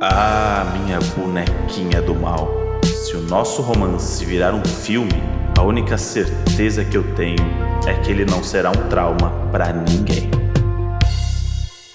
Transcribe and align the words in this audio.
Ah, 0.00 0.64
minha 0.74 0.98
bonequinha 1.16 2.02
do 2.02 2.14
mal. 2.14 2.50
Se 2.84 3.16
o 3.16 3.22
nosso 3.22 3.62
romance 3.62 4.22
virar 4.26 4.54
um 4.54 4.62
filme, 4.62 5.22
a 5.58 5.62
única 5.62 5.96
certeza 5.96 6.84
que 6.84 6.98
eu 6.98 7.14
tenho 7.14 7.38
é 7.88 7.98
que 8.02 8.10
ele 8.10 8.26
não 8.26 8.44
será 8.44 8.70
um 8.70 8.88
trauma 8.90 9.30
para 9.50 9.72
ninguém. 9.72 10.30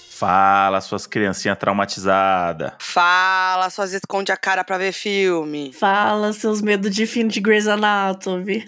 Fala, 0.10 0.82
suas 0.82 1.06
criancinhas 1.06 1.58
traumatizadas. 1.58 2.74
Fala, 2.80 3.70
suas 3.70 3.94
esconde 3.94 4.32
a 4.32 4.38
cara 4.38 4.64
pra 4.64 4.78
ver 4.78 4.92
filme. 4.92 5.72
Fala 5.74 6.34
seus 6.34 6.62
medos 6.62 6.94
de 6.94 7.08
fim 7.08 7.28
de 7.28 7.40
Grey's 7.40 7.68
Anatomy. 7.68 8.66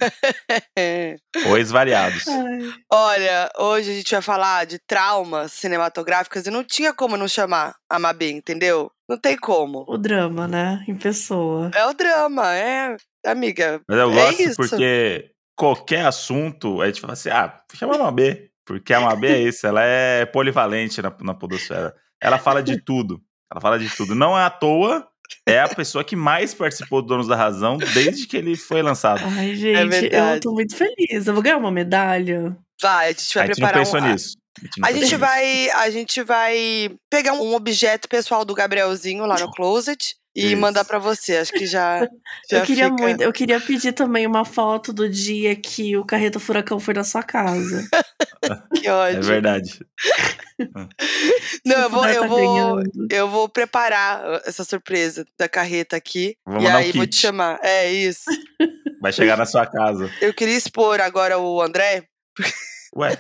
Ois 1.50 1.71
variados. 1.71 2.27
Ai. 2.27 2.73
Olha, 2.91 3.52
hoje 3.59 3.91
a 3.91 3.93
gente 3.93 4.11
vai 4.11 4.21
falar 4.21 4.65
de 4.65 4.79
traumas 4.79 5.54
cinematográficas 5.54 6.45
e 6.45 6.52
não 6.52 6.63
tinha 6.63 6.93
como 6.93 7.18
não 7.18 7.27
chamar 7.27 7.75
a 7.89 8.00
Mabê, 8.00 8.31
entendeu? 8.31 8.91
Não 9.09 9.17
tem 9.17 9.38
como. 9.38 9.85
O 9.88 9.97
drama, 9.97 10.48
né? 10.48 10.84
Em 10.88 10.95
pessoa. 10.95 11.71
É 11.75 11.85
o 11.85 11.93
drama, 11.93 12.53
é. 12.55 12.95
Amiga, 13.26 13.81
Mas 13.88 13.98
eu 13.98 14.12
é 14.12 14.13
gosto 14.13 14.41
isso. 14.41 14.55
porque 14.55 15.31
qualquer 15.55 16.05
assunto, 16.05 16.81
a 16.81 16.88
gente 16.88 17.02
fala 17.02 17.13
assim, 17.13 17.29
ah, 17.29 17.62
chama 17.73 17.95
a 17.95 17.99
Mabê. 17.99 18.49
Porque 18.66 18.93
a 18.93 19.02
Mabê 19.02 19.27
é 19.27 19.41
isso, 19.41 19.67
ela 19.67 19.84
é 19.84 20.26
polivalente 20.26 21.02
na, 21.02 21.13
na 21.21 21.34
podosfera. 21.34 21.93
Ela 22.21 22.38
fala 22.38 22.63
de 22.63 22.81
tudo. 22.81 23.21
Ela 23.52 23.59
fala 23.62 23.77
de 23.77 23.89
tudo. 23.95 24.16
Não 24.16 24.38
é 24.38 24.43
à 24.43 24.49
toa, 24.49 25.05
é 25.45 25.59
a 25.59 25.67
pessoa 25.67 26.04
que 26.04 26.15
mais 26.15 26.54
participou 26.54 27.01
do 27.01 27.09
Donos 27.09 27.27
da 27.27 27.35
Razão 27.35 27.77
desde 27.77 28.26
que 28.26 28.38
ele 28.38 28.55
foi 28.55 28.81
lançado. 28.81 29.21
Ai, 29.26 29.55
gente, 29.55 29.79
eu 29.79 29.90
verdade. 29.90 30.40
tô 30.41 30.54
muito 30.54 30.76
feliz. 30.76 31.27
Eu 31.27 31.34
vou 31.34 31.43
ganhar 31.43 31.57
uma 31.57 31.71
medalha. 31.71 32.55
Vai, 32.81 33.07
a 33.07 33.12
gente 33.12 33.34
vai 33.34 33.43
a 33.43 33.48
gente 33.48 33.59
não 33.59 33.67
preparar 33.67 33.85
pensou 33.85 33.99
um. 33.99 34.12
nisso. 34.12 34.38
A 34.84 34.91
gente 34.91 35.16
vai, 35.16 35.70
a 35.71 35.89
gente 35.89 36.21
vai 36.23 36.91
pegar 37.09 37.34
um 37.34 37.53
objeto 37.55 38.07
pessoal 38.07 38.45
do 38.45 38.53
Gabrielzinho 38.53 39.26
lá 39.26 39.39
no 39.39 39.49
closet 39.53 40.16
e 40.35 40.48
Isso. 40.53 40.57
mandar 40.57 40.84
pra 40.85 40.98
você. 40.99 41.38
Acho 41.38 41.52
que 41.53 41.66
já, 41.66 41.99
já 42.49 42.59
eu 42.59 42.65
queria 42.65 42.90
fica- 42.90 43.01
muito. 43.04 43.21
Eu 43.21 43.31
queria 43.34 43.59
pedir 43.59 43.93
também 43.93 44.26
uma 44.27 44.46
foto 44.46 44.91
do 44.93 45.07
dia 45.09 45.55
que 45.55 45.96
o 45.98 46.05
Carreta 46.05 46.40
Furacão 46.40 46.79
foi 46.79 46.93
na 46.93 47.04
sua 47.04 47.24
casa. 47.24 47.87
Que 48.76 48.87
É 48.90 48.93
ódio. 48.93 49.24
verdade. 49.24 49.79
Não, 51.65 51.77
eu 51.84 51.90
vou, 51.90 52.05
eu 52.05 52.21
tá 52.24 52.27
vou, 52.27 52.79
eu 53.09 53.29
vou 53.29 53.48
preparar 53.48 54.20
uh, 54.21 54.41
essa 54.46 54.65
surpresa 54.65 55.26
da 55.40 55.48
carreta 55.48 55.96
aqui. 55.96 56.35
Vou 56.46 56.62
e 56.62 56.65
um 56.68 56.76
aí 56.76 56.91
vou 56.91 57.07
te 57.07 57.15
chamar. 57.15 57.57
É 57.63 57.90
isso. 57.90 58.26
Vai 59.01 59.13
chegar 59.13 59.37
na 59.37 59.46
sua 59.46 59.65
casa. 59.65 60.12
Eu 60.20 60.34
queria 60.34 60.57
expor 60.57 60.99
agora 60.99 61.37
o 61.40 61.62
André. 61.62 62.04
Ué, 62.96 63.18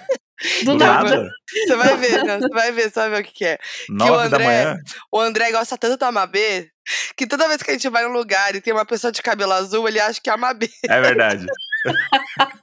Do, 0.63 0.71
do 0.73 0.77
nada. 0.77 1.09
nada? 1.09 1.29
Você 1.51 1.75
vai 1.75 1.97
ver, 1.97 2.23
né? 2.25 2.39
Você 2.39 2.49
vai 2.49 2.71
ver, 2.71 2.83
você 2.91 2.99
vai 2.99 3.09
ver 3.09 3.21
o 3.21 3.23
que, 3.23 3.33
que 3.33 3.45
é. 3.45 3.57
Nove 3.89 4.11
da 4.29 4.37
André- 4.37 4.45
manhã? 4.45 4.77
O 5.11 5.19
André 5.19 5.51
gosta 5.51 5.77
tanto 5.77 5.97
da 5.97 6.11
Mabê 6.11 6.69
que 7.15 7.25
toda 7.25 7.47
vez 7.47 7.63
que 7.63 7.71
a 7.71 7.73
gente 7.73 7.87
vai 7.89 8.03
num 8.03 8.11
lugar 8.11 8.53
e 8.55 8.61
tem 8.61 8.73
uma 8.73 8.85
pessoa 8.85 9.11
de 9.11 9.21
cabelo 9.21 9.53
azul, 9.53 9.87
ele 9.87 9.99
acha 9.99 10.19
que 10.21 10.29
é 10.29 10.33
a 10.33 10.37
Mabê. 10.37 10.69
É 10.89 10.99
verdade. 11.01 11.45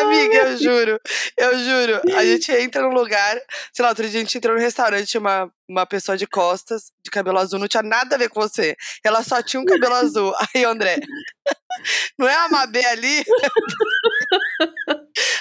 Amiga, 0.00 0.34
eu 0.36 0.56
juro, 0.56 1.00
eu 1.36 1.58
juro. 1.58 2.00
A 2.16 2.24
gente 2.24 2.52
entra 2.52 2.82
num 2.82 2.92
lugar, 2.94 3.36
sei 3.72 3.82
lá, 3.82 3.88
outro 3.88 4.08
dia 4.08 4.20
a 4.20 4.22
gente 4.22 4.38
entrou 4.38 4.54
num 4.54 4.60
restaurante, 4.62 5.18
uma, 5.18 5.50
uma 5.68 5.84
pessoa 5.84 6.16
de 6.16 6.26
costas, 6.26 6.92
de 7.04 7.10
cabelo 7.10 7.38
azul, 7.38 7.58
não 7.58 7.66
tinha 7.66 7.82
nada 7.82 8.14
a 8.14 8.18
ver 8.18 8.28
com 8.28 8.40
você. 8.40 8.76
Ela 9.04 9.24
só 9.24 9.42
tinha 9.42 9.60
um 9.60 9.64
cabelo 9.64 9.94
azul. 9.94 10.32
Aí, 10.54 10.64
André, 10.64 10.98
não 12.16 12.28
é 12.28 12.34
a 12.34 12.48
Mabê 12.48 12.84
ali? 12.86 13.24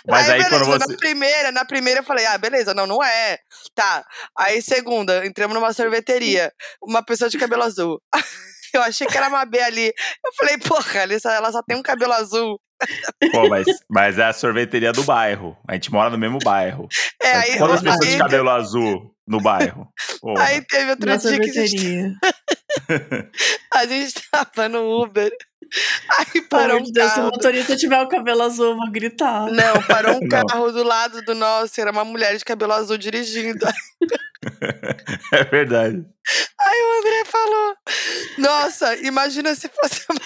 Mas 0.08 0.30
aí, 0.30 0.42
beleza, 0.42 0.50
quando 0.50 0.66
você. 0.66 0.92
na 0.92 0.98
primeira, 0.98 1.52
na 1.52 1.66
primeira 1.66 2.00
eu 2.00 2.04
falei, 2.04 2.26
ah, 2.26 2.38
beleza, 2.38 2.74
não, 2.74 2.88
não 2.88 3.04
é. 3.04 3.38
Tá. 3.76 4.04
Aí, 4.38 4.62
segunda, 4.62 5.26
entramos 5.26 5.56
numa 5.56 5.74
sorveteria, 5.74 6.52
uma 6.82 7.04
pessoa 7.04 7.30
de 7.30 7.38
cabelo 7.38 7.64
azul. 7.64 8.02
Eu 8.72 8.84
achei 8.84 9.08
que 9.08 9.18
era 9.18 9.26
a 9.26 9.32
Mabê 9.32 9.62
ali. 9.62 9.88
Eu 9.88 10.32
falei, 10.38 10.56
porra, 10.60 11.00
ela 11.00 11.20
só, 11.20 11.32
ela 11.32 11.52
só 11.52 11.64
tem 11.64 11.76
um 11.76 11.82
cabelo 11.82 12.14
azul. 12.14 12.62
Pô, 13.32 13.50
mas, 13.50 13.66
mas 13.90 14.18
é 14.18 14.26
a 14.26 14.34
sorveteria 14.34 14.92
do 14.92 15.04
bairro. 15.04 15.58
A 15.68 15.74
gente 15.74 15.92
mora 15.92 16.10
no 16.10 16.18
mesmo 16.18 16.40
bairro. 16.44 16.88
É, 17.22 17.34
aí, 17.34 17.58
Quantas 17.58 17.82
pessoas 17.82 18.06
aí, 18.06 18.12
de 18.14 18.18
cabelo 18.18 18.50
azul 18.50 19.14
no 19.28 19.42
bairro? 19.42 19.92
Pô, 20.22 20.40
aí 20.40 20.62
teve 20.62 20.92
outro 20.92 21.06
Na 21.06 21.18
dia 21.18 21.38
que 21.38 21.50
a 21.50 21.66
gente 21.66 21.80
sorveteria. 21.80 22.14
A 23.74 23.86
gente 23.86 24.14
tava 24.32 24.70
no 24.70 25.04
Uber. 25.04 25.30
Aí 26.18 26.42
parou 26.42 26.78
amor 26.78 26.82
um 26.82 26.84
de 26.86 26.92
Deus, 26.92 27.12
se 27.12 27.20
o 27.20 27.22
carro. 27.22 27.32
motorista 27.34 27.76
tiver 27.76 28.02
o 28.02 28.08
cabelo 28.08 28.42
azul, 28.44 28.72
eu 28.72 28.78
vou 28.78 28.92
gritar. 28.92 29.48
Não, 29.52 29.82
parou 29.84 30.16
um 30.16 30.20
Não. 30.28 30.30
carro 30.30 30.72
do 30.72 30.84
lado 30.84 31.22
do 31.22 31.36
nosso. 31.36 31.80
Era 31.80 31.92
uma 31.92 32.04
mulher 32.06 32.36
de 32.38 32.44
cabelo 32.46 32.74
azul 32.74 32.98
dirigindo. 32.98 33.66
é 35.34 35.44
verdade. 35.46 36.04
Aí 36.60 36.82
o 36.82 37.00
André 37.00 37.26
falou: 37.26 37.76
Nossa, 38.38 38.96
imagina 38.98 39.54
se 39.56 39.70
fosse 39.70 40.06
uma. 40.10 40.20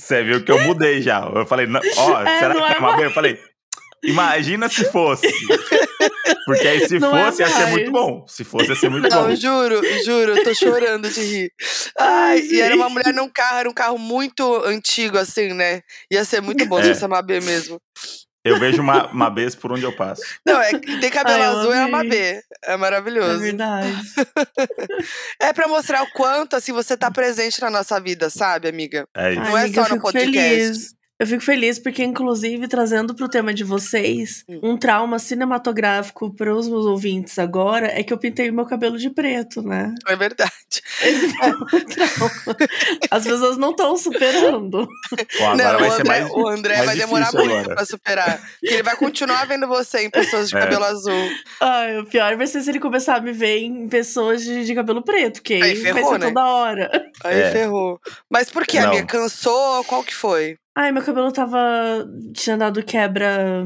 Você 0.00 0.22
viu 0.22 0.44
que 0.44 0.50
eu 0.50 0.60
mudei 0.64 1.02
já. 1.02 1.20
Eu 1.34 1.46
falei, 1.46 1.66
ó, 1.96 2.22
É, 2.22 2.38
será 2.38 2.54
que 2.54 2.60
é 2.60 2.76
é 2.76 2.78
uma 2.78 3.02
Eu 3.02 3.10
falei, 3.10 3.38
imagina 4.04 4.68
se 4.68 4.84
fosse. 4.90 5.26
Porque 6.46 6.66
aí 6.66 6.86
se 6.88 6.98
Não 7.00 7.16
é 7.16 7.24
fosse, 7.26 7.42
ia 7.42 7.48
ser 7.48 7.66
muito 7.66 7.90
bom. 7.90 8.24
Se 8.28 8.44
fosse, 8.44 8.68
ia 8.70 8.76
ser 8.76 8.88
muito 8.88 9.08
Não, 9.08 9.28
bom. 9.28 9.34
juro, 9.34 9.80
juro, 10.04 10.36
eu 10.36 10.44
tô 10.44 10.54
chorando 10.54 11.08
de 11.10 11.20
rir. 11.20 11.52
Ai, 11.98 12.38
Ai, 12.38 12.40
e 12.40 12.60
era 12.60 12.74
uma 12.74 12.88
mulher 12.88 13.12
num 13.12 13.28
carro, 13.28 13.58
era 13.58 13.68
um 13.70 13.74
carro 13.74 13.98
muito 13.98 14.64
antigo, 14.64 15.18
assim, 15.18 15.52
né? 15.52 15.82
Ia 16.10 16.24
ser 16.24 16.40
muito 16.40 16.64
bom 16.66 16.80
se 16.82 16.88
É. 16.90 16.94
fosse 16.94 17.04
a 17.04 17.08
Mabê 17.08 17.40
mesmo. 17.40 17.80
Eu 18.44 18.58
vejo 18.58 18.80
uma, 18.80 19.10
uma 19.10 19.28
vez 19.34 19.54
por 19.54 19.72
onde 19.72 19.82
eu 19.82 19.94
passo. 19.94 20.22
Não, 20.46 20.58
é 20.62 20.70
que 20.78 21.00
tem 21.00 21.10
cabelo 21.10 21.42
Ai, 21.42 21.48
azul 21.48 21.72
é 21.72 21.82
a. 21.82 21.88
Mabê. 21.88 22.40
É 22.64 22.72
É 22.72 22.76
maravilhoso. 22.76 23.40
verdade. 23.40 23.92
É 25.40 25.52
pra 25.52 25.68
mostrar 25.68 26.02
o 26.02 26.10
quanto, 26.12 26.56
assim, 26.56 26.72
você 26.72 26.96
tá 26.96 27.10
presente 27.10 27.60
na 27.60 27.70
nossa 27.70 28.00
vida, 28.00 28.30
sabe, 28.30 28.68
amiga? 28.68 29.06
É 29.16 29.32
isso. 29.32 29.40
Não 29.42 29.56
é 29.58 29.62
amiga, 29.64 29.84
só 29.84 29.94
no 29.94 30.00
podcast. 30.00 30.32
Feliz. 30.32 30.94
Eu 31.20 31.26
fico 31.26 31.42
feliz 31.42 31.78
porque, 31.80 32.04
inclusive, 32.04 32.68
trazendo 32.68 33.12
pro 33.14 33.28
tema 33.28 33.52
de 33.52 33.64
vocês, 33.64 34.44
um 34.62 34.76
trauma 34.76 35.18
cinematográfico 35.18 36.32
para 36.32 36.54
os 36.54 36.68
meus 36.68 36.86
ouvintes 36.86 37.38
agora 37.40 37.88
é 37.88 38.04
que 38.04 38.12
eu 38.12 38.18
pintei 38.18 38.48
o 38.48 38.52
meu 38.54 38.64
cabelo 38.64 38.96
de 38.96 39.10
preto, 39.10 39.60
né? 39.60 39.92
É 40.06 40.14
verdade. 40.14 40.52
Esse 41.02 41.26
é 41.42 41.46
um 41.48 41.64
trauma. 41.90 42.56
As 43.10 43.24
pessoas 43.24 43.56
não 43.56 43.70
estão 43.72 43.96
superando. 43.96 44.86
Pô, 45.38 45.44
agora 45.44 45.72
não, 45.72 45.80
vai 45.80 45.88
o 45.88 45.92
ser 45.92 46.00
André, 46.02 46.20
mais. 46.20 46.30
o 46.32 46.48
André 46.48 46.74
mais 46.76 46.86
vai 46.86 46.96
demorar 46.96 47.32
muito 47.32 47.68
pra 47.70 47.84
superar. 47.84 48.40
Porque 48.60 48.74
ele 48.74 48.82
vai 48.84 48.96
continuar 48.96 49.44
vendo 49.46 49.66
você 49.66 50.02
em 50.04 50.10
pessoas 50.10 50.48
de 50.48 50.56
É. 50.56 50.60
cabelo 50.60 50.84
azul. 50.84 51.28
Ai, 51.60 51.98
o 51.98 52.04
pior 52.06 52.36
vai 52.36 52.46
ser 52.46 52.60
se 52.62 52.70
ele 52.70 52.78
começar 52.78 53.16
a 53.16 53.20
me 53.20 53.32
ver 53.32 53.58
em 53.58 53.88
pessoas 53.88 54.44
de, 54.44 54.64
de 54.64 54.74
cabelo 54.74 55.02
preto, 55.02 55.42
que 55.42 55.54
Aí 55.54 55.62
aí 55.62 55.74
vai 55.74 55.94
ferrou, 55.94 56.12
ser 56.12 56.18
né? 56.20 56.26
toda 56.28 56.46
hora. 56.46 57.10
Aí 57.24 57.40
É. 57.40 57.50
ferrou. 57.50 58.00
Mas 58.30 58.50
por 58.50 58.64
que, 58.64 58.78
Não. 58.78 58.88
amiga? 58.88 59.06
Cansou? 59.06 59.82
Qual 59.82 60.04
que 60.04 60.14
foi? 60.14 60.56
Ai, 60.78 60.92
meu 60.92 61.02
cabelo 61.02 61.32
tava. 61.32 61.58
tinha 62.32 62.56
dado 62.56 62.84
quebra. 62.84 63.64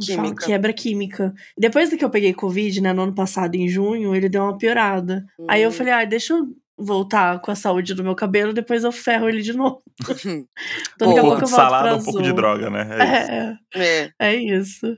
Química. 0.00 0.46
Quebra 0.46 0.72
química. 0.72 1.32
Depois 1.56 1.88
que 1.94 2.04
eu 2.04 2.10
peguei 2.10 2.34
Covid, 2.34 2.80
né, 2.80 2.92
no 2.92 3.02
ano 3.02 3.14
passado, 3.14 3.54
em 3.54 3.68
junho, 3.68 4.14
ele 4.14 4.28
deu 4.28 4.42
uma 4.42 4.58
piorada. 4.58 5.24
Aí 5.48 5.62
eu 5.62 5.68
Hum. 5.68 5.72
falei, 5.72 5.92
ai, 5.92 6.06
deixa 6.06 6.34
eu 6.34 6.46
voltar 6.76 7.40
com 7.40 7.50
a 7.50 7.54
saúde 7.56 7.94
do 7.94 8.02
meu 8.04 8.14
cabelo, 8.14 8.52
depois 8.52 8.82
eu 8.84 8.92
ferro 8.92 9.28
ele 9.28 9.40
de 9.42 9.52
novo. 9.52 9.82
Então 10.94 11.08
Pô, 11.08 11.14
daqui 11.14 11.18
a 11.18 11.22
Um 11.22 11.26
pouco 11.28 11.42
eu 11.42 11.46
de 11.46 11.50
volto 11.50 11.56
salada, 11.56 11.96
um 11.96 12.02
pouco 12.04 12.22
de 12.22 12.32
droga, 12.32 12.70
né? 12.70 12.88
É 12.90 13.04
isso. 13.22 13.30
É, 13.30 13.58
É. 13.74 14.10
é 14.20 14.34
isso. 14.36 14.96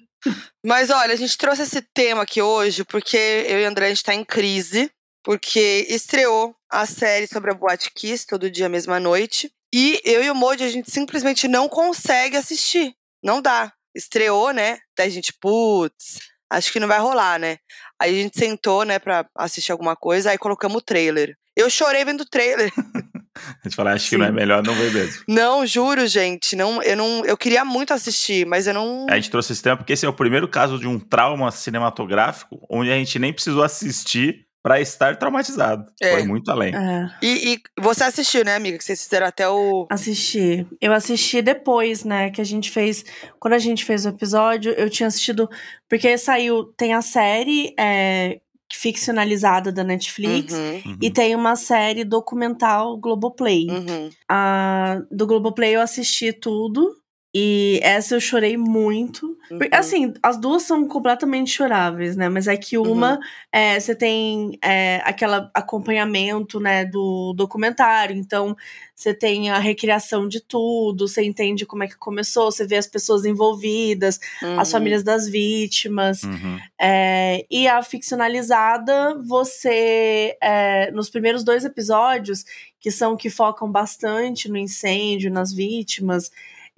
Mas 0.65 0.88
olha, 0.91 1.12
a 1.12 1.16
gente 1.16 1.37
trouxe 1.37 1.62
esse 1.62 1.81
tema 1.94 2.22
aqui 2.22 2.41
hoje 2.42 2.84
porque 2.84 3.16
eu 3.48 3.60
e 3.60 3.65
o 3.65 3.69
André 3.69 3.87
a 3.87 3.88
gente 3.91 4.04
tá 4.04 4.15
em 4.15 4.25
crise. 4.25 4.91
Porque 5.22 5.87
estreou 5.91 6.54
a 6.72 6.87
série 6.87 7.27
sobre 7.27 7.50
a 7.50 7.54
Boate 7.54 7.91
Kiss, 7.94 8.27
todo 8.27 8.50
dia, 8.50 8.71
mesma 8.71 8.98
noite. 8.98 9.50
E 9.72 10.00
eu 10.04 10.22
e 10.22 10.31
o 10.31 10.34
Moji, 10.34 10.64
a 10.64 10.69
gente 10.69 10.91
simplesmente 10.91 11.47
não 11.47 11.69
consegue 11.69 12.36
assistir. 12.36 12.94
Não 13.22 13.41
dá. 13.41 13.72
Estreou, 13.94 14.53
né? 14.53 14.78
Daí 14.97 15.08
a 15.08 15.10
gente, 15.10 15.32
putz, 15.41 16.19
acho 16.50 16.72
que 16.72 16.81
não 16.81 16.88
vai 16.88 16.98
rolar, 16.98 17.38
né? 17.38 17.58
Aí 18.00 18.19
a 18.19 18.22
gente 18.22 18.38
sentou, 18.38 18.84
né, 18.84 18.98
pra 18.98 19.26
assistir 19.36 19.72
alguma 19.72 19.94
coisa, 19.94 20.30
aí 20.30 20.39
colocamos 20.39 20.78
o 20.78 20.83
trailer. 20.83 21.36
Eu 21.56 21.68
chorei 21.68 22.04
vendo 22.04 22.22
o 22.22 22.28
trailer. 22.28 22.72
A 23.41 23.68
gente 23.68 23.77
fala, 23.77 23.92
acho 23.92 24.10
que 24.10 24.18
não 24.18 24.27
é 24.27 24.28
Sim. 24.28 24.34
melhor 24.34 24.62
não 24.62 24.74
ver 24.74 24.92
mesmo. 24.92 25.22
Não, 25.27 25.65
juro, 25.65 26.06
gente. 26.06 26.54
Não, 26.54 26.83
eu 26.83 26.97
não. 26.97 27.24
Eu 27.24 27.36
queria 27.36 27.65
muito 27.65 27.95
assistir, 27.95 28.45
mas 28.45 28.66
eu 28.66 28.74
não. 28.74 29.06
A 29.09 29.16
gente 29.16 29.30
trouxe 29.30 29.53
esse 29.53 29.62
tema 29.62 29.77
porque 29.77 29.92
esse 29.92 30.04
é 30.04 30.09
o 30.09 30.12
primeiro 30.12 30.47
caso 30.47 30.78
de 30.78 30.86
um 30.86 30.98
trauma 30.98 31.50
cinematográfico 31.50 32.60
onde 32.68 32.91
a 32.91 32.95
gente 32.95 33.18
nem 33.18 33.33
precisou 33.33 33.62
assistir 33.62 34.47
pra 34.62 34.80
estar 34.80 35.16
traumatizado. 35.16 35.91
É. 36.01 36.12
Foi 36.12 36.24
muito 36.24 36.51
além. 36.51 36.74
É. 36.74 37.10
E, 37.22 37.54
e 37.54 37.60
você 37.80 38.04
assistiu, 38.04 38.45
né, 38.45 38.54
amiga? 38.54 38.77
Que 38.78 38.84
vocês 38.84 39.03
fizeram 39.03 39.27
até 39.27 39.48
o. 39.48 39.86
Assisti. 39.91 40.66
Eu 40.80 40.92
assisti 40.92 41.41
depois, 41.42 42.04
né? 42.04 42.30
Que 42.30 42.41
a 42.41 42.45
gente 42.45 42.71
fez. 42.71 43.04
Quando 43.39 43.54
a 43.54 43.59
gente 43.59 43.84
fez 43.84 44.04
o 44.04 44.10
episódio, 44.10 44.72
eu 44.72 44.91
tinha 44.91 45.07
assistido. 45.07 45.48
Porque 45.89 46.16
saiu. 46.18 46.65
Tem 46.77 46.92
a 46.92 47.03
série 47.03 47.74
é, 47.78 48.41
ficcionalizada 48.72 49.72
da 49.72 49.84
Netflix. 49.84 50.53
Uhum, 50.54 50.71
Uhum. 50.86 50.97
E 51.03 51.10
tem 51.10 51.34
uma 51.34 51.57
série 51.57 52.04
documental 52.04 52.97
Globoplay. 52.97 53.66
uhum. 53.68 54.10
A 54.28 55.01
do 55.10 55.27
Globoplay 55.27 55.74
eu 55.74 55.80
assisti 55.80 56.33
tudo. 56.33 56.97
E 57.32 57.78
essa 57.82 58.16
eu 58.16 58.21
chorei 58.21 58.56
muito. 58.56 59.36
Porque, 59.48 59.72
Uhum. 59.74 59.80
assim, 59.80 60.15
as 60.22 60.36
duas 60.41 60.62
são 60.65 60.86
completamente 60.88 61.50
choráveis, 61.50 62.16
né? 62.16 62.28
Mas 62.28 62.48
é 62.48 62.56
que 62.56 62.77
uma, 62.77 63.15
Uhum. 63.15 63.21
é, 63.53 63.78
você 63.78 63.94
tem 63.94 64.59
é, 64.62 65.00
aquele 65.04 65.34
acompanhamento, 65.54 66.59
né, 66.59 66.84
do 66.84 67.32
documentário. 67.36 68.16
Então, 68.16 68.56
você 68.94 69.15
tem 69.15 69.48
a 69.48 69.59
recriação 69.59 70.28
de 70.28 70.41
tudo, 70.41 71.06
você 71.09 71.22
entende 71.24 71.65
como 71.65 71.82
é 71.84 71.88
que 71.88 71.97
começou, 71.97 72.50
você 72.50 72.66
vê 72.66 72.77
as 72.77 72.86
pessoas 72.86 73.24
envolvidas, 73.24 74.18
as 74.59 74.68
Uhum. 74.68 74.72
famílias 74.72 75.03
das 75.04 75.28
vítimas. 75.28 76.22
Uhum. 76.24 76.59
É, 76.80 77.47
e 77.50 77.66
a 77.68 77.80
ficcionalizada, 77.83 79.16
você. 79.22 80.36
é, 80.42 80.91
nos 80.92 81.09
primeiros 81.10 81.44
dois 81.44 81.65
episódios, 81.65 82.44
que 82.80 82.91
são 82.91 83.16
que 83.16 83.30
focam 83.30 83.71
bastante 83.71 84.48
no 84.48 84.56
incêndio, 84.56 85.30
nas 85.30 85.53
vítimas, 85.53 86.30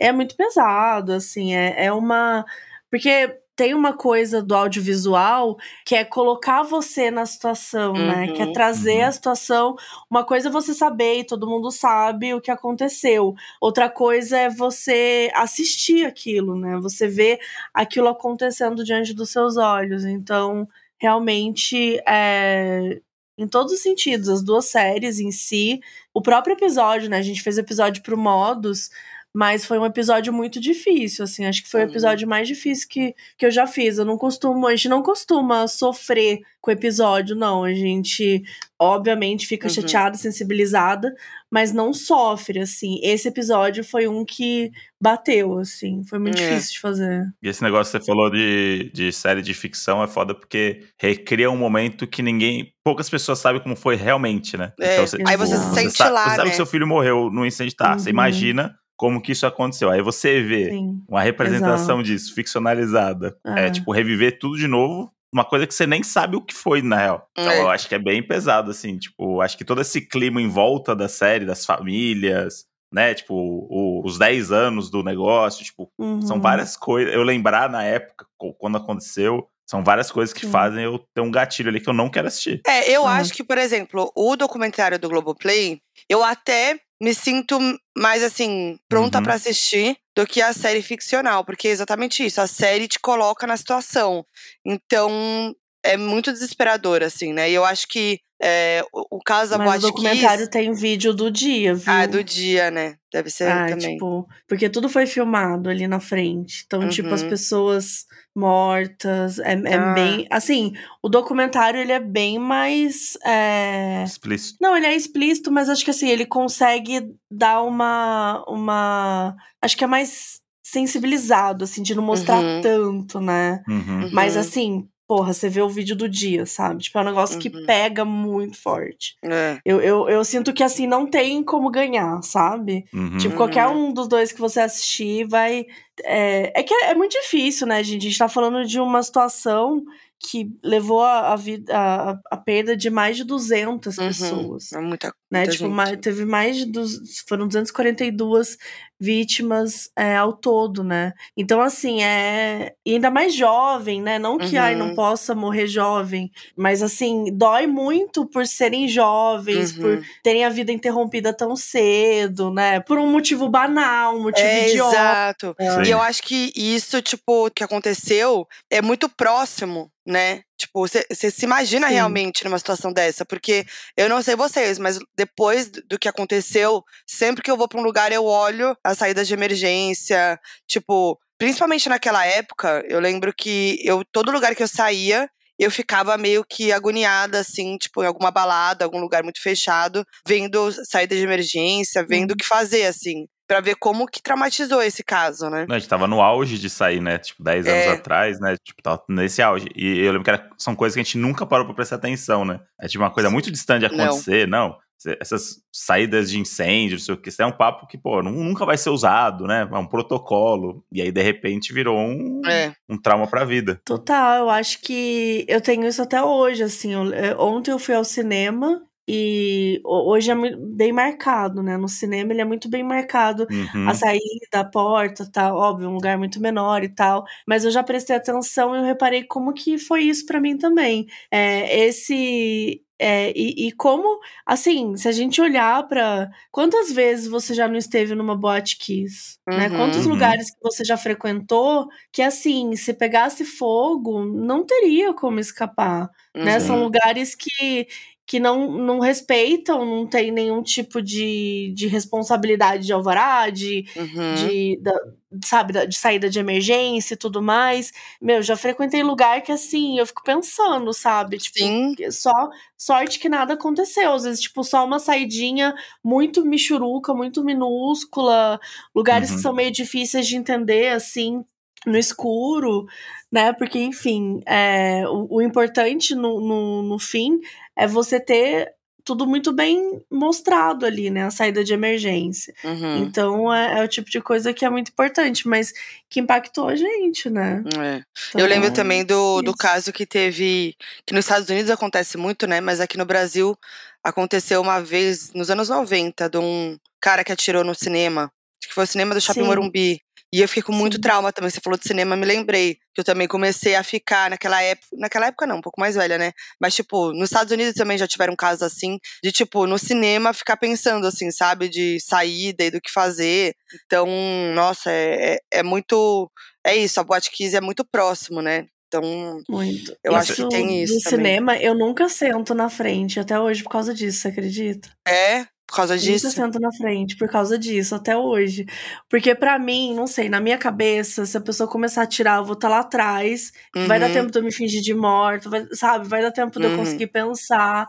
é 0.08 0.12
muito 0.12 0.37
pesado, 0.37 1.12
assim. 1.12 1.54
É, 1.54 1.87
é 1.87 1.93
uma. 1.93 2.44
Porque 2.90 3.38
tem 3.54 3.75
uma 3.75 3.93
coisa 3.93 4.43
do 4.43 4.54
audiovisual 4.54 5.56
que 5.84 5.94
é 5.94 6.04
colocar 6.04 6.62
você 6.62 7.10
na 7.10 7.26
situação, 7.26 7.93
né? 8.06 8.28
Que 8.28 8.43
é 8.43 8.46
Uhum. 8.46 8.52
trazer 8.52 9.00
Uhum. 9.02 9.06
a 9.08 9.12
situação. 9.12 9.76
Uma 10.10 10.25
coisa 10.25 10.49
é 10.49 10.50
você 10.52 10.72
saber 10.75 11.20
e 11.20 11.25
todo 11.26 11.46
mundo 11.49 11.70
sabe 11.70 12.34
o 12.34 12.40
que 12.40 12.50
aconteceu. 12.50 13.34
Outra 13.60 13.90
coisa 13.90 14.38
é 14.38 14.49
você 14.50 15.31
assistir 15.34 16.06
aquilo, 16.06 16.56
né? 16.56 16.78
Você 16.81 17.06
vê 17.08 17.38
aquilo 17.75 18.08
acontecendo 18.08 18.82
diante 18.84 19.12
dos 19.14 19.31
seus 19.31 19.56
olhos. 19.58 20.05
Então, 20.05 20.66
realmente, 20.98 22.00
é, 22.08 23.00
em 23.37 23.46
todos 23.46 23.72
os 23.72 23.81
sentidos, 23.82 24.28
as 24.31 24.43
duas 24.43 24.66
séries 24.66 25.19
em 25.20 25.31
si, 25.31 25.81
o 26.14 26.22
próprio 26.22 26.55
episódio, 26.55 27.10
né? 27.10 27.19
A 27.19 27.22
gente 27.22 27.43
fez 27.43 27.58
episódio 27.58 28.02
pro 28.02 28.16
Modus, 28.19 28.88
mas 29.34 29.64
foi 29.64 29.79
um 29.79 29.87
episódio 29.87 30.32
muito 30.32 30.61
difícil, 30.61 31.25
assim. 31.25 31.44
Acho 31.46 31.62
que 31.62 31.70
foi 31.70 31.81
o 31.81 31.84
Uhum. 31.84 31.90
episódio 31.90 32.29
mais 32.29 32.46
difícil 32.46 32.87
que, 32.90 33.14
que 33.38 33.46
eu 33.46 33.50
já 33.50 33.67
fiz. 33.67 33.99
Eu 33.99 34.05
não 34.05 34.19
costumo, 34.19 34.67
a 34.67 34.75
gente 34.76 34.88
não 34.88 35.02
costuma 35.02 35.67
sofrer 35.67 36.40
com 36.61 36.70
o 36.70 36.75
episódio, 36.75 37.34
não. 37.34 37.64
A 37.64 37.73
gente, 37.75 38.43
obviamente, 38.79 39.46
fica 39.46 39.69
Uhum. 39.69 39.75
chateada, 39.75 40.17
sensibilizada, 40.17 41.12
mas 41.50 41.73
não 41.73 41.93
sofre, 41.93 42.61
assim. 42.61 43.00
Esse 43.02 43.29
episódio 43.29 43.82
foi 43.84 44.06
um 44.06 44.25
que 44.25 44.70
bateu, 45.00 45.58
assim. 45.58 46.02
Foi 46.08 46.19
muito 46.19 46.38
É. 46.40 46.49
difícil 46.49 46.73
de 46.75 46.81
fazer. 46.81 47.25
E 47.43 47.49
esse 47.49 47.62
negócio 47.62 47.90
que 47.93 47.99
você 47.99 48.06
falou 48.06 48.31
de, 48.31 48.90
de 48.94 49.12
série 49.12 49.43
de 49.43 49.55
ficção 49.55 50.02
é 50.02 50.06
foda 50.06 50.34
porque 50.34 50.84
recria 51.00 51.50
um 51.50 51.56
momento 51.56 52.06
que 52.06 52.23
ninguém. 52.23 52.73
Poucas 52.84 53.08
pessoas 53.11 53.38
sabem 53.38 53.62
como 53.62 53.76
foi 53.76 53.96
realmente, 53.96 54.56
né? 54.56 54.73
É, 54.81 54.94
Então, 54.94 55.06
você, 55.06 55.19
aí 55.26 55.37
você 55.37 55.56
se 55.56 55.62
você 55.64 55.81
sente 55.81 55.96
sabe, 55.96 56.11
lá, 56.12 56.25
Você 56.25 56.31
sabe 56.37 56.44
né? 56.44 56.50
que 56.50 56.56
seu 56.56 56.67
filho 56.67 56.87
morreu 56.87 57.31
no 57.31 57.44
incêndio, 57.46 57.75
tá? 57.76 57.99
Você 57.99 58.08
Uhum. 58.11 58.14
imagina 58.14 58.75
como 59.02 59.20
que 59.20 59.32
isso 59.32 59.44
aconteceu. 59.44 59.90
Aí 59.90 60.00
você 60.00 60.40
vê 60.40 60.70
Sim. 60.70 61.02
uma 61.08 61.20
representação 61.20 61.96
exato. 61.96 62.02
disso, 62.04 62.32
ficcionalizada. 62.37 63.37
É. 63.44 63.66
É. 63.66 63.70
tipo, 63.70 63.90
reviver 63.90 64.38
tudo 64.38 64.56
de 64.56 64.69
novo. 64.69 65.10
Uma 65.34 65.44
coisa 65.44 65.66
que 65.66 65.75
você 65.75 65.88
nem 65.88 66.04
sabe 66.04 66.37
o 66.37 66.40
que 66.40 66.54
foi, 66.54 66.82
na 66.82 66.96
real. 66.96 67.26
Então, 67.37 67.50
É. 67.50 67.58
eu 67.62 67.69
acho 67.69 67.88
que 67.88 67.96
é 67.96 67.99
bem 67.99 68.22
pesado, 68.25 68.70
assim. 68.70 68.96
Tipo, 68.99 69.40
acho 69.40 69.58
que 69.58 69.64
todo 69.64 69.81
esse 69.81 70.02
clima 70.02 70.40
em 70.40 70.46
volta 70.49 70.94
da 70.94 71.08
série, 71.08 71.44
das 71.44 71.66
famílias, 71.66 72.64
né? 72.94 73.12
Tipo, 73.12 73.34
o- 73.34 74.02
os 74.04 74.19
10 74.19 74.52
anos 74.52 74.88
do 74.88 75.02
negócio, 75.02 75.64
tipo, 75.64 75.90
são 76.25 76.37
Uhum. 76.37 76.40
várias 76.43 76.76
coisas. 76.76 77.12
Eu 77.12 77.25
lembrar 77.25 77.69
na 77.69 77.82
época, 77.82 78.25
quando 78.58 78.76
aconteceu, 78.76 79.48
são 79.69 79.82
várias 79.82 80.12
coisas 80.12 80.32
que 80.32 80.43
Sim. 80.46 80.50
fazem 80.52 80.84
eu 80.84 80.98
ter 81.14 81.22
um 81.22 81.31
gatilho 81.31 81.70
ali 81.70 81.81
que 81.81 81.88
eu 81.88 81.94
não 81.94 82.08
quero 82.08 82.28
assistir. 82.28 82.60
É, 82.66 82.88
eu 82.94 83.02
Uhum. 83.02 83.08
acho 83.08 83.32
que, 83.32 83.43
por 83.43 83.58
exemplo, 83.58 84.12
o 84.14 84.37
documentário 84.37 84.98
do 84.98 85.08
Globoplay, 85.08 85.81
eu 86.08 86.22
até 86.22 86.78
me 87.02 87.14
sinto 87.14 87.58
mais 87.99 88.22
assim, 88.25 88.78
pronta 88.88 89.19
Uhum. 89.19 89.25
pra 89.25 89.34
assistir 89.34 89.96
do 90.16 90.26
que 90.26 90.43
a 90.43 90.54
série 90.54 90.82
ficcional, 90.82 91.44
porque 91.44 91.69
é 91.69 91.72
exatamente 91.72 92.25
isso, 92.26 92.40
a 92.40 92.49
série 92.49 92.88
te 92.88 93.00
coloca 93.00 93.46
na 93.46 93.56
situação. 93.58 94.26
Então, 94.64 95.54
é 95.84 95.96
muito 95.96 96.32
desesperador, 96.32 97.02
assim, 97.02 97.32
né? 97.32 97.50
E 97.50 97.55
eu 97.55 97.64
acho 97.64 97.87
que 97.88 98.19
é, 98.44 98.82
o, 98.93 99.19
o 99.19 99.20
caso 99.23 99.52
da 99.52 99.58
Mas 99.58 99.67
o 99.67 99.70
Boate 99.70 99.87
documentário 99.93 100.38
Kiss, 100.40 100.50
tem 100.50 100.73
vídeo 100.73 101.14
do 101.14 101.31
dia, 101.31 101.75
viu? 101.75 101.93
ah, 101.93 102.06
do 102.06 102.25
dia, 102.25 102.70
né? 102.73 102.96
Deve 103.12 103.31
ser 103.31 103.49
Ah, 103.49 103.67
também. 103.69 103.93
tipo, 103.94 104.26
porque 104.49 104.69
tudo 104.69 104.88
foi 104.88 105.06
filmado 105.06 105.69
ali 105.70 105.87
na 105.87 106.00
frente. 106.00 106.64
Então, 106.67 106.88
tipo, 106.88 107.12
as 107.14 107.23
Uhum. 107.23 107.29
pessoas 107.29 108.05
mortas, 108.34 109.38
é, 109.38 109.52
é 109.52 109.75
Ah. 109.76 109.93
bem. 109.94 110.26
Assim, 110.31 110.73
o 111.02 111.08
documentário 111.08 111.79
ele 111.81 111.93
é 111.93 112.00
bem 112.00 112.38
mais. 112.38 113.17
é, 113.25 114.02
Explícito. 114.05 114.58
Não, 114.61 114.76
ele 114.76 114.87
é 114.87 114.96
explícito, 114.96 115.52
mas 115.52 115.69
acho 115.69 115.84
que 115.84 115.90
assim, 115.90 116.08
ele 116.08 116.26
consegue 116.26 117.02
dar 117.31 117.62
uma. 117.62 118.44
uma... 118.49 119.37
Acho 119.61 119.76
que 119.76 119.84
é 119.84 119.87
mais 119.87 120.40
sensibilizado, 120.64 121.64
assim, 121.64 121.82
de 121.82 121.94
não 121.94 122.02
mostrar 122.02 122.43
Uhum. 122.43 122.61
tanto, 122.61 123.20
né? 123.20 123.62
Uhum. 123.69 124.08
Mas 124.12 124.34
Uhum. 124.34 124.40
assim, 124.40 124.88
porra, 125.06 125.32
você 125.32 125.49
vê 125.49 125.60
o 125.60 125.69
vídeo 125.69 125.94
do 125.94 126.08
dia, 126.08 126.46
sabe? 126.46 126.82
Tipo, 126.84 126.99
é 126.99 127.02
um 127.02 127.04
negócio 127.04 127.38
que 127.38 127.49
Uhum. 127.49 127.66
pega 127.66 128.04
muito 128.04 128.56
forte. 128.60 129.16
É. 129.25 129.58
Eu, 129.64 129.81
eu, 129.81 130.08
eu 130.08 130.25
sinto 130.25 130.52
que 130.52 130.62
assim, 130.62 130.87
não 130.87 131.06
tem 131.06 131.43
como 131.43 131.70
ganhar, 131.70 132.22
sabe? 132.22 132.84
Uhum. 132.94 133.19
Tipo, 133.19 133.37
qualquer 133.37 133.66
um 133.69 133.93
dos 133.93 134.08
dois 134.08 134.32
que 134.32 134.40
você 134.40 134.60
assistir 134.60 135.26
vai. 135.28 135.66
É, 136.04 136.52
é 136.60 136.62
que 136.62 136.72
é, 136.75 136.90
é 136.90 136.94
muito 136.94 137.12
difícil, 137.12 137.66
né, 137.66 137.82
gente? 137.82 138.02
A 138.06 138.08
gente 138.10 138.19
tá 138.19 138.28
falando 138.28 138.64
de 138.66 138.81
uma 138.81 139.02
situação 139.02 139.82
que 140.25 140.49
levou 140.62 141.02
a, 141.02 141.32
a, 141.32 141.37
vida, 141.37 141.76
a, 141.76 142.16
a 142.31 142.37
perda 142.37 142.76
de 142.76 142.88
mais 142.88 143.16
de 143.16 143.25
200 143.25 143.99
Uhum. 143.99 144.06
pessoas. 144.06 144.72
É 144.72 144.78
muita, 144.81 145.08
Né? 145.31 145.40
muita 145.40 145.52
Tipo, 145.52 145.64
gente. 145.64 145.75
mais- 145.75 145.99
teve 146.00 146.25
mais 146.25 146.56
de. 146.56 146.64
Dos, 146.66 147.25
foram 147.28 147.49
242 147.49 148.56
vítimas 149.00 149.90
é, 149.96 150.16
ao 150.16 150.32
todo, 150.32 150.84
né? 150.84 151.12
Então, 151.37 151.60
assim, 151.60 152.05
é. 152.05 152.72
E 152.87 152.94
ainda 152.94 153.10
mais 153.10 153.34
jovem, 153.34 154.00
né? 154.00 154.16
Não 154.16 154.38
que, 154.38 154.56
ai, 154.56 154.76
não 154.76 154.90
Uhum. 154.90 154.94
possa 154.94 155.34
morrer 155.34 155.66
jovem. 155.66 156.31
Mas, 156.56 156.82
assim, 156.84 157.25
dói 157.32 157.66
muito 157.66 158.25
por 158.25 158.46
serem 158.46 158.87
jovens, 158.87 159.72
por 159.72 159.96
Uhum. 159.96 160.02
terem 160.22 160.44
a 160.44 160.48
vida 160.48 160.70
interrompida 160.70 161.32
tão 161.34 161.56
cedo, 161.56 162.52
né? 162.52 162.78
Por 162.78 162.96
um 162.96 163.10
motivo 163.10 163.48
banal, 163.48 164.14
um 164.16 164.22
motivo 164.22 164.46
É, 164.46 164.69
idiota. 164.69 164.94
exato. 164.94 165.56
Sim. 165.58 165.90
E 165.90 165.92
eu 165.93 166.00
acho 166.03 166.23
que 166.23 166.53
isso, 166.56 167.00
tipo, 167.03 167.50
que 167.50 167.65
aconteceu 167.65 168.47
é 168.71 168.83
muito 168.83 169.09
próximo, 169.09 169.91
né? 170.06 170.43
Tipo, 170.59 170.81
você 170.87 171.31
se 171.31 171.44
imagina 171.44 171.89
Sim. 171.89 171.94
realmente 171.94 172.44
numa 172.44 172.59
situação 172.59 172.93
dessa, 172.93 173.25
porque 173.25 173.65
eu 173.97 174.09
não 174.09 174.23
sei 174.23 174.37
vocês, 174.37 174.79
mas 174.79 174.99
depois 175.17 175.71
do 175.71 175.99
que 175.99 176.09
aconteceu, 176.09 176.83
sempre 177.06 177.43
que 177.43 177.50
eu 177.50 177.56
vou 177.56 177.69
pra 177.69 177.81
um 177.81 177.85
lugar 177.85 178.12
eu 178.12 178.25
olho 178.25 178.77
as 178.85 178.99
saídas 178.99 179.27
de 179.29 179.35
emergência, 179.35 180.39
tipo, 180.69 181.19
principalmente 181.39 181.89
naquela 181.89 182.25
época, 182.27 182.85
eu 182.89 183.00
lembro 183.00 183.33
que 183.37 183.79
eu 183.85 184.05
todo 184.12 184.31
lugar 184.33 184.55
que 184.55 184.62
eu 184.62 184.69
saía, 184.69 185.29
eu 185.59 185.71
ficava 185.71 186.17
meio 186.19 186.44
que 186.49 186.73
agoniada, 186.73 187.41
assim, 187.41 187.77
tipo, 187.77 188.03
em 188.03 188.06
alguma 188.06 188.31
balada, 188.31 188.85
algum 188.85 188.99
lugar 189.00 189.23
muito 189.23 189.41
fechado, 189.41 190.05
vendo 190.27 190.72
saída 190.87 191.15
de 191.15 191.22
emergência, 191.22 192.05
vendo 192.08 192.31
o 192.31 192.32
Uhum. 192.32 192.37
que 192.39 192.46
fazer, 192.46 192.87
assim, 192.87 193.27
pra 193.53 193.61
ver 193.61 193.75
como 193.77 194.06
que 194.06 194.23
traumatizou 194.23 194.82
esse 194.82 195.05
caso, 195.05 195.51
né? 195.51 195.67
A 195.69 195.79
gente 195.79 195.89
tava 195.89 196.06
no 196.06 196.21
auge 196.23 196.59
de 196.59 196.71
sair, 196.71 197.01
né? 197.01 197.19
Tipo, 197.19 197.43
10 197.43 197.67
anos 197.67 197.85
É. 197.85 197.91
atrás, 197.91 198.41
né? 198.41 198.56
Tipo, 198.65 198.82
tava 198.82 199.03
nesse 199.09 199.43
auge. 199.43 199.69
E 199.77 199.99
eu 200.01 200.13
lembro 200.13 200.25
que 200.25 200.31
era- 200.31 200.49
são 200.56 200.75
coisas 200.75 200.94
que 200.94 201.01
a 201.01 201.05
gente 201.05 201.19
nunca 201.19 201.44
parou 201.44 201.67
pra 201.67 201.75
prestar 201.75 201.97
atenção, 201.97 202.44
né? 202.44 202.61
É 202.81 202.89
tipo 202.89 203.03
uma 203.05 203.11
coisa 203.11 203.29
muito 203.31 203.51
distante 203.51 203.87
de 203.89 203.94
Não. 203.97 204.05
acontecer, 204.06 204.49
não. 204.49 204.77
Cê- 204.97 205.19
Essas 205.21 205.56
saídas 205.73 206.31
de 206.31 206.39
incêndio, 206.39 206.97
não 206.97 207.05
sei 207.05 207.15
o 207.15 207.19
que, 207.19 207.29
isso 207.29 207.43
é 207.43 207.47
um 207.47 207.51
papo 207.51 207.89
que, 207.89 207.99
pô, 207.99 208.23
nu- 208.23 208.31
nunca 208.31 208.65
vai 208.65 208.79
ser 208.79 208.91
usado, 208.91 209.47
né? 209.49 209.69
É 209.71 209.77
um 209.77 209.87
protocolo. 209.87 210.85
E 210.93 211.03
aí, 211.03 211.11
de 211.11 211.21
repente, 211.23 211.73
virou 211.73 211.99
um, 211.99 212.41
É. 212.47 212.73
um 212.89 212.97
trauma 212.97 213.27
pra 213.27 213.44
vida. 213.44 213.81
Total, 213.85 214.39
eu 214.44 214.49
acho 214.51 214.81
que 214.81 215.44
eu 215.49 215.61
tenho 215.61 215.87
isso 215.87 216.01
até 216.01 216.23
hoje, 216.23 216.63
assim. 216.63 216.93
eu- 216.94 217.39
ontem 217.41 217.73
eu 217.73 217.79
fui 217.81 217.94
ao 217.97 218.05
cinema 218.05 218.81
e 219.09 219.81
ho- 219.85 220.11
hoje 220.11 220.31
é 220.31 220.35
bem 220.56 220.93
marcado, 220.93 221.63
né? 221.63 221.77
No 221.77 221.89
cinema 221.89 222.32
ele 222.32 222.41
é 222.41 222.44
muito 222.44 222.69
bem 222.69 222.82
marcado. 222.85 223.47
Uhum. 223.51 223.89
A 223.89 223.94
saída, 223.94 224.21
a 224.61 224.65
porta, 224.65 225.31
tá, 225.31 225.55
óbvio, 225.55 225.89
um 225.89 225.94
lugar 225.94 226.17
muito 226.19 226.41
menor 226.41 226.82
e 226.85 226.89
tal. 226.89 227.25
Mas 227.47 227.65
eu 227.65 227.71
já 227.71 227.82
prestei 227.82 228.17
atenção 228.17 228.75
e 228.75 228.79
eu 228.79 228.85
reparei 228.85 229.25
como 229.25 229.53
que 229.53 229.79
foi 229.79 230.03
isso 230.05 230.25
pra 230.27 230.41
mim 230.41 230.56
também. 230.56 231.06
É, 231.31 231.79
esse. 231.87 232.82
é, 232.99 233.32
e, 233.37 233.69
e 233.69 233.73
como, 233.73 234.21
assim, 234.47 234.97
se 234.97 235.09
a 235.09 235.13
gente 235.13 235.41
olhar 235.41 235.87
pra. 235.89 236.31
Quantas 236.53 236.93
vezes 236.93 237.27
você 237.29 237.53
já 237.55 237.67
não 237.67 237.77
esteve 237.77 238.15
numa 238.15 238.37
boate 238.37 238.77
kiss? 238.79 239.39
Né? 239.49 239.69
Uhum. 239.69 239.77
Quantos 239.77 240.06
Uhum. 240.06 240.13
lugares 240.13 240.51
que 240.51 240.59
você 240.63 240.85
já 240.85 240.97
frequentou 240.97 241.89
que, 242.13 242.23
assim, 242.23 242.77
se 242.77 242.94
pegasse 242.94 243.44
fogo, 243.44 244.25
não 244.25 244.65
teria 244.65 245.13
como 245.15 245.41
escapar. 245.41 246.09
Né? 246.35 246.55
Uhum. 246.55 246.61
São 246.61 246.82
lugares 246.85 247.35
que, 247.35 247.87
que 248.26 248.38
não, 248.38 248.70
não 248.70 249.00
respeitam, 249.00 249.84
não 249.84 250.06
tem 250.06 250.31
nenhum 250.31 250.62
tipo 250.62 251.02
de, 251.02 251.72
de 251.74 251.86
responsabilidade 251.88 252.86
de 252.86 252.93
alvará, 252.93 253.50
de, 253.50 253.84
Uhum. 253.96 254.34
de, 254.34 254.79
da- 254.81 255.00
sabe, 255.44 255.86
de 255.86 255.96
saída 255.96 256.31
de 256.31 256.38
emergência 256.38 257.14
e 257.14 257.17
tudo 257.17 257.43
mais. 257.43 257.93
Meu, 258.20 258.41
já 258.41 258.56
frequentei 258.56 259.02
lugar 259.02 259.43
que 259.43 259.50
assim, 259.50 259.98
eu 259.98 260.06
fico 260.06 260.22
pensando, 260.22 260.93
sabe? 260.93 261.36
Tipo, 261.38 261.58
Sim. 261.58 261.94
só 262.10 262.32
sorte 262.79 263.19
que 263.19 263.29
nada 263.29 263.55
aconteceu. 263.55 264.12
Às 264.12 264.22
vezes, 264.24 264.41
tipo, 264.41 264.62
só 264.62 264.84
uma 264.84 264.98
saidinha 264.98 265.74
muito 266.02 266.44
michuruca, 266.44 267.12
muito 267.12 267.43
minúscula, 267.44 268.60
lugares 268.94 269.31
Uhum. 269.31 269.36
que 269.36 269.43
são 269.43 269.52
meio 269.52 269.70
difíceis 269.72 270.26
de 270.26 270.36
entender, 270.36 270.88
assim, 270.93 271.44
no 271.86 271.98
escuro, 271.98 272.86
né? 273.31 273.53
Porque, 273.53 273.79
enfim, 273.79 274.43
é, 274.46 275.05
o, 275.08 275.36
o 275.36 275.43
importante 275.43 276.15
no, 276.15 276.41
no, 276.41 276.82
no 276.82 276.98
fim 276.98 277.41
é 277.77 277.86
você 277.86 278.20
ter 278.20 278.74
tudo 279.05 279.27
muito 279.27 279.53
bem 279.53 280.01
mostrado 280.10 280.86
ali, 280.86 281.10
né? 281.10 281.24
A 281.24 281.31
saída 281.31 281.65
de 281.65 281.72
emergência. 281.72 282.55
Uhum. 282.62 282.98
Então 282.98 283.53
é, 283.53 283.81
é 283.81 283.84
o 283.84 283.89
tipo 283.89 284.08
de 284.08 284.20
coisa 284.20 284.53
que 284.53 284.65
é 284.65 284.70
muito 284.70 284.91
importante, 284.91 285.48
mas 285.48 285.72
que 286.08 286.20
impactou 286.20 286.69
a 286.69 286.77
gente, 286.77 287.29
né? 287.29 287.62
É. 287.79 288.05
Então, 288.29 288.41
Eu 288.41 288.46
lembro 288.46 288.72
também 288.72 289.05
do, 289.05 289.43
do 289.43 289.55
caso 289.55 289.93
que 289.93 290.06
teve. 290.06 290.77
Que 291.05 291.15
nos 291.15 291.24
Estados 291.24 291.48
Unidos 291.48 291.70
acontece 291.70 292.17
muito, 292.17 292.46
né? 292.46 292.60
Mas 292.60 292.81
aqui 292.81 292.96
no 292.96 293.05
Brasil 293.05 293.56
aconteceu 294.05 294.60
uma 294.60 294.81
vez, 294.81 295.32
nos 295.32 295.51
anos 295.51 295.69
90, 295.69 296.29
de 296.29 296.39
um 296.39 296.79
cara 297.01 297.24
que 297.24 297.32
atirou 297.32 297.65
no 297.65 297.74
cinema. 297.74 298.31
Acho 298.60 298.69
que 298.69 298.74
foi 298.74 298.84
o 298.84 298.89
cinema 298.89 299.15
do 299.15 299.20
Shopping 299.20 299.41
Sim. 299.41 299.46
Morumbi. 299.46 300.01
E 300.32 300.41
eu 300.41 300.48
fiquei 300.48 300.62
com 300.62 300.72
muito 300.72 300.94
Sim. 300.96 301.01
trauma 301.03 301.32
também. 301.32 301.51
Você 301.51 301.60
falou 301.60 301.79
de 301.79 301.86
cinema, 301.86 302.17
me 302.17 302.24
lembrei. 302.24 302.79
Que 302.94 303.01
eu 303.01 303.05
também 303.05 303.29
comecei 303.29 303.74
a 303.74 303.82
ficar 303.82 304.31
naquela 304.31 304.62
época. 304.62 304.89
Naquela 304.94 305.27
época, 305.27 305.46
não, 305.46 305.58
um 305.58 305.60
pouco 305.60 305.81
mais 305.81 305.94
velha, 305.94 306.17
né? 306.17 306.32
Mas, 306.60 306.74
tipo, 306.74 307.12
nos 307.12 307.24
Estados 307.24 307.53
Unidos 307.53 307.74
também 307.74 307.98
já 307.98 308.06
tiveram 308.06 308.34
casos 308.34 308.62
assim, 308.62 308.98
de, 309.22 309.31
tipo, 309.31 309.67
no 309.67 309.79
cinema 309.79 310.32
ficar 310.32 310.56
pensando, 310.56 311.06
assim, 311.06 311.31
sabe? 311.31 311.69
De 311.69 311.98
saída 312.01 312.65
e 312.65 312.70
do 312.70 312.81
que 312.81 312.91
fazer. 312.91 313.55
Então, 313.86 314.06
nossa, 314.55 314.91
é, 314.91 315.34
é, 315.34 315.58
é 315.60 315.62
muito. 315.62 316.31
É 316.65 316.77
isso, 316.77 317.01
a 317.01 317.05
Boate 317.05 317.31
Kiss 317.31 317.56
é 317.56 317.60
muito 317.60 317.84
próximo, 317.84 318.41
né? 318.41 318.67
Então, 318.93 319.43
Muito. 319.48 319.96
Eu 320.05 320.15
acho 320.15 320.34
que 320.34 320.48
tem 320.51 320.82
isso 320.82 321.01
também. 321.05 321.32
cinema, 321.32 321.56
eu 321.56 321.74
nunca 321.74 322.10
sento 322.10 322.55
na 322.55 322.69
frente 322.69 323.19
até 323.19 323.41
hoje 323.41 323.62
por 323.62 323.70
causa 323.70 323.94
disso, 323.94 324.20
você 324.20 324.29
acredita? 324.29 324.91
é 325.08 325.46
por 325.72 325.76
causa 325.76 325.94
Eu 325.94 325.98
disso. 325.98 326.26
Nunca 326.26 326.36
sento 326.43 326.60
na 326.60 326.70
frente 326.70 327.17
por 327.17 327.29
causa 327.31 327.58
disso, 327.58 327.94
até 327.94 328.14
hoje. 328.14 328.67
Porque 329.08 329.34
pra 329.34 329.58
mim, 329.58 329.94
não 329.94 330.06
sei, 330.06 330.29
na 330.29 330.38
minha 330.38 330.58
cabeça, 330.58 331.24
se 331.24 331.34
a 331.36 331.41
pessoa 331.41 331.67
começar 331.69 332.02
a 332.02 332.06
tirar, 332.06 332.36
eu 332.38 332.44
vou 332.44 332.52
estar 332.52 332.69
lá 332.69 332.81
atrás. 332.81 333.52
Vai 333.86 333.98
dar 333.98 334.08
Uhum. 334.08 334.12
tempo 334.12 334.31
de 334.31 334.38
eu 334.38 334.43
me 334.43 334.52
fingir 334.52 334.82
de 334.82 334.93
morto, 334.93 335.48
vai- 335.48 335.67
sabe? 335.72 336.06
Vai 336.06 336.20
dar 336.20 336.31
tempo 336.31 336.58
de 336.60 336.67
eu 336.67 336.72
Uhum. 336.72 336.76
conseguir 336.76 337.06
pensar. 337.06 337.86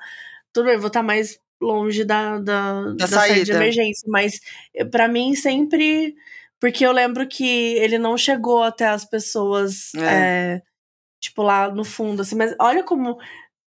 Tudo 0.53 0.65
bem, 0.65 0.75
eu 0.75 0.79
vou 0.79 0.87
estar 0.87 1.03
mais 1.03 1.37
longe 1.61 2.05
da, 2.05 2.39
da, 2.39 2.91
da 2.93 3.07
saída 3.07 3.39
de 3.41 3.45
saída. 3.47 3.53
emergência. 3.63 4.05
Mas 4.09 4.39
eh, 4.73 4.85
pra 4.85 5.07
mim, 5.09 5.35
sempre. 5.35 6.15
Porque 6.61 6.85
eu 6.85 6.93
lembro 6.93 7.27
que 7.27 7.45
ele 7.75 7.97
não 7.97 8.17
chegou 8.17 8.63
até 8.63 8.87
as 8.87 9.03
pessoas, 9.03 9.93
É. 9.95 10.55
eh, 10.57 10.61
tipo, 11.19 11.43
lá 11.43 11.69
no 11.69 11.83
fundo, 11.83 12.21
assim. 12.21 12.35
Mas 12.37 12.55
olha 12.59 12.83
como. 12.83 13.17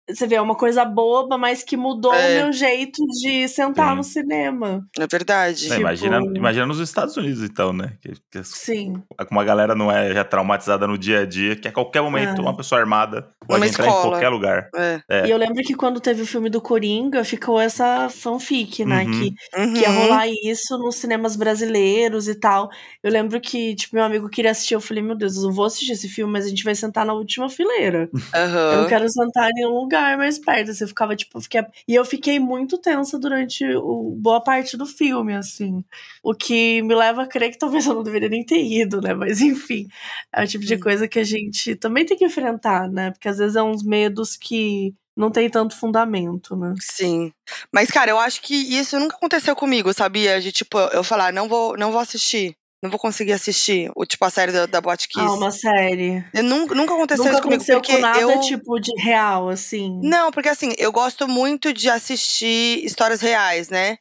Você 0.09 0.27
vê, 0.27 0.35
é 0.35 0.41
uma 0.41 0.55
coisa 0.55 0.85
boba, 0.85 1.38
mas 1.38 1.63
que 1.63 1.75
mudou 1.75 2.13
É. 2.13 2.39
o 2.39 2.43
meu 2.43 2.53
jeito 2.53 3.01
de 3.07 3.47
sentar 3.47 3.89
Sim. 3.91 3.95
no 3.97 4.03
cinema. 4.03 4.85
É 5.00 5.07
verdade. 5.07 5.63
Não, 5.63 5.69
Tipo- 5.77 5.81
imagina, 5.81 6.19
imagina 6.35 6.65
nos 6.67 6.79
Estados 6.79 7.17
Unidos, 7.17 7.41
então, 7.41 7.74
né? 7.74 7.93
Que, 8.01 8.13
que 8.31 8.43
Sim. 8.43 9.01
como 9.27 9.39
a 9.39 9.43
galera 9.43 9.74
não 9.74 9.91
é 9.91 10.13
já 10.13 10.24
traumatizada 10.24 10.85
no 10.85 10.97
dia 10.97 11.21
a 11.21 11.25
dia, 11.25 11.55
que 11.55 11.67
a 11.67 11.71
qualquer 11.71 12.01
momento 12.01 12.38
É. 12.39 12.41
uma 12.41 12.55
pessoa 12.55 12.79
armada 12.79 13.27
pode 13.47 13.59
Numa 13.59 13.67
entrar 13.67 13.85
em 13.85 13.89
escola. 13.89 14.12
qualquer 14.12 14.29
lugar. 14.29 14.69
É. 14.75 15.01
É. 15.09 15.27
E 15.27 15.31
eu 15.31 15.38
lembro 15.38 15.63
que 15.63 15.74
quando 15.74 16.00
teve 16.00 16.21
o 16.21 16.25
filme 16.27 16.50
do 16.51 16.62
Coringa, 16.62 17.24
ficou 17.24 17.59
essa 17.59 18.07
fanfic, 18.09 18.85
né? 18.85 19.03
Uhum. 19.05 19.12
Que, 19.12 19.59
Uhum. 19.59 19.74
que 19.74 19.79
ia 19.81 19.89
rolar 19.89 20.27
isso 20.43 20.77
nos 20.77 20.97
cinemas 20.97 21.35
brasileiros 21.35 22.27
e 22.27 22.35
tal. 22.35 22.69
Eu 23.03 23.12
lembro 23.12 23.39
que, 23.41 23.74
tipo, 23.75 23.95
meu 23.95 24.05
amigo 24.05 24.29
queria 24.29 24.51
assistir. 24.51 24.75
Eu 24.75 24.81
falei, 24.81 25.01
meu 25.01 25.15
Deus, 25.15 25.35
eu 25.38 25.43
não 25.43 25.51
vou 25.51 25.65
assistir 25.65 25.93
esse 25.93 26.07
filme, 26.07 26.31
mas 26.31 26.45
a 26.45 26.50
gente 26.50 26.63
vai 26.63 26.75
sentar 26.75 27.05
na 27.07 27.13
última 27.13 27.50
fileira. 27.50 28.07
Eu 28.33 28.81
não 28.81 28.88
quero 28.88 29.09
sentar 29.09 29.50
em 29.50 29.53
nenhum 29.55 29.74
lugar 29.79 29.95
mais 30.18 30.40
perto. 30.40 30.74
Você 30.74 30.88
ficava, 30.88 31.16
tipo, 31.16 31.38
eu 31.38 31.42
fiquei... 31.42 31.62
e 31.88 31.96
eu 31.96 32.06
fiquei 32.06 32.40
muito 32.40 32.78
tensa 32.78 33.20
durante 33.20 33.66
o, 33.75 34.16
boa 34.18 34.42
parte 34.42 34.78
do 34.78 34.86
filme, 34.86 35.34
assim. 35.36 35.84
O 36.24 36.34
que 36.34 36.82
me 36.82 36.96
leva 36.96 37.24
a 37.24 37.28
crer 37.28 37.52
que 37.52 37.58
talvez 37.58 37.86
eu 37.88 37.96
não 37.96 38.04
deveria 38.04 38.30
nem 38.30 38.44
ter 38.46 38.64
ido, 38.64 39.02
né? 39.02 39.14
Mas 39.14 39.42
enfim, 39.42 39.88
é 40.34 40.44
o 40.44 40.48
tipo 40.48 40.66
de 40.66 40.78
coisa 40.78 41.08
que 41.08 41.20
a 41.20 41.24
gente 41.24 41.75
também 41.75 42.06
tem 42.06 42.18
que 42.18 42.25
enfrentar, 42.25 42.90
né? 42.90 43.12
Porque 43.12 43.28
às 43.30 43.38
vezes 43.38 43.56
é 43.56 43.64
uns 43.64 43.84
medos 43.84 44.36
que 44.36 44.94
não 45.16 45.32
tem 45.32 45.50
tanto 45.50 45.78
fundamento, 45.78 46.56
né? 46.56 46.74
Sim. 46.82 47.32
Mas, 47.72 47.90
cara, 47.90 48.12
eu 48.12 48.20
acho 48.20 48.42
que 48.42 48.54
isso 48.54 49.00
nunca 49.00 49.16
aconteceu 49.16 49.56
comigo, 49.56 49.94
sabia? 49.94 50.42
De, 50.42 50.52
tipo, 50.52 50.78
eu 50.78 51.04
falar, 51.04 51.32
não 51.32 51.48
vou, 51.48 51.78
não 51.78 51.92
vou 51.92 52.02
assistir. 52.02 52.56
Não 52.84 52.89
vou 52.89 53.00
conseguir 53.00 53.34
assistir 53.34 53.91
o, 53.96 54.05
tipo, 54.05 54.24
a 54.25 54.29
série 54.29 54.51
da, 54.51 54.65
da 54.65 54.82
Boate 54.82 55.08
Kiss. 55.08 55.25
Ah, 55.25 55.34
uma 55.34 55.51
série. 55.51 56.24
Eu 56.34 56.44
nunca, 56.44 56.75
nunca 56.75 56.94
aconteceu 56.94 57.25
Nunca 57.25 57.34
isso 57.38 57.41
comigo, 57.44 57.62
aconteceu 57.63 57.79
porque 57.82 57.96
com 57.96 58.01
nada, 58.01 58.20
eu... 58.20 58.39
tipo, 58.41 58.79
de 58.79 58.91
real, 59.01 59.50
assim. 59.50 60.00
Não, 60.03 60.32
porque 60.32 60.50
assim, 60.50 60.74
eu 60.77 60.91
gosto 60.91 61.27
muito 61.27 61.74
de 61.74 61.89
assistir 61.89 62.84
histórias 62.86 63.22
reais, 63.22 63.70
né? 63.70 63.98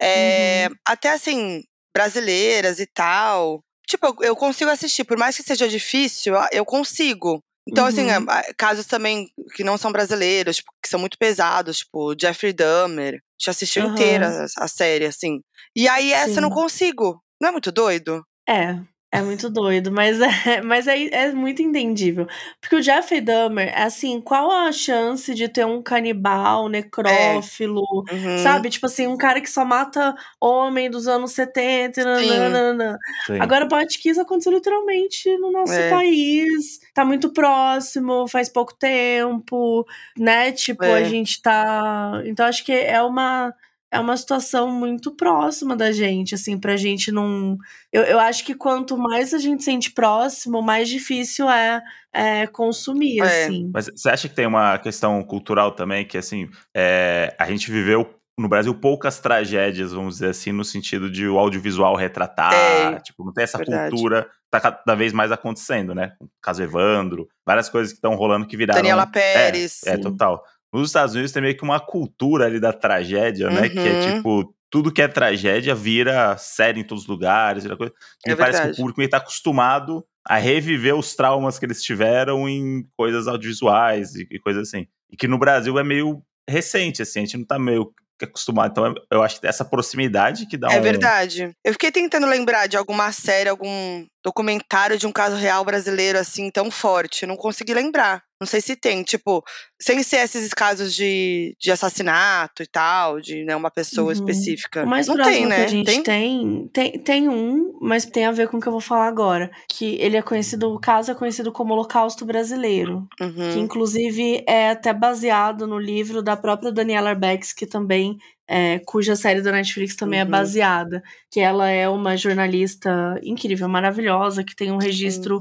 É, 0.00 0.68
Uhum. 0.70 0.76
Até 0.86 1.10
assim, 1.10 1.62
brasileiras 1.94 2.78
e 2.78 2.86
tal. 2.86 3.62
Tipo, 3.88 4.06
eu, 4.06 4.16
eu 4.28 4.36
consigo 4.36 4.70
assistir, 4.70 5.04
por 5.04 5.18
mais 5.18 5.36
que 5.36 5.42
seja 5.42 5.68
difícil, 5.68 6.34
eu- 6.52 6.64
consigo. 6.64 7.42
Então, 7.68 7.84
assim, 7.84 8.10
Uhum. 8.10 8.26
a- 8.28 8.38
a- 8.38 8.54
casos 8.56 8.86
também 8.86 9.28
que 9.54 9.64
não 9.64 9.76
são 9.76 9.90
brasileiros, 9.92 10.56
tipo, 10.56 10.70
que 10.82 10.88
são 10.88 10.98
muito 11.00 11.18
pesados, 11.18 11.78
tipo, 11.78 12.14
Jeffrey 12.20 12.52
Dahmer. 12.52 13.20
Já 13.40 13.50
assistiu 13.50 13.82
Aham. 13.82 13.92
inteira 13.94 14.46
a, 14.58 14.64
a 14.64 14.68
série, 14.68 15.04
assim. 15.06 15.40
E 15.74 15.88
aí, 15.88 16.12
essa 16.12 16.38
eu 16.38 16.42
não 16.42 16.48
Sim. 16.50 16.54
consigo. 16.54 17.20
Não 17.40 17.48
é 17.48 17.52
muito 17.52 17.72
doido? 17.72 18.24
É, 18.48 18.76
é 19.12 19.22
muito 19.22 19.48
doido, 19.50 19.90
mas 19.90 20.20
é, 20.20 20.26
mas 20.62 20.86
é, 20.86 21.04
é 21.06 21.32
muito 21.32 21.62
entendível. 21.62 22.26
Porque 22.60 22.76
o 22.76 22.82
Jeffrey 22.82 23.20
Dahmer, 23.20 23.72
assim, 23.76 24.20
qual 24.20 24.50
a 24.50 24.70
chance 24.72 25.34
de 25.34 25.48
ter 25.48 25.64
um 25.64 25.82
canibal, 25.82 26.68
necrófilo, 26.68 27.82
Uhum. 28.12 28.38
sabe? 28.42 28.68
Tipo 28.70 28.86
assim, 28.86 29.06
um 29.06 29.16
cara 29.16 29.40
que 29.40 29.48
só 29.50 29.64
mata 29.64 30.14
homem 30.40 30.90
dos 30.90 31.08
anos 31.08 31.32
70, 31.32 32.00
e 32.00 32.24
Sim. 32.24 32.28
nananana. 32.30 32.98
Sim. 33.26 33.38
Agora, 33.40 33.64
Boate 33.66 33.98
Kiss 33.98 34.20
aconteceu 34.20 34.52
literalmente 34.52 35.34
no 35.38 35.50
nosso 35.50 35.72
É. 35.72 35.88
país. 35.90 36.78
Tá 36.94 37.04
muito 37.04 37.32
próximo, 37.32 38.28
faz 38.28 38.48
pouco 38.50 38.74
tempo, 38.76 39.84
né? 40.18 40.52
Tipo, 40.52 40.84
É. 40.84 40.98
a 41.00 41.04
gente 41.04 41.40
tá. 41.42 42.22
Então, 42.26 42.44
acho 42.46 42.64
que 42.64 42.72
é 42.72 43.02
uma. 43.02 43.52
É 43.92 43.98
uma 43.98 44.16
situação 44.16 44.70
muito 44.70 45.10
próxima 45.16 45.74
da 45.74 45.90
gente, 45.90 46.34
assim, 46.34 46.58
pra 46.58 46.76
gente 46.76 47.10
não. 47.10 47.58
Eu, 47.92 48.02
eu 48.02 48.20
acho 48.20 48.44
que 48.44 48.54
quanto 48.54 48.96
mais 48.96 49.34
a 49.34 49.38
gente 49.38 49.64
sente 49.64 49.90
próximo, 49.90 50.62
mais 50.62 50.88
difícil 50.88 51.50
é, 51.50 51.82
é 52.12 52.46
consumir, 52.46 53.18
É. 53.20 53.24
assim. 53.44 53.70
Mas 53.74 53.86
você 53.94 54.08
acha 54.10 54.28
que 54.28 54.34
tem 54.34 54.46
uma 54.46 54.78
questão 54.78 55.20
cultural 55.24 55.72
também, 55.72 56.04
que 56.06 56.16
assim, 56.16 56.48
é, 56.74 57.34
a 57.38 57.46
gente 57.46 57.70
viveu 57.70 58.08
no 58.38 58.48
Brasil 58.48 58.72
poucas 58.74 59.18
tragédias, 59.18 59.92
vamos 59.92 60.14
dizer 60.14 60.28
assim, 60.30 60.50
no 60.52 60.64
sentido 60.64 61.10
de 61.10 61.28
o 61.28 61.38
audiovisual 61.38 61.94
retratar, 61.94 62.54
É, 62.54 62.98
tipo, 63.00 63.22
não 63.24 63.32
tem 63.34 63.44
essa 63.44 63.58
verdade. 63.58 63.90
cultura, 63.90 64.30
tá 64.50 64.58
cada 64.60 64.94
vez 64.94 65.12
mais 65.12 65.30
acontecendo, 65.30 65.94
né? 65.94 66.12
O 66.18 66.26
caso 66.40 66.62
Evandro, 66.62 67.28
várias 67.44 67.68
coisas 67.68 67.92
que 67.92 67.98
estão 67.98 68.14
rolando 68.14 68.46
que 68.46 68.56
viraram... 68.56 68.78
Daniela 68.80 69.06
Pérez. 69.06 69.82
É, 69.84 69.96
Sim. 69.96 70.00
total. 70.00 70.42
Nos 70.72 70.88
Estados 70.88 71.14
Unidos 71.14 71.32
tem 71.32 71.42
meio 71.42 71.56
que 71.56 71.62
uma 71.64 71.80
cultura 71.80 72.46
ali 72.46 72.60
da 72.60 72.72
tragédia, 72.72 73.48
né? 73.50 73.68
Que 73.68 73.78
é 73.78 73.92
Uhum. 73.92 74.16
tipo, 74.16 74.54
tudo 74.70 74.92
que 74.92 75.02
é 75.02 75.08
tragédia 75.08 75.74
vira 75.74 76.36
série 76.36 76.80
em 76.80 76.84
todos 76.84 77.04
os 77.04 77.08
lugares, 77.08 77.64
vira 77.64 77.76
coisa. 77.76 77.92
É 78.26 78.36
parece 78.36 78.58
que 78.58 78.62
o 78.62 78.64
verdade. 78.66 78.76
público 78.76 79.02
está 79.02 79.16
acostumado 79.16 80.04
a 80.28 80.36
reviver 80.36 80.94
os 80.94 81.14
traumas 81.16 81.58
que 81.58 81.64
eles 81.66 81.82
tiveram 81.82 82.48
em 82.48 82.84
coisas 82.96 83.26
audiovisuais 83.26 84.14
e, 84.14 84.28
e 84.30 84.38
coisas 84.38 84.68
assim. 84.68 84.86
E 85.10 85.16
que 85.16 85.26
no 85.26 85.38
Brasil 85.38 85.76
é 85.78 85.82
meio 85.82 86.22
recente, 86.48 87.02
assim, 87.02 87.20
a 87.20 87.22
gente 87.22 87.36
não 87.38 87.44
tá 87.44 87.58
meio 87.58 87.92
acostumado. 88.22 88.70
Então 88.70 88.94
eu 89.10 89.22
acho 89.22 89.40
que 89.40 89.46
essa 89.46 89.64
proximidade 89.64 90.46
que 90.46 90.56
dá 90.56 90.68
É 90.72 90.78
um. 90.78 90.82
verdade. 90.82 91.50
Eu 91.64 91.72
fiquei 91.72 91.90
tentando 91.90 92.26
lembrar 92.26 92.66
de 92.68 92.76
alguma 92.76 93.10
série, 93.12 93.48
algum 93.48 94.04
documentário 94.24 94.98
de 94.98 95.06
um 95.06 95.12
caso 95.12 95.36
real 95.36 95.64
brasileiro 95.64 96.18
assim 96.18 96.50
tão 96.50 96.70
forte. 96.70 97.26
Não 97.26 97.36
consegui 97.36 97.74
lembrar. 97.74 98.22
Não 98.40 98.46
sei 98.46 98.62
se 98.62 98.74
tem, 98.74 99.02
tipo, 99.02 99.44
sem 99.78 100.02
ser 100.02 100.16
esses 100.24 100.54
casos 100.54 100.94
de, 100.94 101.54
de 101.60 101.70
assassinato 101.70 102.62
e 102.62 102.66
tal, 102.66 103.20
de 103.20 103.44
né, 103.44 103.54
uma 103.54 103.70
pessoa 103.70 104.06
Uhum. 104.06 104.12
específica. 104.12 104.82
O 104.82 104.86
mais 104.88 105.06
não 105.06 105.16
tem, 105.22 105.44
né? 105.44 105.56
que 105.56 105.62
a 105.62 105.66
gente 105.68 105.86
tem? 105.86 106.02
tem? 106.02 106.68
tem, 106.72 106.98
tem, 107.02 107.28
um, 107.28 107.76
mas 107.82 108.06
tem 108.06 108.24
a 108.24 108.32
ver 108.32 108.48
com 108.48 108.56
o 108.56 108.60
que 108.60 108.66
eu 108.66 108.72
vou 108.72 108.80
falar 108.80 109.08
agora. 109.08 109.50
Que 109.68 109.96
ele 110.00 110.16
é 110.16 110.22
conhecido, 110.22 110.72
o 110.72 110.80
caso 110.80 111.10
é 111.10 111.14
conhecido 111.14 111.52
como 111.52 111.74
Holocausto 111.74 112.24
Brasileiro. 112.24 113.06
Que 113.18 113.24
Uhum. 113.24 113.58
inclusive 113.58 114.42
é 114.48 114.70
até 114.70 114.94
baseado 114.94 115.66
no 115.66 115.78
livro 115.78 116.22
da 116.22 116.34
própria 116.34 116.72
Daniela 116.72 117.10
Arbex, 117.10 117.52
que 117.52 117.66
também 117.66 118.16
é, 118.52 118.80
cuja 118.80 119.14
série 119.14 119.40
da 119.42 119.52
Netflix 119.52 119.94
também 119.94 120.18
é 120.20 120.24
Uhum. 120.24 120.30
baseada. 120.30 121.02
Que 121.30 121.38
ela 121.38 121.68
é 121.70 121.88
uma 121.88 122.16
jornalista 122.16 123.20
incrível, 123.22 123.68
maravilhosa, 123.68 124.42
que 124.42 124.56
tem 124.56 124.72
um 124.72 124.76
registro 124.78 125.40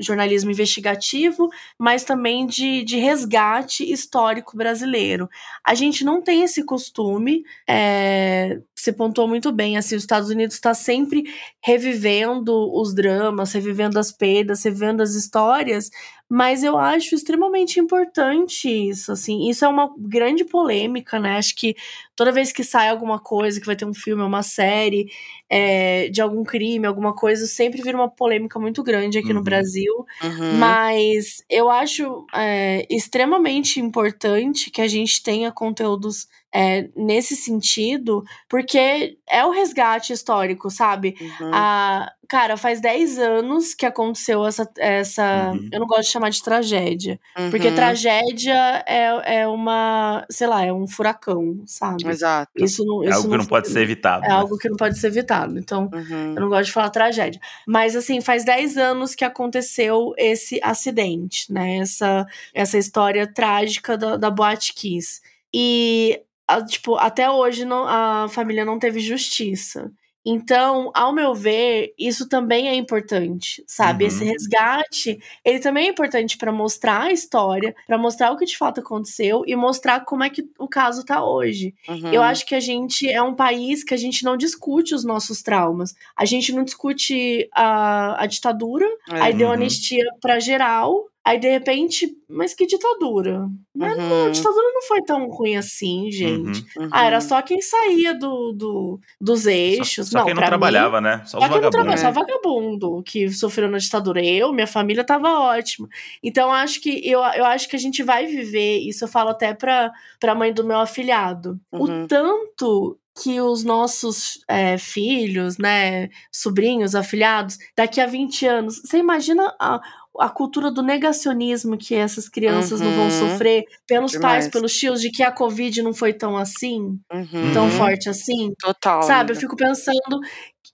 jornalismo 0.00 0.50
investigativo, 0.50 1.48
mas 1.78 2.04
também 2.04 2.46
de, 2.46 2.84
de 2.84 2.96
resgate 2.98 3.82
histórico 3.90 4.56
brasileiro. 4.56 5.28
A 5.66 5.74
gente 5.74 6.04
não 6.04 6.22
tem 6.22 6.44
esse 6.44 6.62
costume, 6.64 7.42
é, 7.68 8.60
você 8.76 8.92
pontuou 8.92 9.26
muito 9.26 9.50
bem, 9.50 9.76
assim, 9.76 9.96
os 9.96 10.02
Estados 10.04 10.30
Unidos 10.30 10.54
está 10.54 10.72
sempre 10.72 11.24
revivendo 11.64 12.52
os 12.80 12.94
dramas, 12.94 13.52
revivendo 13.52 13.98
as 13.98 14.12
perdas, 14.12 14.62
revivendo 14.64 15.02
as 15.02 15.14
histórias, 15.14 15.90
mas 16.28 16.62
eu 16.62 16.76
acho 16.76 17.14
extremamente 17.14 17.80
importante 17.80 18.68
isso, 18.68 19.12
assim, 19.12 19.48
isso 19.48 19.64
é 19.64 19.68
uma 19.68 19.92
grande 19.98 20.44
polêmica, 20.44 21.18
né, 21.18 21.36
acho 21.36 21.54
que 21.54 21.74
toda 22.14 22.32
vez 22.32 22.52
que 22.52 22.62
sai 22.62 22.88
alguma 22.88 23.18
coisa, 23.18 23.60
que 23.60 23.66
vai 23.66 23.76
ter 23.76 23.84
um 23.84 23.94
filme, 23.94 24.22
uma 24.22 24.42
série, 24.42 25.10
é, 25.48 26.08
de 26.08 26.20
algum 26.20 26.44
crime, 26.44 26.86
alguma 26.86 27.14
coisa, 27.14 27.46
sempre 27.46 27.80
vira 27.80 27.96
uma 27.96 28.10
polêmica 28.10 28.58
muito 28.58 28.82
grande 28.82 29.18
aqui 29.18 29.28
uhum. 29.28 29.34
no 29.34 29.42
Brasil, 29.42 29.92
uhum. 30.22 30.58
mas 30.58 31.42
eu 31.48 31.70
acho 31.70 32.26
é, 32.34 32.86
extremamente 32.90 33.80
importante 33.80 34.70
que 34.70 34.82
a 34.82 34.88
gente 34.88 35.22
tenha 35.22 35.50
conteúdos 35.50 36.28
é, 36.54 36.88
nesse 36.96 37.36
sentido, 37.36 38.24
porque 38.48 39.18
é 39.28 39.44
o 39.44 39.50
resgate 39.50 40.12
histórico, 40.12 40.70
sabe? 40.70 41.14
Uhum. 41.20 41.50
A, 41.52 42.10
cara, 42.26 42.56
faz 42.56 42.80
10 42.80 43.18
anos 43.18 43.74
que 43.74 43.84
aconteceu 43.84 44.46
essa. 44.46 44.68
essa 44.78 45.52
uhum. 45.52 45.68
Eu 45.70 45.80
não 45.80 45.86
gosto 45.86 46.04
de 46.04 46.08
chamar 46.08 46.30
de 46.30 46.42
tragédia. 46.42 47.20
Uhum. 47.38 47.50
Porque 47.50 47.70
tragédia 47.72 48.84
é, 48.86 49.40
é 49.40 49.48
uma. 49.48 50.24
Sei 50.30 50.46
lá, 50.46 50.64
é 50.64 50.72
um 50.72 50.86
furacão, 50.86 51.62
sabe? 51.66 52.08
Exato. 52.08 52.50
Isso 52.56 52.82
não, 52.84 53.02
é 53.02 53.08
isso 53.08 53.16
algo 53.16 53.28
não, 53.28 53.36
que 53.36 53.42
não 53.42 53.48
pode 53.48 53.68
ser 53.68 53.80
evitado. 53.80 54.24
É 54.24 54.28
né? 54.28 54.34
algo 54.34 54.56
que 54.56 54.68
não 54.70 54.76
pode 54.76 54.98
ser 54.98 55.08
evitado. 55.08 55.58
Então, 55.58 55.90
uhum. 55.92 56.34
eu 56.34 56.40
não 56.40 56.48
gosto 56.48 56.66
de 56.66 56.72
falar 56.72 56.88
tragédia. 56.90 57.40
Mas, 57.66 57.94
assim, 57.94 58.20
faz 58.22 58.44
10 58.44 58.78
anos 58.78 59.14
que 59.14 59.24
aconteceu 59.24 60.14
esse 60.16 60.58
acidente, 60.62 61.52
né? 61.52 61.78
Essa, 61.78 62.26
essa 62.54 62.78
história 62.78 63.30
trágica 63.30 63.98
da, 63.98 64.16
da 64.16 64.30
Boate 64.30 64.72
Kiss. 64.72 65.20
E 65.52 66.20
a, 66.48 66.64
tipo, 66.64 66.96
até 66.96 67.30
hoje 67.30 67.64
não, 67.64 67.86
a 67.86 68.26
família 68.28 68.64
não 68.64 68.78
teve 68.78 69.00
justiça. 69.00 69.92
Então, 70.30 70.90
ao 70.94 71.10
meu 71.10 71.34
ver, 71.34 71.94
isso 71.98 72.28
também 72.28 72.68
é 72.68 72.74
importante, 72.74 73.64
sabe? 73.66 74.04
Uhum. 74.04 74.08
Esse 74.08 74.24
resgate, 74.24 75.18
ele 75.42 75.58
também 75.58 75.86
é 75.86 75.90
importante 75.90 76.36
para 76.36 76.52
mostrar 76.52 77.04
a 77.04 77.12
história, 77.12 77.74
para 77.86 77.96
mostrar 77.96 78.32
o 78.32 78.36
que 78.36 78.44
de 78.44 78.58
fato 78.58 78.80
aconteceu 78.80 79.42
e 79.46 79.56
mostrar 79.56 80.04
como 80.04 80.24
é 80.24 80.28
que 80.28 80.44
o 80.58 80.68
caso 80.68 81.02
tá 81.02 81.24
hoje. 81.24 81.74
Uhum. 81.88 82.12
Eu 82.12 82.22
acho 82.22 82.44
que 82.44 82.54
a 82.54 82.60
gente 82.60 83.08
é 83.08 83.22
um 83.22 83.34
país 83.34 83.82
que 83.82 83.94
a 83.94 83.96
gente 83.96 84.22
não 84.22 84.36
discute 84.36 84.94
os 84.94 85.02
nossos 85.02 85.40
traumas. 85.40 85.94
A 86.14 86.26
gente 86.26 86.52
não 86.52 86.62
discute 86.62 87.48
a, 87.54 88.22
a 88.22 88.26
ditadura, 88.26 88.84
uhum. 88.86 89.22
aí 89.22 89.32
deu 89.32 89.50
anistia 89.50 90.04
para 90.20 90.38
geral, 90.40 91.06
Aí, 91.28 91.38
de 91.38 91.50
repente, 91.50 92.08
mas 92.26 92.54
que 92.54 92.66
ditadura? 92.66 93.50
Mas 93.76 93.98
uhum. 93.98 94.08
não, 94.08 94.26
a 94.28 94.30
ditadura 94.30 94.72
não 94.72 94.82
foi 94.82 95.02
tão 95.02 95.28
ruim 95.28 95.56
assim, 95.58 96.10
gente. 96.10 96.64
Uhum. 96.74 96.84
Uhum. 96.84 96.88
Ah, 96.90 97.04
era 97.04 97.20
só 97.20 97.42
quem 97.42 97.60
saía 97.60 98.14
do, 98.14 98.52
do 98.52 99.00
dos 99.20 99.46
eixos. 99.46 100.06
Só, 100.06 100.12
só 100.12 100.18
não, 100.20 100.24
quem 100.24 100.34
não 100.34 100.42
trabalhava, 100.42 101.02
mim, 101.02 101.06
né? 101.06 101.22
Só, 101.26 101.38
só 101.38 101.48
quem 101.50 101.60
não 101.60 101.68
trabalhava, 101.68 101.98
só 101.98 102.10
vagabundo 102.10 103.02
que 103.02 103.28
sofreu 103.28 103.70
na 103.70 103.76
ditadura. 103.76 104.24
Eu, 104.24 104.54
minha 104.54 104.66
família 104.66 105.04
tava 105.04 105.28
ótima. 105.28 105.86
Então, 106.22 106.50
acho 106.50 106.80
que 106.80 107.06
eu, 107.06 107.20
eu 107.20 107.44
acho 107.44 107.68
que 107.68 107.76
a 107.76 107.78
gente 107.78 108.02
vai 108.02 108.24
viver, 108.24 108.78
isso 108.78 109.04
eu 109.04 109.08
falo 109.08 109.28
até 109.28 109.52
pra, 109.52 109.92
pra 110.18 110.34
mãe 110.34 110.50
do 110.50 110.64
meu 110.64 110.78
afilhado. 110.78 111.60
O 111.70 111.84
uhum. 111.84 112.06
tanto 112.06 112.98
que 113.22 113.40
os 113.40 113.64
nossos 113.64 114.40
é, 114.48 114.78
filhos, 114.78 115.58
né, 115.58 116.08
sobrinhos, 116.30 116.94
afilhados, 116.94 117.58
daqui 117.76 118.00
a 118.00 118.06
20 118.06 118.46
anos, 118.46 118.80
você 118.80 118.98
imagina 118.98 119.54
a, 119.60 119.80
a 120.18 120.28
cultura 120.28 120.70
do 120.70 120.82
negacionismo 120.82 121.76
que 121.76 121.94
essas 121.94 122.28
crianças 122.28 122.80
uhum. 122.80 122.86
não 122.86 122.96
vão 122.96 123.04
uhum. 123.04 123.30
sofrer 123.30 123.64
pelos 123.86 124.12
Demais. 124.12 124.44
pais, 124.44 124.48
pelos 124.48 124.76
tios, 124.76 125.00
de 125.00 125.10
que 125.10 125.22
a 125.22 125.32
Covid 125.32 125.82
não 125.82 125.94
foi 125.94 126.12
tão 126.12 126.36
assim, 126.36 126.98
uhum. 127.12 127.52
tão 127.52 127.70
forte 127.70 128.08
assim. 128.08 128.52
Total. 128.60 129.02
Sabe? 129.02 129.32
Eu 129.32 129.36
fico 129.36 129.56
pensando. 129.56 130.20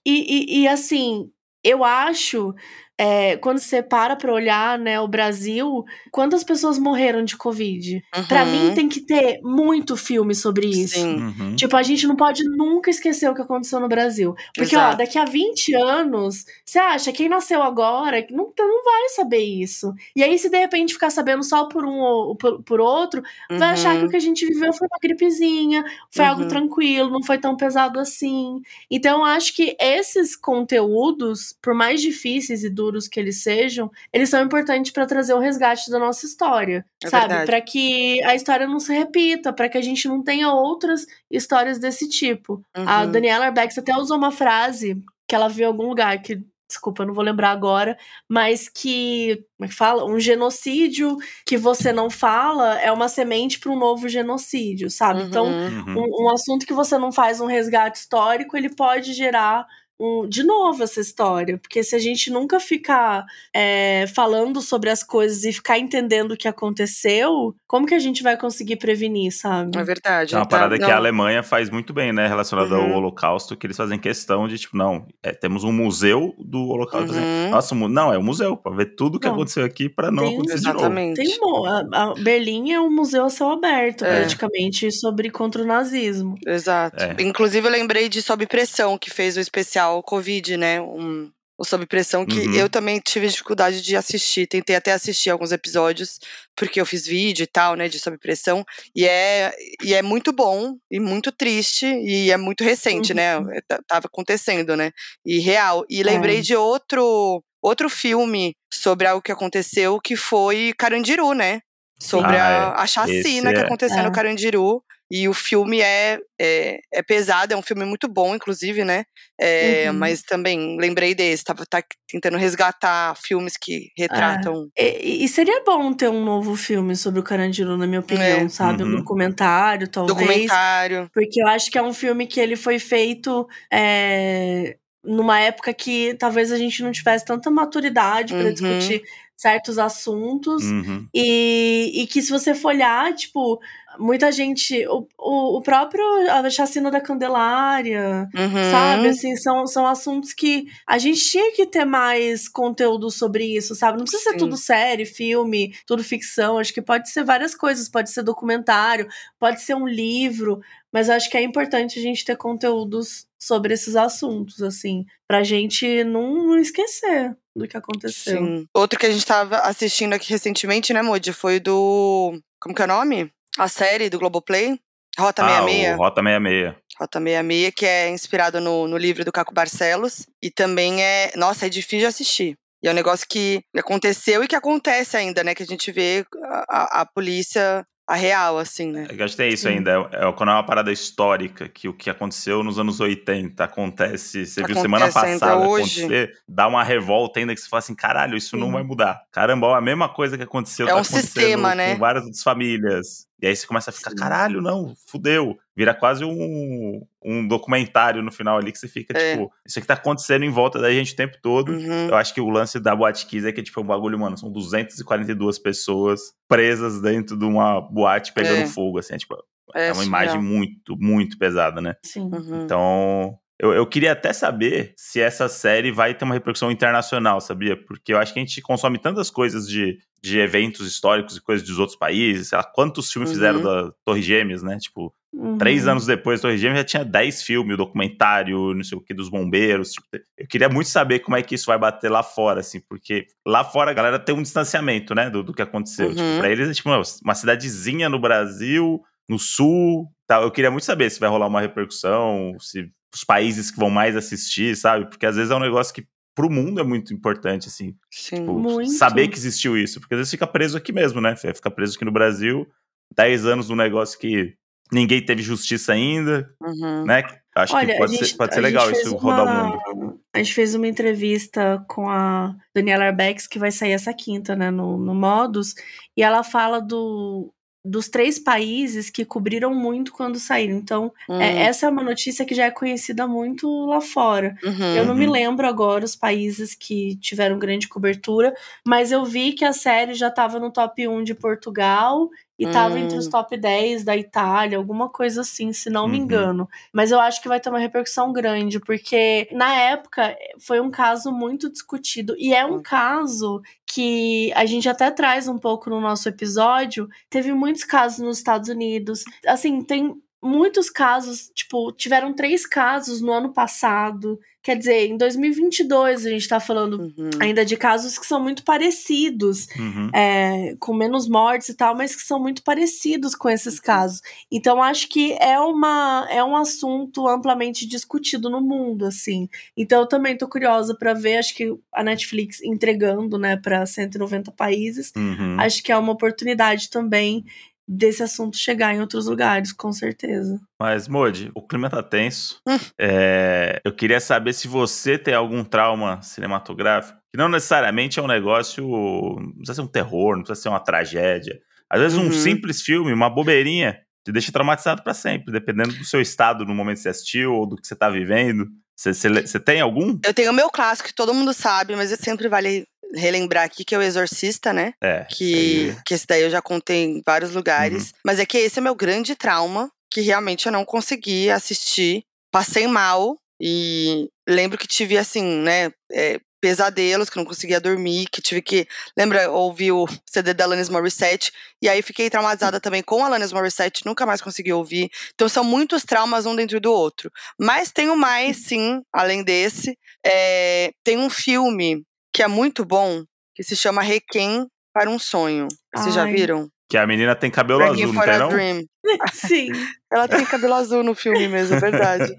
E, 0.05 0.57
e, 0.57 0.61
e 0.61 0.67
assim, 0.67 1.29
eu 1.63 1.83
acho 1.83 2.53
é, 2.97 3.35
quando 3.37 3.59
você 3.59 3.83
para 3.83 4.15
pra 4.15 4.31
olhar, 4.31 4.79
né, 4.79 4.99
o 5.01 5.07
Brasil, 5.07 5.83
quantas 6.11 6.43
pessoas 6.43 6.79
morreram 6.79 7.25
de 7.25 7.35
Covid? 7.35 8.01
Uhum. 8.15 8.25
Pra 8.25 8.45
mim 8.45 8.73
tem 8.73 8.87
que 8.87 9.01
ter 9.01 9.41
muito 9.43 9.97
filme 9.97 10.33
sobre 10.33 10.67
isso. 10.67 11.05
Uhum. 11.05 11.55
Tipo, 11.55 11.75
a 11.75 11.83
gente 11.83 12.07
não 12.07 12.15
pode 12.15 12.43
nunca 12.45 12.89
esquecer 12.89 13.29
o 13.29 13.35
que 13.35 13.41
aconteceu 13.41 13.81
no 13.81 13.89
Brasil. 13.89 14.33
Porque, 14.55 14.75
Exato. 14.75 14.93
ó, 14.93 14.97
daqui 14.97 15.19
a 15.19 15.25
20 15.25 15.75
anos, 15.75 16.45
você 16.63 16.79
acha, 16.79 17.11
quem 17.11 17.27
nasceu 17.27 17.61
agora 17.61 18.25
não, 18.31 18.53
não 18.57 18.83
vai 18.83 19.09
saber 19.09 19.43
isso. 19.43 19.93
E 20.15 20.23
aí, 20.23 20.37
se 20.37 20.49
de 20.49 20.57
repente 20.57 20.93
ficar 20.93 21.09
sabendo 21.09 21.43
só 21.43 21.65
por 21.65 21.85
um 21.85 21.99
ou 21.99 22.35
por, 22.35 22.63
por 22.63 22.79
outro, 22.79 23.21
uhum. 23.51 23.57
vai 23.57 23.71
achar 23.71 23.93
que 23.95 24.01
uhum. 24.01 24.07
o 24.07 24.09
que 24.09 24.17
a 24.17 24.21
gente 24.21 24.45
viveu 24.45 24.71
foi 24.71 24.87
uma 24.87 24.99
gripezinha, 25.01 25.83
foi 26.09 26.23
algo 26.23 26.43
uhum. 26.43 26.47
tranquilo, 26.47 27.09
não 27.09 27.23
foi 27.23 27.37
tão 27.37 27.57
pesado 27.57 27.99
assim. 27.99 28.61
Então, 28.89 29.19
eu 29.19 29.25
acho 29.25 29.53
que 29.53 29.75
esses 29.79 30.33
conteúdos, 30.33 31.53
por 31.61 31.73
mais 31.73 32.01
difíceis 32.01 32.63
e 32.63 32.69
duros, 32.69 32.84
duros 32.85 33.07
que 33.07 33.19
eles 33.19 33.41
sejam, 33.41 33.91
eles 34.13 34.29
são 34.29 34.43
importantes 34.43 34.91
para 34.91 35.05
trazer 35.05 35.33
o 35.33 35.39
resgate 35.39 35.89
da 35.89 35.97
nossa 35.97 36.25
história, 36.25 36.85
é 37.03 37.09
sabe? 37.09 37.45
Para 37.45 37.59
que 37.61 38.23
a 38.23 38.35
história 38.35 38.67
não 38.67 38.79
se 38.79 38.93
repita, 38.93 39.51
para 39.51 39.67
que 39.67 39.77
a 39.77 39.81
gente 39.81 40.07
não 40.07 40.23
tenha 40.23 40.51
outras 40.51 41.05
histórias 41.29 41.79
desse 41.79 42.07
tipo. 42.07 42.63
Uhum. 42.77 42.87
A 42.87 43.05
Daniela 43.05 43.47
Arbex 43.47 43.77
até 43.77 43.95
usou 43.95 44.17
uma 44.17 44.31
frase 44.31 45.01
que 45.27 45.33
ela 45.33 45.49
viu 45.49 45.63
em 45.63 45.67
algum 45.67 45.87
lugar 45.87 46.21
que 46.21 46.43
desculpa, 46.67 47.05
não 47.05 47.13
vou 47.13 47.23
lembrar 47.23 47.51
agora, 47.51 47.95
mas 48.27 48.67
que, 48.67 49.45
como 49.55 49.65
é 49.65 49.67
que 49.67 49.75
fala? 49.75 50.03
Um 50.03 50.19
genocídio 50.19 51.15
que 51.45 51.57
você 51.57 51.93
não 51.93 52.09
fala 52.09 52.81
é 52.81 52.91
uma 52.91 53.07
semente 53.07 53.59
para 53.59 53.71
um 53.71 53.77
novo 53.77 54.09
genocídio, 54.09 54.89
sabe? 54.89 55.21
Então, 55.21 55.45
uhum. 55.45 55.79
Então, 55.79 56.03
um, 56.03 56.25
um, 56.25 56.29
assunto 56.31 56.65
que 56.65 56.73
você 56.73 56.97
não 56.97 57.11
faz 57.11 57.39
um 57.39 57.45
resgate 57.45 57.99
histórico, 57.99 58.57
ele 58.57 58.73
pode 58.73 59.13
gerar 59.13 59.67
um, 59.99 60.27
de 60.27 60.43
novo 60.43 60.83
essa 60.83 60.99
história. 60.99 61.57
Porque 61.57 61.83
se 61.83 61.95
a 61.95 61.99
gente 61.99 62.29
nunca 62.29 62.59
ficar 62.59 63.25
é, 63.53 64.05
falando 64.13 64.61
sobre 64.61 64.89
as 64.89 65.03
coisas 65.03 65.43
e 65.43 65.53
ficar 65.53 65.79
entendendo 65.79 66.31
o 66.31 66.37
que 66.37 66.47
aconteceu, 66.47 67.55
como 67.67 67.85
que 67.85 67.93
a 67.93 67.99
gente 67.99 68.21
vai 68.21 68.37
conseguir 68.37 68.75
prevenir, 68.77 69.31
sabe? 69.31 69.77
É 69.77 69.83
verdade. 69.83 70.35
É 70.35 70.37
uma 70.37 70.45
tá, 70.45 70.57
parada 70.57 70.77
não. 70.77 70.85
que 70.85 70.91
a 70.91 70.97
Alemanha 70.97 71.43
faz 71.43 71.69
muito 71.69 71.93
bem, 71.93 72.11
né? 72.11 72.27
Relacionada 72.27 72.75
uhum. 72.75 72.93
ao 72.93 72.97
Holocausto, 72.97 73.55
que 73.55 73.65
eles 73.65 73.77
fazem 73.77 73.97
questão 73.99 74.47
de, 74.47 74.57
tipo, 74.57 74.77
não, 74.77 75.07
é, 75.23 75.31
temos 75.31 75.63
um 75.63 75.71
museu 75.71 76.35
do 76.37 76.67
Holocausto. 76.67 77.15
Uhum. 77.15 77.49
Nossa, 77.49 77.75
não, 77.75 78.13
é 78.13 78.17
um 78.17 78.23
museu, 78.23 78.57
pra 78.57 78.73
ver 78.73 78.95
tudo 78.95 79.19
que 79.19 79.27
não. 79.27 79.35
aconteceu 79.35 79.63
aqui 79.63 79.87
pra 79.87 80.11
não 80.11 80.23
Tem, 80.23 80.33
acontecer 80.33 80.55
exatamente. 80.55 81.21
de 81.21 81.39
novo. 81.39 81.63
Tem, 81.63 81.99
a, 81.99 82.03
a 82.03 82.13
Berlim 82.15 82.71
é 82.71 82.79
um 82.79 82.91
museu 82.93 83.25
a 83.25 83.29
céu 83.29 83.51
aberto, 83.51 84.03
é. 84.03 84.21
praticamente, 84.21 84.91
sobre 84.91 85.29
contra 85.29 85.61
o 85.61 85.65
nazismo. 85.65 86.35
Exato. 86.45 87.01
É. 87.01 87.15
Inclusive, 87.19 87.67
eu 87.67 87.71
lembrei 87.71 88.09
de 88.09 88.21
Sob 88.21 88.45
Pressão, 88.47 88.97
que 88.97 89.09
fez 89.09 89.37
o 89.37 89.39
especial 89.39 89.84
o 89.89 90.03
Covid, 90.03 90.57
né? 90.57 90.81
Um, 90.81 91.31
o 91.57 91.63
Sob 91.63 91.85
Pressão, 91.85 92.25
que 92.25 92.39
uhum. 92.39 92.53
eu 92.53 92.69
também 92.69 92.99
tive 92.99 93.27
dificuldade 93.27 93.81
de 93.81 93.95
assistir. 93.95 94.45
Tentei 94.45 94.75
até 94.75 94.91
assistir 94.91 95.29
alguns 95.29 95.51
episódios, 95.51 96.19
porque 96.55 96.81
eu 96.81 96.85
fiz 96.85 97.07
vídeo 97.07 97.43
e 97.43 97.47
tal, 97.47 97.75
né, 97.75 97.87
de 97.87 97.97
Sob 97.97 98.17
Pressão. 98.17 98.65
E 98.93 99.05
é, 99.05 99.53
e 99.81 99.93
é 99.93 100.01
muito 100.01 100.33
bom, 100.33 100.75
e 100.91 100.99
muito 100.99 101.31
triste, 101.31 101.85
e 101.85 102.29
é 102.29 102.37
muito 102.37 102.63
recente, 102.63 103.13
né? 103.13 103.37
uhum. 103.37 103.45
né? 103.45 103.59
Tava 103.87 104.07
acontecendo, 104.07 104.75
né? 104.75 104.91
E 105.25 105.39
real. 105.39 105.85
E 105.89 106.03
lembrei 106.03 106.39
é. 106.39 106.41
de 106.41 106.55
outro, 106.55 107.41
outro 107.61 107.89
filme 107.89 108.53
sobre 108.73 109.07
algo 109.07 109.21
que 109.21 109.31
aconteceu, 109.31 109.99
que 110.01 110.15
foi 110.15 110.73
Carandiru, 110.77 111.33
né? 111.33 111.61
Sobre 111.97 112.35
ah, 112.35 112.73
a, 112.75 112.79
é. 112.79 112.83
a 112.83 112.87
chacina 112.87 113.53
que 113.53 113.59
é. 113.59 113.63
aconteceu 113.63 114.03
no 114.03 114.09
é. 114.09 114.11
Carandiru. 114.11 114.83
E 115.09 115.27
o 115.27 115.33
filme 115.33 115.81
é, 115.81 116.19
é, 116.39 116.79
é, 116.91 117.03
pesado, 117.03 117.53
é 117.53 117.57
um 117.57 117.61
filme 117.61 117.85
muito 117.85 118.07
bom, 118.07 118.33
inclusive, 118.33 118.83
né? 118.83 119.05
É, 119.39 119.91
uhum. 119.91 119.97
Mas 119.97 120.23
também 120.23 120.77
lembrei 120.79 121.13
desse, 121.13 121.43
tava 121.43 121.65
tá 121.65 121.83
tentando 122.07 122.37
resgatar 122.37 123.15
filmes 123.15 123.55
que 123.55 123.91
retratam. 123.97 124.67
É, 124.75 125.05
e, 125.05 125.27
seria 125.27 125.63
bom 125.63 125.93
ter 125.93 126.09
um 126.09 126.23
novo 126.23 126.55
filme 126.55 126.95
sobre 126.95 127.19
o 127.19 127.23
Carandiru, 127.23 127.77
na 127.77 127.85
minha 127.85 127.99
opinião, 127.99 128.45
é. 128.45 128.49
sabe? 128.49 128.83
Um 128.83 128.87
uhum. 128.87 128.95
documentário, 128.97 129.87
talvez. 129.87 130.17
Documentário. 130.17 131.09
Porque 131.13 131.41
eu 131.41 131.47
acho 131.47 131.69
que 131.69 131.77
é 131.77 131.83
um 131.83 131.93
filme 131.93 132.25
que 132.25 132.39
ele 132.39 132.55
foi 132.55 132.79
feito 132.79 133.47
é, 133.71 134.77
numa 135.05 135.39
época 135.39 135.73
que 135.73 136.15
talvez 136.15 136.51
a 136.51 136.57
gente 136.57 136.81
não 136.81 136.91
tivesse 136.91 137.23
tanta 137.23 137.51
maturidade 137.51 138.33
para 138.33 138.45
uhum. 138.45 138.53
discutir 138.53 139.03
certos 139.35 139.77
assuntos. 139.77 140.63
Uhum. 140.63 141.07
E, 141.13 141.91
e 141.93 142.07
que 142.07 142.21
se 142.21 142.31
você 142.31 142.53
for 142.55 142.69
olhar, 142.69 143.13
tipo, 143.13 143.59
muita 143.99 144.31
gente. 144.31 144.85
O, 144.87 145.07
o, 145.17 145.57
o 145.57 145.61
próprio 145.61 146.03
a 146.31 146.49
chacina 146.49 146.89
da 146.91 147.01
Candelária, 147.01 148.27
Uhum. 148.35 148.71
sabe? 148.71 149.07
Assim, 149.09 149.35
são, 149.35 149.65
são 149.67 149.85
assuntos 149.85 150.33
que 150.33 150.65
a 150.87 150.97
gente 150.97 151.19
tinha 151.29 151.51
que 151.51 151.65
ter 151.65 151.85
mais 151.85 152.47
conteúdo 152.47 153.09
sobre 153.09 153.45
isso, 153.45 153.75
sabe? 153.75 153.97
Não 153.97 154.05
precisa 154.05 154.23
ser 154.23 154.31
Sim. 154.31 154.37
tudo 154.37 154.57
série, 154.57 155.05
filme, 155.05 155.75
tudo 155.85 156.03
ficção. 156.03 156.57
Acho 156.57 156.73
que 156.73 156.81
pode 156.81 157.09
ser 157.09 157.23
várias 157.23 157.55
coisas. 157.55 157.89
Pode 157.89 158.09
ser 158.11 158.23
documentário, 158.23 159.07
pode 159.39 159.61
ser 159.61 159.75
um 159.75 159.87
livro. 159.87 160.59
Mas 160.91 161.09
acho 161.09 161.29
que 161.29 161.37
é 161.37 161.43
importante 161.43 161.99
a 161.99 162.01
gente 162.01 162.23
ter 162.23 162.37
conteúdos 162.37 163.27
sobre 163.39 163.73
esses 163.73 163.95
assuntos, 163.95 164.61
assim, 164.61 165.05
pra 165.27 165.43
gente 165.43 166.03
não, 166.03 166.33
não 166.47 166.57
esquecer 166.59 167.35
do 167.55 167.67
que 167.67 167.77
aconteceu. 167.77 168.37
Sim. 168.37 168.67
Outro 168.73 168.97
que 168.99 169.05
a 169.05 169.11
gente 169.11 169.25
tava 169.25 169.57
assistindo 169.59 170.13
aqui 170.13 170.29
recentemente, 170.29 170.93
né, 170.93 171.01
Moody? 171.01 171.31
Foi 171.33 171.59
do. 171.59 172.39
Como 172.59 172.73
que 172.75 172.81
é 172.81 172.85
o 172.85 172.87
nome? 172.87 173.31
A 173.57 173.67
série 173.67 174.09
do 174.09 174.19
Globoplay? 174.19 174.79
Rota 175.17 175.43
Ah, 175.45 175.61
66. 175.61 175.93
o 175.93 175.97
Rota 175.97 176.21
66. 176.21 176.75
Rota 176.99 177.19
66, 177.19 177.73
que 177.73 177.85
é 177.85 178.09
inspirado 178.09 178.59
no, 178.59 178.87
no 178.87 178.97
livro 178.97 179.23
do 179.23 179.31
Caco 179.31 179.53
Barcelos. 179.53 180.25
E 180.41 180.49
também 180.51 181.01
é. 181.03 181.31
Nossa, 181.37 181.65
é 181.65 181.69
difícil 181.69 181.99
de 181.99 182.05
assistir. 182.07 182.55
E 182.83 182.87
é 182.87 182.91
um 182.91 182.93
negócio 182.95 183.25
que 183.29 183.61
aconteceu 183.75 184.43
e 184.43 184.47
que 184.47 184.55
acontece 184.55 185.15
ainda, 185.15 185.43
né? 185.43 185.55
Que 185.55 185.63
a 185.63 185.65
gente 185.65 185.91
vê 185.91 186.25
a, 186.43 186.65
a- 186.67 187.01
a 187.01 187.05
polícia, 187.05 187.85
a 188.07 188.15
real, 188.15 188.59
assim, 188.59 188.91
né? 188.91 189.07
Eu 189.09 189.25
acho 189.25 189.35
que 189.35 189.43
tem 189.43 189.51
isso 189.51 189.67
Sim. 189.67 189.75
ainda. 189.75 190.09
É, 190.11 190.27
é 190.27 190.31
quando 190.31 190.49
é 190.49 190.53
uma 190.53 190.63
parada 190.63 190.91
histórica, 190.91 191.67
que 191.67 191.87
o 191.87 191.93
que 191.93 192.09
aconteceu 192.09 192.63
nos 192.63 192.77
anos 192.77 192.99
80 192.99 193.63
acontece. 193.63 194.45
Você 194.45 194.63
viu 194.63 194.75
semana 194.75 195.05
Acontece 195.05 195.39
passada 195.39 195.67
hoje. 195.67 196.03
acontecer, 196.03 196.33
dá 196.47 196.67
uma 196.67 196.83
revolta 196.83 197.39
ainda 197.39 197.55
que 197.55 197.61
você 197.61 197.67
fala 197.67 197.79
assim: 197.79 197.95
caralho, 197.95 198.37
isso 198.37 198.55
não 198.55 198.67
Sim. 198.67 198.73
vai 198.73 198.83
mudar. 198.83 199.23
Caramba, 199.31 199.67
ó, 199.67 199.75
a 199.75 199.81
mesma 199.81 200.07
coisa 200.07 200.37
que 200.37 200.43
aconteceu. 200.43 200.87
É 200.87 200.91
tá 200.91 200.97
um 200.97 201.03
sistema, 201.03 201.71
com 201.71 201.77
né? 201.77 201.95
várias 201.95 202.23
outras 202.23 202.43
famílias. 202.43 203.27
E 203.41 203.47
aí 203.47 203.55
você 203.55 203.67
começa 203.67 203.89
a 203.89 203.93
ficar: 203.93 204.11
Sim. 204.11 204.15
caralho, 204.15 204.61
não, 204.61 204.95
fudeu. 205.07 205.57
Vira 205.75 205.93
quase 205.93 206.23
um, 206.23 207.01
um 207.23 207.45
documentário 207.47 208.23
no 208.23 208.31
final 208.31 208.57
ali 208.57 208.71
que 208.71 208.77
você 208.79 208.87
fica 208.87 209.17
É. 209.17 209.33
tipo: 209.33 209.51
isso 209.67 209.77
aqui 209.79 209.87
tá 209.87 209.93
acontecendo 209.95 210.45
em 210.45 210.49
volta 210.49 210.79
da 210.79 210.91
gente 210.91 211.13
o 211.13 211.15
tempo 211.17 211.37
todo. 211.41 211.71
Uhum. 211.73 212.07
Eu 212.07 212.15
acho 212.15 212.33
que 212.33 212.39
o 212.41 212.49
lance 212.49 212.79
da 212.79 212.95
Boate 212.95 213.25
Kiss 213.25 213.45
é 213.47 213.51
que, 213.51 213.61
tipo, 213.63 213.79
é 213.79 213.83
um 213.83 213.87
bagulho, 213.87 214.17
mano, 214.17 214.37
são 214.37 214.49
242 214.51 215.59
pessoas 215.59 216.21
presas 216.47 217.01
dentro 217.01 217.37
de 217.37 217.45
uma 217.45 217.81
boate 217.81 218.31
pegando 218.33 218.61
É. 218.61 218.67
fogo, 218.67 218.99
assim, 218.99 219.15
é, 219.15 219.17
tipo, 219.17 219.35
É 219.73 219.87
é 219.89 219.91
uma 219.93 220.05
imagem 220.05 220.41
muito, 220.41 220.95
muito 220.97 221.37
pesada, 221.37 221.81
né? 221.81 221.95
Sim. 222.03 222.29
Uhum. 222.33 222.63
Então, 222.63 223.37
eu, 223.59 223.73
eu 223.73 223.85
queria 223.85 224.13
até 224.13 224.31
saber 224.31 224.93
se 224.95 225.19
essa 225.19 225.49
série 225.49 225.91
vai 225.91 226.13
ter 226.13 226.23
uma 226.23 226.33
repercussão 226.33 226.71
internacional, 226.71 227.41
sabia? 227.41 227.75
Porque 227.75 228.13
eu 228.13 228.17
acho 228.17 228.33
que 228.33 228.39
a 228.39 228.43
gente 228.43 228.61
consome 228.61 228.97
tantas 228.97 229.29
coisas 229.29 229.67
de, 229.67 229.97
de 230.29 230.39
eventos 230.39 230.87
históricos 230.87 231.37
e 231.37 231.41
coisas 231.41 231.67
dos 231.67 231.79
outros 231.79 231.97
países, 231.97 232.49
sei 232.49 232.57
lá, 232.57 232.63
quantos 232.63 233.11
filmes 233.11 233.29
Uhum. 233.29 233.35
fizeram 233.35 233.61
da 233.61 233.91
Torre 234.03 234.21
Gêmeas, 234.21 234.61
né? 234.63 234.77
Tipo, 234.77 235.13
Uhum. 235.37 235.57
Três 235.57 235.85
anos 235.85 236.05
depois, 236.05 236.39
Torre 236.39 236.57
Gêmeas 236.57 236.79
já 236.79 236.83
tinha 236.85 237.03
10 237.03 237.43
filmes, 237.43 237.73
o 237.73 237.77
documentário, 237.77 238.73
não 238.73 238.85
sei 238.85 238.97
o 238.97 239.01
que, 239.01 239.13
dos 239.13 239.27
bombeiros. 239.27 239.91
tipo, 239.91 240.07
eu 240.37 240.47
queria 240.47 240.69
muito 240.69 240.87
saber 240.87 241.19
como 241.19 241.35
é 241.35 241.41
que 241.43 241.55
isso 241.55 241.65
vai 241.65 241.77
bater 241.77 242.09
lá 242.09 242.23
fora, 242.23 242.61
assim, 242.61 242.79
porque 242.79 243.27
lá 243.45 243.61
fora 243.61 243.91
a 243.91 243.93
galera 243.93 244.17
tem 244.17 244.33
um 244.33 244.41
distanciamento, 244.41 245.13
né, 245.13 245.29
do, 245.29 245.43
do 245.43 245.53
que 245.53 245.61
aconteceu. 245.61 246.07
Uhum. 246.07 246.15
Tipo, 246.15 246.37
pra 246.39 246.49
eles 246.49 246.69
é 246.69 246.73
tipo 246.73 246.89
uma 247.21 247.35
cidadezinha 247.35 248.07
no 248.07 248.17
Brasil, 248.17 249.01
no 249.27 249.37
sul, 249.37 250.07
tal. 250.25 250.43
Eu 250.43 250.51
queria 250.51 250.71
muito 250.71 250.85
saber 250.85 251.09
se 251.11 251.19
vai 251.19 251.27
rolar 251.29 251.47
uma 251.47 251.59
repercussão, 251.59 252.55
se 252.59 252.89
os 253.13 253.25
países 253.25 253.69
que 253.69 253.77
vão 253.79 253.89
mais 253.89 254.15
assistir, 254.15 254.73
sabe? 254.77 255.09
Porque 255.09 255.25
às 255.25 255.35
vezes 255.35 255.51
é 255.51 255.55
um 255.55 255.59
negócio 255.59 255.93
que 255.93 256.05
pro 256.35 256.49
mundo 256.49 256.81
é 256.81 256.83
muito 256.83 257.13
importante, 257.13 257.67
assim. 257.69 257.95
Sim. 258.11 258.35
Tipo, 258.41 258.59
Muito. 258.59 258.91
saber 258.91 259.29
que 259.29 259.37
existiu 259.37 259.77
isso. 259.77 259.99
Porque 260.01 260.13
às 260.13 260.19
vezes 260.19 260.31
fica 260.31 260.45
preso 260.45 260.77
aqui 260.77 260.91
mesmo, 260.91 261.21
né? 261.21 261.35
Fica 261.35 261.71
preso 261.71 261.95
aqui 261.95 262.03
no 262.05 262.11
Brasil, 262.11 262.67
10 263.15 263.45
anos 263.45 263.69
num 263.69 263.75
negócio 263.75 264.19
que 264.19 264.53
ninguém 264.91 265.23
teve 265.25 265.41
justiça 265.41 265.93
ainda, 265.93 266.47
Uhum. 266.61 267.05
né? 267.05 267.23
Acho 267.55 267.73
Olha, 267.73 267.93
que 267.93 267.97
pode 267.97 268.11
gente, 268.11 268.25
ser, 268.27 268.35
pode 268.35 268.53
ser 268.53 268.59
legal 268.61 268.85
fez 268.87 268.99
isso 268.99 269.15
rodar 269.15 269.45
o 269.45 269.49
uma- 269.49 269.93
mundo. 269.95 270.19
A 270.33 270.37
gente 270.39 270.53
fez 270.53 270.75
uma 270.75 270.87
entrevista 270.87 271.83
com 271.87 272.09
a 272.09 272.53
Daniela 272.75 273.05
Arbex, 273.05 273.47
que 273.47 273.57
vai 273.57 273.71
sair 273.71 273.93
essa 273.93 274.13
quinta, 274.13 274.57
né, 274.57 274.69
no, 274.69 274.97
no 274.97 275.15
Modus, 275.15 275.73
e 276.17 276.21
ela 276.21 276.43
fala 276.43 276.81
do, 276.81 277.53
dos 277.85 278.09
três 278.09 278.39
países 278.39 279.09
que 279.09 279.23
cobriram 279.23 279.73
muito 279.73 280.11
quando 280.11 280.39
saíram. 280.39 280.75
Então, 280.75 281.13
Hum. 281.29 281.39
é, 281.39 281.63
essa 281.63 281.85
é 281.85 281.89
uma 281.89 282.03
notícia 282.03 282.43
que 282.45 282.55
já 282.55 282.65
é 282.65 282.71
conhecida 282.71 283.27
muito 283.27 283.69
lá 283.85 284.01
fora. 284.01 284.55
Uhum. 284.63 284.95
Eu 284.95 285.05
não 285.05 285.13
me 285.15 285.25
Uhum. 285.27 285.31
lembro 285.31 285.67
agora 285.67 286.03
os 286.03 286.15
países 286.15 286.73
que 286.75 287.15
tiveram 287.17 287.59
grande 287.59 287.87
cobertura, 287.87 288.53
mas 288.85 289.11
eu 289.11 289.23
vi 289.23 289.53
que 289.53 289.63
a 289.63 289.71
série 289.73 290.13
já 290.15 290.27
estava 290.29 290.59
no 290.59 290.71
top 290.71 291.07
1 291.07 291.23
de 291.23 291.35
Portugal 291.35 292.29
e 292.57 292.65
estava 292.65 292.99
entre 292.99 293.17
os 293.17 293.27
Hum. 293.27 293.29
top 293.31 293.57
10 293.57 294.03
da 294.03 294.15
Itália, 294.15 294.77
alguma 294.77 295.09
coisa 295.09 295.41
assim, 295.41 295.73
se 295.73 295.89
não 295.89 296.07
me 296.07 296.17
Uhum. 296.17 296.23
engano. 296.23 296.69
Mas 296.93 297.11
eu 297.11 297.19
acho 297.19 297.41
que 297.41 297.47
vai 297.47 297.59
ter 297.59 297.69
uma 297.69 297.79
repercussão 297.79 298.31
grande, 298.33 298.79
porque 298.79 299.47
na 299.51 299.73
época 299.75 300.35
foi 300.59 300.79
um 300.79 300.89
caso 300.91 301.31
muito 301.31 301.71
discutido. 301.71 302.35
E 302.37 302.53
é 302.53 302.65
um 302.65 302.75
Hum. 302.77 302.81
caso 302.83 303.61
que 303.85 304.51
a 304.53 304.65
gente 304.65 304.87
até 304.89 305.11
traz 305.11 305.47
um 305.47 305.57
pouco 305.57 305.89
no 305.89 305.99
nosso 306.01 306.27
episódio. 306.29 307.07
Teve 307.29 307.53
muitos 307.53 307.83
casos 307.83 308.19
nos 308.19 308.37
Estados 308.37 308.69
Unidos. 308.69 309.23
Assim, 309.47 309.81
tem 309.83 310.15
muitos 310.45 310.89
casos, 310.89 311.49
tipo, 311.53 311.91
tiveram 311.91 312.33
três 312.33 312.65
casos 312.65 313.21
no 313.21 313.31
ano 313.33 313.51
passado. 313.53 314.39
Quer 314.61 314.77
dizer, 314.77 315.05
em 315.07 315.15
2022 315.15 316.25
a 316.25 316.29
gente 316.29 316.47
tá 316.47 316.59
falando 316.59 316.99
Uhum. 317.17 317.29
ainda 317.39 317.63
de 317.63 317.77
casos 317.77 318.17
que 318.17 318.25
são 318.25 318.41
muito 318.41 318.63
parecidos, 318.63 319.67
Uhum. 319.77 320.09
é, 320.13 320.75
com 320.79 320.91
menos 320.93 321.27
mortes 321.29 321.69
e 321.69 321.75
tal, 321.75 321.95
mas 321.95 322.15
que 322.15 322.21
são 322.23 322.39
muito 322.39 322.63
parecidos 322.63 323.35
com 323.35 323.47
esses 323.47 323.79
casos. 323.79 324.21
Então 324.51 324.81
acho 324.81 325.07
que 325.09 325.33
é 325.33 325.59
uma 325.59 326.25
é 326.31 326.43
um 326.43 326.55
assunto 326.55 327.27
amplamente 327.27 327.87
discutido 327.87 328.49
no 328.49 328.59
mundo, 328.59 329.05
assim. 329.05 329.47
Então 329.77 330.01
eu 330.01 330.07
também 330.07 330.35
tô 330.35 330.47
curiosa 330.47 330.95
pra 330.97 331.13
ver, 331.13 331.37
acho 331.37 331.53
que 331.55 331.71
a 331.93 332.03
Netflix 332.03 332.59
entregando, 332.63 333.37
né, 333.37 333.57
para 333.57 333.85
190 333.85 334.51
países, 334.51 335.11
Uhum. 335.15 335.57
acho 335.59 335.83
que 335.83 335.91
é 335.91 335.97
uma 335.97 336.13
oportunidade 336.13 336.89
também 336.89 337.45
desse 337.87 338.23
assunto 338.23 338.57
chegar 338.57 338.93
em 338.95 338.99
outros 339.01 339.27
lugares, 339.27 339.71
com 339.71 339.91
certeza. 339.93 340.59
Mas, 340.81 341.07
Modi, 341.07 341.51
o 341.53 341.61
clima 341.61 341.89
tá 341.89 342.01
tenso. 342.01 342.59
Hum. 342.67 342.77
É, 342.99 343.79
eu 343.85 343.93
queria 343.93 344.19
saber 344.19 344.53
se 344.53 344.67
você 344.67 345.17
tem 345.17 345.33
algum 345.33 345.63
trauma 345.63 346.21
cinematográfico, 346.21 347.19
que 347.31 347.37
não 347.37 347.49
necessariamente 347.49 348.19
é 348.19 348.23
um 348.23 348.27
negócio. 348.27 348.83
Não 348.87 349.51
precisa 349.53 349.75
ser 349.75 349.81
um 349.81 349.87
terror, 349.87 350.35
não 350.35 350.43
precisa 350.43 350.61
ser 350.63 350.69
uma 350.69 350.79
tragédia. 350.79 351.59
Às 351.89 352.01
vezes, 352.01 352.17
um 352.17 352.25
Uhum. 352.25 352.31
simples 352.31 352.81
filme, 352.81 353.13
uma 353.13 353.29
bobeirinha, 353.29 353.99
te 354.25 354.31
deixa 354.31 354.51
traumatizado 354.51 355.03
pra 355.03 355.13
sempre, 355.13 355.51
dependendo 355.51 355.93
do 355.93 356.03
seu 356.03 356.19
estado 356.19 356.65
no 356.65 356.73
momento 356.73 356.95
que 356.97 357.03
você 357.03 357.09
assistiu 357.09 357.53
ou 357.53 357.67
do 357.67 357.75
que 357.75 357.87
você 357.87 357.95
tá 357.95 358.09
vivendo. 358.09 358.67
Você, 358.97 359.59
tem 359.59 359.81
algum? 359.81 360.17
Eu 360.23 360.33
tenho 360.33 360.51
o 360.51 360.53
meu 360.55 360.69
clássico, 360.69 361.09
que 361.09 361.13
todo 361.13 361.33
mundo 361.33 361.53
sabe, 361.53 361.95
mas 361.97 362.09
sempre 362.11 362.47
vale 362.47 362.85
relembrar 363.15 363.63
aqui, 363.63 363.83
que 363.83 363.95
é 363.95 363.97
o 363.97 364.01
Exorcista, 364.01 364.73
né? 364.73 364.93
É. 365.01 365.25
Que, 365.29 365.95
que 366.05 366.13
esse 366.13 366.27
daí 366.27 366.41
eu 366.41 366.49
já 366.49 366.61
contei 366.61 367.03
em 367.03 367.21
vários 367.25 367.53
lugares. 367.53 368.07
Uhum. 368.07 368.13
Mas 368.25 368.39
é 368.39 368.45
que 368.45 368.57
esse 368.57 368.79
é 368.79 368.81
meu 368.81 368.95
grande 368.95 369.35
trauma, 369.35 369.91
que 370.11 370.21
realmente 370.21 370.65
eu 370.65 370.71
não 370.71 370.85
consegui 370.85 371.49
assistir. 371.49 372.23
Passei 372.51 372.87
mal 372.87 373.37
e 373.59 374.29
lembro 374.47 374.77
que 374.77 374.87
tive, 374.87 375.17
assim, 375.17 375.43
né, 375.43 375.91
é, 376.11 376.39
pesadelos, 376.65 377.29
que 377.29 377.37
não 377.37 377.45
conseguia 377.45 377.79
dormir, 377.79 378.25
que 378.31 378.41
tive 378.41 378.59
que, 378.59 378.87
lembra, 379.15 379.51
ouvir 379.51 379.91
o 379.91 380.07
CD 380.25 380.53
da 380.53 380.63
Alanis 380.63 380.89
Morissette, 380.89 381.51
e 381.79 381.87
aí 381.87 382.01
fiquei 382.01 382.27
traumatizada 382.27 382.79
também 382.79 383.03
com 383.03 383.23
a 383.23 383.27
Alanis 383.27 383.53
Morissette, 383.53 384.05
nunca 384.05 384.25
mais 384.25 384.41
consegui 384.41 384.73
ouvir. 384.73 385.09
Então 385.35 385.47
são 385.47 385.63
muitos 385.63 386.03
traumas 386.03 386.45
um 386.45 386.55
dentro 386.55 386.79
do 386.79 386.91
outro. 386.91 387.31
Mas 387.59 387.91
tenho 387.91 388.15
mais, 388.17 388.65
sim, 388.65 389.01
além 389.13 389.43
desse. 389.43 389.95
É, 390.25 390.91
tem 391.03 391.19
um 391.19 391.29
filme 391.29 392.03
que 392.35 392.43
é 392.43 392.47
muito 392.49 392.83
bom, 392.83 393.23
que 393.55 393.63
se 393.63 393.77
chama 393.77 394.01
Requiem 394.01 394.67
para 394.93 395.09
um 395.09 395.17
Sonho. 395.17 395.69
Vocês 395.95 396.13
já 396.13 396.23
Ai. 396.23 396.33
viram? 396.33 396.67
Que 396.89 396.97
a 396.97 397.07
menina 397.07 397.33
tem 397.33 397.49
cabelo 397.49 397.79
Requiem 397.79 398.03
azul, 398.03 398.13
não 398.13 398.21
for 398.21 398.25
tem 398.25 398.33
a 398.33 398.39
não? 398.39 398.49
Dream. 398.49 398.85
Sim. 399.31 399.71
Ela 400.11 400.27
tem 400.27 400.45
cabelo 400.45 400.73
azul 400.73 401.01
no 401.01 401.15
filme 401.15 401.47
mesmo, 401.47 401.77
é 401.77 401.79
verdade. 401.79 402.37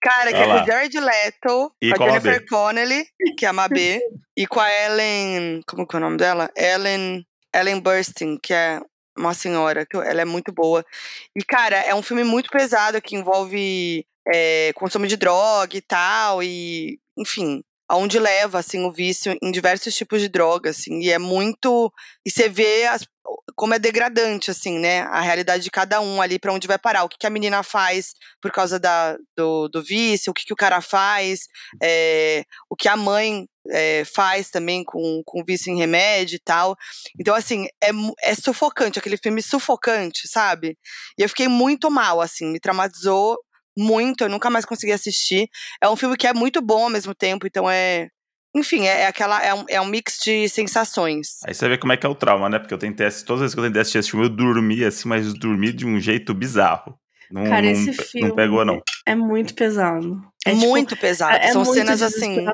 Cara, 0.00 0.32
que 0.32 0.38
Olha 0.38 0.52
é 0.52 0.56
com 0.56 0.62
o 0.62 0.66
Jared 0.66 1.00
Leto, 1.00 1.72
E 1.82 1.90
com 1.90 1.98
com 1.98 2.04
a 2.04 2.06
a 2.06 2.10
Jennifer 2.12 2.32
Mabê. 2.32 2.46
Connelly, 2.46 3.06
que 3.36 3.44
é 3.44 3.48
a 3.50 3.52
Mabê, 3.52 4.00
e 4.34 4.46
com 4.46 4.58
a 4.58 4.72
Ellen. 4.72 5.60
Como 5.66 5.86
que 5.86 5.96
é 5.96 5.98
o 5.98 6.00
nome 6.00 6.16
dela? 6.16 6.50
Ellen. 6.56 7.22
Ellen 7.54 7.78
Burstyn, 7.78 8.38
que 8.38 8.54
é 8.54 8.80
uma 9.18 9.34
senhora, 9.34 9.84
que 9.84 9.98
ela 9.98 10.22
é 10.22 10.24
muito 10.24 10.50
boa. 10.50 10.82
E, 11.36 11.44
cara, 11.44 11.76
é 11.76 11.94
um 11.94 12.02
filme 12.02 12.24
muito 12.24 12.48
pesado 12.48 13.02
que 13.02 13.16
envolve 13.16 14.06
é, 14.32 14.72
consumo 14.74 15.06
de 15.06 15.16
droga 15.18 15.76
e 15.76 15.82
tal, 15.82 16.42
e, 16.42 16.98
enfim. 17.18 17.62
Aonde 17.90 18.20
leva, 18.20 18.60
assim, 18.60 18.84
o 18.84 18.92
vício 18.92 19.36
em 19.42 19.50
diversos 19.50 19.96
tipos 19.96 20.20
de 20.20 20.28
drogas, 20.28 20.78
assim, 20.78 21.00
e 21.00 21.10
é 21.10 21.18
muito... 21.18 21.92
E 22.24 22.30
você 22.30 22.48
vê 22.48 22.86
as, 22.86 23.04
como 23.56 23.74
é 23.74 23.80
degradante, 23.80 24.48
assim, 24.48 24.78
né? 24.78 25.00
A 25.00 25.20
realidade 25.20 25.64
de 25.64 25.72
cada 25.72 26.00
um 26.00 26.22
ali, 26.22 26.38
para 26.38 26.52
onde 26.52 26.68
vai 26.68 26.78
parar. 26.78 27.02
O 27.02 27.08
que, 27.08 27.18
que, 27.18 27.26
a 27.26 27.30
menina 27.30 27.64
faz 27.64 28.12
por 28.40 28.52
causa 28.52 28.78
da, 28.78 29.16
do, 29.36 29.68
do 29.68 29.82
vício, 29.82 30.30
o 30.30 30.34
que, 30.34 30.44
que 30.44 30.52
o 30.52 30.56
cara 30.56 30.80
faz, 30.80 31.40
é, 31.82 32.44
o 32.70 32.76
que 32.76 32.88
a 32.88 32.96
mãe 32.96 33.48
é, 33.68 34.04
faz 34.04 34.50
também 34.50 34.84
com, 34.84 35.22
com 35.26 35.44
vício 35.44 35.72
em 35.72 35.76
remédio 35.76 36.36
e 36.36 36.40
tal. 36.40 36.76
Então, 37.18 37.34
assim, 37.34 37.66
é, 37.82 37.90
é 38.22 38.36
sufocante, 38.36 39.00
aquele 39.00 39.16
filme 39.16 39.42
sufocante, 39.42 40.28
sabe? 40.28 40.78
E 41.18 41.22
eu 41.22 41.28
fiquei 41.28 41.48
muito 41.48 41.90
mal, 41.90 42.20
assim, 42.20 42.46
me 42.46 42.60
traumatizou 42.60 43.36
muito, 43.76 44.24
eu 44.24 44.28
nunca 44.28 44.50
mais 44.50 44.64
consegui 44.64 44.92
assistir. 44.92 45.48
É 45.80 45.88
um 45.88 45.96
filme 45.96 46.16
que 46.16 46.26
é 46.26 46.34
muito 46.34 46.60
bom 46.60 46.84
ao 46.84 46.90
mesmo 46.90 47.14
tempo, 47.14 47.46
então 47.46 47.70
é. 47.70 48.08
Enfim, 48.54 48.86
é, 48.86 49.02
é 49.02 49.06
aquela. 49.06 49.42
É 49.42 49.54
um, 49.54 49.64
é 49.68 49.80
um 49.80 49.86
mix 49.86 50.18
de 50.24 50.48
sensações. 50.48 51.38
Aí 51.46 51.54
você 51.54 51.68
vê 51.68 51.78
como 51.78 51.92
é 51.92 51.96
que 51.96 52.04
é 52.04 52.08
o 52.08 52.14
trauma, 52.14 52.48
né? 52.48 52.58
Porque 52.58 52.74
eu 52.74 52.78
tentei 52.78 53.06
assistir, 53.06 53.26
todas 53.26 53.40
as 53.40 53.42
vezes 53.44 53.54
que 53.54 53.60
eu 53.60 53.64
tentei 53.64 53.82
assistir 53.82 53.98
esse 53.98 54.10
filme, 54.10 54.26
eu 54.26 54.30
dormi 54.30 54.84
assim, 54.84 55.08
mas 55.08 55.32
dormi 55.34 55.72
de 55.72 55.86
um 55.86 56.00
jeito 56.00 56.34
bizarro. 56.34 56.98
Não, 57.30 57.44
Cara, 57.44 57.62
não, 57.62 57.70
esse 57.70 57.92
filme 57.92 58.28
não 58.28 58.34
pegou, 58.34 58.64
não. 58.64 58.82
É 59.06 59.14
muito 59.14 59.54
pesado. 59.54 60.20
É 60.44 60.52
muito 60.52 60.90
tipo, 60.90 61.02
pesado. 61.02 61.36
É, 61.36 61.52
São 61.52 61.62
muito 61.62 61.74
cenas 61.74 62.02
assim. 62.02 62.44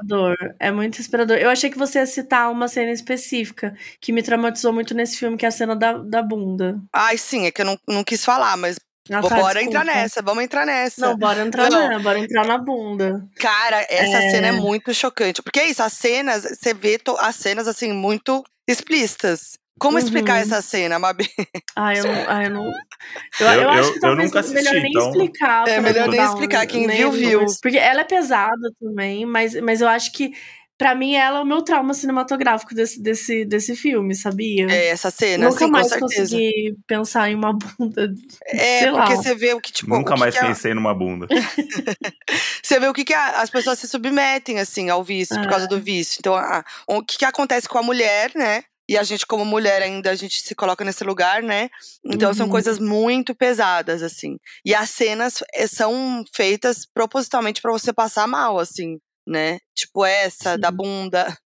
É 0.60 0.70
muito 0.70 0.92
desesperador. 0.92 1.38
Eu 1.38 1.48
achei 1.48 1.70
que 1.70 1.78
você 1.78 2.00
ia 2.00 2.06
citar 2.06 2.50
uma 2.50 2.68
cena 2.68 2.90
específica 2.90 3.74
que 4.00 4.12
me 4.12 4.22
traumatizou 4.22 4.72
muito 4.72 4.92
nesse 4.92 5.18
filme, 5.18 5.36
que 5.36 5.46
é 5.46 5.48
a 5.48 5.52
cena 5.52 5.74
da, 5.74 5.94
da 5.94 6.22
bunda. 6.22 6.78
Ai, 6.92 7.16
sim, 7.16 7.46
é 7.46 7.50
que 7.50 7.62
eu 7.62 7.66
não, 7.66 7.78
não 7.88 8.04
quis 8.04 8.22
falar, 8.22 8.56
mas 8.58 8.76
Ah, 9.10 9.22
tá, 9.22 9.28
bora 9.28 9.54
desculpa. 9.54 9.60
entrar 9.62 9.84
nessa, 9.84 10.22
vamos 10.22 10.44
entrar 10.44 10.66
nessa. 10.66 11.00
Não, 11.06 11.16
bora 11.16 11.42
entrar 11.46 11.70
Não. 11.70 11.88
na, 11.88 11.98
bora 11.98 12.18
entrar 12.18 12.46
na 12.46 12.58
bunda. 12.58 13.24
Cara, 13.36 13.86
essa 13.88 14.18
É. 14.18 14.30
cena 14.30 14.48
é 14.48 14.52
muito 14.52 14.92
chocante. 14.92 15.42
Porque 15.42 15.60
é 15.60 15.68
isso, 15.70 15.82
as 15.82 15.92
cenas, 15.92 16.42
você 16.42 16.74
vê 16.74 17.00
as 17.20 17.36
cenas 17.36 17.68
assim, 17.68 17.92
muito 17.92 18.42
explícitas. 18.66 19.58
Como 19.78 19.98
explicar 19.98 20.36
Uhum. 20.36 20.40
essa 20.42 20.62
cena, 20.62 20.98
Mabi? 20.98 21.28
Ai, 21.76 21.98
eu 21.98 22.04
não. 22.04 22.24
Ai, 22.28 22.46
eu, 22.46 22.50
não... 22.50 22.64
eu, 22.64 23.46
Eu- 23.46 23.60
eu 23.62 23.70
acho 23.70 23.92
que 23.92 24.00
talvez 24.00 24.28
nunca 24.30 24.40
assisti, 24.40 24.54
melhor 24.56 24.72
nem 24.82 24.90
então- 24.90 25.10
explicar. 25.10 25.68
É, 25.68 25.80
melhor 25.80 26.08
nem 26.08 26.20
explicar, 26.24 26.66
quem 26.66 26.86
viu, 26.86 27.12
viu. 27.12 27.44
Porque 27.62 27.76
ela 27.76 28.00
é 28.00 28.04
pesada 28.04 28.72
também, 28.80 29.26
mas, 29.26 29.54
mas 29.60 29.82
eu 29.82 29.88
acho 29.88 30.12
que, 30.12 30.32
pra 30.78 30.94
mim, 30.94 31.14
ela 31.14 31.38
é 31.38 31.42
o 31.42 31.46
meu 31.46 31.62
trauma 31.62 31.94
cinematográfico 31.94 32.74
desse, 32.74 33.00
desse, 33.02 33.44
desse 33.44 33.74
filme, 33.76 34.14
sabia? 34.14 34.66
É, 34.70 34.88
essa 34.88 35.10
cena, 35.10 35.44
Nunca 35.46 35.56
assim, 35.56 35.64
com 35.66 35.70
mais 35.72 35.88
certeza. 35.88 36.22
consegui 36.36 36.76
pensar 36.86 37.30
em 37.30 37.34
uma 37.34 37.52
bunda. 37.52 38.12
É, 38.46 38.78
sei 38.80 38.90
porque 38.90 39.14
lá. 39.14 39.16
você 39.16 39.34
vê 39.34 39.54
o 39.54 39.60
que, 39.60 39.72
tipo, 39.72 39.90
Nunca 39.90 40.14
que 40.14 40.20
mais 40.20 40.34
que 40.34 40.40
a- 40.40 40.46
pensei 40.46 40.74
numa 40.74 40.94
bunda. 40.94 41.26
Você 42.62 42.78
vê 42.80 42.88
o 42.88 42.92
que, 42.92 43.04
que 43.04 43.14
a- 43.14 43.40
as 43.42 43.50
pessoas 43.50 43.78
se 43.78 43.88
submetem, 43.88 44.58
assim, 44.58 44.88
ao 44.90 45.02
vício, 45.04 45.36
por 45.36 45.46
É. 45.46 45.48
causa 45.50 45.66
do 45.66 45.80
vício. 45.80 46.16
Então, 46.20 46.34
a- 46.34 46.64
o 46.86 47.02
que, 47.02 47.18
que 47.18 47.24
acontece 47.24 47.68
com 47.68 47.78
a 47.78 47.82
mulher, 47.82 48.32
né? 48.34 48.64
E 48.88 48.96
a 48.96 49.02
gente, 49.02 49.26
como 49.26 49.44
mulher, 49.44 49.82
ainda 49.82 50.10
a 50.10 50.14
gente 50.14 50.40
se 50.40 50.54
coloca 50.54 50.84
nesse 50.84 51.02
lugar, 51.02 51.42
né? 51.42 51.68
Então, 52.04 52.32
são 52.32 52.46
Uhum. 52.46 52.52
coisas 52.52 52.78
muito 52.78 53.34
pesadas, 53.34 54.00
assim. 54.02 54.36
E 54.64 54.72
as 54.74 54.90
cenas 54.90 55.42
eh, 55.54 55.66
são 55.66 56.24
feitas 56.32 56.86
propositalmente 56.94 57.60
pra 57.60 57.72
você 57.72 57.92
passar 57.92 58.28
mal, 58.28 58.58
assim, 58.60 58.98
né? 59.26 59.58
Tipo 59.74 60.04
essa, 60.04 60.56
da 60.56 60.70
Sim. 60.70 60.76
bunda. 60.76 61.26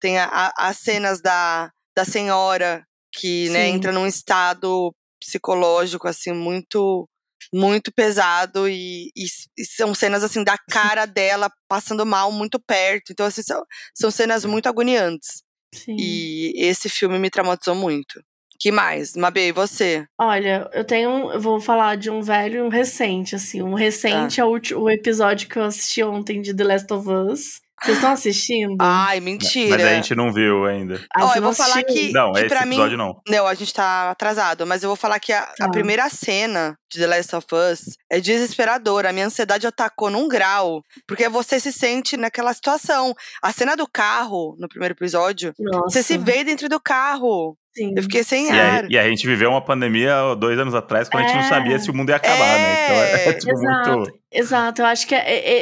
Tem 0.00 0.18
a- 0.18 0.28
a- 0.30 0.68
as 0.68 0.78
cenas 0.78 1.20
da, 1.20 1.70
da 1.96 2.04
senhora 2.04 2.84
que, 3.12 3.48
né, 3.50 3.68
entra 3.68 3.92
num 3.92 4.06
estado 4.06 4.94
psicológico, 5.20 6.06
assim, 6.08 6.32
muito 6.32 7.08
muito 7.54 7.92
pesado 7.94 8.68
e, 8.68 9.10
e 9.16 9.24
e 9.56 9.64
são 9.64 9.94
cenas 9.94 10.24
assim 10.24 10.42
da 10.42 10.56
cara 10.70 11.06
dela 11.06 11.48
passando 11.68 12.04
mal 12.04 12.32
muito 12.32 12.58
perto. 12.60 13.12
Então 13.12 13.26
assim 13.26 13.42
são, 13.42 13.62
são 13.94 14.10
cenas 14.10 14.44
muito 14.44 14.68
agoniantes. 14.68 15.42
Sim. 15.74 15.96
E 15.98 16.52
esse 16.56 16.88
filme 16.88 17.18
me 17.18 17.30
traumatizou 17.30 17.74
muito. 17.74 18.20
Que 18.58 18.70
mais? 18.72 19.14
Mabê, 19.14 19.48
e 19.48 19.52
você? 19.52 20.06
Olha, 20.18 20.68
eu 20.72 20.84
tenho. 20.84 21.30
Eu 21.32 21.40
vou 21.40 21.60
falar 21.60 21.96
de 21.96 22.10
um 22.10 22.22
velho 22.22 22.58
e 22.58 22.62
um 22.62 22.68
recente, 22.68 23.34
assim. 23.34 23.62
Um 23.62 23.74
recente 23.74 24.40
é 24.40 24.44
o, 24.44 24.58
o 24.76 24.90
episódio 24.90 25.48
que 25.48 25.56
eu 25.58 25.64
assisti 25.64 26.02
ontem 26.02 26.40
de 26.40 26.54
The 26.54 26.64
Last 26.64 26.92
of 26.92 27.08
Us. 27.08 27.60
Vocês 27.82 27.98
estão 27.98 28.12
assistindo? 28.12 28.76
Ai, 28.80 29.20
mentira. 29.20 29.76
Mas 29.76 29.84
a 29.86 29.94
gente 29.94 30.14
não 30.14 30.32
viu 30.32 30.64
ainda. 30.64 30.98
Ah, 31.14 31.24
Ó, 31.24 31.28
você 31.28 31.36
eu 31.38 31.42
não 31.42 31.52
vou 31.52 31.54
falar 31.54 31.82
que, 31.84 32.10
Não, 32.12 32.32
que 32.32 32.38
esse 32.38 32.48
pra 32.48 32.64
mim. 32.64 32.76
episódio 32.76 32.96
não. 32.96 33.20
Não, 33.28 33.46
a 33.46 33.52
gente 33.52 33.74
tá 33.74 34.10
atrasado, 34.10 34.66
mas 34.66 34.82
eu 34.82 34.88
vou 34.88 34.96
falar 34.96 35.20
que 35.20 35.30
a, 35.30 35.42
a 35.42 35.46
Tá. 35.58 35.68
primeira 35.70 36.08
cena 36.08 36.74
de 36.90 36.98
The 36.98 37.06
Last 37.06 37.36
of 37.36 37.46
Us 37.52 37.96
é 38.10 38.18
desesperadora. 38.18 39.10
A 39.10 39.12
minha 39.12 39.26
ansiedade 39.26 39.66
atacou 39.66 40.08
num 40.08 40.26
grau, 40.26 40.82
porque 41.06 41.28
você 41.28 41.60
se 41.60 41.70
sente 41.70 42.16
naquela 42.16 42.54
situação. 42.54 43.14
A 43.42 43.52
cena 43.52 43.76
do 43.76 43.86
carro, 43.86 44.56
no 44.58 44.68
primeiro 44.70 44.94
episódio, 44.94 45.52
Nossa. 45.58 45.90
você 45.90 46.02
se 46.02 46.16
vê 46.16 46.42
dentro 46.44 46.70
do 46.70 46.80
carro. 46.80 47.58
Sim. 47.76 47.92
Eu 47.96 48.02
fiquei 48.02 48.24
sem 48.24 48.46
E 48.48 48.50
ar. 48.58 48.84
a, 48.84 48.88
e 48.88 48.98
a 48.98 49.08
gente 49.08 49.26
viveu 49.26 49.50
uma 49.50 49.60
pandemia 49.60 50.34
dois 50.38 50.58
anos 50.58 50.74
atrás, 50.74 51.08
quando 51.08 51.24
a 51.24 51.26
gente 51.26 51.36
não 51.36 51.44
É. 51.44 51.48
sabia 51.48 51.78
se 51.78 51.90
o 51.90 51.94
mundo 51.94 52.08
ia 52.10 52.16
acabar, 52.16 52.58
né? 52.58 52.84
Então 52.84 52.96
é, 52.96 53.28
É, 53.28 53.32
tipo 53.34 53.52
Exato. 53.52 53.90
muito. 53.98 54.16
Exato, 54.32 54.82
eu 54.82 54.86
acho 54.86 55.06
que 55.06 55.14
é- 55.14 55.18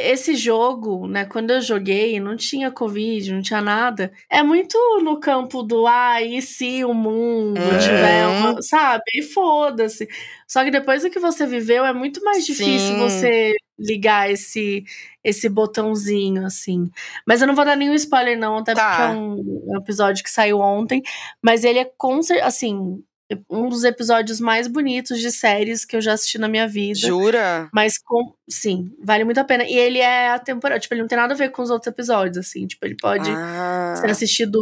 é- 0.09 0.11
esse 0.11 0.35
jogo, 0.35 1.07
né, 1.07 1.23
quando 1.25 1.51
eu 1.51 1.61
joguei, 1.61 2.19
não 2.19 2.35
tinha 2.35 2.69
Covid, 2.71 3.31
não 3.33 3.41
tinha 3.41 3.61
nada. 3.61 4.11
É 4.29 4.43
muito 4.43 4.77
no 5.03 5.19
campo 5.19 5.63
do, 5.63 5.87
ah, 5.87 6.21
e 6.21 6.41
se 6.41 6.83
o 6.83 6.93
mundo 6.93 7.59
tiver 7.81 8.27
uma. 8.27 8.61
Sabe? 8.61 9.03
E 9.13 9.21
foda-se. 9.23 10.07
Só 10.47 10.63
que 10.63 10.71
depois 10.71 11.03
do 11.03 11.09
que 11.09 11.19
você 11.19 11.45
viveu, 11.45 11.85
é 11.85 11.93
muito 11.93 12.21
mais 12.23 12.45
difícil 12.45 12.79
Sim. 12.95 12.99
você 12.99 13.53
ligar 13.77 14.29
esse, 14.31 14.83
esse 15.23 15.49
botãozinho, 15.49 16.45
assim. 16.45 16.89
Mas 17.27 17.41
eu 17.41 17.47
não 17.47 17.55
vou 17.55 17.65
dar 17.65 17.75
nenhum 17.75 17.93
spoiler, 17.93 18.37
não, 18.37 18.57
até 18.57 18.73
Tá. 18.73 18.89
porque 18.89 19.01
é 19.01 19.07
um, 19.19 19.65
é 19.73 19.77
um 19.77 19.81
episódio 19.81 20.23
que 20.23 20.29
saiu 20.31 20.59
ontem. 20.59 21.01
Mas 21.41 21.63
ele 21.63 21.79
é, 21.79 21.85
com 21.97 22.19
assim, 22.43 23.03
um 23.49 23.67
dos 23.69 23.83
episódios 23.83 24.39
mais 24.39 24.67
bonitos 24.67 25.19
de 25.19 25.31
séries 25.31 25.83
que 25.83 25.95
eu 25.95 26.01
já 26.01 26.13
assisti 26.13 26.37
na 26.37 26.47
minha 26.47 26.67
vida. 26.67 26.99
Jura? 26.99 27.69
Mas 27.73 27.97
com. 27.97 28.33
Sim, 28.47 28.91
vale 29.03 29.23
muito 29.23 29.39
a 29.39 29.43
pena. 29.43 29.63
E 29.63 29.75
ele 29.75 29.97
é 29.99 30.29
atemporal. 30.29 30.79
Tipo, 30.79 30.93
ele 30.93 31.01
não 31.01 31.07
tem 31.07 31.17
nada 31.17 31.33
a 31.33 31.37
ver 31.37 31.49
com 31.49 31.61
os 31.63 31.69
outros 31.71 31.91
episódios, 31.91 32.37
assim. 32.37 32.67
Tipo, 32.67 32.85
ele 32.85 32.95
pode 32.95 33.29
Ah, 33.31 33.95
ser 33.99 34.09
assistido. 34.11 34.61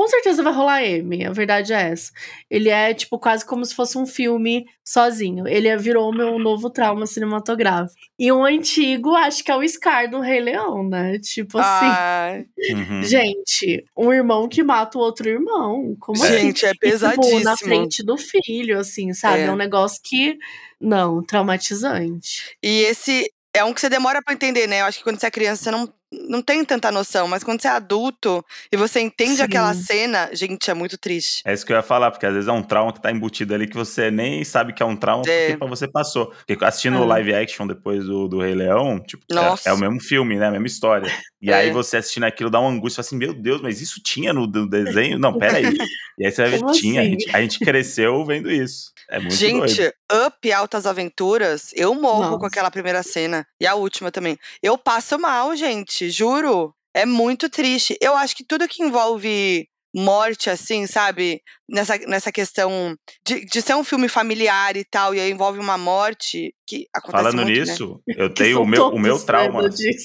Com 0.00 0.08
certeza 0.08 0.42
vai 0.42 0.50
rolar 0.54 0.82
M, 0.82 1.26
a 1.26 1.30
verdade 1.30 1.74
é 1.74 1.90
essa. 1.90 2.10
Ele 2.48 2.70
é, 2.70 2.94
tipo, 2.94 3.18
quase 3.18 3.44
como 3.44 3.62
se 3.66 3.74
fosse 3.74 3.98
um 3.98 4.06
filme 4.06 4.64
sozinho. 4.82 5.46
Ele 5.46 5.68
é- 5.68 5.76
virou 5.76 6.08
o 6.08 6.14
meu 6.16 6.38
novo 6.38 6.70
trauma 6.70 7.04
cinematográfico. 7.06 8.00
E 8.18 8.32
um 8.32 8.42
antigo, 8.42 9.14
acho 9.14 9.44
que 9.44 9.50
é 9.50 9.56
o 9.56 9.68
Scar 9.68 10.08
do 10.10 10.18
Rei 10.20 10.40
Leão, 10.40 10.88
né? 10.88 11.18
Tipo 11.18 11.58
assim. 11.58 12.42
Uhum. 12.72 13.02
Gente, 13.02 13.84
um 13.94 14.10
irmão 14.10 14.48
que 14.48 14.62
mata 14.62 14.96
o 14.96 15.02
outro 15.02 15.28
irmão. 15.28 15.94
Como 16.00 16.22
assim? 16.24 16.38
gente, 16.46 16.64
é 16.64 16.70
E, 16.70 16.72
tipo, 16.72 16.86
na 16.86 16.90
pesadíssimo. 16.92 17.56
frente 17.68 18.02
do 18.02 18.16
filho, 18.16 18.78
assim, 18.78 19.12
sabe? 19.12 19.40
É. 19.40 19.44
É 19.44 19.52
um 19.52 19.56
negócio 19.56 20.00
que. 20.02 20.38
Não, 20.80 21.22
traumatizante. 21.22 22.56
E 22.62 22.84
esse 22.84 23.30
é 23.52 23.62
um 23.64 23.74
que 23.74 23.82
você 23.82 23.90
demora 23.90 24.22
pra 24.24 24.32
entender, 24.32 24.66
né? 24.66 24.80
Eu 24.80 24.86
acho 24.86 24.96
que 24.98 25.04
quando 25.04 25.20
você 25.20 25.26
é 25.26 25.30
criança, 25.30 25.64
você 25.64 25.70
não, 25.70 25.92
não 26.12 26.42
tem 26.42 26.64
tanta 26.64 26.90
noção. 26.90 27.28
Mas 27.28 27.44
quando 27.44 27.60
você 27.60 27.68
é 27.68 27.72
adulto 27.72 28.44
e 28.72 28.76
você 28.76 29.00
entende 29.00 29.36
Sim. 29.36 29.42
aquela 29.42 29.72
cena, 29.74 30.30
gente, 30.32 30.70
é 30.70 30.74
muito 30.74 30.98
triste. 30.98 31.42
É 31.44 31.52
isso 31.52 31.64
que 31.64 31.72
eu 31.72 31.76
ia 31.76 31.82
falar, 31.82 32.10
porque 32.10 32.26
às 32.26 32.32
vezes 32.34 32.48
é 32.48 32.52
um 32.52 32.62
trauma 32.62 32.92
que 32.92 33.00
tá 33.00 33.10
embutido 33.10 33.54
ali 33.54 33.66
que 33.66 33.76
você 33.76 34.10
nem 34.10 34.42
sabe 34.44 34.72
que 34.72 34.82
é 34.82 34.86
um 34.86 34.96
trauma 34.96 35.24
É. 35.26 35.46
porque 35.46 35.58
pra 35.58 35.68
você 35.68 35.86
passou. 35.88 36.32
Porque 36.46 36.64
assistindo 36.64 36.98
o 36.98 37.04
É. 37.04 37.06
live 37.06 37.34
action 37.34 37.66
depois 37.66 38.04
do, 38.04 38.28
do 38.28 38.40
Rei 38.40 38.54
Leão, 38.54 38.98
tipo, 39.00 39.24
é- 39.32 39.68
é, 39.68 39.72
o 39.72 39.78
mesmo 39.78 40.00
filme, 40.00 40.36
né? 40.36 40.48
A 40.48 40.50
mesma 40.50 40.66
história. 40.66 41.10
E 41.40 41.50
É. 41.50 41.54
aí 41.54 41.70
você 41.70 41.96
assistindo 41.98 42.24
aquilo 42.24 42.50
dá 42.50 42.60
uma 42.60 42.70
angústia, 42.70 43.00
assim, 43.00 43.16
meu 43.16 43.32
Deus, 43.32 43.60
mas 43.62 43.80
isso 43.80 44.00
tinha 44.02 44.32
no, 44.32 44.46
no 44.46 44.68
desenho? 44.68 45.18
Não, 45.18 45.32
peraí. 45.38 45.74
E 46.18 46.26
aí 46.26 46.30
você 46.32 46.42
vai 46.42 46.50
ver, 46.50 46.60
Como 46.60 46.72
tinha. 46.72 47.00
A 47.00 47.04
assim? 47.04 47.10
gente, 47.12 47.36
a 47.36 47.40
gente 47.40 47.58
cresceu 47.60 48.24
vendo 48.24 48.50
isso. 48.50 48.90
É 49.08 49.18
muito 49.18 49.34
Gente, 49.34 49.76
doido. 49.76 49.92
Up 50.26 50.52
Altas 50.52 50.86
Aventuras, 50.86 51.70
eu 51.74 51.94
morro 51.94 52.22
com 52.24 52.30
Nossa. 52.34 52.46
aquela 52.46 52.70
primeira 52.70 53.02
cena. 53.02 53.44
E 53.60 53.66
a 53.66 53.74
última 53.74 54.10
também. 54.12 54.38
Eu 54.62 54.78
passo 54.78 55.18
mal, 55.18 55.56
gente, 55.56 55.99
juro. 56.08 56.72
É 56.94 57.04
muito 57.04 57.48
triste. 57.50 57.96
Eu 58.00 58.16
acho 58.16 58.34
que 58.34 58.44
tudo 58.44 58.68
que 58.68 58.82
envolve 58.82 59.68
morte, 59.94 60.48
assim, 60.50 60.86
sabe? 60.86 61.40
Nessa, 61.68 61.98
nessa 61.98 62.32
questão 62.32 62.96
de, 63.24 63.44
de 63.44 63.62
ser 63.62 63.74
um 63.76 63.84
filme 63.84 64.08
familiar 64.08 64.76
e 64.76 64.84
tal, 64.84 65.14
e 65.14 65.20
aí 65.20 65.30
envolve 65.30 65.58
uma 65.60 65.78
morte 65.78 66.52
que 66.66 66.86
acontece 66.92 67.22
Falando 67.22 67.42
muito, 67.44 67.56
né? 67.58 67.60
nisso, 67.60 68.00
eu 68.08 68.28
Que 68.28 68.42
tenho 68.42 68.62
o 68.62 68.66
meu, 68.66 68.88
o 68.88 68.98
meu 68.98 69.16
né, 69.16 69.24
trauma. 69.24 69.62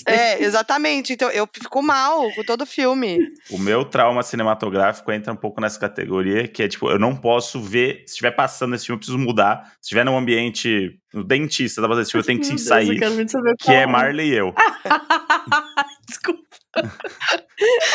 É, 0.08 0.44
exatamente. 0.44 1.14
Então 1.14 1.30
eu 1.32 1.48
fico 1.52 1.82
mal 1.82 2.32
com 2.34 2.44
todo 2.44 2.66
filme. 2.68 3.18
O 3.50 3.58
meu 3.58 3.84
trauma 3.86 4.22
cinematográfico 4.22 5.12
entra 5.12 5.34
um 5.34 5.36
pouco 5.36 5.60
nessa 5.60 5.80
categoria, 5.80 6.48
que 6.48 6.62
é 6.62 6.68
tipo, 6.68 6.90
eu 6.90 7.00
não 7.00 7.16
posso 7.16 7.60
ver. 7.62 8.00
Se 8.06 8.14
estiver 8.14 8.32
passando 8.32 8.76
esse 8.76 8.86
filme, 8.86 8.98
eu 8.98 9.00
preciso 9.00 9.18
mudar. 9.18 9.64
Se 9.82 9.86
estiver 9.88 10.06
num 10.06 10.18
ambiente. 10.18 11.00
No 11.14 11.24
dentista, 11.24 11.82
tá 11.82 11.88
fazendo 11.88 12.02
esse 12.04 12.12
filme, 12.12 12.24
eu 12.24 12.28
tenho 12.28 12.42
que 12.42 12.48
Deus, 12.50 12.62
sair. 12.62 12.90
eu 12.90 13.00
quero 13.00 13.14
muito 13.14 13.32
saber 13.32 13.56
Que 13.58 13.72
é 13.72 13.86
Marley 13.88 14.32
e 14.32 14.36
eu. 14.36 14.54
Desculpa. 16.08 16.45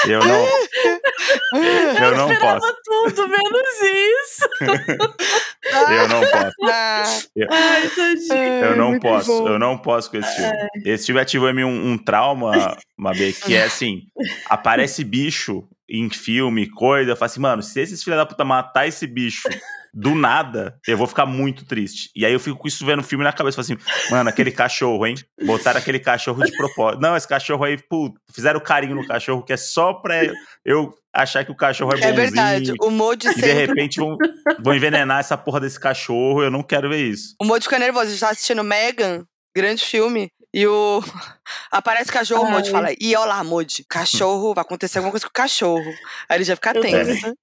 Eu 0.07 0.21
não. 0.21 0.47
Eu 2.03 2.17
não 2.17 2.33
esperava 2.33 2.61
posso. 2.61 2.77
tudo, 2.85 3.29
menos 3.29 3.81
isso. 3.83 4.49
Eu 5.91 6.09
não 6.09 6.21
posso. 6.21 6.55
Ah, 6.65 7.05
Ai, 7.51 7.89
tadinho. 7.89 8.35
Eu 8.65 8.77
não 8.77 8.91
muito 8.91 9.03
posso, 9.03 9.27
bom. 9.43 9.49
eu 9.49 9.59
não 9.59 9.79
posso 9.79 10.11
com 10.11 10.17
esse 10.17 10.35
filme. 10.35 10.53
Esse 10.85 11.07
filme 11.07 11.21
ativou 11.21 11.49
em 11.51 11.55
mim 11.55 11.65
um, 11.65 11.93
um 11.93 11.99
trauma, 11.99 12.77
Mabê, 12.97 13.33
que 13.33 13.55
é 13.55 13.65
assim: 13.65 14.03
aparece 14.49 15.05
bicho 15.05 15.69
em 15.91 16.09
filme, 16.09 16.69
coisa. 16.69 17.11
Eu 17.11 17.17
falo 17.17 17.27
assim, 17.31 17.41
mano, 17.41 17.63
se 17.63 17.81
esses 17.81 18.03
filhos 18.03 18.19
da 18.19 18.25
puta 18.27 18.45
matar 18.45 18.87
esse 18.87 19.07
bicho 19.07 19.49
do 19.93 20.15
nada, 20.15 20.79
eu 20.87 20.97
vou 20.97 21.07
ficar 21.09 21.27
muito 21.27 21.65
triste. 21.65 22.11
E 22.15 22.25
aí 22.25 22.33
eu 22.33 22.39
fico 22.39 22.57
com 22.57 22.69
isso 22.69 22.87
vendo 22.87 23.01
o 23.01 23.05
filme 23.05 23.25
na 23.25 23.33
cabeça. 23.33 23.57
Falo 23.63 23.65
assim, 23.81 24.11
mano, 24.11 24.31
aquele 24.31 24.53
cachorro, 24.53 25.05
hein? 25.05 25.17
Botaram 25.45 25.81
aquele 25.81 25.99
cachorro 25.99 26.45
de 26.45 26.57
propósito. 26.57 27.01
Não, 27.01 27.17
esse 27.17 27.27
cachorro 27.27 27.65
aí, 27.65 27.77
puta, 27.77 28.21
fizeram 28.33 28.61
carinho 28.61 28.95
no 28.95 29.05
cachorro, 29.07 29.43
que 29.43 29.53
é 29.53 29.57
só 29.57 29.95
pra 29.95 30.15
eu 30.65 30.95
achar 31.13 31.45
que 31.45 31.51
o 31.51 31.57
cachorro 31.57 31.91
é 31.93 31.97
bonzinho. 31.97 32.13
é 32.13 32.15
verdade. 32.15 32.73
O 32.81 32.91
Modi 32.91 33.27
E 33.27 33.35
de 33.35 33.41
sempre. 33.41 33.53
repente 33.53 33.99
vão, 33.99 34.17
vão 34.61 34.75
envenenar 34.75 35.19
essa 35.19 35.37
porra 35.37 35.59
desse 35.59 35.81
cachorro. 35.81 36.41
Eu 36.41 36.53
não 36.53 36.63
quero 36.63 36.89
ver 36.89 37.05
isso. 37.09 37.35
O 37.43 37.45
Modi 37.45 37.65
fica 37.65 37.79
nervoso. 37.81 38.07
A 38.07 38.11
gente 38.11 38.21
tá 38.21 38.31
assistindo 38.31 38.63
Megan, 38.63 39.25
grande 39.57 39.85
filme. 39.85 40.31
E 40.53 40.67
o. 40.67 41.01
Aparece 41.71 42.11
cachorro, 42.13 42.51
Modi 42.51 42.69
Ai. 42.69 42.73
fala: 42.73 42.93
Ih, 43.01 43.17
olha 43.17 43.27
lá, 43.27 43.45
Modi, 43.45 43.85
cachorro, 43.89 44.55
vai 44.55 44.63
acontecer 44.63 44.99
alguma 44.99 45.13
coisa 45.13 45.27
com 45.27 45.31
o 45.31 45.33
cachorro. 45.33 45.93
Aí 46.29 46.37
ele 46.39 46.45
já 46.45 46.57
fica 46.57 46.73
Eu 46.75 46.81
tenso. 46.81 47.35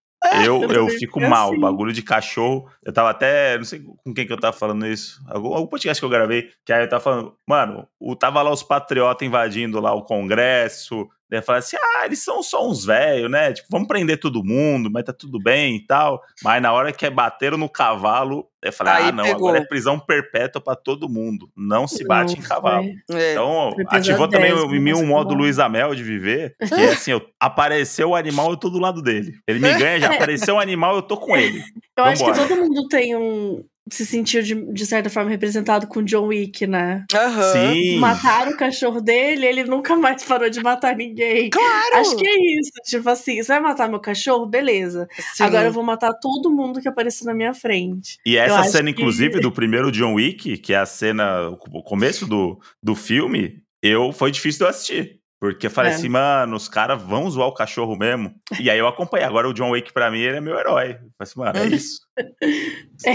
Eu, 0.44 0.64
Eu 0.64 0.72
eu 0.72 0.88
fico 0.88 1.00
fico 1.00 1.22
mal, 1.22 1.52
assim. 1.52 1.60
bagulho 1.60 1.94
de 1.94 2.02
cachorro. 2.02 2.70
Eu 2.84 2.92
tava 2.92 3.12
até, 3.12 3.58
não 3.58 3.64
sei 3.64 3.82
com 4.04 4.14
quem 4.14 4.26
que 4.26 4.34
eu 4.34 4.40
tava 4.40 4.58
falando 4.58 4.86
isso. 4.88 5.22
Algum, 5.28 5.54
algum 5.54 5.68
podcast 5.68 6.02
que 6.02 6.06
eu 6.06 6.10
gravei, 6.10 6.50
que 6.66 6.74
aí 6.74 6.84
eu 6.84 6.90
tava 6.90 7.04
falando, 7.04 7.38
mano, 7.48 7.88
o, 8.00 8.16
tava 8.16 8.42
lá 8.42 8.52
os 8.52 8.64
patriotas 8.64 9.26
invadindo 9.26 9.80
lá 9.80 9.94
o 9.94 10.04
Congresso. 10.04 11.08
Eu 11.30 11.44
falei 11.44 11.60
assim: 11.60 11.76
ah, 11.78 12.06
eles 12.06 12.24
são 12.24 12.42
só 12.42 12.68
uns 12.70 12.86
velhos, 12.86 13.30
né? 13.30 13.52
Tipo, 13.54 13.68
vamos 13.72 13.88
prender 13.88 14.20
todo 14.20 14.44
mundo, 14.44 14.90
mas 14.92 15.04
tá 15.04 15.12
tudo 15.14 15.40
bem 15.40 15.76
e 15.78 15.86
tal. 15.86 16.22
Mas 16.44 16.62
na 16.62 16.72
hora 16.72 16.92
que 16.94 17.10
bateram 17.10 17.58
no 17.58 17.68
cavalo, 17.70 18.48
eu 18.64 18.72
falei: 18.72 18.94
Aí 18.94 19.10
ah, 19.10 19.12
não, 19.12 19.24
pegou. 19.26 19.50
agora 19.50 19.58
é 19.64 19.66
prisão 19.66 20.00
perpétua 20.00 20.62
pra 20.62 20.76
todo 20.76 21.10
mundo. 21.10 21.50
Não 21.56 21.88
se 21.88 22.06
bate 22.06 22.36
em 22.38 22.42
Não, 22.42 22.48
cavalo. 22.48 22.88
foi- 23.10 23.22
É. 23.22 23.32
Então, 23.34 23.76
ativou 23.90 24.28
também 24.30 24.52
pesadelo, 24.52 24.76
em 24.76 24.80
mim 24.80 24.94
um 24.94 25.06
modo 25.06 25.30
bom. 25.30 25.42
Luiz 25.42 25.60
Amel 25.60 25.94
de 25.96 26.04
viver, 26.04 26.56
que 26.66 26.74
é 26.74 26.92
assim, 26.94 27.12
eu, 27.12 27.22
apareceu 27.40 28.10
o 28.12 28.16
animal, 28.16 28.52
eu 28.52 28.58
tô 28.58 28.70
do 28.70 28.80
lado 28.80 29.02
dele. 29.02 29.34
Ele 29.48 29.60
me 29.60 29.74
ganha, 29.78 30.00
já 30.00 30.08
apareceu 30.16 30.56
o 30.56 30.60
animal, 30.60 30.96
eu 30.96 31.02
tô 31.02 31.18
com 31.18 31.36
ele. 31.36 31.62
Eu 31.98 32.04
acho 32.06 32.24
que 32.24 32.30
Vambora. 32.32 32.48
todo 32.48 32.58
mundo 32.62 32.88
tem 32.88 33.16
um. 33.16 33.64
Se 33.92 34.06
sentiu 34.06 34.42
de, 34.42 34.56
de 34.74 34.86
certa 34.86 35.10
forma 35.10 35.30
representado 35.30 35.88
com 35.88 36.02
John 36.04 36.28
Wick, 36.28 36.66
né? 36.68 37.06
Aham. 37.14 37.54
Sim. 37.74 38.00
Mataram 38.00 38.52
o 38.52 38.58
cachorro 38.58 39.00
dele, 39.02 39.46
ele 39.46 39.64
nunca 39.64 39.96
mais 39.96 40.24
parou 40.24 40.50
de 40.50 40.60
matar 40.62 40.96
ninguém. 40.96 41.50
Claro! 41.50 41.96
Acho 41.96 42.16
que 42.16 42.28
é 42.28 42.60
isso. 42.60 42.72
Tipo 42.86 43.10
assim, 43.10 43.38
você 43.42 43.48
vai 43.54 43.60
matar 43.60 43.90
meu 43.90 44.00
cachorro? 44.00 44.46
Beleza. 44.46 45.08
Sim. 45.36 45.44
Agora 45.44 45.68
eu 45.68 45.72
vou 45.74 45.84
matar 45.84 46.14
todo 46.14 46.52
mundo 46.52 46.82
que 46.82 46.88
aparecer 46.88 47.26
na 47.26 47.34
minha 47.34 47.54
frente. 47.54 48.18
E 48.26 48.36
Eu 48.36 48.44
essa 48.44 48.60
acho 48.62 48.72
cena, 48.72 48.92
que- 48.94 49.02
inclusive, 49.02 49.40
do 49.40 49.52
primeiro 49.52 49.92
John 49.92 50.14
Wick, 50.16 50.58
que 50.58 50.74
é 50.74 50.78
a 50.78 50.86
cena, 50.86 51.50
o 51.50 51.84
começo 51.84 52.26
do, 52.26 52.60
do 52.82 52.96
filme, 52.96 53.62
eu 53.82 54.12
foi 54.12 54.32
difícil 54.32 54.60
de 54.60 54.64
eu 54.66 54.70
assistir. 54.70 55.17
Porque 55.40 55.68
eu 55.68 55.72
falei 55.72 55.92
É. 55.92 55.96
assim, 55.96 56.10
mano, 56.10 56.56
os 56.56 56.68
caras 56.68 57.02
vão 57.02 57.30
zoar 57.30 57.48
o 57.48 57.54
cachorro 57.54 57.96
mesmo. 57.96 58.34
E 58.60 58.70
aí 58.72 58.80
eu 58.80 58.88
acompanhei. 58.88 59.26
Agora 59.28 59.48
o 59.48 59.54
John 59.54 59.70
Wick, 59.70 59.94
pra 59.94 60.10
mim, 60.10 60.20
ele 60.20 60.38
é 60.38 60.42
meu 60.42 60.58
herói. 60.58 60.92
Eu 60.94 60.96
falei 60.96 61.10
assim, 61.20 61.40
mano, 61.40 61.60
é 61.60 61.68
isso. 61.68 62.00
É 63.06 63.14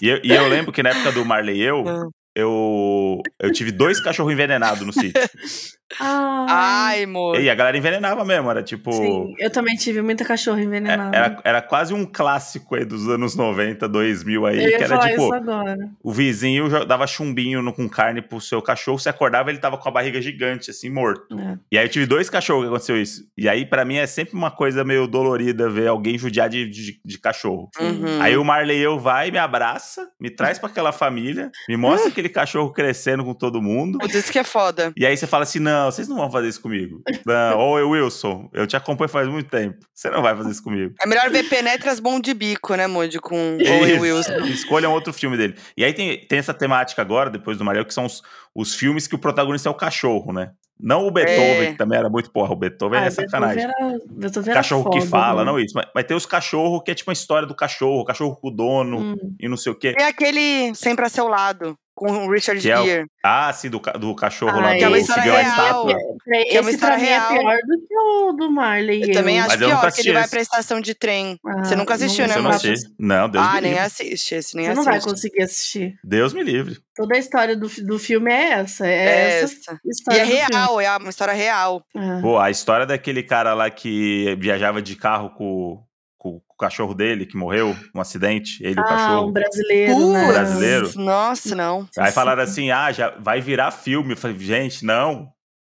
E 0.00 0.08
eu, 0.08 0.20
e 0.24 0.32
eu 0.32 0.48
lembro 0.48 0.72
que 0.72 0.82
na 0.82 0.90
época 0.90 1.12
do 1.12 1.24
Marley 1.24 1.56
e 1.58 1.62
eu, 1.62 1.86
Ah. 1.86 2.08
eu, 2.34 3.20
eu 3.38 3.52
tive 3.52 3.70
dois 3.70 4.00
cachorros 4.00 4.32
envenenados 4.32 4.86
no 4.86 4.92
sítio. 4.92 5.12
Ah, 6.00 6.46
Ai, 6.48 7.04
amor. 7.04 7.40
E 7.40 7.48
a 7.50 7.54
galera 7.54 7.76
envenenava 7.76 8.24
mesmo, 8.24 8.50
era 8.50 8.62
tipo. 8.62 8.92
sim. 8.92 9.34
Eu 9.38 9.50
também 9.50 9.74
tive 9.76 10.00
muita 10.02 10.24
cachorro 10.24 10.58
é- 10.58 10.62
envenenado. 10.62 11.14
Era, 11.14 11.40
era 11.44 11.62
quase 11.62 11.92
um 11.94 12.04
clássico 12.04 12.74
aí 12.74 12.84
dos 12.84 13.08
anos 13.08 13.34
90, 13.36 13.88
2000 13.88 14.46
aí, 14.46 14.56
eu 14.64 14.70
ia 14.70 14.78
que 14.78 14.84
era 14.84 14.96
falar 14.96 15.08
tipo, 15.10 15.22
isso 15.22 15.34
agora. 15.34 15.76
o 16.02 16.12
vizinho 16.12 16.84
dava 16.86 17.06
chumbinho 17.06 17.62
no- 17.62 17.72
com 17.72 17.88
carne 17.88 18.20
pro 18.22 18.40
seu 18.40 18.60
cachorro, 18.62 18.98
você 18.98 19.08
acordava 19.08 19.50
ele 19.50 19.58
tava 19.58 19.76
com 19.78 19.88
a 19.88 19.92
barriga 19.92 20.20
gigante, 20.20 20.70
assim, 20.70 20.88
morto. 20.90 21.38
É. 21.38 21.58
E 21.72 21.78
aí 21.78 21.84
eu 21.84 21.88
tive 21.88 22.06
dois 22.06 22.28
cachorros 22.30 22.64
que 22.64 22.68
aconteceu 22.68 23.00
isso. 23.00 23.24
E 23.36 23.48
aí, 23.48 23.64
pra 23.66 23.84
mim, 23.84 23.96
é 23.96 24.06
sempre 24.06 24.34
uma 24.36 24.50
coisa 24.50 24.84
meio 24.84 25.06
dolorida 25.06 25.68
ver 25.68 25.88
alguém 25.88 26.18
judiar 26.18 26.48
de, 26.48 26.68
de, 26.68 27.00
de 27.04 27.18
cachorro. 27.18 27.68
Uhum. 27.80 28.20
Aí 28.20 28.36
o 28.36 28.44
Marley 28.44 28.78
eu 28.78 28.98
vai, 28.98 29.30
me 29.30 29.38
abraça, 29.38 30.08
me 30.20 30.30
traz 30.30 30.58
pra 30.58 30.68
aquela 30.68 30.92
família, 30.92 31.50
me 31.68 31.76
mostra 31.76 32.08
aquele 32.10 32.28
cachorro 32.28 32.70
crescendo 32.72 33.24
com 33.24 33.34
todo 33.34 33.60
mundo. 33.62 33.98
Isso 34.08 34.30
que 34.30 34.38
é 34.38 34.44
foda. 34.44 34.92
E 34.96 35.04
aí 35.06 35.16
você 35.16 35.26
fala 35.26 35.42
assim: 35.44 35.58
não, 35.58 35.81
vocês 35.90 36.08
não 36.08 36.16
vão 36.16 36.30
fazer 36.30 36.48
isso 36.48 36.60
comigo. 36.60 37.02
Não, 37.26 37.58
ou 37.58 37.78
eu, 37.78 37.90
Wilson, 37.90 38.48
eu 38.52 38.66
te 38.66 38.76
acompanho 38.76 39.08
faz 39.08 39.28
muito 39.28 39.48
tempo. 39.50 39.78
Você 39.94 40.10
não 40.10 40.22
vai 40.22 40.36
fazer 40.36 40.50
isso 40.50 40.62
comigo. 40.62 40.94
É 41.02 41.06
melhor 41.06 41.30
ver 41.30 41.48
Penetras 41.48 41.98
Bom 42.00 42.20
de 42.20 42.32
Bico, 42.34 42.74
né, 42.74 42.86
Modi? 42.86 43.18
Com 43.18 43.56
Owen. 43.58 44.00
Wilson. 44.00 44.36
Escolham 44.46 44.92
outro 44.92 45.12
filme 45.12 45.36
dele. 45.36 45.54
E 45.76 45.84
aí 45.84 45.92
tem, 45.92 46.26
tem 46.26 46.38
essa 46.38 46.54
temática 46.54 47.00
agora, 47.02 47.30
depois 47.30 47.56
do 47.58 47.64
Mariel, 47.64 47.84
que 47.84 47.94
são 47.94 48.04
os, 48.06 48.22
os 48.54 48.74
filmes 48.74 49.06
que 49.06 49.14
o 49.14 49.18
protagonista 49.18 49.68
é 49.68 49.72
o 49.72 49.74
cachorro, 49.74 50.32
né? 50.32 50.50
Não 50.84 51.06
o 51.06 51.10
Beethoven, 51.12 51.66
É. 51.68 51.70
que 51.72 51.78
também 51.78 51.96
era 51.98 52.08
muito 52.10 52.30
porra. 52.32 52.52
O 52.52 52.56
Beethoven 52.56 52.98
Ah, 53.00 53.04
é 53.04 53.10
sacanagem. 53.10 53.66
Beethoven 53.66 53.86
era- 53.94 54.00
Beethoven 54.10 54.50
era 54.50 54.58
Cachorro 54.58 54.90
que 54.90 54.98
foda, 55.00 55.10
fala, 55.10 55.44
né? 55.44 55.50
não 55.52 55.60
isso. 55.60 55.74
Mas, 55.76 55.86
mas 55.94 56.04
tem 56.04 56.16
os 56.16 56.26
cachorros 56.26 56.82
que 56.84 56.90
é 56.90 56.94
tipo 56.94 57.08
uma 57.10 57.12
história 57.12 57.46
do 57.46 57.54
cachorro, 57.54 58.04
cachorro 58.04 58.34
com 58.34 58.48
o 58.48 58.50
dono 58.50 58.98
Hum. 58.98 59.16
e 59.38 59.48
não 59.48 59.56
sei 59.56 59.70
o 59.70 59.76
quê. 59.76 59.92
Tem 59.96 60.06
aquele 60.06 60.74
Sempre 60.74 61.04
a 61.04 61.08
Seu 61.08 61.28
Lado, 61.28 61.76
com 61.94 62.10
o 62.10 62.30
Richard 62.30 62.60
Que 62.60 62.70
é 62.70 62.78
o- 62.80 62.84
Gere. 62.84 63.06
Ah, 63.24 63.52
sim, 63.52 63.68
do, 63.70 63.78
ca- 63.78 63.92
do 63.92 64.14
cachorro 64.16 64.58
Ah, 64.58 64.62
lá 64.62 64.72
que 64.72 64.78
do 64.78 64.84
é 64.84 64.88
uma 64.88 64.98
história 64.98 65.22
a 65.32 65.36
real. 65.36 65.48
estátua. 65.90 65.92
Esse 65.92 66.44
Que 66.50 66.56
é 66.56 66.60
uma 66.60 66.62
pra 66.64 66.72
história 66.72 66.98
mim 66.98 67.04
real. 67.04 67.32
é 67.32 67.38
pior 67.38 67.56
do 67.66 67.86
que 67.86 67.98
o 67.98 68.32
do 68.32 68.50
Marley. 68.50 69.02
Eu 69.02 69.12
também 69.12 69.36
eu. 69.36 69.42
acho 69.44 69.50
Mas 69.52 69.60
eu 69.60 69.68
nunca 69.68 69.80
pior, 69.82 69.92
que 69.92 70.00
ele 70.00 70.12
vai 70.12 70.22
esse. 70.22 70.30
pra 70.30 70.40
estação 70.40 70.80
de 70.80 70.94
trem. 70.94 71.38
Ah, 71.46 71.64
Você 71.64 71.76
nunca 71.76 71.94
assistiu, 71.94 72.26
não- 72.26 72.32
né, 72.34 72.38
eu 72.38 72.42
não 72.42 72.50
assisti. 72.50 72.88
Não, 72.98 73.28
Deus 73.28 73.44
Ah, 73.46 73.54
me 73.54 73.60
nem 73.60 73.70
livre. 73.72 73.84
assiste, 73.86 74.34
esse 74.34 74.56
nem 74.56 74.66
Você 74.66 74.74
não 74.74 74.84
vai 74.84 74.96
assiste. 74.96 75.10
conseguir 75.10 75.42
assistir. 75.42 75.94
Deus 76.02 76.32
me 76.32 76.42
livre. 76.42 76.78
Toda 76.96 77.14
a 77.14 77.18
história 77.18 77.56
do, 77.56 77.68
do 77.68 77.98
filme 77.98 78.32
é 78.32 78.50
essa. 78.52 78.86
É, 78.86 78.90
É 78.92 79.40
essa 79.42 79.54
essa. 79.54 79.80
E 79.84 79.88
é 80.18 80.24
do 80.24 80.26
filme. 80.26 80.32
real, 80.50 80.80
é 80.80 80.96
uma 80.96 81.10
história 81.10 81.32
real. 81.34 81.82
É. 81.96 82.20
Pô, 82.20 82.38
a 82.38 82.50
história 82.50 82.84
daquele 82.86 83.22
cara 83.22 83.54
lá 83.54 83.70
que 83.70 84.34
viajava 84.38 84.82
de 84.82 84.96
carro 84.96 85.30
com, 85.30 85.82
com 86.22 86.36
o 86.36 86.56
cachorro 86.56 86.94
dele, 86.94 87.26
que 87.26 87.36
morreu 87.36 87.74
num 87.92 88.00
acidente, 88.00 88.62
ele 88.62 88.78
e 88.78 88.80
o 88.80 88.84
Ah, 88.84 88.88
cachorro. 88.88 89.28
um 89.28 89.32
brasileiro, 89.32 90.12
né? 90.12 90.20
Putz, 90.20 90.32
Brasileiro? 90.32 90.92
Nossa, 91.00 91.54
não. 91.56 91.88
Aí 91.98 92.12
falaram 92.12 92.42
assim: 92.44 92.70
ah, 92.70 92.92
já 92.92 93.10
vai 93.18 93.40
virar 93.40 93.72
filme. 93.72 94.12
Eu 94.12 94.16
falei, 94.16 94.38
gente, 94.38 94.84
não. 94.84 95.28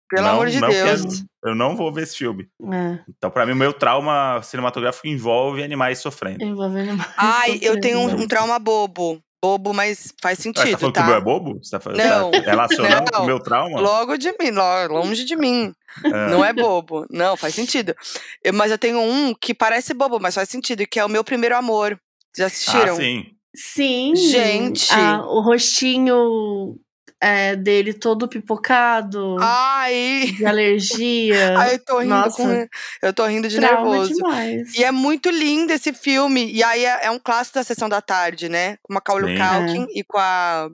Pelo 0.09 0.23
não, 0.23 0.31
amor 0.35 0.47
de 0.47 0.61
não 0.61 0.69
Deus. 0.69 1.01
quero- 1.19 1.27
eu 1.43 1.53
não 1.53 1.75
vou 1.75 1.91
ver 1.91 2.03
esse 2.03 2.15
filme. 2.17 2.47
É, 2.73 2.99
Então, 3.09 3.29
pra 3.29 3.45
mim, 3.45 3.51
o 3.51 3.55
meu 3.57 3.73
trauma 3.73 4.41
cinematográfico 4.41 5.05
envolve 5.05 5.61
animais 5.61 5.99
sofrendo. 5.99 6.41
envolvendo 6.45 6.95
mais 6.95 7.13
Ai, 7.17 7.59
eu 7.61 7.79
tenho 7.81 7.99
um, 7.99 8.21
um 8.21 8.25
trauma 8.27 8.57
bobo. 8.57 9.21
Bobo, 9.41 9.71
mas 9.73 10.13
faz 10.21 10.39
Ah, 10.39 10.41
você 10.41 10.51
tá 10.53 10.61
sentido, 10.63 10.77
que 10.87 10.91
tá? 10.91 11.03
o 11.03 11.05
meu 11.05 11.15
é 11.15 11.21
bobo? 11.21 11.59
Você 11.63 11.71
tá, 11.71 11.79
falando- 11.79 11.99
Não, 11.99 12.31
tá 12.31 12.39
relacionando 12.39 13.11
com 13.11 13.17
não. 13.17 13.23
o 13.23 13.27
meu 13.27 13.39
trauma? 13.39 13.79
Logo 13.79 14.17
de 14.17 14.31
mim, 14.39 14.49
lo- 14.51 14.87
longe 14.93 15.23
de 15.25 15.35
mim. 15.35 15.71
Ah, 16.05 16.27
Não 16.29 16.43
é 16.43 16.51
bobo. 16.53 17.05
Não, 17.09 17.37
faz 17.37 17.53
sentido. 17.53 17.95
Eu- 18.43 18.53
mas 18.53 18.71
eu 18.71 18.77
tenho 18.77 18.99
um 18.99 19.33
que 19.33 19.53
parece 19.53 19.93
bobo, 19.93 20.19
mas 20.19 20.33
faz 20.35 20.49
sentido, 20.49 20.85
que 20.87 20.99
é 20.99 21.05
o 21.05 21.09
meu 21.09 21.23
primeiro 21.23 21.55
amor. 21.55 21.99
Já 22.35 22.45
Ah, 22.45 22.47
assistiram? 22.47 22.95
sim. 22.95 23.25
Sim. 23.55 24.15
Gente. 24.15 24.91
ah, 24.93 25.23
o 25.25 25.41
rostinho 25.41 26.75
é, 27.21 27.55
dele 27.55 27.93
todo 27.93 28.27
pipocado, 28.27 29.37
Ai, 29.39 30.33
de 30.37 30.45
alergia. 30.45 31.57
ai, 31.57 31.75
eu 31.75 31.85
tô 31.85 31.99
rindo 31.99 32.09
Nossa. 32.15 32.37
com. 32.37 32.67
Eu 33.01 33.13
tô 33.13 33.25
rindo 33.25 33.47
de 33.49 33.57
trauma 33.57 33.89
nervoso. 33.89 34.13
demais. 34.13 34.73
E 34.75 34.83
é 34.83 34.91
muito 34.91 35.29
lindo 35.29 35.73
esse 35.73 35.93
filme. 35.93 36.51
E 36.51 36.63
aí 36.63 36.85
é, 36.85 37.05
é 37.05 37.11
um 37.11 37.19
clássico 37.19 37.55
da 37.57 37.63
sessão 37.63 37.89
da 37.89 38.01
tarde, 38.01 38.47
né? 38.49 38.77
Com 38.83 38.93
a 38.93 38.95
Macaulay 38.95 39.35
Sim. 39.35 39.43
Culkin 39.43 39.87
e 39.99 40.03
com 40.03 40.17
a. 40.17 40.69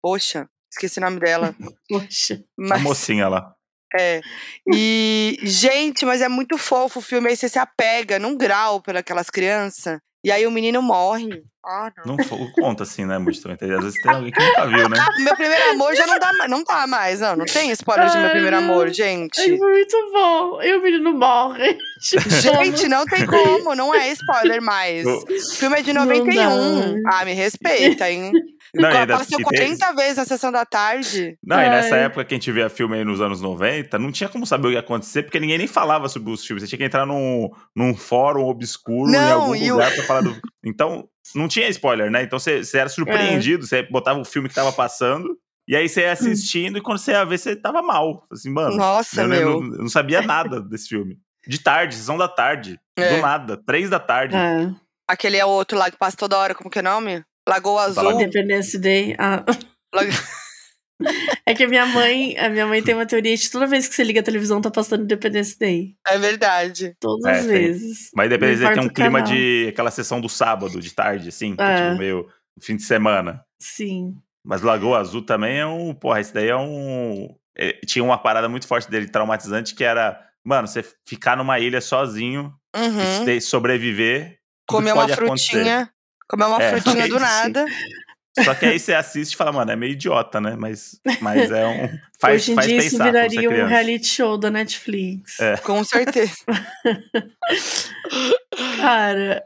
Poxa, 0.00 0.48
esqueci 0.70 0.98
o 0.98 1.02
nome 1.02 1.18
dela. 1.20 1.54
Poxa. 1.88 2.34
A 2.34 2.38
Mas, 2.56 2.82
mocinha 2.82 3.28
lá. 3.28 3.54
é. 3.98 4.20
E, 4.72 5.38
gente, 5.42 6.04
mas 6.06 6.20
é 6.22 6.28
muito 6.28 6.56
fofo 6.56 7.00
o 7.00 7.02
filme. 7.02 7.28
Aí 7.28 7.36
você 7.36 7.48
se 7.48 7.58
apega 7.58 8.18
num 8.18 8.36
grau 8.36 8.80
pelas 8.80 9.30
crianças. 9.30 9.98
E 10.24 10.30
aí 10.30 10.46
o 10.46 10.50
menino 10.50 10.80
morre. 10.80 11.42
Ah, 11.64 11.92
não. 12.04 12.16
Não 12.16 12.50
conta 12.52 12.82
assim, 12.82 13.04
né? 13.04 13.14
Também. 13.14 13.28
Às 13.76 13.84
vezes 13.84 14.00
tem 14.02 14.12
alguém 14.12 14.32
que 14.32 14.44
nunca 14.44 14.66
viu, 14.66 14.88
né? 14.88 14.96
Meu 15.22 15.36
primeiro 15.36 15.70
amor 15.70 15.94
já 15.94 16.06
não 16.08 16.18
dá, 16.18 16.32
não 16.48 16.64
dá 16.64 16.86
mais, 16.88 17.20
não. 17.20 17.36
Não 17.36 17.44
tem 17.44 17.70
spoiler 17.70 18.08
de 18.10 18.16
meu 18.16 18.26
Ai, 18.26 18.32
primeiro 18.32 18.56
não. 18.60 18.64
amor, 18.64 18.88
É 18.88 18.92
gente. 18.92 19.56
muito 19.58 20.10
bom. 20.12 20.60
E 20.62 20.74
o 20.74 20.82
menino 20.82 21.12
morre. 21.12 21.78
Tipo, 22.02 22.28
Gente, 22.28 22.88
não 22.88 23.06
tem 23.06 23.24
como, 23.24 23.76
não 23.76 23.94
é 23.94 24.08
spoiler 24.08 24.60
mais. 24.60 25.06
O- 25.06 25.24
filme 25.56 25.78
é 25.78 25.82
de 25.82 25.92
Não 25.92 26.04
91. 26.04 27.00
dá. 27.04 27.10
Ah, 27.20 27.24
me 27.24 27.32
respeita, 27.32 28.10
hein? 28.10 28.32
Não, 28.74 28.88
ainda- 28.88 29.18
Passou 29.18 29.38
e 29.40 29.44
tem- 29.44 29.58
40 29.58 29.92
vezes 29.92 30.16
na 30.16 30.24
sessão 30.24 30.50
da 30.50 30.64
tarde. 30.64 31.36
Não, 31.44 31.60
e 31.60 31.68
nessa 31.68 31.96
época 31.96 32.24
que 32.24 32.34
a 32.34 32.36
gente 32.36 32.50
via 32.52 32.70
filme 32.70 32.96
aí 32.96 33.04
nos 33.04 33.20
anos 33.20 33.40
90, 33.42 33.98
não 33.98 34.10
tinha 34.10 34.28
como 34.30 34.46
saber 34.46 34.68
o 34.68 34.70
que 34.70 34.74
ia 34.74 34.80
acontecer, 34.80 35.22
porque 35.24 35.38
ninguém 35.38 35.58
nem 35.58 35.66
falava 35.66 36.08
sobre 36.08 36.32
os 36.32 36.44
filmes. 36.46 36.62
Você 36.62 36.68
tinha 36.68 36.78
que 36.78 36.84
entrar 36.84 37.04
num, 37.04 37.50
num 37.76 37.94
fórum 37.94 38.44
obscuro 38.44 39.10
em 39.10 39.12
Não, 39.12 39.42
algum 39.42 39.54
e 39.54 39.70
o- 39.70 39.74
lugar 39.74 39.92
pra 39.94 40.04
falar 40.04 40.20
do. 40.22 40.32
Então, 40.64 41.08
não 41.34 41.48
tinha 41.48 41.68
spoiler, 41.68 42.10
né? 42.10 42.22
Então 42.22 42.38
você, 42.38 42.62
era 42.74 42.88
surpreendido, 42.88 43.66
você 43.66 43.82
botava 43.82 44.18
o 44.20 44.24
filme 44.24 44.48
que 44.48 44.54
tava 44.54 44.72
passando 44.72 45.36
E 45.68 45.76
aí 45.76 45.88
você 45.88 46.00
ia 46.02 46.12
assistindo 46.12 46.78
e 46.78 46.80
quando 46.80 46.98
você 46.98 47.12
ia 47.12 47.24
ver, 47.24 47.38
você 47.38 47.54
tava 47.54 47.80
mal. 47.82 48.26
Assim, 48.32 48.50
mano. 48.50 48.76
Nossa, 48.76 49.22
eu, 49.22 49.28
meu. 49.28 49.40
eu 49.40 49.60
não- 49.60 49.72
eu 49.74 49.78
não 49.82 49.88
sabia 49.88 50.20
nada 50.22 50.60
desse 50.60 50.88
filme. 50.88 51.18
De 51.46 51.58
tarde, 51.60 51.94
sessão 51.94 52.16
da 52.18 52.26
tarde. 52.28 52.78
É. 52.96 53.14
Do 53.16 53.22
nada. 53.22 53.56
Três 53.64 53.88
da 53.90 54.00
tarde. 54.00 54.34
É. 54.36 54.70
Aquele 55.08 55.36
é 55.36 55.44
o 55.44 55.48
outro 55.48 55.78
lá 55.78 55.88
que 55.90 55.96
passa 55.96 56.16
toda 56.16 56.36
hora, 56.38 56.54
como 56.54 56.68
que 56.70 56.78
é 56.78 56.82
o 56.82 56.84
nome? 56.84 57.24
Lagoa 57.48 57.82
Azul. 57.84 58.02
Lagoa. 58.04 58.22
Independence 58.22 58.78
Day. 58.78 59.14
Ah. 59.18 59.44
Lag- 59.94 60.08
É 61.44 61.52
que 61.52 61.64
a 61.64 61.68
minha 61.68 61.84
mãe, 61.84 62.38
a 62.38 62.48
minha 62.48 62.64
mãe 62.64 62.80
tem 62.80 62.94
uma 62.94 63.04
teoria 63.04 63.36
de 63.36 63.50
toda 63.50 63.66
vez 63.66 63.88
que 63.88 63.94
você 63.94 64.04
liga 64.04 64.20
a 64.20 64.22
televisão 64.22 64.60
tá 64.60 64.70
passando 64.70 65.02
Independence 65.02 65.58
Day. 65.58 65.96
É 66.06 66.16
verdade. 66.16 66.94
Todas 67.00 67.24
É, 67.26 67.38
as 67.40 67.46
tem. 67.46 67.48
vezes. 67.58 68.10
Mas 68.14 68.30
depende, 68.30 68.60
Não 68.60 68.72
tem 68.72 68.82
um 68.84 68.88
clima 68.88 69.18
canal. 69.20 69.34
de 69.34 69.66
aquela 69.68 69.90
sessão 69.90 70.20
do 70.20 70.28
sábado, 70.28 70.80
de 70.80 70.94
tarde, 70.94 71.28
assim, 71.30 71.56
é 71.58 71.62
É. 71.64 71.86
tipo 71.88 71.98
meio 71.98 72.28
fim 72.62 72.76
de 72.76 72.84
semana. 72.84 73.42
Sim. 73.60 74.14
Mas 74.44 74.62
Lagoa 74.62 75.00
Azul 75.00 75.22
também 75.26 75.58
é 75.58 75.66
um. 75.66 75.92
Porra, 75.92 76.20
esse 76.20 76.32
daí 76.32 76.48
é 76.48 76.56
um. 76.56 77.34
é, 77.58 77.72
tinha 77.84 78.04
uma 78.04 78.18
parada 78.18 78.48
muito 78.48 78.68
forte 78.68 78.88
dele, 78.88 79.08
traumatizante, 79.08 79.74
que 79.74 79.82
era, 79.82 80.16
mano, 80.44 80.68
você 80.68 80.84
ficar 81.08 81.36
numa 81.36 81.58
ilha 81.58 81.80
sozinho 81.80 82.52
Uhum. 82.76 83.40
sobreviver. 83.40 84.38
Comer 84.68 84.92
uma 84.92 85.02
pode 85.02 85.12
acontecer. 85.14 85.88
Comer 86.28 86.46
uma 86.46 86.62
É, 86.62 86.70
frutinha 86.80 87.06
do 87.08 87.14
sim. 87.18 87.20
nada. 87.20 87.66
Só 88.44 88.54
que 88.54 88.64
aí 88.64 88.78
você 88.78 88.94
assiste 88.94 89.34
e 89.34 89.36
fala, 89.36 89.52
mano, 89.52 89.70
é 89.72 89.76
meio 89.76 89.92
idiota, 89.92 90.40
né? 90.40 90.56
Mas, 90.58 90.98
mas 91.20 91.50
é 91.50 91.66
um. 91.66 91.88
Faz, 92.18 92.42
Hoje 92.42 92.52
em 92.52 92.54
faz 92.54 92.66
dia 92.66 92.76
pensar. 92.78 92.86
isso 92.86 93.02
é 93.02 93.04
viraria 93.04 93.50
um 93.50 93.66
reality 93.66 94.06
show 94.06 94.38
da 94.38 94.50
Netflix. 94.50 95.38
É. 95.38 95.56
Com 95.58 95.84
certeza. 95.84 96.32
Cara, 98.80 99.42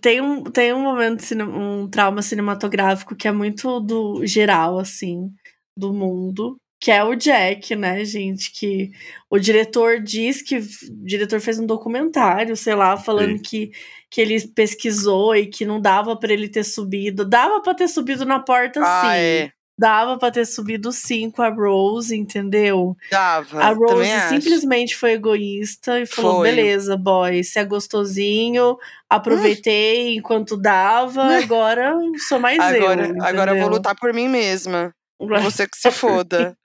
tem 0.00 0.20
um, 0.20 0.42
tem 0.44 0.72
um 0.72 0.82
momento, 0.82 1.22
um 1.44 1.88
trauma 1.88 2.22
cinematográfico 2.22 3.14
que 3.14 3.28
é 3.28 3.32
muito 3.32 3.80
do 3.80 4.24
geral, 4.26 4.78
assim, 4.78 5.30
do 5.76 5.92
mundo. 5.92 6.56
Que 6.80 6.90
é 6.90 7.04
o 7.04 7.14
Jack, 7.14 7.76
né, 7.76 8.04
gente? 8.06 8.50
Que 8.52 8.90
o 9.28 9.38
diretor 9.38 10.00
diz 10.00 10.40
que. 10.40 10.56
O 10.58 11.04
diretor 11.04 11.38
fez 11.40 11.58
um 11.58 11.66
documentário, 11.66 12.56
sei 12.56 12.74
lá, 12.74 12.96
falando 12.96 13.36
Sim. 13.36 13.42
que, 13.42 13.70
que 14.10 14.20
ele 14.20 14.40
pesquisou 14.48 15.36
e 15.36 15.46
que 15.46 15.66
não 15.66 15.78
dava 15.80 16.16
pra 16.16 16.32
ele 16.32 16.48
ter 16.48 16.64
subido. 16.64 17.24
Dava 17.24 17.60
pra 17.60 17.74
ter 17.74 17.86
subido 17.88 18.24
na 18.24 18.40
porta, 18.40 18.80
Ah, 18.82 19.02
sim. 19.02 19.08
é. 19.18 19.52
Dava 19.78 20.18
pra 20.18 20.30
ter 20.30 20.44
subido 20.46 20.92
sim 20.92 21.30
com 21.30 21.40
a 21.40 21.48
Rose, 21.48 22.14
entendeu? 22.14 22.94
Dava. 23.10 23.60
A 23.62 23.72
Rose 23.72 24.10
acho. 24.10 24.28
simplesmente 24.34 24.94
foi 24.96 25.12
egoísta 25.12 26.00
e 26.00 26.06
falou: 26.06 26.36
Foi. 26.36 26.50
beleza, 26.50 26.96
boy, 26.98 27.42
você 27.42 27.60
é 27.60 27.64
gostosinho, 27.64 28.76
aproveitei 29.08 30.16
enquanto 30.16 30.56
dava, 30.56 31.22
agora 31.36 31.94
sou 32.28 32.38
mais 32.38 32.58
Agora, 32.60 33.06
eu. 33.08 33.22
agora 33.24 33.50
eu 33.52 33.54
vou 33.56 33.64
entendeu? 33.64 33.68
lutar 33.68 33.94
por 33.96 34.12
mim 34.12 34.28
mesma. 34.28 34.94
Você 35.42 35.66
que 35.68 35.76
se 35.76 35.90
foda. 35.92 36.56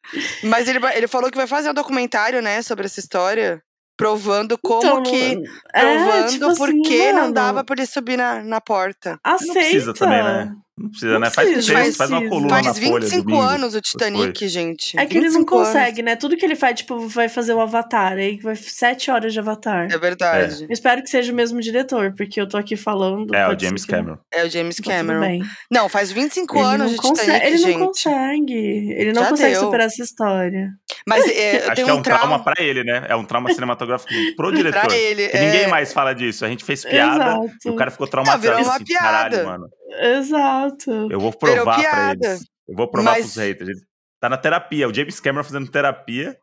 Mas 0.43 0.68
ele, 0.68 0.80
ele 0.95 1.08
falou 1.08 1.30
que 1.30 1.38
vai 1.38 1.47
fazer 1.47 1.70
um 1.70 1.74
documentário, 1.74 2.41
né, 2.41 2.62
sobre 2.62 2.86
essa 2.86 2.99
história. 2.99 3.62
Provando 3.97 4.58
como 4.58 4.82
Então, 4.84 5.03
que. 5.03 5.38
é, 5.74 5.82
Provando 5.82 6.30
tipo 6.30 6.56
por 6.58 6.70
assim, 6.70 6.82
que 6.82 7.12
não 7.14 7.32
dava 7.32 7.64
pra 7.64 7.76
ele 7.78 7.86
subir 7.86 8.18
na, 8.18 8.43
na 8.43 8.60
porta. 8.60 9.18
Aceita. 9.24 9.53
Não 9.53 9.53
precisa 9.53 9.93
também, 9.93 10.22
né? 10.24 10.53
Não 10.78 10.89
precisa, 10.89 11.13
Não 11.13 11.19
né? 11.21 11.30
Faz 11.30 11.49
precisa, 11.49 11.73
não 11.73 11.93
faz 11.93 12.09
uma 12.11 12.30
coluna 12.30 12.47
na 12.57 12.63
Faz 12.65 12.80
folha. 12.80 12.99
25 13.05 13.23
domingo. 13.23 13.41
anos 13.41 13.76
o 13.76 13.82
Titanic, 13.82 14.47
gente. 14.49 14.99
É 14.99 15.05
que 15.05 15.13
ele 15.17 15.28
não 15.28 15.34
25 15.39 15.55
anos. 15.55 15.67
consegue, 15.69 16.01
né? 16.01 16.15
Tudo 16.17 16.36
que 16.36 16.43
ele 16.45 16.55
faz, 16.55 16.76
tipo, 16.80 17.07
vai 17.07 17.30
fazer 17.30 17.53
o 17.53 17.61
Avatar, 17.61 18.13
aí 18.17 18.38
vai 18.41 18.57
sete 18.57 19.09
horas 19.09 19.32
de 19.32 19.39
Avatar. 19.39 19.88
É 19.89 19.97
verdade. 19.97 20.63
Eu 20.65 20.73
espero 20.73 21.01
que 21.01 21.09
seja 21.09 21.32
o 21.32 21.36
mesmo 21.36 21.61
diretor, 21.61 22.13
porque 22.17 22.41
eu 22.41 22.47
tô 22.49 22.57
aqui 22.57 22.76
falando. 22.76 23.34
É, 23.34 23.47
o 23.47 23.57
James 23.57 23.86
que 23.86 23.91
não- 23.93 23.99
Cameron. 23.99 24.17
É, 24.34 24.43
o 24.43 24.49
James 24.49 24.76
tá 24.76 24.84
Cameron. 24.91 25.19
bem. 25.21 25.41
Não, 25.71 25.88
faz 25.88 26.11
25 26.11 26.57
Ele 26.57 26.65
anos 26.65 26.80
não 26.88 26.89
de 26.89 26.97
consegue, 26.97 27.32
Titanic, 27.32 27.47
ele 27.47 27.57
gente. 27.57 27.78
não 27.80 27.88
consegue. 27.88 28.53
Ele 28.97 29.13
não 29.13 29.23
Já 29.23 29.30
consegue 29.30 29.51
deu. 29.53 29.61
superar 29.61 29.88
essa 29.88 30.03
história. 30.03 30.69
Mas 31.07 31.26
é, 31.32 31.55
eu 31.67 31.71
Acho 31.71 31.76
que 31.86 31.89
é 31.89 31.93
um 31.93 31.97
um 31.97 32.01
trauma 32.01 32.19
trauma 32.28 32.43
pra 32.43 32.61
ele, 32.61 32.84
né? 32.84 33.05
É 33.07 33.15
um 33.15 33.23
trauma 33.23 33.53
cinematográfico 33.53 34.11
pro 34.36 34.51
diretor. 34.53 34.82
pra 34.88 34.97
ele. 34.97 35.23
É. 35.23 35.39
ninguém 35.45 35.67
mais 35.69 35.93
fala 35.93 36.13
disso. 36.13 36.43
A 36.43 36.49
gente 36.49 36.65
fez 36.65 36.84
piada 36.84 37.23
Exato. 37.23 37.49
e 37.65 37.69
o 37.69 37.76
cara 37.78 37.91
ficou 37.91 38.07
traumatizado. 38.07 38.41
virou 38.41 38.61
uma 38.61 38.76
Assim, 38.76 38.84
piada. 38.84 39.05
Caralho, 39.05 39.45
mano. 39.45 39.67
Exato. 39.88 41.08
Eu 41.12 41.20
vou 41.20 41.32
provar 41.34 41.80
pra 41.82 42.12
eles. 42.14 42.46
Eu 42.68 42.76
vou 42.76 42.88
provar 42.90 43.12
Mas- 43.12 43.22
pros 43.34 43.36
haters. 43.38 43.78
Tá 44.20 44.30
na 44.30 44.38
terapia. 44.38 44.88
O 44.88 44.94
James 44.94 45.20
Cameron 45.20 45.44
fazendo 45.44 45.70
terapia. 45.70 46.38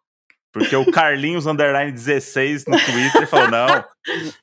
Porque 0.53 0.77
o 0.77 0.91
Carlinhos 0.93 1.47
Underline 1.47 1.91
16 1.91 2.67
no 2.67 2.79
Twitter 2.79 3.27
falou: 3.27 3.51
não, 3.51 3.85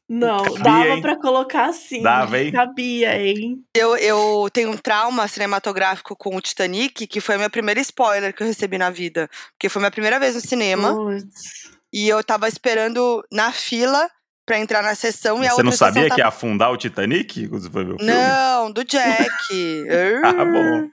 Não, 0.09 0.43
Cabia, 0.43 0.63
dava 0.63 0.87
hein? 0.87 1.01
pra 1.03 1.15
colocar 1.15 1.65
assim. 1.67 2.01
Dava, 2.01 2.39
hein? 2.39 2.51
Cabia, 2.51 3.15
hein? 3.21 3.63
Eu, 3.77 3.95
eu 3.95 4.49
tenho 4.51 4.71
um 4.71 4.77
trauma 4.77 5.27
cinematográfico 5.27 6.15
com 6.15 6.35
o 6.35 6.41
Titanic, 6.41 7.05
que 7.05 7.21
foi 7.21 7.35
a 7.35 7.37
minha 7.37 7.49
primeira 7.49 7.79
spoiler 7.81 8.33
que 8.33 8.41
eu 8.41 8.47
recebi 8.47 8.79
na 8.79 8.89
vida. 8.89 9.29
Porque 9.51 9.69
foi 9.69 9.79
minha 9.81 9.91
primeira 9.91 10.19
vez 10.19 10.33
no 10.33 10.41
cinema. 10.41 10.95
Putz. 10.95 11.69
E 11.93 12.09
eu 12.09 12.23
tava 12.23 12.47
esperando 12.47 13.23
na 13.31 13.51
fila 13.51 14.09
pra 14.49 14.57
entrar 14.59 14.81
na 14.81 14.95
sessão 14.95 15.43
e 15.43 15.47
a 15.47 15.51
você 15.51 15.61
não 15.61 15.71
sabia 15.71 16.01
sessão 16.01 16.15
que 16.15 16.21
ia 16.21 16.25
tava... 16.25 16.35
afundar 16.35 16.71
o 16.71 16.77
Titanic 16.77 17.47
quando 17.47 17.61
você 17.61 17.69
foi 17.69 17.85
ver 17.85 17.93
o 17.93 17.97
filme? 17.99 18.11
Não, 18.11 18.71
do 18.71 18.83
Jack. 18.83 19.85
Ah, 20.25 20.43
bom. 20.43 20.89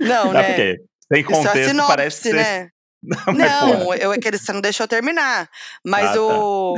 Não, 0.00 0.32
né? 0.32 0.42
porque 0.44 0.76
sem 1.12 1.20
é 1.20 1.24
contexto 1.24 1.68
sinopse, 1.68 1.88
parece 1.88 2.22
ser. 2.22 2.34
né? 2.34 2.68
Não, 3.26 3.34
Não, 3.34 3.94
eu, 3.94 4.12
é 4.12 4.18
que 4.18 4.30
você 4.38 4.52
não 4.52 4.60
deixou 4.60 4.86
terminar. 4.88 5.48
Mas 5.84 6.10
Ah, 6.10 6.14
tá. 6.14 6.20
o. 6.22 6.74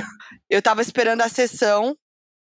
Eu 0.50 0.60
tava 0.60 0.82
esperando 0.82 1.22
a 1.22 1.28
sessão, 1.28 1.96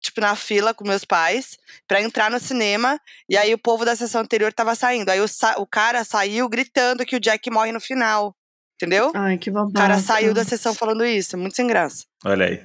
tipo, 0.03 0.21
na 0.21 0.35
fila 0.35 0.75
com 0.75 0.85
meus 0.87 1.05
pais, 1.05 1.57
pra 1.89 2.01
entrar 2.03 2.31
no 2.31 2.39
cinema. 2.41 2.99
E 3.29 3.37
aí 3.39 3.55
o 3.55 3.59
povo 3.59 3.85
da 3.85 3.95
sessão 3.97 4.21
anterior 4.23 4.53
tava 4.53 4.75
saindo. 4.75 5.09
Aí 5.11 5.21
o, 5.21 5.29
sa- 5.29 5.57
o 5.59 5.67
cara 5.67 6.05
saiu 6.05 6.49
gritando 6.49 7.07
que 7.07 7.17
o 7.17 7.21
Jack 7.21 7.51
morre 7.51 7.73
no 7.73 7.81
final. 7.81 8.35
Entendeu? 8.81 9.13
Ai, 9.15 9.37
que 9.37 9.51
O 9.51 9.53
babaca. 9.53 9.75
cara 9.79 9.99
saiu 9.99 10.33
da 10.33 10.43
sessão 10.43 10.75
falando 10.75 11.05
isso. 11.05 11.37
Muito 11.37 11.55
sem 11.55 11.67
graça. 11.67 12.05
Olha 12.25 12.47
aí. 12.47 12.57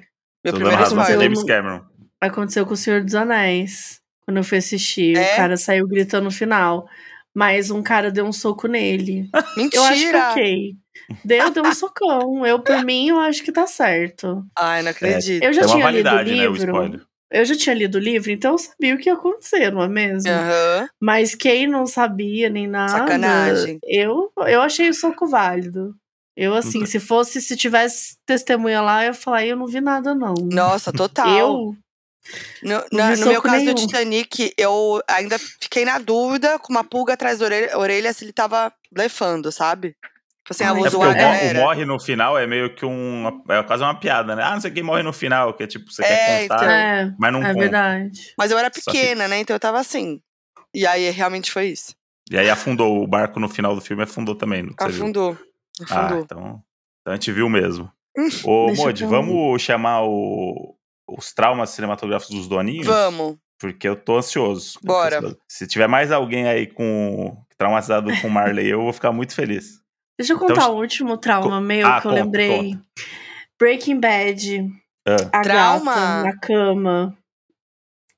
Meu 0.43 0.53
Tô 0.53 0.59
dando 0.59 0.69
primeiro 0.69 0.77
razão 0.81 0.97
pro 0.97 1.01
spoiler. 1.03 1.23
James 1.23 1.43
Cameron. 1.43 1.81
Aconteceu 2.21 2.65
com 2.65 2.73
o 2.73 2.77
Senhor 2.77 3.03
dos 3.03 3.15
Anéis. 3.15 3.99
Quando 4.25 4.37
eu 4.37 4.43
fui 4.43 4.57
assistir, 4.59 5.17
É? 5.17 5.33
o 5.33 5.35
cara 5.35 5.57
saiu 5.57 5.85
gritando 5.87 6.23
no 6.25 6.31
final. 6.31 6.87
Mas 7.33 7.69
um 7.69 7.83
cara 7.83 8.09
deu 8.09 8.25
um 8.25 8.31
soco 8.31 8.67
nele. 8.67 9.29
Mentira! 9.57 9.75
Eu 9.75 9.83
acho 9.83 10.09
que 10.09 10.15
ok. 10.15 10.75
Deu, 11.25 11.49
deu 11.51 11.63
um 11.65 11.73
socão. 11.73 12.45
Eu, 12.45 12.59
por 12.59 12.83
mim, 12.85 13.09
eu 13.09 13.19
acho 13.19 13.43
que 13.43 13.51
tá 13.51 13.67
certo. 13.67 14.43
Ai, 14.57 14.81
não 14.81 14.91
acredito. 14.91 15.43
Eu 15.43 15.51
já 15.51 15.61
Tem 15.65 15.71
uma 15.75 15.77
tinha 15.79 15.91
lido 15.91 16.07
o 16.07 16.11
validade, 16.11 16.35
né? 16.39 16.47
O 16.47 16.53
livro. 16.53 17.01
eu 17.29 17.45
já 17.45 17.55
tinha 17.57 17.75
lido 17.75 17.95
o 17.95 17.99
livro, 17.99 18.31
então 18.31 18.53
eu 18.53 18.57
sabia 18.57 18.95
o 18.95 18.97
que 18.97 19.09
ia 19.09 19.13
acontecer, 19.15 19.69
não 19.71 19.83
é 19.83 19.89
mesmo? 19.89 20.31
Aham. 20.31 20.87
Mas 21.01 21.35
quem 21.35 21.67
não 21.67 21.85
sabia 21.85 22.49
nem 22.49 22.65
nada. 22.67 22.93
Sacanagem. 22.93 23.77
Eu, 23.83 24.31
eu 24.47 24.61
achei 24.61 24.87
o 24.89 24.93
soco 24.93 25.27
válido. 25.27 25.93
Eu, 26.37 26.53
assim, 26.53 26.79
Nunca- 26.79 26.91
se 26.91 26.99
fosse, 26.99 27.41
se 27.41 27.55
tivesse 27.55 28.17
testemunha 28.25 28.81
lá, 28.81 29.03
eu 29.03 29.07
ia 29.07 29.13
falar, 29.13 29.45
eu 29.45 29.55
não 29.55 29.67
vi 29.67 29.79
nada, 29.79 30.13
não. 30.13 30.33
Nossa, 30.51 30.91
total. 30.91 31.29
Eu, 31.37 31.75
No, 32.63 32.79
vi 33.13 33.19
no 33.21 33.27
meu 33.27 33.41
caso 33.41 33.57
nenhum. 33.57 33.73
do 33.75 33.81
Titanic, 33.81 34.53
eu 34.57 35.01
ainda 35.07 35.37
fiquei 35.39 35.85
na 35.85 35.99
dúvida 35.99 36.57
com 36.59 36.73
uma 36.73 36.83
pulga 36.83 37.13
atrás 37.13 37.39
da 37.39 37.45
orelha, 37.45 37.77
orelha 37.77 38.13
se 38.13 38.25
ele 38.25 38.33
tava 38.33 38.73
blefando, 38.91 39.51
sabe? 39.51 39.89
Tipo 40.43 40.51
assim, 40.51 40.63
Ai, 40.63 40.71
É 40.71 40.73
porque 40.79 40.95
o, 40.95 40.99
galera. 40.99 41.59
o 41.59 41.61
morre 41.63 41.85
no 41.85 41.99
final 41.99 42.37
é 42.37 42.45
meio 42.45 42.73
que 42.75 42.85
um. 42.85 43.41
É 43.49 43.63
quase 43.63 43.81
uma 43.83 43.99
piada, 43.99 44.35
né? 44.35 44.43
Ah, 44.43 44.51
não 44.53 44.61
sei 44.61 44.71
quem 44.71 44.83
morre 44.83 45.01
no 45.03 45.13
final, 45.13 45.53
que 45.53 45.63
é 45.63 45.67
tipo, 45.67 45.91
você 45.91 46.03
É, 46.03 46.07
quer 46.07 46.41
contar, 46.47 46.55
então. 46.63 46.69
é, 46.71 47.13
mas 47.17 47.33
não 47.33 47.39
é 47.43 47.47
conta. 47.47 47.59
verdade. 47.59 48.33
Mas 48.37 48.51
eu 48.51 48.57
era 48.57 48.71
Só 48.73 48.91
que- 48.91 48.97
pequena, 48.99 49.27
né? 49.27 49.39
Então 49.39 49.55
eu 49.55 49.59
tava 49.59 49.79
assim. 49.79 50.19
E 50.73 50.85
aí 50.85 51.09
realmente 51.09 51.51
foi 51.51 51.67
isso. 51.67 51.95
E 52.29 52.37
aí 52.37 52.49
afundou 52.49 53.01
o 53.03 53.07
barco 53.07 53.39
no 53.39 53.47
final 53.49 53.73
do 53.73 53.81
filme, 53.81 54.03
afundou 54.03 54.35
também. 54.35 54.61
Não 54.63 54.73
você 54.77 54.89
viu? 54.89 55.37
Ah, 55.89 56.09
então, 56.23 56.61
então 57.01 57.13
a 57.13 57.13
gente 57.13 57.31
viu 57.31 57.49
mesmo. 57.49 57.91
Ô, 58.45 58.73
Modi, 58.73 59.05
vamos 59.05 59.61
chamar 59.61 60.03
o- 60.03 60.75
os 61.07 61.33
traumas 61.33 61.69
cinematográficos 61.71 62.35
dos 62.35 62.47
doninhos? 62.47 62.87
Vamos. 62.87 63.37
Porque 63.59 63.87
eu 63.87 63.95
tô 63.95 64.17
ansioso. 64.17 64.79
Bora. 64.83 65.17
ansioso. 65.17 65.37
Se 65.49 65.67
tiver 65.67 65.87
mais 65.87 66.11
alguém 66.11 66.47
aí 66.47 66.67
com 66.67 67.35
traumatizado 67.57 68.09
com 68.21 68.29
Marley, 68.29 68.67
eu 68.67 68.81
vou 68.81 68.93
ficar 68.93 69.11
muito 69.11 69.33
feliz. 69.35 69.81
Deixa 70.17 70.33
eu 70.33 70.39
contar 70.39 70.69
o 70.69 70.77
último 70.77 71.17
trauma 71.17 71.59
meu 71.59 71.85
Ah, 71.85 71.99
que 72.01 72.07
eu 72.07 72.11
conta, 72.11 72.23
lembrei. 72.23 72.77
Breaking 73.59 73.99
Bad. 73.99 74.69
Ah. 75.07 75.15
A 75.39 75.41
Trauma? 75.41 75.93
gata 75.95 76.23
na 76.23 76.39
cama. 76.39 77.17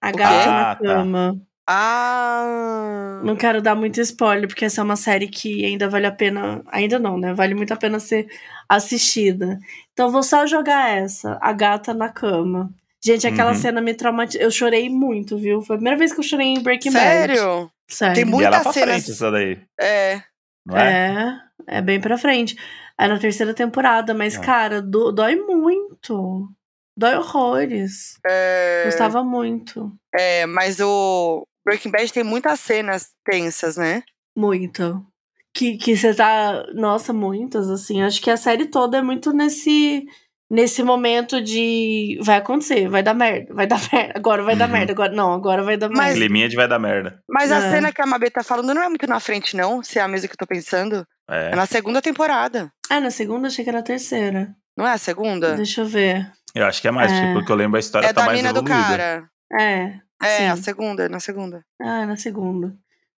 A 0.01 0.11
gata 0.11 0.79
Ah, 0.81 1.03
na 1.05 1.33
tá. 1.33 1.39
Ah. 1.67 3.19
Não 3.23 3.35
quero 3.35 3.61
dar 3.61 3.75
muito 3.75 3.99
spoiler, 4.01 4.47
porque 4.47 4.65
essa 4.65 4.81
é 4.81 4.83
uma 4.83 4.95
série 4.95 5.27
que 5.27 5.65
ainda 5.65 5.89
vale 5.89 6.05
a 6.05 6.11
pena. 6.11 6.61
Ainda 6.67 6.97
não, 6.99 7.17
né? 7.17 7.33
Vale 7.33 7.53
muito 7.55 7.73
a 7.73 7.77
pena 7.77 7.99
ser 7.99 8.27
assistida. 8.69 9.59
Então 9.93 10.11
vou 10.11 10.23
só 10.23 10.45
jogar 10.45 10.89
essa, 10.97 11.37
a 11.41 11.51
gata 11.53 11.93
na 11.93 12.09
cama. 12.09 12.69
Gente, 13.03 13.27
aquela 13.27 13.51
Uhum. 13.51 13.57
cena 13.57 13.81
me 13.81 13.93
traumatizou. 13.93 14.41
Eu 14.41 14.51
chorei 14.51 14.89
muito, 14.89 15.37
viu? 15.37 15.61
Foi 15.61 15.75
a 15.75 15.77
primeira 15.77 15.97
vez 15.97 16.11
que 16.13 16.19
eu 16.19 16.23
chorei 16.23 16.47
em 16.47 16.61
Breaking 16.61 16.91
Bad. 16.91 17.05
Sério? 17.35 17.71
Sério. 17.87 18.15
Tem 18.15 18.23
E 18.25 18.47
pra 18.49 18.59
cenas- 18.63 18.73
frente, 18.73 19.11
essa 19.11 19.31
daí. 19.31 19.59
É. 19.79 20.21
Não 20.65 20.77
é? 20.77 21.39
É, 21.69 21.77
é 21.77 21.81
bem 21.81 21.99
pra 22.01 22.17
frente. 22.17 22.57
É 22.99 23.07
na 23.07 23.17
terceira 23.19 23.53
temporada, 23.53 24.13
mas, 24.13 24.35
Ah. 24.37 24.41
cara, 24.41 24.81
do- 24.81 25.11
dói 25.11 25.35
muito. 25.35 26.49
Dói 26.97 27.15
horrores. 27.15 28.17
é... 28.25 28.81
Gostava 28.85 29.23
muito. 29.23 29.91
É, 30.13 30.45
mas 30.47 30.79
o 30.79 31.45
Breaking 31.67 31.91
Bad 31.91 32.13
tem 32.13 32.23
muitas 32.23 32.59
cenas 32.61 33.09
tensas, 33.25 33.75
né? 33.77 34.01
Muito. 34.35 35.05
que, 35.53 35.75
que 35.77 35.97
você 35.97 36.13
tá. 36.13 36.63
Nossa, 36.75 37.11
muitas, 37.11 37.69
assim. 37.69 38.01
Acho 38.03 38.21
que 38.21 38.29
a 38.31 38.37
série 38.37 38.65
toda 38.67 38.97
é 38.97 39.01
muito 39.01 39.33
nesse. 39.33 40.05
Nesse 40.49 40.81
momento 40.81 41.41
de 41.41 42.17
vai 42.23 42.37
acontecer, 42.37 42.87
vai 42.87 43.03
dar 43.03 43.13
merda, 43.13 43.53
vai 43.53 43.67
dar 43.67 43.77
merda, 43.91 44.13
agora 44.15 44.41
vai 44.43 44.55
dar 44.55 44.67
Uhum. 44.67 44.71
merda, 44.71 44.93
agora 44.93 45.11
não, 45.11 45.33
agora 45.33 45.61
vai 45.61 45.75
dar 45.75 45.89
merda. 45.89 46.03
Mas- 46.03 46.15
Climinha 46.15 46.47
de 46.47 46.55
vai 46.55 46.69
dar 46.69 46.79
merda. 46.79 47.21
Mas 47.29 47.51
a 47.51 47.57
É. 47.57 47.71
cena 47.71 47.91
que 47.91 48.01
a 48.01 48.05
Mabê 48.05 48.29
tá 48.29 48.41
falando 48.41 48.73
não 48.73 48.81
é 48.81 48.87
muito 48.87 49.05
na 49.07 49.19
frente, 49.19 49.57
não, 49.57 49.83
se 49.83 49.99
é 49.99 50.01
a 50.01 50.07
mesma 50.07 50.25
que 50.29 50.35
eu 50.35 50.37
tô 50.37 50.47
pensando. 50.47 51.05
É, 51.29 51.51
É. 51.51 51.55
na 51.55 51.65
segunda 51.65 52.01
temporada. 52.01 52.71
Ah, 52.89 53.01
na 53.01 53.11
segunda 53.11 53.47
achei 53.49 53.65
que 53.65 53.69
era 53.69 53.79
a 53.79 53.83
terceira. 53.83 54.55
Não 54.77 54.87
é 54.87 54.93
a 54.93 54.97
segunda? 54.97 55.53
Deixa 55.57 55.81
eu 55.81 55.85
ver. 55.85 56.31
Eu 56.55 56.65
acho 56.65 56.81
que 56.81 56.87
é 56.87 56.91
mais, 56.91 57.11
É. 57.11 57.19
tipo, 57.19 57.33
porque 57.33 57.51
eu 57.51 57.55
lembro 57.57 57.75
a 57.75 57.81
história 57.81 58.07
É 58.07 58.13
tá 58.13 58.21
da 58.21 58.27
mais 58.27 58.37
mina 58.37 58.53
do 58.53 58.59
evoluída. 58.61 59.27
É. 59.59 59.99
É, 60.21 60.49
a 60.49 60.55
sim. 60.55 60.63
segunda, 60.63 61.03
é 61.05 61.09
na 61.09 61.19
segunda. 61.19 61.63
Ah, 61.81 62.05
na 62.05 62.15
segunda. 62.17 62.75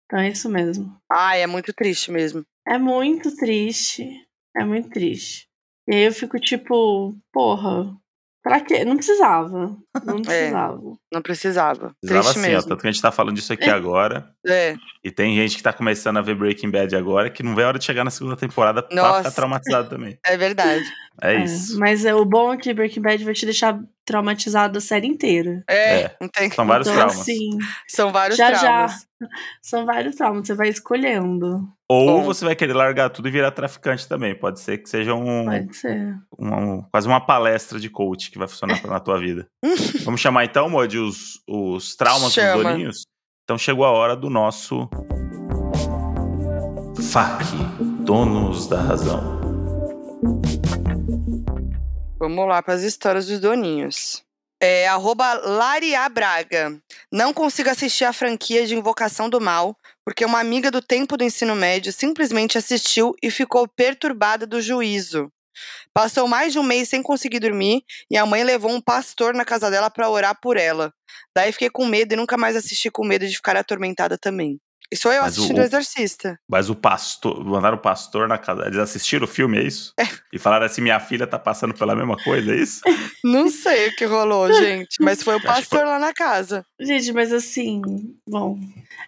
Então 0.05 0.19
é 0.19 0.29
isso 0.29 0.49
mesmo. 0.49 0.95
Ai, 1.11 1.41
é 1.41 1.47
muito 1.47 1.73
triste 1.73 2.11
mesmo. 2.11 2.43
É 2.67 2.77
muito 2.77 3.35
triste. 3.35 4.07
É 4.55 4.63
muito 4.63 4.89
triste. 4.89 5.47
E 5.87 5.95
aí 5.95 6.03
eu 6.05 6.11
fico 6.13 6.39
tipo, 6.39 7.15
porra, 7.31 7.93
pra 8.43 8.59
quê? 8.61 8.83
Não 8.83 8.95
precisava. 8.95 9.77
Não 10.05 10.21
precisava. 10.23 10.81
Não 11.13 11.21
precisava. 11.21 11.93
Precisava 12.01 12.33
triste 12.33 12.39
ó, 12.39 12.51
mesmo. 12.51 12.69
tanto 12.69 12.81
que 12.81 12.87
a 12.87 12.91
gente 12.91 13.01
tá 13.01 13.11
falando 13.11 13.35
disso 13.35 13.53
aqui 13.53 13.69
agora. 13.69 14.29
É. 14.45 14.75
E 15.03 15.11
tem 15.11 15.35
gente 15.35 15.55
que 15.57 15.63
tá 15.63 15.71
começando 15.71 16.17
a 16.17 16.21
ver 16.21 16.35
Breaking 16.35 16.71
Bad 16.71 16.95
agora 16.95 17.29
que 17.29 17.43
não 17.43 17.53
vê 17.55 17.63
a 17.63 17.67
hora 17.67 17.79
de 17.79 17.85
chegar 17.85 18.03
na 18.03 18.09
segunda 18.09 18.35
temporada 18.35 18.81
pra 18.81 18.95
Nossa. 18.95 19.17
ficar 19.19 19.31
traumatizado 19.31 19.89
também. 19.89 20.17
É 20.25 20.35
verdade. 20.37 20.83
É, 21.21 21.35
É, 21.35 21.43
isso. 21.43 21.77
Mas 21.79 22.05
é, 22.05 22.15
o 22.15 22.25
bom 22.25 22.53
é 22.53 22.57
que 22.57 22.73
Breaking 22.73 23.01
Bad 23.01 23.23
vai 23.23 23.33
te 23.33 23.45
deixar 23.45 23.79
traumatizado 24.07 24.77
a 24.77 24.81
série 24.81 25.05
inteira. 25.05 25.63
É, 25.69 25.99
É. 26.01 26.15
não 26.19 26.27
tem. 26.29 26.49
São 26.49 26.65
vários 26.65 26.87
então, 26.87 26.97
traumas. 26.99 27.19
assim, 27.21 27.49
São 27.87 28.11
vários 28.11 28.37
já 28.37 28.53
já. 28.53 28.59
traumas. 28.59 29.07
São 29.61 29.85
vários 29.85 30.15
traumas, 30.15 30.47
você 30.47 30.53
vai 30.55 30.69
escolhendo. 30.69 31.67
Ou 31.89 32.19
Bom. 32.19 32.23
você 32.23 32.45
vai 32.45 32.55
querer 32.55 32.73
largar 32.73 33.09
tudo 33.09 33.27
e 33.27 33.31
virar 33.31 33.51
traficante 33.51 34.07
também. 34.07 34.33
Pode 34.33 34.59
ser 34.59 34.77
que 34.77 34.89
seja 34.89 35.13
um, 35.13 35.45
Pode 35.45 35.75
ser. 35.75 36.15
um- 36.39 36.81
quase 36.91 37.07
uma 37.07 37.19
palestra 37.19 37.79
de 37.79 37.89
coach 37.89 38.31
que 38.31 38.37
vai 38.37 38.47
funcionar 38.47 38.81
na 38.87 38.99
tua 38.99 39.19
vida. 39.19 39.47
Vamos 40.05 40.21
chamar 40.21 40.45
então, 40.45 40.69
Modi, 40.69 40.97
os, 40.97 41.41
os 41.47 41.95
traumas 41.95 42.33
Chama. 42.33 42.53
dos 42.55 42.63
doninhos? 42.63 43.01
Então 43.43 43.57
chegou 43.57 43.85
a 43.85 43.91
hora 43.91 44.15
do 44.15 44.29
nosso 44.29 44.89
FAQ, 47.11 47.45
Donos 48.05 48.67
da 48.67 48.81
Razão. 48.81 49.36
Vamos 52.19 52.47
lá 52.47 52.63
para 52.63 52.73
as 52.73 52.81
histórias 52.81 53.27
dos 53.27 53.39
doninhos. 53.39 54.23
É, 54.59 54.87
arroba 54.87 55.35
Laria 55.35 56.09
Braga. 56.09 56.81
Não 57.11 57.31
consigo 57.31 57.69
assistir 57.69 58.05
a 58.05 58.13
franquia 58.13 58.65
de 58.65 58.75
Invocação 58.75 59.29
do 59.29 59.39
Mal, 59.39 59.77
porque 60.03 60.25
uma 60.25 60.39
amiga 60.39 60.71
do 60.71 60.81
tempo 60.81 61.15
do 61.15 61.23
ensino 61.23 61.55
médio 61.55 61.93
simplesmente 61.93 62.57
assistiu 62.57 63.13
e 63.21 63.29
ficou 63.29 63.67
perturbada 63.67 64.47
do 64.47 64.59
juízo. 64.59 65.31
Passou 65.93 66.27
mais 66.27 66.53
de 66.53 66.57
um 66.57 66.63
mês 66.63 66.89
sem 66.89 67.03
conseguir 67.03 67.39
dormir 67.39 67.83
e 68.09 68.17
a 68.17 68.25
mãe 68.25 68.43
levou 68.43 68.71
um 68.71 68.81
pastor 68.81 69.35
na 69.35 69.45
casa 69.45 69.69
dela 69.69 69.91
para 69.91 70.09
orar 70.09 70.39
por 70.41 70.57
ela. 70.57 70.91
Daí 71.35 71.51
fiquei 71.51 71.69
com 71.69 71.85
medo 71.85 72.13
e 72.13 72.17
nunca 72.17 72.35
mais 72.35 72.55
assisti 72.55 72.89
com 72.89 73.05
medo 73.05 73.27
de 73.27 73.35
ficar 73.35 73.55
atormentada 73.55 74.17
também. 74.17 74.59
E 74.91 74.95
sou 74.95 75.11
eu 75.11 75.21
Mas 75.23 75.33
assistindo 75.33 75.57
o- 75.57 75.61
o 75.61 75.63
Exorcista. 75.63 76.39
Mas 76.47 76.69
o 76.69 76.75
pastor, 76.75 77.43
mandaram 77.43 77.75
o 77.75 77.81
pastor 77.81 78.27
na 78.27 78.37
casa. 78.37 78.65
Eles 78.65 78.77
assistiram 78.77 79.25
o 79.25 79.27
filme, 79.27 79.57
é 79.57 79.63
isso? 79.63 79.93
E 80.31 80.39
falaram 80.39 80.65
assim: 80.65 80.81
minha 80.81 80.99
filha 80.99 81.27
tá 81.27 81.37
passando 81.37 81.73
pela 81.73 81.93
mesma 81.95 82.15
coisa, 82.15 82.53
é 82.53 82.55
isso? 82.57 82.81
Não 83.23 83.49
sei 83.49 83.89
o 83.89 83.95
que 83.95 84.05
rolou, 84.05 84.47
gente, 84.53 84.95
mas 85.01 85.21
foi 85.21 85.35
o 85.35 85.41
pastor 85.43 85.85
lá 85.85 85.99
na 85.99 86.13
casa. 86.13 86.65
Gente, 86.79 87.11
mas 87.11 87.33
assim, 87.33 87.81
bom. 88.25 88.57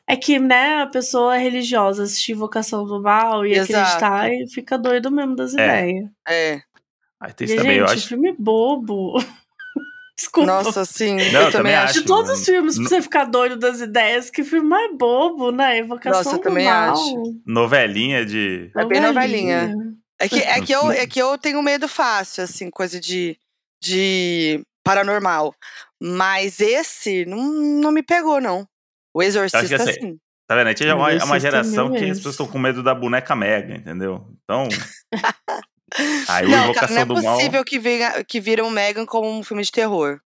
É 0.05 0.15
que, 0.17 0.37
né, 0.39 0.81
a 0.81 0.87
pessoa 0.87 1.35
é 1.35 1.39
religiosa, 1.39 2.03
assistir 2.03 2.33
Vocação 2.33 2.83
do 2.85 3.01
Mal 3.01 3.45
e 3.45 3.53
Exato. 3.53 3.79
acreditar 3.79 4.29
e 4.33 4.49
fica 4.49 4.77
doido 4.77 5.09
mesmo 5.11 5.35
das 5.35 5.55
É. 5.55 5.63
ideias. 5.89 6.09
É. 6.27 6.61
Aí 7.21 7.33
tem 7.33 7.45
E, 7.47 7.51
isso 7.51 7.55
também, 7.57 7.77
eu 7.77 7.87
gente, 7.87 7.97
acho. 7.99 8.07
filme 8.09 8.35
bobo. 8.37 9.23
Desculpa. 10.19 10.51
Nossa, 10.51 10.83
sim. 10.83 11.15
Não, 11.31 11.43
eu 11.43 11.51
também 11.51 11.51
também 11.51 11.75
acho. 11.75 11.93
De 11.93 11.99
acho. 11.99 12.07
todos 12.07 12.29
os 12.29 12.45
filmes, 12.45 12.77
pra 12.77 12.89
você 12.89 13.01
ficar 13.01 13.23
doido 13.23 13.55
das 13.55 13.79
ideias, 13.79 14.29
que 14.29 14.43
filme 14.43 14.67
mais 14.67 14.93
bobo, 14.97 15.49
né? 15.49 15.77
Evocação 15.77 16.19
Nossa, 16.19 16.35
eu 16.35 16.39
do 16.39 16.43
também 16.43 16.65
mal. 16.65 16.91
acho. 16.91 17.41
Novelinha 17.45 18.25
de. 18.25 18.69
É 18.75 18.85
bem 18.85 18.99
novelinha. 18.99 19.73
É 20.19 20.27
que, 20.27 20.39
é, 20.39 20.61
que 20.61 20.73
eu, 20.73 20.91
é 20.91 21.07
que 21.07 21.21
eu 21.21 21.37
tenho 21.37 21.63
medo 21.63 21.87
fácil, 21.87 22.43
assim, 22.43 22.69
coisa 22.69 22.99
de, 22.99 23.37
de 23.81 24.61
paranormal. 24.83 25.55
Mas 26.01 26.59
esse 26.59 27.25
não, 27.25 27.41
não 27.41 27.91
me 27.91 28.03
pegou, 28.03 28.41
não. 28.41 28.67
O 29.13 29.23
Exorcista, 29.23 29.77
assim, 29.77 29.93
sim. 29.93 30.17
Tá 30.45 30.55
vendo? 30.55 30.67
A 30.67 30.69
gente 30.71 30.85
é 30.85 30.93
uma, 30.93 31.11
é 31.11 31.23
uma 31.23 31.37
Exorcista 31.37 31.39
geração 31.39 31.93
que 31.93 32.03
as 32.03 32.17
pessoas 32.17 32.33
estão 32.33 32.47
com 32.47 32.59
medo 32.59 32.83
da 32.83 32.93
boneca 32.93 33.33
mega, 33.37 33.75
entendeu? 33.75 34.27
Então. 34.43 34.67
Aí 36.27 36.47
Não, 36.47 36.73
cara, 36.73 36.91
não 36.91 37.01
é 37.01 37.05
do 37.05 37.13
Mal. 37.21 37.35
possível 37.35 37.63
que, 37.65 37.79
venha, 37.79 38.23
que 38.23 38.39
viram 38.39 38.67
o 38.67 38.71
Megan 38.71 39.05
como 39.05 39.29
um 39.29 39.43
filme 39.43 39.63
de 39.63 39.71
terror. 39.71 40.19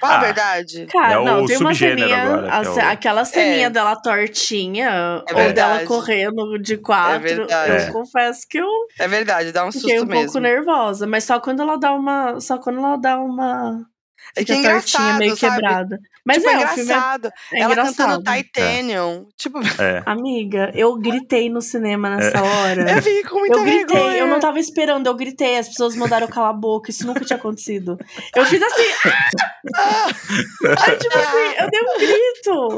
A 0.00 0.14
Ah, 0.14 0.18
verdade. 0.18 0.86
Cara, 0.86 1.14
É 1.14 1.18
o 1.18 1.24
não, 1.24 1.44
tem 1.44 1.56
uma 1.56 1.70
subgênero 1.74 1.98
ceninha, 2.08 2.22
agora, 2.22 2.52
a 2.54 2.62
é 2.62 2.68
o- 2.68 2.92
aquela 2.92 3.24
ceninha 3.24 3.66
É. 3.66 3.70
dela 3.70 3.96
tortinha, 3.96 5.24
É 5.26 5.34
ou 5.34 5.52
dela 5.52 5.84
correndo 5.84 6.56
de 6.58 6.76
quatro, 6.76 7.20
verdade. 7.20 7.70
eu 7.70 7.76
É. 7.76 7.90
confesso 7.90 8.46
que 8.48 8.58
eu 8.58 8.68
É 8.98 9.08
verdade, 9.08 9.50
dá 9.50 9.64
um 9.66 9.72
susto 9.72 9.88
fiquei 9.88 10.00
um 10.00 10.06
mesmo. 10.06 10.24
pouco 10.24 10.38
nervosa, 10.38 11.04
mas 11.06 11.24
só 11.24 11.40
quando 11.40 11.62
ela 11.62 11.76
dá 11.78 11.92
uma, 11.92 12.38
só 12.40 12.58
quando 12.58 12.78
ela 12.78 12.96
dá 12.96 13.18
uma 13.18 13.80
É 13.80 13.95
fica 14.36 14.52
é 14.52 14.56
engraçado, 14.56 15.18
meio 15.18 15.36
sabe? 15.36 15.54
quebrada. 15.56 15.98
Mas 16.24 16.38
tipo, 16.38 16.48
é, 16.48 16.52
é 16.52 16.56
o 16.56 16.58
filme 16.68 16.80
é, 16.80 16.82
engraçado. 16.82 17.30
é 17.52 17.60
Ela 17.60 17.72
engraçado. 17.72 17.96
cantando 18.24 18.36
Titanium. 18.42 19.26
Tipo, 19.36 19.60
É. 19.80 20.02
Amiga, 20.06 20.72
eu 20.74 20.96
gritei 20.98 21.48
no 21.48 21.60
cinema 21.62 22.10
nessa 22.16 22.42
hora. 22.42 22.90
eu 22.90 23.00
vi 23.02 23.22
com 23.24 23.38
muita 23.38 23.58
Eu 23.58 23.62
gritei, 23.62 23.86
vergonha. 23.86 24.16
eu 24.18 24.26
não 24.26 24.40
tava 24.40 24.58
esperando, 24.58 25.06
eu 25.06 25.14
gritei, 25.14 25.56
as 25.58 25.68
pessoas 25.68 25.94
mandaram 25.94 26.26
calar 26.26 26.50
a 26.50 26.52
boca, 26.52 26.90
isso 26.90 27.06
nunca 27.06 27.24
tinha 27.24 27.36
acontecido. 27.36 27.96
Eu 28.34 28.44
fiz 28.46 28.60
assim, 28.62 28.82
aí, 30.64 30.96
tipo 30.98 31.18
assim, 31.18 31.54
eu 31.58 31.70
dei 31.70 31.80
um 31.80 31.98
grito. 31.98 32.76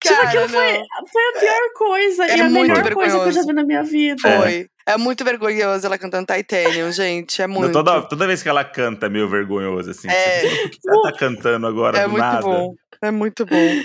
tipo, 0.00 0.14
Cara, 0.14 0.28
aquilo 0.28 0.48
foi, 0.48 0.72
não. 0.78 1.06
foi 1.12 1.22
a 1.28 1.40
pior 1.40 1.72
coisa 1.76 2.24
É 2.26 2.36
e 2.36 2.40
a 2.40 2.48
melhor 2.50 2.92
coisa 2.94 3.18
que 3.18 3.28
eu 3.28 3.32
já 3.32 3.42
vergonhoso. 3.42 3.46
vi 3.46 3.52
na 3.52 3.64
minha 3.64 3.82
vida. 3.82 4.38
Foi. 4.40 4.66
É 4.86 4.96
muito 4.98 5.24
vergonhoso 5.24 5.86
ela 5.86 5.96
cantando 5.96 6.26
Titanium, 6.26 6.92
gente. 6.92 7.40
É 7.40 7.46
muito. 7.46 7.72
Toda, 7.72 8.02
toda 8.02 8.26
vez 8.26 8.42
que 8.42 8.48
ela 8.48 8.64
canta 8.64 9.06
é 9.06 9.08
meio 9.08 9.28
vergonhoso, 9.28 9.90
assim. 9.90 10.08
É. 10.08 10.40
Você 10.40 10.56
Por 10.56 10.70
que 10.70 10.78
ela 10.88 11.02
tá 11.02 11.12
cantando 11.12 11.66
agora 11.66 11.98
É 11.98 12.04
do 12.04 12.10
muito 12.10 12.22
nada? 12.22 12.42
bom. 12.42 12.74
É 13.00 13.10
muito 13.10 13.46
bom. 13.46 13.82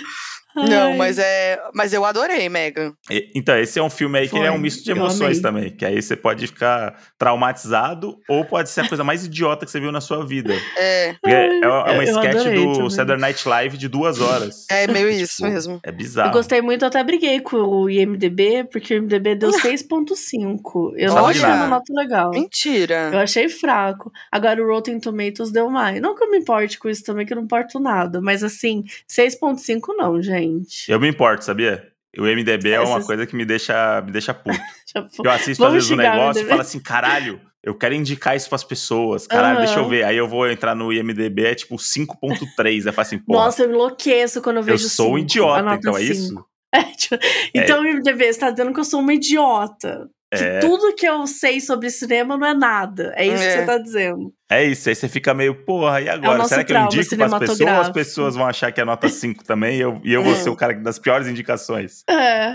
Não, 0.56 0.95
mas 0.97 1.18
é. 1.20 1.60
Mas 1.74 1.93
eu 1.93 2.04
adorei, 2.04 2.50
Megan. 2.50 2.93
E- 3.10 3.30
Então, 3.36 3.58
esse 3.58 3.78
é 3.80 3.84
um 3.84 3.89
filme 3.89 4.18
aí 4.20 4.26
que 4.28 4.36
Foi, 4.38 4.45
é 4.45 4.52
um 4.52 4.58
misto 4.58 4.84
de 4.84 4.91
eu 4.91 4.95
emoções 4.97 5.39
também. 5.39 5.70
Que 5.70 5.86
aí 5.86 6.02
você 6.02 6.16
pode 6.16 6.47
ficar 6.47 6.95
traumatizado 7.18 8.18
ou 8.28 8.43
pode 8.43 8.70
ser 8.70 8.82
a 8.82 8.88
coisa 8.88 9.04
mais 9.04 9.26
idiota 9.26 9.66
que 9.66 9.72
você 9.72 9.80
viu 9.80 9.91
na 9.91 10.02
sua 10.02 10.26
vida. 10.26 10.54
É, 10.78 11.14
Porque 11.22 11.36
é 11.36 11.68
uma, 11.68 11.88
é 11.88 11.91
uma 11.93 12.04
eu 12.04 12.04
sketch 12.04 12.43
do 12.56 12.74
também. 12.74 12.89
Saturday 12.89 13.18
Night 13.22 13.47
Live 13.47 13.78
de 13.78 13.88
duas 13.88 14.20
horas. 14.20 14.66
é 14.70 14.88
meio 14.88 15.10
Tipo, 15.10 15.22
isso 15.24 15.43
mesmo. 15.43 15.80
É 15.84 15.89
Eu 15.89 15.93
bizarro. 15.93 16.32
gostei 16.32 16.62
muito, 16.62 16.84
eu 16.84 16.88
até 16.88 17.04
briguei 17.04 17.39
com 17.39 17.58
o 17.58 17.89
IMDB, 17.89 18.66
porque 18.72 18.93
o 18.93 18.97
IMDB 18.97 19.36
deu 19.36 19.52
6.5. 19.52 20.93
Eu 20.97 21.14
não 21.14 21.28
achei 21.28 21.45
uma 21.45 21.68
nota 21.68 21.93
legal. 21.93 22.34
Eu 22.34 22.41
Mentira. 22.41 23.22
achei 23.22 23.47
fraco. 23.50 24.12
Agora 24.32 24.62
o 24.64 24.68
Rotten 24.68 25.00
Tomatoes 25.00 25.52
deu 25.52 25.70
mais. 25.70 26.02
Não 26.02 26.16
que 26.16 26.24
eu 26.24 26.32
me 26.32 26.38
importe 26.38 26.78
com 26.80 26.89
isso 26.89 27.04
também, 27.04 27.26
que 27.26 27.34
eu 27.34 27.38
não 27.38 27.43
importo 27.43 27.80
nada. 27.80 28.20
Mas 28.22 28.43
assim, 28.43 28.84
6.5 29.08 29.93
não, 29.97 30.22
gente. 30.22 30.38
Eu 30.87 30.99
me 30.99 31.07
importo, 31.07 31.43
sabia? 31.45 31.87
O 32.17 32.23
MDB 32.23 32.71
é 32.71 32.79
uma 32.79 33.03
coisa 33.03 33.25
que 33.25 33.35
me 33.35 33.45
deixa, 33.45 34.01
me 34.01 34.11
deixa 34.11 34.33
puto. 34.33 34.59
Eu 35.23 35.31
assisto 35.31 35.63
às 35.63 35.69
Vamos 35.69 35.73
vezes 35.73 35.91
um 35.91 35.95
negócio 35.95 36.41
e 36.41 36.45
falo 36.45 36.61
assim, 36.61 36.79
caralho, 36.79 37.39
eu 37.63 37.75
quero 37.75 37.93
indicar 37.93 38.35
isso 38.35 38.49
pras 38.49 38.63
pessoas. 38.63 39.27
Caralho, 39.27 39.57
Aham. 39.57 39.65
deixa 39.65 39.79
eu 39.79 39.87
ver. 39.87 40.03
Aí 40.03 40.17
eu 40.17 40.27
vou 40.27 40.49
entrar 40.49 40.73
no 40.73 40.91
IMDB, 40.91 41.45
é 41.45 41.55
tipo 41.55 41.75
5.3. 41.75 42.65
Aí 42.65 42.77
eu 42.79 42.93
falo 42.93 43.01
assim, 43.01 43.19
porra, 43.19 43.45
Nossa, 43.45 43.63
eu 43.63 43.69
enlouqueço 43.69 44.41
quando 44.41 44.57
eu 44.57 44.61
eu 44.61 44.65
vejo 44.65 44.89
sou 44.89 45.13
um 45.13 45.17
cinco, 45.17 45.19
a 45.19 45.59
idiota, 45.59 45.75
então 45.75 45.97
é 45.97 46.01
cinco. 46.01 46.11
isso? 46.11 46.45
É, 46.71 46.83
tipo, 46.83 47.17
então 47.51 47.81
o 47.81 47.87
IMDB 47.87 48.31
você 48.31 48.39
tá 48.39 48.51
dizendo 48.51 48.71
que 48.71 48.79
eu 48.79 48.83
sou 48.83 48.99
uma 48.99 49.11
idiota. 49.11 50.07
Que 50.32 50.43
É. 50.43 50.59
tudo 50.59 50.93
que 50.95 51.07
eu 51.07 51.25
sei 51.25 51.59
sobre 51.59 51.89
cinema 51.89 52.38
não 52.38 52.45
é 52.47 52.53
nada. 52.53 53.13
É 53.15 53.25
isso 53.25 53.41
que 53.41 53.49
É. 53.49 53.57
você 53.61 53.65
tá 53.65 53.77
dizendo. 53.80 54.34
É 54.51 54.63
isso, 54.63 54.88
aí 54.89 54.93
você 54.95 55.07
fica 55.09 55.34
meio, 55.34 55.55
porra, 55.65 56.01
e 56.01 56.09
agora? 56.09 56.38
nosso 56.38 56.49
Será 56.49 56.63
que 56.63 56.71
eu 56.73 56.77
indico 56.82 57.15
pras 57.17 57.34
pessoas 57.39 57.59
ou 57.61 57.82
as 57.82 57.89
pessoas 57.89 58.36
vão 58.36 58.45
achar 58.47 58.71
que 58.71 58.80
é 58.80 58.86
nota 58.86 59.09
5 59.09 59.43
também 59.43 59.77
e 59.77 59.82
eu, 59.82 59.99
e 60.03 60.13
eu 60.13 60.23
vou 60.23 60.34
É. 60.34 60.36
ser 60.36 60.49
o 60.49 60.55
cara 60.55 60.73
das 60.75 60.99
piores 60.99 61.27
indicações? 61.27 62.03
É. 62.07 62.53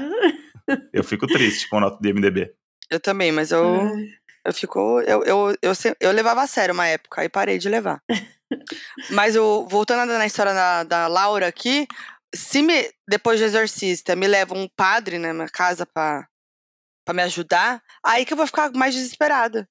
Eu 0.93 1.03
fico 1.05 1.27
triste 1.27 1.69
com 1.69 1.79
a 1.79 1.81
nota 1.81 1.99
do 2.01 2.09
IMDB. 2.09 2.53
Eu 2.91 3.01
também, 3.01 3.33
mas 3.33 3.51
eu, 3.51 3.81
Ai. 3.81 4.05
eu 4.47 4.53
fico. 4.55 5.01
Eu, 5.01 5.25
eu, 5.25 5.57
eu, 5.61 5.75
se- 5.75 5.97
eu 6.01 6.13
levava 6.13 6.43
a 6.43 6.47
sério 6.47 6.73
uma 6.75 6.87
época, 6.87 7.21
aí 7.23 7.29
parei 7.29 7.59
de 7.59 7.69
levar. 7.69 8.01
mas 9.11 9.35
eu, 9.35 9.67
voltando 9.69 10.09
na 10.13 10.27
história 10.27 10.55
da, 10.55 10.85
da 10.85 11.07
Laura 11.09 11.47
aqui, 11.49 11.87
se 12.35 12.63
me, 12.63 12.89
depois 13.09 13.39
de 13.39 13.45
exorcista, 13.47 14.15
me 14.17 14.27
leva 14.27 14.55
um 14.57 14.69
padre 14.77 15.19
na 15.19 15.33
minha 15.35 15.49
casa 15.49 15.85
pra, 15.87 16.27
pra 17.05 17.15
me 17.15 17.23
ajudar, 17.23 17.81
aí 18.05 18.25
que 18.25 18.33
eu 18.33 18.37
vou 18.37 18.47
ficar 18.47 18.71
mais 18.75 18.95
desesperada. 18.95 19.69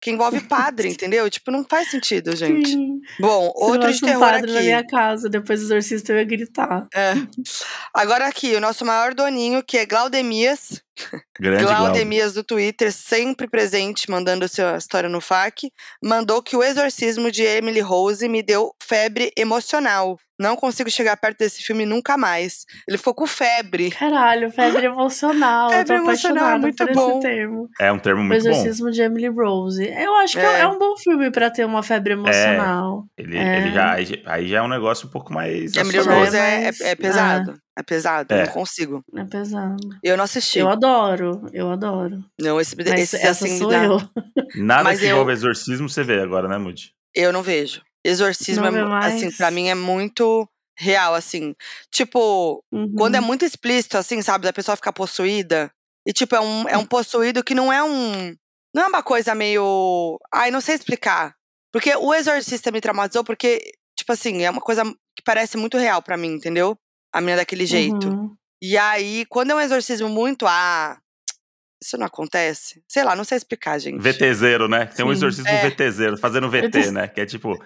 Que 0.00 0.10
envolve 0.10 0.40
padre, 0.48 0.88
entendeu? 0.90 1.30
Tipo, 1.30 1.50
não 1.50 1.64
faz 1.64 1.90
sentido, 1.90 2.36
gente. 2.36 2.68
Sim. 2.70 3.00
Bom, 3.18 3.46
Se 3.56 3.64
outro 3.64 3.90
de 3.90 3.98
tivesse 3.98 4.04
um 4.04 4.08
terror 4.08 4.20
padre 4.20 4.52
na 4.52 4.58
aqui. 4.58 4.66
minha 4.66 4.86
casa, 4.86 5.28
depois 5.30 5.60
do 5.60 5.64
exorcista 5.66 6.12
eu 6.12 6.18
ia 6.18 6.24
gritar. 6.24 6.86
É. 6.94 7.14
Agora 7.94 8.26
aqui, 8.26 8.54
o 8.54 8.60
nosso 8.60 8.84
maior 8.84 9.14
doninho, 9.14 9.62
que 9.62 9.78
é 9.78 9.86
Glaudemias, 9.86 10.82
Grande 11.40 11.64
Glaude. 11.64 11.80
Glaudemias 11.80 12.34
do 12.34 12.44
Twitter, 12.44 12.92
sempre 12.92 13.48
presente, 13.48 14.10
mandando 14.10 14.48
sua 14.48 14.76
história 14.76 15.08
no 15.08 15.20
FAQ, 15.20 15.70
mandou 16.02 16.42
que 16.42 16.56
o 16.56 16.62
exorcismo 16.62 17.30
de 17.30 17.42
Emily 17.42 17.80
Rose 17.80 18.28
me 18.28 18.42
deu 18.42 18.72
febre 18.82 19.32
emocional. 19.36 20.16
Não 20.38 20.56
consigo 20.56 20.90
chegar 20.90 21.16
perto 21.16 21.38
desse 21.38 21.62
filme 21.62 21.86
nunca 21.86 22.16
mais. 22.16 22.64
Ele 22.88 22.98
ficou 22.98 23.14
com 23.14 23.24
febre. 23.26 23.90
Caralho, 23.92 24.50
febre 24.50 24.86
emocional. 24.86 25.70
Febre 25.86 25.96
emocional 25.96 26.50
é 26.50 26.58
muito 26.58 26.84
bom. 26.92 27.10
esse 27.12 27.20
termo. 27.20 27.68
É 27.80 27.92
um 27.92 27.98
termo 28.00 28.20
O 28.20 28.24
muito 28.24 28.42
bom. 28.42 28.50
exorcismo 28.50 28.90
de 28.90 29.00
Emily 29.02 29.28
Rose. 29.28 29.84
Eu 29.88 30.12
acho 30.16 30.34
que 30.34 30.40
é, 30.40 30.58
É. 30.58 30.60
é 30.62 30.66
um 30.66 30.76
bom 30.78 30.96
filme 30.96 31.30
pra 31.30 31.50
ter 31.50 31.64
uma 31.64 31.84
febre 31.84 32.14
emocional. 32.14 33.04
Ele, 33.16 33.36
É. 33.38 33.58
ele 33.58 33.72
já, 33.72 33.92
aí, 33.92 34.04
já- 34.06 34.16
aí 34.26 34.48
já 34.48 34.58
é 34.58 34.62
um 34.62 34.68
negócio 34.68 35.06
um 35.06 35.10
pouco 35.10 35.32
mais. 35.32 35.72
Emily. 35.76 35.98
Rose 35.98 36.36
é, 36.36 36.64
é- 36.68 36.72
é 36.90 36.94
pesado. 36.96 37.54
É 37.76 37.82
pesado, 37.82 38.32
É. 38.32 38.46
não 38.46 38.52
consigo. 38.52 39.02
É, 39.16 39.24
pesado. 39.24 39.76
Eu 40.02 40.16
não 40.16 40.24
assisti. 40.24 40.60
Eu 40.60 40.68
adoro, 40.68 41.42
eu 41.52 41.70
adoro. 41.70 42.24
Não, 42.40 42.60
esse, 42.60 42.76
Mas 42.76 42.86
esse 42.86 43.16
essa 43.16 43.44
assim, 43.44 43.58
sou 43.58 43.68
dá- 43.70 43.84
eu. 43.84 43.98
Nada 44.56 44.84
Mas 44.84 45.00
que 45.00 45.06
eu- 45.06 45.10
envolva 45.10 45.32
exorcismo 45.32 45.88
você 45.88 46.04
vê 46.04 46.20
agora, 46.20 46.46
né, 46.48 46.56
Moody? 46.58 46.92
eu 47.16 47.32
não 47.32 47.42
vejo. 47.42 47.82
Exorcismo, 48.04 48.70
Não 48.70 48.76
é, 48.78 48.84
mais? 48.84 49.14
assim, 49.14 49.30
pra 49.36 49.50
mim 49.50 49.68
é 49.68 49.74
muito 49.74 50.48
real, 50.78 51.14
assim. 51.14 51.54
Tipo, 51.90 52.62
Uhum. 52.72 52.94
Quando 52.96 53.14
é 53.16 53.20
muito 53.20 53.44
explícito, 53.44 53.96
assim, 53.96 54.20
sabe, 54.22 54.44
da 54.44 54.52
pessoa 54.52 54.76
ficar 54.76 54.92
possuída. 54.92 55.70
E, 56.06 56.12
tipo, 56.12 56.34
é 56.36 56.40
um, 56.40 56.68
é 56.68 56.76
um 56.76 56.84
possuído 56.84 57.42
que 57.42 57.54
não 57.54 57.72
é 57.72 57.82
um. 57.82 58.34
Não 58.74 58.82
é 58.84 58.86
uma 58.88 59.02
coisa 59.02 59.34
meio. 59.34 60.18
Ai, 60.32 60.50
não 60.50 60.60
sei 60.60 60.74
explicar. 60.74 61.34
Porque 61.72 61.94
o 61.96 62.12
exorcista 62.14 62.70
me 62.70 62.80
traumatizou 62.80 63.24
porque, 63.24 63.60
tipo 63.98 64.12
assim, 64.12 64.42
é 64.42 64.50
uma 64.50 64.60
coisa 64.60 64.84
que 64.84 65.22
parece 65.24 65.56
muito 65.56 65.78
real 65.78 66.02
pra 66.02 66.16
mim, 66.16 66.34
entendeu? 66.34 66.76
A 67.14 67.20
menina 67.20 67.36
daquele 67.36 67.64
jeito. 67.64 68.08
Uhum. 68.08 68.34
E 68.60 68.76
aí, 68.76 69.24
quando 69.26 69.52
é 69.52 69.54
um 69.54 69.60
exorcismo 69.60 70.08
muito. 70.08 70.46
Ah, 70.48 70.98
isso 71.80 71.96
não 71.96 72.06
acontece? 72.06 72.82
Sei 72.88 73.04
lá, 73.04 73.14
não 73.14 73.22
sei 73.24 73.36
explicar, 73.36 73.78
gente. 73.78 74.00
VTZero, 74.02 74.66
né? 74.68 74.86
Tem 74.86 75.04
um 75.04 75.08
Sim. 75.10 75.14
exorcismo 75.14 75.48
É. 75.48 75.70
VTZero, 75.70 76.16
fazendo 76.18 76.50
VT, 76.50 76.90
né? 76.90 77.06
Que 77.06 77.20
é 77.20 77.26
tipo, 77.26 77.56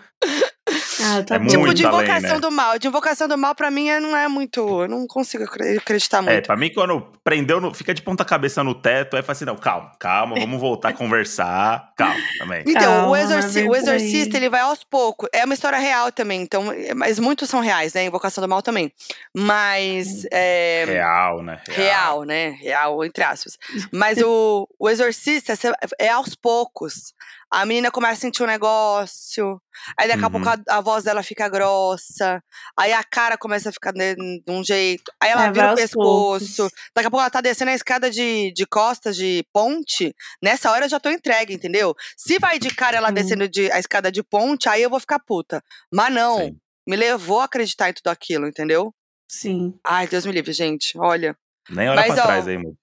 Ah, 1.08 1.22
tá 1.22 1.34
É 1.36 1.38
bom. 1.38 1.46
Tipo, 1.46 1.74
de 1.74 1.86
além, 1.86 2.00
invocação 2.04 2.34
né? 2.36 2.40
do 2.40 2.50
mal. 2.50 2.78
De 2.78 2.86
invocação 2.88 3.28
do 3.28 3.38
mal, 3.38 3.54
pra 3.54 3.70
mim, 3.70 3.88
é- 3.88 4.00
não 4.00 4.16
é 4.16 4.28
muito. 4.28 4.82
Eu 4.82 4.88
não 4.88 5.06
consigo 5.06 5.44
acre- 5.44 5.78
acreditar 5.78 6.18
é, 6.18 6.22
muito. 6.22 6.46
pra 6.46 6.56
mim, 6.56 6.70
quando 6.72 7.00
prendeu, 7.24 7.60
no, 7.60 7.72
fica 7.74 7.92
de 7.94 8.02
ponta 8.02 8.24
cabeça 8.24 8.62
no 8.64 8.74
teto, 8.74 9.16
aí 9.16 9.22
fala 9.22 9.32
assim: 9.32 9.44
não, 9.44 9.56
calma, 9.56 9.92
calma, 9.98 10.34
vamos 10.38 10.60
voltar 10.60 10.90
a 10.90 10.92
conversar. 10.92 11.92
Calma 11.96 12.14
também. 12.38 12.62
Então, 12.66 12.82
Calma, 12.82 13.08
o, 13.08 13.16
exorci- 13.16 13.62
o 13.68 13.74
exorcista, 13.74 14.36
ele 14.36 14.48
vai 14.48 14.60
aos 14.60 14.84
poucos. 14.84 15.28
É 15.32 15.44
uma 15.44 15.54
história 15.54 15.78
real 15.78 16.12
também, 16.12 16.40
então, 16.42 16.64
mas 16.96 17.18
muitos 17.18 17.48
são 17.50 17.60
reais, 17.60 17.92
né? 17.94 18.04
Invocação 18.04 18.40
do 18.42 18.48
Mal 18.48 18.62
também. 18.62 18.92
Mas. 19.34 20.26
É, 20.32 20.84
Real, 20.86 21.42
né? 21.42 21.60
real, 21.68 22.24
né? 22.24 22.50
Real, 22.60 23.04
entre 23.04 23.22
aspas. 23.24 23.56
Mas 23.92 24.18
o, 24.22 24.68
o 24.78 24.88
exorcista 24.88 25.54
é 25.98 26.08
aos 26.10 26.34
poucos. 26.34 27.12
A 27.50 27.64
menina 27.64 27.90
começa 27.90 28.12
a 28.14 28.16
sentir 28.16 28.42
um 28.42 28.46
negócio, 28.46 29.60
aí 29.98 30.06
daqui 30.06 30.22
a 30.22 30.26
Uhum. 30.26 30.32
pouco 30.32 30.48
a, 30.50 30.76
a 30.76 30.80
voz 30.82 31.04
dela 31.04 31.22
fica 31.22 31.48
grossa, 31.48 32.42
aí 32.78 32.92
a 32.92 33.02
cara 33.02 33.38
começa 33.38 33.70
a 33.70 33.72
ficar 33.72 33.92
de, 33.92 34.14
de 34.16 34.42
um 34.52 34.62
jeito, 34.62 35.10
aí 35.20 35.30
ela 35.30 35.46
É, 35.46 35.52
vira 35.52 35.72
o 35.72 35.74
pescoço, 35.74 36.62
poucos. 36.62 36.72
daqui 36.94 37.06
a 37.06 37.10
pouco 37.10 37.22
ela 37.22 37.30
tá 37.30 37.40
descendo 37.40 37.70
a 37.70 37.74
escada 37.74 38.10
de, 38.10 38.52
de 38.52 38.66
costas 38.66 39.16
de 39.16 39.44
ponte, 39.52 40.14
nessa 40.42 40.70
hora 40.70 40.84
eu 40.84 40.88
já 40.90 41.00
tô 41.00 41.08
entregue, 41.10 41.54
entendeu? 41.54 41.94
Se 42.16 42.38
vai 42.38 42.58
de 42.58 42.70
cara 42.74 42.98
ela 42.98 43.10
Hum. 43.10 43.14
descendo 43.14 43.48
de, 43.48 43.70
a 43.72 43.78
escada 43.78 44.12
de 44.12 44.22
ponte, 44.22 44.68
aí 44.68 44.82
eu 44.82 44.90
vou 44.90 45.00
ficar 45.00 45.18
puta. 45.18 45.62
Mas 45.92 46.12
não, 46.12 46.36
Sim. 46.38 46.56
me 46.86 46.96
levou 46.96 47.40
a 47.40 47.44
acreditar 47.44 47.88
em 47.88 47.92
tudo 47.94 48.08
aquilo, 48.08 48.46
entendeu? 48.46 48.94
Sim. 49.30 49.78
Ai, 49.84 50.06
Deus 50.06 50.26
me 50.26 50.32
livre, 50.32 50.52
gente, 50.52 50.98
olha. 50.98 51.36
Nem 51.70 51.88
olha 51.88 52.00
Mas, 52.02 52.14
pra 52.14 52.22
ó, 52.22 52.26
trás 52.26 52.48
aí, 52.48 52.56
mano. 52.58 52.76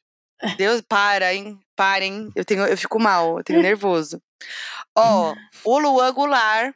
Deus, 0.58 0.82
para, 0.82 1.34
hein? 1.34 1.60
Para, 1.76 2.04
hein? 2.06 2.30
Eu, 2.36 2.44
tenho, 2.46 2.66
eu 2.66 2.78
fico 2.78 3.00
mal, 3.00 3.38
eu 3.40 3.44
tenho 3.44 3.62
nervoso. 3.62 4.22
Ó, 4.96 5.34
o 5.64 5.80
Luan 5.80 6.14
Goulart 6.14 6.74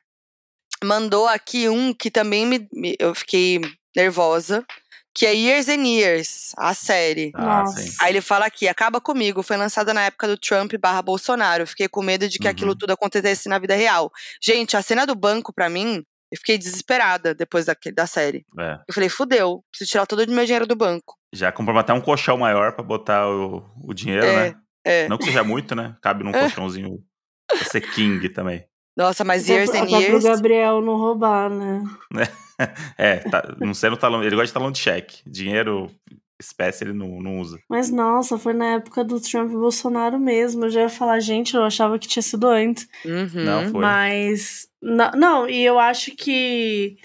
mandou 0.83 1.27
aqui 1.27 1.67
um 1.69 1.93
que 1.93 2.09
também 2.09 2.45
me, 2.45 2.67
me- 2.73 2.95
eu 2.99 3.13
fiquei 3.13 3.59
nervosa, 3.95 4.65
que 5.13 5.25
é 5.25 5.33
Years 5.35 5.67
and 5.67 5.85
Years, 5.85 6.51
a 6.57 6.73
série. 6.73 7.31
Ah. 7.35 7.63
Aí 8.01 8.11
ele 8.13 8.21
fala 8.21 8.45
aqui, 8.45 8.67
acaba 8.67 9.01
comigo, 9.01 9.43
foi 9.43 9.57
lançada 9.57 9.93
na 9.93 10.03
época 10.03 10.27
do 10.27 10.37
Trump 10.37 10.73
barra 10.79 11.01
Bolsonaro. 11.01 11.67
Fiquei 11.67 11.87
com 11.89 12.01
medo 12.01 12.29
de 12.29 12.39
que 12.39 12.47
aquilo 12.47 12.71
Uhum. 12.71 12.77
tudo 12.77 12.91
acontecesse 12.93 13.49
na 13.49 13.59
vida 13.59 13.75
real. 13.75 14.11
Gente, 14.41 14.77
a 14.77 14.81
cena 14.81 15.05
do 15.05 15.15
banco, 15.15 15.51
pra 15.51 15.67
mim, 15.69 16.05
eu 16.31 16.37
fiquei 16.37 16.57
desesperada 16.57 17.33
depois 17.33 17.65
daquele, 17.65 17.95
da 17.95 18.05
série. 18.07 18.45
É. 18.59 18.79
Eu 18.87 18.93
falei, 18.93 19.09
fudeu, 19.09 19.63
preciso 19.71 19.89
tirar 19.91 20.05
todo 20.05 20.19
o 20.23 20.31
meu 20.31 20.45
dinheiro 20.45 20.67
do 20.67 20.75
banco. 20.75 21.15
Já 21.33 21.51
compramos 21.51 21.81
até 21.81 21.93
um 21.93 22.01
colchão 22.01 22.37
maior 22.37 22.73
pra 22.73 22.83
botar 22.83 23.27
o, 23.29 23.63
o 23.83 23.93
dinheiro, 23.93 24.25
É, 24.25 24.49
né? 24.51 24.55
É. 24.85 25.07
Não 25.07 25.17
que 25.17 25.25
seja 25.25 25.43
muito, 25.43 25.75
né? 25.75 25.95
Cabe 26.01 26.23
num 26.23 26.31
colchãozinho 26.31 26.99
pra 27.47 27.57
ser 27.65 27.81
king 27.81 28.27
também. 28.29 28.65
Nossa, 28.97 29.23
mas 29.23 29.43
Até 29.43 29.53
Years 29.53 29.69
pro- 29.69 29.79
and 29.79 29.83
até 29.83 29.91
pro 29.91 30.01
Years. 30.01 30.23
Gabriel 30.23 30.81
não 30.81 30.97
roubar, 30.97 31.49
né? 31.49 31.83
É, 32.97 33.17
tá, 33.19 33.55
não 33.59 33.73
sendo 33.73 33.95
talão. 33.95 34.21
Ele 34.21 34.35
gosta 34.35 34.47
de 34.47 34.53
talão 34.53 34.69
de 34.71 34.79
cheque. 34.79 35.21
Dinheiro, 35.25 35.89
espécie, 36.37 36.83
ele 36.83 36.91
não, 36.93 37.21
não 37.21 37.39
usa. 37.39 37.57
Mas 37.69 37.89
nossa, 37.89 38.37
foi 38.37 38.51
na 38.53 38.73
época 38.73 39.01
do 39.03 39.17
Trump 39.21 39.49
e 39.51 39.55
Bolsonaro 39.55 40.19
mesmo. 40.19 40.65
Eu 40.65 40.69
já 40.69 40.81
ia 40.81 40.89
falar, 40.89 41.19
gente, 41.21 41.55
eu 41.55 41.63
achava 41.63 41.97
que 41.97 42.07
tinha 42.07 42.21
sido 42.23 42.47
antes. 42.47 42.85
Uhum. 43.05 43.43
Não, 43.45 43.69
foi. 43.71 43.81
Mas. 43.81 44.67
Não, 44.81 45.11
não, 45.11 45.49
e 45.49 45.63
eu 45.63 45.79
acho 45.79 46.15
que. 46.15 46.97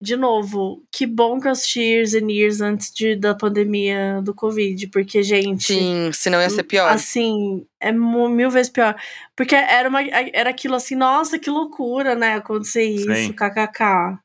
De 0.00 0.16
novo, 0.16 0.84
que 0.92 1.06
bom 1.06 1.40
que 1.40 1.46
eu 1.46 1.52
assisti 1.52 1.80
Years 1.80 2.14
and 2.14 2.30
Years 2.30 2.60
antes 2.60 2.92
de, 2.92 3.16
da 3.16 3.34
pandemia 3.34 4.20
do 4.22 4.34
Covid. 4.34 4.88
Porque, 4.88 5.22
gente. 5.22 5.64
Sim, 5.64 6.10
senão 6.12 6.42
ia 6.42 6.50
ser 6.50 6.64
pior. 6.64 6.90
Assim, 6.92 7.66
é 7.80 7.90
mil 7.90 8.50
vezes 8.50 8.70
pior. 8.70 8.94
Porque 9.34 9.54
era, 9.54 9.88
uma, 9.88 10.02
era 10.02 10.50
aquilo 10.50 10.74
assim, 10.74 10.94
nossa, 10.94 11.38
que 11.38 11.48
loucura, 11.48 12.14
né? 12.14 12.34
Acontecer 12.34 12.84
isso, 12.84 13.14
Sim. 13.14 13.32
kkk. 13.32 14.18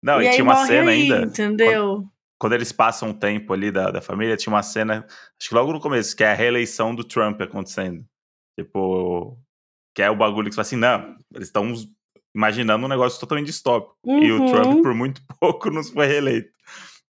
Não, 0.00 0.20
e 0.20 0.24
e, 0.24 0.28
aí 0.28 0.34
tinha 0.34 0.44
uma 0.44 0.66
cena 0.66 0.90
aí, 0.92 1.12
ainda. 1.12 1.26
entendeu? 1.26 2.06
Quando 2.38 2.52
eles 2.52 2.70
passam 2.70 3.08
um 3.08 3.14
tempo 3.14 3.52
ali 3.52 3.72
da, 3.72 3.90
da 3.90 4.00
família, 4.00 4.36
tinha 4.36 4.52
uma 4.52 4.62
cena, 4.62 5.04
acho 5.08 5.48
que 5.48 5.54
logo 5.54 5.72
no 5.72 5.80
começo, 5.80 6.14
que 6.14 6.22
é 6.22 6.30
a 6.30 6.34
reeleição 6.34 6.94
do 6.94 7.02
Trump 7.02 7.40
acontecendo. 7.40 8.04
Tipo, 8.56 9.36
que 9.94 10.02
é 10.02 10.08
o 10.08 10.16
bagulho 10.16 10.48
que 10.48 10.54
você 10.54 10.56
fala 10.56 10.66
assim, 10.66 10.76
não, 10.76 11.16
eles 11.34 11.48
estão 11.48 11.74
imaginando 12.34 12.84
um 12.84 12.88
negócio 12.88 13.18
totalmente 13.20 13.46
distópico. 13.46 13.96
E 14.06 14.30
o 14.32 14.38
Uhum. 14.40 14.46
Trump, 14.46 14.82
por 14.82 14.94
muito 14.94 15.22
pouco, 15.40 15.70
não 15.70 15.82
foi 15.84 16.06
reeleito. 16.06 16.50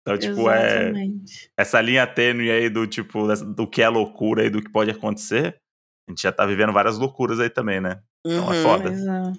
Então, 0.01 0.17
tipo, 0.17 0.49
é 0.49 0.81
Exatamente. 0.89 1.49
essa 1.57 1.79
linha 1.81 2.05
tênue 2.05 2.51
aí 2.51 2.69
do 2.69 2.85
tipo, 2.85 3.25
do 3.55 3.65
que 3.67 3.81
é 3.81 3.87
loucura 3.89 4.45
e 4.45 4.49
do 4.49 4.61
que 4.61 4.69
pode 4.71 4.91
acontecer. 4.91 5.57
A 6.07 6.11
gente 6.11 6.21
já 6.23 6.31
tá 6.31 6.45
vivendo 6.45 6.73
várias 6.73 6.97
loucuras 6.97 7.39
aí 7.39 7.49
também, 7.49 7.79
né? 7.79 8.01
Então 8.25 8.51
é 8.51 8.57
Uhum. 8.57 8.63
foda. 8.63 8.89
Mas, 8.89 9.07
ah, 9.07 9.33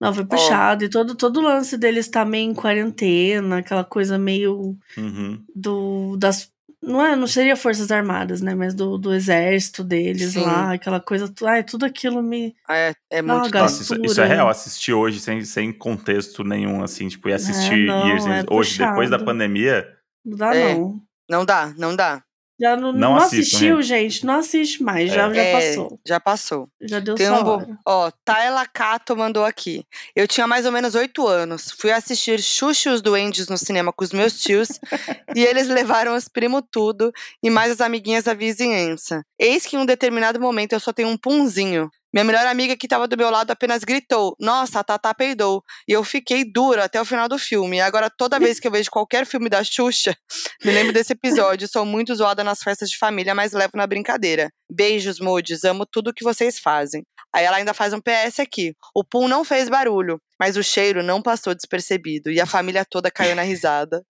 Não, 0.00 0.14
foi 0.14 0.24
puxado. 0.24 0.84
E 0.84 0.88
todo, 0.88 1.14
todo 1.16 1.38
o 1.38 1.42
lance 1.42 1.76
deles 1.76 2.08
tá 2.08 2.24
meio 2.24 2.50
em 2.50 2.54
quarentena, 2.54 3.58
aquela 3.58 3.84
coisa 3.84 4.16
meio 4.18 4.76
Uhum. 4.96 5.44
do. 5.54 6.16
das 6.16 6.52
não, 6.82 7.04
é, 7.04 7.16
não 7.16 7.26
seria 7.26 7.56
Forças 7.56 7.90
Armadas, 7.90 8.40
né? 8.40 8.54
Mas 8.54 8.74
do, 8.74 8.96
do 8.98 9.12
exército 9.12 9.82
deles 9.84 10.32
Sim. 10.32 10.42
lá, 10.42 10.74
aquela 10.74 11.00
coisa. 11.00 11.28
tu- 11.28 11.46
Ai, 11.46 11.62
tudo 11.64 11.84
aquilo 11.86 12.22
me. 12.22 12.54
É, 12.68 12.92
é 13.10 13.20
uma 13.22 13.38
muito 13.40 13.50
Gastura. 13.50 13.62
Nossa, 13.64 13.82
isso, 13.82 14.12
isso 14.12 14.20
é 14.20 14.26
real. 14.26 14.48
Assistir 14.48 14.92
hoje 14.92 15.20
sem, 15.20 15.44
sem 15.44 15.72
contexto 15.72 16.44
nenhum, 16.44 16.82
assim, 16.82 17.08
tipo, 17.08 17.28
e 17.28 17.32
assistir 17.32 17.86
não, 17.86 18.06
Years 18.06 18.26
é 18.26 18.44
hoje, 18.50 18.78
depois 18.78 19.10
da 19.10 19.18
puxado. 19.18 19.24
pandemia, 19.24 19.88
Não 20.24 20.36
dá, 20.36 20.54
É. 20.54 20.74
não. 20.74 21.00
Não 21.30 21.44
dá, 21.44 21.74
não 21.76 21.94
dá. 21.96 22.22
Já 22.60 22.76
não, 22.76 22.92
Não 22.92 22.98
não, 22.98 23.16
assistam, 23.16 23.38
assistiu, 23.38 23.82
gente. 23.82 24.26
Não 24.26 24.34
assiste 24.34 24.82
mais. 24.82 25.12
Já, 25.12 25.28
É. 25.30 25.34
já 25.34 25.42
É, 25.42 25.52
passou. 25.52 26.00
Já 26.04 26.20
passou. 26.20 26.68
Já 26.80 26.98
deu 27.00 27.14
Tem 27.14 27.30
um 27.30 27.44
bo... 27.44 27.78
Ó, 27.86 28.10
Tayla 28.24 28.66
Cato 28.66 29.16
mandou 29.16 29.44
aqui. 29.44 29.84
Eu 30.14 30.26
tinha 30.26 30.46
mais 30.46 30.66
ou 30.66 30.72
menos 30.72 30.94
oito 30.96 31.26
anos. 31.26 31.70
Fui 31.78 31.92
assistir 31.92 32.40
Xuxa 32.42 32.90
e 32.90 32.92
os 32.92 33.00
Duendes 33.00 33.48
no 33.48 33.56
cinema 33.56 33.92
com 33.92 34.02
os 34.04 34.12
meus 34.12 34.40
tios. 34.40 34.68
e 35.36 35.44
eles 35.44 35.68
levaram 35.68 36.16
os 36.16 36.26
primos 36.28 36.62
tudo 36.70 37.12
e 37.42 37.48
mais 37.48 37.70
as 37.70 37.80
amiguinhas 37.80 38.24
da 38.24 38.34
vizinhança. 38.34 39.22
Eis 39.38 39.64
que 39.64 39.76
em 39.76 39.78
um 39.78 39.86
determinado 39.86 40.40
momento 40.40 40.72
eu 40.72 40.80
só 40.80 40.92
tenho 40.92 41.08
um 41.08 41.16
punzinho. 41.16 41.88
Minha 42.12 42.24
melhor 42.24 42.46
amiga 42.46 42.76
que 42.76 42.86
estava 42.86 43.06
do 43.06 43.16
meu 43.16 43.30
lado 43.30 43.50
apenas 43.50 43.84
gritou: 43.84 44.34
Nossa, 44.40 44.80
a 44.80 44.84
Tatá 44.84 45.12
peidou. 45.12 45.62
E 45.86 45.92
eu 45.92 46.02
fiquei 46.02 46.44
dura 46.44 46.84
até 46.84 47.00
o 47.00 47.04
final 47.04 47.28
do 47.28 47.38
filme. 47.38 47.80
Agora, 47.80 48.08
toda 48.08 48.38
vez 48.38 48.58
que 48.58 48.66
eu 48.66 48.72
vejo 48.72 48.90
qualquer 48.90 49.26
filme 49.26 49.48
da 49.48 49.62
Xuxa, 49.62 50.16
me 50.64 50.72
lembro 50.72 50.92
desse 50.92 51.12
episódio. 51.12 51.68
Sou 51.68 51.84
muito 51.84 52.14
zoada 52.14 52.42
nas 52.42 52.62
festas 52.62 52.88
de 52.88 52.96
família, 52.96 53.34
mas 53.34 53.52
levo 53.52 53.76
na 53.76 53.86
brincadeira. 53.86 54.50
Beijos, 54.70 55.20
Moods. 55.20 55.64
Amo 55.64 55.84
tudo 55.84 56.14
que 56.14 56.24
vocês 56.24 56.58
fazem. 56.58 57.04
Aí 57.32 57.44
ela 57.44 57.58
ainda 57.58 57.74
faz 57.74 57.92
um 57.92 58.00
PS 58.00 58.40
aqui. 58.40 58.74
O 58.94 59.04
pum 59.04 59.28
não 59.28 59.44
fez 59.44 59.68
barulho, 59.68 60.18
mas 60.40 60.56
o 60.56 60.62
cheiro 60.62 61.02
não 61.02 61.20
passou 61.20 61.54
despercebido. 61.54 62.30
E 62.30 62.40
a 62.40 62.46
família 62.46 62.86
toda 62.88 63.10
caiu 63.10 63.36
na 63.36 63.42
risada. 63.42 64.02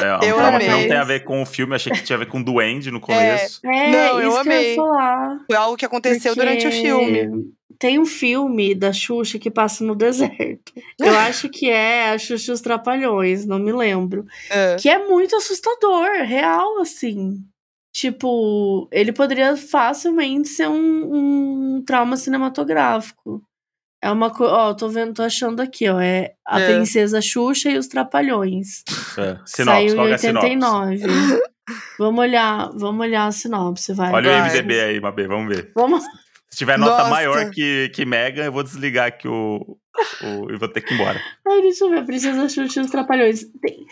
Cara, 0.00 0.20
é 0.24 0.30
Eu 0.30 0.34
um 0.34 0.38
trauma 0.38 0.58
que 0.58 0.66
não 0.68 0.74
amei. 0.74 0.88
tem 0.88 0.96
a 0.96 1.04
ver 1.04 1.20
com 1.24 1.42
o 1.42 1.46
filme. 1.46 1.74
Achei 1.74 1.92
que 1.92 2.02
tinha 2.02 2.16
a 2.16 2.18
ver 2.20 2.26
com 2.26 2.42
Duende 2.42 2.90
no 2.90 3.00
começo. 3.00 3.60
É, 3.66 3.90
Não, 3.90 4.20
eu 4.20 4.28
isso 4.30 4.42
que 4.42 4.48
eu 4.48 4.52
amei. 4.52 4.70
ia 4.70 4.76
falar. 4.76 5.40
Foi 5.46 5.56
algo 5.56 5.76
que 5.76 5.84
aconteceu 5.86 6.34
durante 6.34 6.66
o 6.66 6.70
Porque 6.70 6.82
filme. 6.82 7.52
Tem 7.78 7.98
um 7.98 8.06
filme 8.06 8.74
da 8.74 8.90
Xuxa 8.92 9.38
que 9.38 9.50
passa 9.50 9.84
no 9.84 9.94
deserto. 9.94 10.72
Eu 10.98 11.14
acho 11.20 11.48
que 11.50 11.68
é 11.70 12.10
a 12.10 12.18
Xuxa 12.18 12.50
e 12.50 12.54
os 12.54 12.60
Trapalhões, 12.62 13.44
não 13.44 13.58
me 13.58 13.70
lembro. 13.72 14.24
É. 14.50 14.76
Que 14.76 14.88
é 14.88 15.06
muito 15.06 15.36
assustador, 15.36 16.08
real, 16.24 16.80
assim. 16.80 17.42
tipo, 17.94 18.88
ele 18.90 19.12
poderia 19.12 19.56
facilmente 19.56 20.48
ser 20.48 20.68
um, 20.68 21.76
um 21.78 21.84
trauma 21.86 22.16
cinematográfico. 22.16 23.42
É 24.06 24.10
uma 24.10 24.30
coisa. 24.30 24.52
Ó, 24.52 24.74
tô 24.74 24.88
vendo, 24.88 25.14
tô 25.14 25.22
achando 25.22 25.60
aqui, 25.60 25.88
ó. 25.88 26.00
É 26.00 26.34
a 26.46 26.60
É. 26.60 26.74
Princesa 26.74 27.20
Xuxa 27.20 27.70
e 27.70 27.76
os 27.78 27.88
Trapalhões. 27.88 28.82
É. 29.18 29.38
Sinopse, 29.44 29.64
Saiu 29.64 29.92
em 29.92 29.94
que 30.06 30.10
é 30.10 30.14
a 30.14 30.18
sinopse? 30.18 30.46
89. 30.46 31.40
vamos 31.98 32.20
olhar, 32.20 32.70
vamos 32.74 33.00
olhar 33.06 33.26
a 33.26 33.32
sinopse, 33.32 33.92
vai. 33.92 34.12
Olha 34.12 34.30
o 34.30 34.32
Vai. 34.40 34.50
MDB 34.50 34.80
aí, 34.80 35.00
Mabê, 35.00 35.26
vamos 35.26 35.54
ver. 35.54 35.72
Vamos. 35.74 36.04
Se 36.48 36.58
tiver 36.58 36.78
nota 36.78 36.98
Nossa. 36.98 37.10
maior 37.10 37.50
que, 37.50 37.90
que 37.94 38.04
Mega, 38.04 38.44
eu 38.44 38.52
vou 38.52 38.62
desligar 38.62 39.06
aqui 39.08 39.26
o, 39.28 39.76
o. 40.22 40.50
e 40.52 40.56
vou 40.56 40.68
ter 40.68 40.80
que 40.80 40.94
ir 40.94 41.00
embora. 41.00 41.20
Ai, 41.46 41.60
deixa 41.62 41.84
eu 41.84 41.90
ver. 41.90 42.04
Princesa 42.06 42.48
Xuxa 42.48 42.80
e 42.80 42.84
os 42.84 42.90
Trapalhões. 42.90 43.44
Tem, 43.60 43.84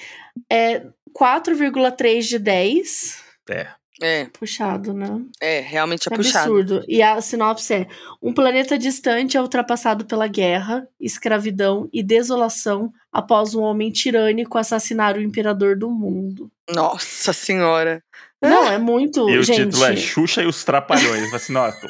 é 0.51 0.87
4,3 1.19 2.21
de 2.23 2.39
10. 2.39 3.23
É. 3.51 3.67
É, 4.07 4.27
Puxado, 4.39 4.93
né? 4.93 5.23
é, 5.41 5.61
realmente 5.61 6.07
é 6.07 6.11
Que 6.11 6.17
puxado. 6.17 6.51
absurdo. 6.51 6.85
E 6.87 7.01
a 7.03 7.19
sinopse 7.23 7.73
é: 7.73 7.87
um 8.23 8.35
planeta 8.35 8.77
distante 8.77 9.37
é 9.37 9.41
ultrapassado 9.41 10.05
pela 10.05 10.27
guerra, 10.29 10.87
escravidão 11.01 11.89
e 11.91 12.03
desolação 12.03 12.93
após 13.11 13.55
um 13.55 13.63
homem 13.63 13.91
tirânico 13.91 14.59
assassinar 14.59 15.17
o 15.17 15.23
imperador 15.23 15.75
do 15.79 15.91
mundo. 15.91 16.51
Nossa 16.69 17.33
senhora. 17.33 18.03
Não, 18.43 18.67
é 18.71 18.79
muito. 18.79 19.29
E 19.31 19.39
o 19.39 19.43
gente, 19.43 19.65
título 19.71 19.85
é 19.87 19.97
Xuxa 19.97 20.43
e 20.43 20.47
os 20.47 20.63
Trapalhões. 20.65 21.33
Assim, 21.33 21.55
nossa, 21.55 21.89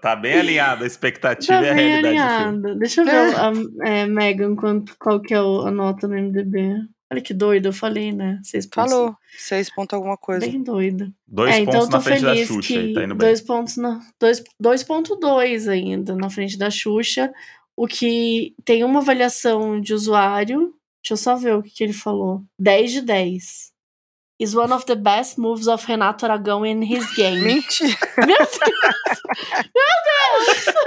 tá- 0.00 0.14
bem 0.14 0.34
alinhado 0.38 0.84
a 0.84 0.86
expectativa 0.86 1.58
Tá 1.58 1.64
e 1.64 1.68
a 1.68 1.74
realidade 1.74 2.14
do 2.14 2.20
filme. 2.20 2.44
alinhado. 2.44 2.78
Deixa 2.78 3.00
eu 3.00 3.04
ver 3.04 3.34
a, 3.36 3.52
é, 3.88 4.06
Megan, 4.06 4.54
quanto, 4.54 4.94
qual 5.00 5.20
que 5.20 5.34
é 5.34 5.40
o- 5.42 5.62
a 5.62 5.70
nota 5.72 6.06
no 6.06 6.14
MDB. 6.14 6.76
Olha 7.12 7.20
que 7.22 7.32
doido, 7.32 7.66
eu 7.66 7.72
falei, 7.72 8.10
né? 8.12 8.40
6 8.42 8.68
Falou. 8.74 9.14
Seis 9.38 9.72
pontos 9.72 9.94
alguma 9.94 10.16
coisa. 10.16 10.44
Bem 10.44 10.60
doida. 10.62 11.08
Dois 11.26 11.54
é, 11.54 11.60
então 11.60 11.74
pontos 11.74 11.86
eu 11.86 11.90
tô 11.90 11.96
na 11.98 12.02
frente 12.02 12.22
da 12.22 12.32
feliz 12.34 12.48
Xuxa 12.48 12.68
que 12.68 12.78
aí, 12.78 12.92
tá 12.94 13.04
indo 13.04 13.14
bem. 13.14 13.28
dois 13.28 13.40
pontos 13.40 13.76
na 13.76 14.00
dois- 14.18 14.42
2.2 14.60 15.68
ainda 15.70 16.16
na 16.16 16.28
frente 16.28 16.58
da 16.58 16.68
Xuxa, 16.68 17.32
o 17.76 17.86
que 17.86 18.54
tem 18.64 18.82
uma 18.82 18.98
avaliação 19.00 19.80
de 19.80 19.94
usuário. 19.94 20.74
Deixa 21.02 21.12
eu 21.12 21.16
só 21.16 21.36
ver 21.36 21.54
o 21.54 21.62
que, 21.62 21.70
que 21.70 21.84
ele 21.84 21.92
falou. 21.92 22.42
10 22.58 22.90
de 22.90 23.00
10. 23.02 23.70
Is 24.40 24.54
one 24.54 24.72
of 24.72 24.84
the 24.84 24.96
best 24.96 25.38
moves 25.38 25.68
of 25.68 25.86
Renato 25.86 26.26
Aragão 26.26 26.66
in 26.66 26.82
his 26.82 27.08
game. 27.14 27.40
Mentira. 27.46 27.96
Meu 28.26 28.36
Deus, 28.36 28.58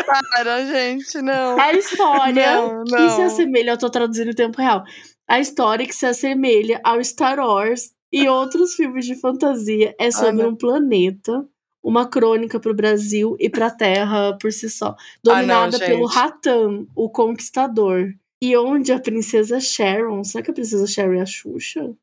Para, 0.06 0.66
gente, 0.66 1.22
não. 1.22 1.60
a 1.60 1.74
história 1.74 2.56
Não, 2.62 2.84
que 2.84 2.92
não. 2.92 3.10
se 3.16 3.22
assemelha, 3.22 3.72
eu 3.72 3.78
tô 3.78 3.90
traduzindo 3.90 4.32
em 4.32 4.36
tempo 4.36 4.62
real. 4.62 4.84
A 5.30 5.40
história 5.40 5.86
que 5.86 5.96
se 5.96 6.08
assemelha 6.08 6.82
ao 6.84 7.04
Star 7.04 7.38
Wars 7.40 7.94
e 8.12 8.28
outros 8.30 8.74
filmes 8.74 9.06
de 9.06 9.14
fantasia 9.16 9.96
é 10.00 10.10
sobre 10.10 10.44
não. 10.44 10.50
um 10.50 10.56
planeta, 10.56 11.48
uma 11.84 12.08
crônica 12.08 12.60
pro 12.60 12.74
Brasil 12.74 13.36
e 13.40 13.48
pra 13.48 13.70
Terra 13.70 14.36
por 14.42 14.52
si 14.52 14.68
só, 14.70 14.96
dominada 15.24 15.78
Ah, 15.78 15.80
não, 15.80 15.88
pelo. 15.88 16.06
Ratan, 16.08 16.88
o 16.96 17.10
Conquistador. 17.10 18.12
E 18.42 18.58
onde 18.58 18.92
a 18.92 19.00
princesa 19.00 19.60
Sharon, 19.60 20.24
será 20.24 20.44
que 20.44 20.50
a 20.50 20.54
princesa 20.54 20.88
Sharon 20.88 21.14
é 21.14 21.22
a 21.22 21.26
Xuxa? 21.26 21.94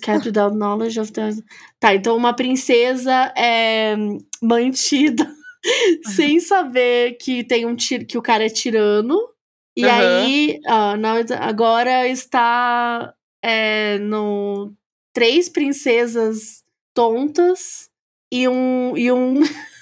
Kept 0.00 0.26
without 0.26 0.56
knowledge 0.56 0.98
of 0.98 1.12
the... 1.12 1.30
Tá, 1.78 1.94
então 1.94 2.16
uma 2.16 2.32
princesa 2.32 3.32
é 3.36 3.94
mantida 4.42 5.28
sem 6.14 6.40
saber 6.40 7.18
que 7.20 7.44
tem 7.44 7.66
um 7.66 7.76
tir... 7.76 8.06
que 8.06 8.16
o 8.16 8.22
cara 8.22 8.46
é 8.46 8.48
tirano. 8.48 9.18
E 9.76 9.84
Aham. 9.84 9.98
aí, 9.98 10.60
ah, 10.66 10.94
agora 11.40 12.08
está 12.08 13.12
é, 13.42 13.98
no 13.98 14.72
três 15.12 15.48
princesas 15.48 16.64
tontas 16.94 17.90
e 18.32 18.48
um 18.48 18.96
e 18.96 19.12
um 19.12 19.40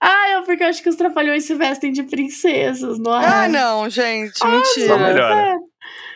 Ah, 0.00 0.28
é 0.28 0.42
porque 0.42 0.62
eu 0.64 0.68
acho 0.68 0.82
que 0.82 0.88
os 0.88 0.96
trapalhões 0.96 1.44
se 1.44 1.54
vestem 1.54 1.92
de 1.92 2.02
princesas, 2.02 2.98
não 2.98 3.14
é? 3.14 3.26
Ah, 3.26 3.48
não, 3.48 3.88
gente. 3.88 4.36
Só 4.38 4.48
mentira. 4.48 4.98
melhora. 4.98 5.58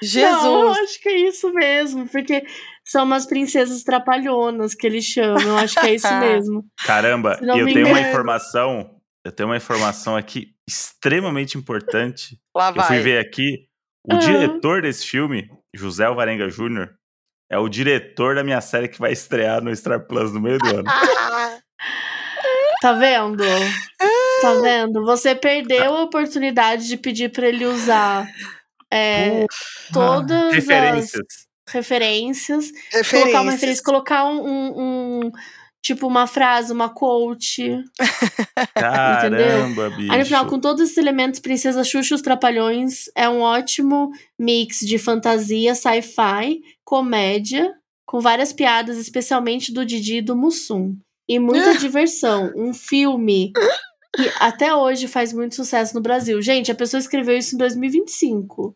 Jesus. 0.02 0.42
Não, 0.42 0.60
eu 0.60 0.68
acho 0.82 1.00
que 1.00 1.08
é 1.08 1.16
isso 1.28 1.52
mesmo, 1.52 2.08
porque 2.08 2.44
são 2.84 3.04
umas 3.04 3.24
princesas 3.24 3.84
trapalhonas 3.84 4.74
que 4.74 4.86
eles 4.86 5.04
chamam. 5.04 5.42
Eu 5.42 5.56
acho 5.58 5.78
que 5.78 5.86
é 5.86 5.94
isso 5.94 6.12
mesmo. 6.18 6.64
Caramba, 6.84 7.38
não 7.40 7.58
eu 7.58 7.66
me 7.66 7.72
tenho 7.72 7.86
uma 7.86 7.98
engano. 7.98 8.08
informação. 8.08 9.00
Eu 9.24 9.32
tenho 9.32 9.48
uma 9.48 9.56
informação 9.56 10.16
aqui 10.16 10.55
extremamente 10.68 11.56
importante. 11.58 12.38
Lá 12.54 12.68
Eu 12.70 12.74
fui 12.82 12.96
vai. 12.96 13.00
ver 13.00 13.18
aqui. 13.18 13.66
O 14.08 14.14
Ah. 14.14 14.18
diretor 14.18 14.82
desse 14.82 15.06
filme, 15.06 15.48
José 15.74 16.04
Alvarenga 16.04 16.48
Jr., 16.48 16.90
é 17.50 17.58
o 17.58 17.68
diretor 17.68 18.34
da 18.34 18.42
minha 18.44 18.60
série 18.60 18.88
que 18.88 18.98
vai 18.98 19.12
estrear 19.12 19.62
no 19.62 19.74
Star 19.74 20.06
Plus 20.06 20.32
no 20.32 20.40
meio 20.40 20.58
do 20.58 20.66
ano. 20.68 20.84
Tá 22.82 22.92
vendo? 22.92 23.42
Tá 24.42 24.52
vendo? 24.60 25.02
Você 25.06 25.34
perdeu 25.34 25.94
a 25.94 26.02
oportunidade 26.02 26.86
de 26.86 26.96
pedir 26.98 27.30
pra 27.32 27.48
ele 27.48 27.64
usar 27.64 28.28
é, 28.92 29.46
todas 29.92 30.52
Referências. 30.54 31.20
as 31.66 31.72
referências, 31.74 32.66
Referências. 32.92 33.10
colocar 33.22 33.40
uma 33.40 33.52
referência, 33.52 33.82
colocar 33.82 34.24
um, 34.26 34.46
um- 34.46 35.20
um- 35.26 35.32
tipo 35.86 36.06
uma 36.06 36.26
frase, 36.26 36.72
uma 36.72 36.88
quote. 36.88 37.84
Caramba, 38.74 39.90
bicho. 39.90 40.12
Aí 40.12 40.18
no 40.18 40.24
final, 40.26 40.46
com 40.46 40.58
todos 40.58 40.82
esses 40.82 40.96
elementos, 40.96 41.38
Princesa 41.38 41.84
Xuxa 41.84 42.14
e 42.14 42.16
os 42.16 42.22
Trapalhões 42.22 43.04
é 43.14 43.28
um 43.28 43.40
ótimo 43.40 44.10
mix 44.36 44.80
de 44.80 44.98
fantasia, 44.98 45.74
sci-fi, 45.76 46.60
comédia, 46.84 47.72
com 48.04 48.20
várias 48.20 48.52
piadas, 48.52 48.98
especialmente 48.98 49.72
do 49.72 49.86
Didi 49.86 50.16
e 50.16 50.22
do 50.22 50.36
Mussum. 50.36 50.96
E 51.28 51.38
muita 51.38 51.74
diversão. 51.78 52.52
Um 52.56 52.74
filme 52.74 53.52
que 54.14 54.28
até 54.40 54.74
hoje 54.74 55.06
faz 55.06 55.32
muito 55.32 55.54
sucesso 55.54 55.94
no 55.94 56.00
Brasil. 56.00 56.42
Gente, 56.42 56.72
a 56.72 56.74
pessoa 56.74 56.98
escreveu 56.98 57.36
isso 57.38 57.54
em 57.54 57.58
2025. 57.58 58.74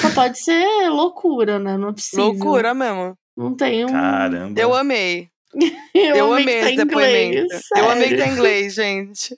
Só 0.00 0.10
pode 0.14 0.38
ser 0.40 0.88
loucura, 0.88 1.58
né? 1.58 1.76
Não 1.76 1.90
é 1.90 1.92
possível. 1.92 2.26
Loucura 2.26 2.72
mesmo. 2.72 3.14
Não 3.36 3.54
tem 3.54 3.84
um. 3.84 3.88
Caramba. 3.88 4.58
Eu 4.58 4.74
amei. 4.74 5.28
Eu, 5.94 6.16
Eu, 6.16 6.34
amei 6.34 6.60
amei 6.60 6.76
tá 6.76 6.84
depoimento. 6.84 7.38
inglês, 7.44 7.62
Eu 7.76 7.90
amei 7.90 8.08
que 8.08 8.16
tá 8.16 8.26
em 8.26 8.32
inglês, 8.32 8.74
gente. 8.74 9.36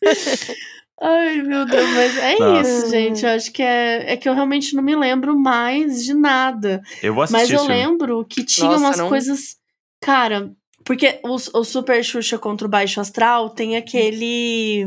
Ai, 1.00 1.42
meu 1.42 1.64
Deus, 1.64 1.88
mas 1.90 2.16
é 2.18 2.38
Nossa. 2.38 2.60
isso, 2.70 2.90
gente. 2.90 3.24
Eu 3.24 3.30
acho 3.30 3.52
que 3.52 3.62
é, 3.62 4.12
é 4.12 4.16
que 4.16 4.28
eu 4.28 4.34
realmente 4.34 4.74
não 4.74 4.82
me 4.82 4.96
lembro 4.96 5.38
mais 5.38 6.04
de 6.04 6.12
nada. 6.12 6.80
Eu 7.02 7.14
vou 7.14 7.22
assistir 7.22 7.40
Mas 7.40 7.50
eu 7.52 7.64
lembro 7.68 8.24
que 8.24 8.44
tinha 8.44 8.68
Nossa, 8.68 8.80
umas 8.84 8.98
não- 8.98 9.08
coisas. 9.08 9.56
Cara, 10.00 10.50
porque 10.84 11.20
o, 11.24 11.34
o 11.34 11.64
Super 11.64 12.02
Xuxa 12.04 12.36
contra 12.38 12.66
o 12.66 12.70
Baixo 12.70 13.00
Astral 13.00 13.50
tem 13.50 13.76
aquele. 13.76 14.86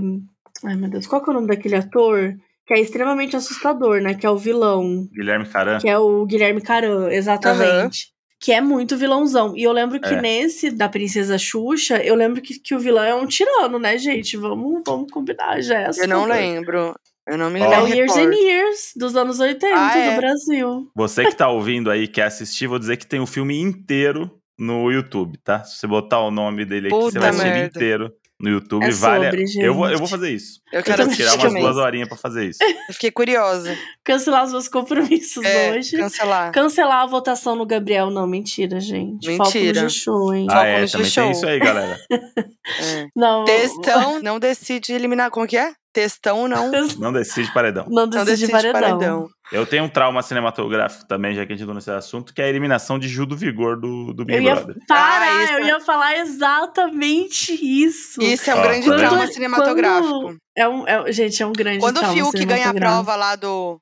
Ai, 0.65 0.76
meu 0.76 0.89
Deus, 0.89 1.07
qual 1.07 1.24
que 1.24 1.30
é 1.30 1.32
o 1.32 1.36
nome 1.36 1.47
daquele 1.47 1.76
ator? 1.76 2.34
Que 2.67 2.74
é 2.74 2.80
extremamente 2.80 3.36
assustador, 3.38 4.01
né? 4.01 4.13
Que 4.13 4.26
é 4.26 4.30
o 4.30 4.38
vilão. 4.38 5.07
Guilherme 5.13 5.45
Caran. 5.47 5.80
Que 5.80 5.89
é 5.89 5.97
o 5.97 6.26
Guilherme 6.26 6.61
Caran, 6.61 7.09
exatamente. 7.09 8.07
Que 8.42 8.52
é 8.54 8.60
muito 8.60 8.98
vilãozão. 8.98 9.56
E 9.56 9.62
eu 9.64 9.72
lembro 9.72 10.00
que 10.02 10.14
É. 10.16 10.20
nesse 10.20 10.72
da 10.72 10.89
Princesa 10.89 11.38
Xuxa, 11.38 12.04
eu 12.04 12.16
lembro 12.16 12.42
que, 12.42 12.60
que 12.60 12.74
o 12.74 12.80
vilão 12.80 13.04
é 13.04 13.14
um 13.14 13.28
tirano, 13.28 13.78
né, 13.78 13.98
gente? 14.00 14.36
Vamos, 14.36 14.82
vamos 14.86 15.12
combinar, 15.12 15.62
já 15.62 15.80
é 15.82 15.89
Eu 15.96 16.08
não 16.08 16.26
lembro. 16.26 16.96
Eu 17.28 17.38
não 17.38 17.52
me. 17.52 17.60
É 17.62 17.68
lembro. 17.68 17.86
o 17.86 17.88
Years 17.94 18.18
and 18.18 18.34
Years, 18.34 18.92
dos 18.96 19.16
anos 19.16 19.39
80 19.39 19.68
Ah, 19.78 19.96
é? 19.96 20.12
do 20.16 20.18
Brasil. 20.22 20.88
Você 20.96 21.24
que 21.26 21.36
tá 21.36 21.48
ouvindo 21.50 21.92
aí, 21.92 22.08
quer 22.08 22.24
assistir, 22.24 22.66
vou 22.66 22.80
dizer 22.80 22.98
que 22.98 23.06
tem 23.06 23.20
o 23.20 23.28
filme 23.28 23.60
inteiro 23.62 24.30
no 24.58 24.92
YouTube, 24.92 25.38
tá? 25.44 25.64
Se 25.64 25.78
você 25.78 25.86
botar 25.88 26.20
o 26.22 26.32
nome 26.32 26.66
dele 26.66 26.88
aqui, 26.88 26.96
você 26.96 27.06
Puta 27.06 27.20
vai 27.20 27.30
assistir 27.30 27.48
merda. 27.50 27.78
inteiro 27.78 28.12
no 28.42 28.50
YouTube. 28.50 28.84
É 28.86 28.92
vale. 28.92 29.26
sobre, 29.46 29.66
eu, 29.66 29.74
vou, 29.74 29.86
eu 29.86 29.89
gente. 29.92 30.00
vou 30.00 30.08
fazer 30.08 30.32
isso. 30.32 30.60
Eu 30.72 30.80
Eu 30.80 30.84
quero 30.84 31.04
também 31.04 31.16
tirar 31.16 31.36
umas 31.36 31.54
duas 31.54 31.78
horinhas 31.78 32.08
pra 32.08 32.18
fazer 32.18 32.50
isso. 32.50 32.60
Eu 32.88 32.94
fiquei 32.94 33.12
curiosa. 33.12 33.78
Cancelar 34.04 34.44
os 34.46 34.52
meus 34.52 34.68
compromissos 34.68 35.44
É, 35.46 35.72
hoje. 35.72 35.98
cancelar. 35.98 36.52
Cancelar 36.52 37.02
a 37.04 37.06
votação 37.06 37.56
no 37.56 37.66
Gabriel. 37.66 38.10
Não, 38.10 38.26
mentira, 38.28 38.80
gente. 38.80 39.26
Foco 39.38 39.44
Mentira. 39.52 39.82
no 39.84 39.89
G-Show, 39.89 40.34
hein? 40.34 40.48
Ah, 40.50 40.54
Foco 40.56 40.66
é, 40.66 40.82
no 40.82 40.88
também 40.89 41.06
G-Show. 41.06 41.24
tem 41.24 41.32
isso 41.32 41.48
aí, 41.48 41.60
galera. 41.60 42.00
É. 42.80 43.08
Não, 43.16 43.44
Textão 43.44 44.22
não 44.24 44.39
decide 44.39 44.94
eliminar. 44.94 45.30
Como 45.32 45.48
que 45.48 45.58
é? 45.58 45.74
Textão 45.94 46.48
não, 46.48 46.72
Não 47.00 47.12
decide 47.12 47.54
paredão. 47.54 47.86
não 47.89 48.04
não 48.06 48.08
decide, 48.08 48.48
decide 48.48 48.52
paredão. 48.52 48.82
paredão. 48.82 49.30
Eu 49.52 49.66
tenho 49.66 49.84
um 49.84 49.89
trauma 49.89 50.22
cinematográfico 50.24 51.06
também, 51.06 51.36
já 51.36 51.46
que 51.46 51.52
a 51.52 51.56
gente 51.56 51.64
entrou 51.64 51.76
nesse 51.76 51.92
assunto, 51.92 52.34
que 52.34 52.42
é 52.42 52.46
a 52.46 52.48
eliminação 52.50 52.98
de 52.98 53.10
Gil 53.10 53.26
do 53.26 53.36
Vigor 53.36 53.78
do, 53.80 54.14
do 54.14 54.24
Big 54.24 54.38
Eu 54.38 54.44
ia 54.44 54.56
Brother. 54.56 54.76
parar, 54.88 55.22
Ah, 55.38 55.44
isso 55.44 55.54
eu 55.54 55.60
é- 55.60 55.68
ia 55.68 55.80
falar 55.82 56.18
exatamente 56.20 57.54
isso. 57.62 58.22
Isso 58.22 58.50
é 58.50 58.56
um 58.56 58.60
Ó, 58.60 58.62
grande 58.62 58.88
tá 58.89 58.96
trauma 58.98 59.18
Quando- 59.18 59.34
cinematográfico. 59.34 60.22
quando- 60.22 60.38
É 60.56 60.68
um, 60.68 60.88
é- 60.88 61.12
gente, 61.12 61.42
é 61.44 61.46
um 61.46 61.54
grande 61.54 61.80
Quando 61.80 61.98
o 61.98 62.00
trauma 62.00 62.16
Fiuk 62.18 62.46
ganha 62.46 62.70
a 62.70 62.74
prova 62.74 63.16
lá 63.16 63.36
do. 63.36 63.80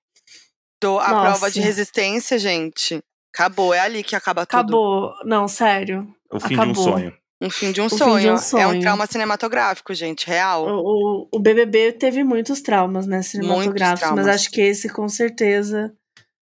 do 0.81 0.97
a 0.99 1.09
Nossa. 1.11 1.21
prova 1.21 1.51
de 1.51 1.59
resistência, 1.61 2.39
gente. 2.39 2.99
Acabou, 3.33 3.73
é 3.73 3.79
ali 3.79 4.01
que 4.03 4.15
acaba 4.15 4.45
tudo. 4.45 4.59
Acabou. 4.59 5.13
Não, 5.25 5.47
sério. 5.47 6.07
O 6.31 6.39
fim 6.39 6.49
de 6.55 6.59
um 6.59 6.63
Acabou. 6.63 6.83
sonho. 6.83 7.13
Um 7.41 7.49
fim 7.49 7.71
de 7.71 7.79
um, 7.81 7.89
fim 7.89 7.95
de 7.95 8.03
sonho. 8.03 8.25
um 8.27 8.29
É 8.29 8.33
um 8.33 8.37
sonho. 8.37 8.81
trauma 8.81 9.07
cinematográfico, 9.07 9.93
gente, 9.93 10.27
real. 10.27 10.65
O, 10.67 11.23
o, 11.23 11.27
o 11.33 11.39
BBB 11.39 11.93
teve 11.93 12.23
muitos 12.23 12.61
traumas, 12.61 13.07
né, 13.07 13.21
cinematográficos, 13.21 13.81
mas 13.87 13.99
traumas. 13.99 14.27
acho 14.27 14.51
que 14.51 14.61
esse 14.61 14.89
com 14.89 15.07
certeza 15.07 15.93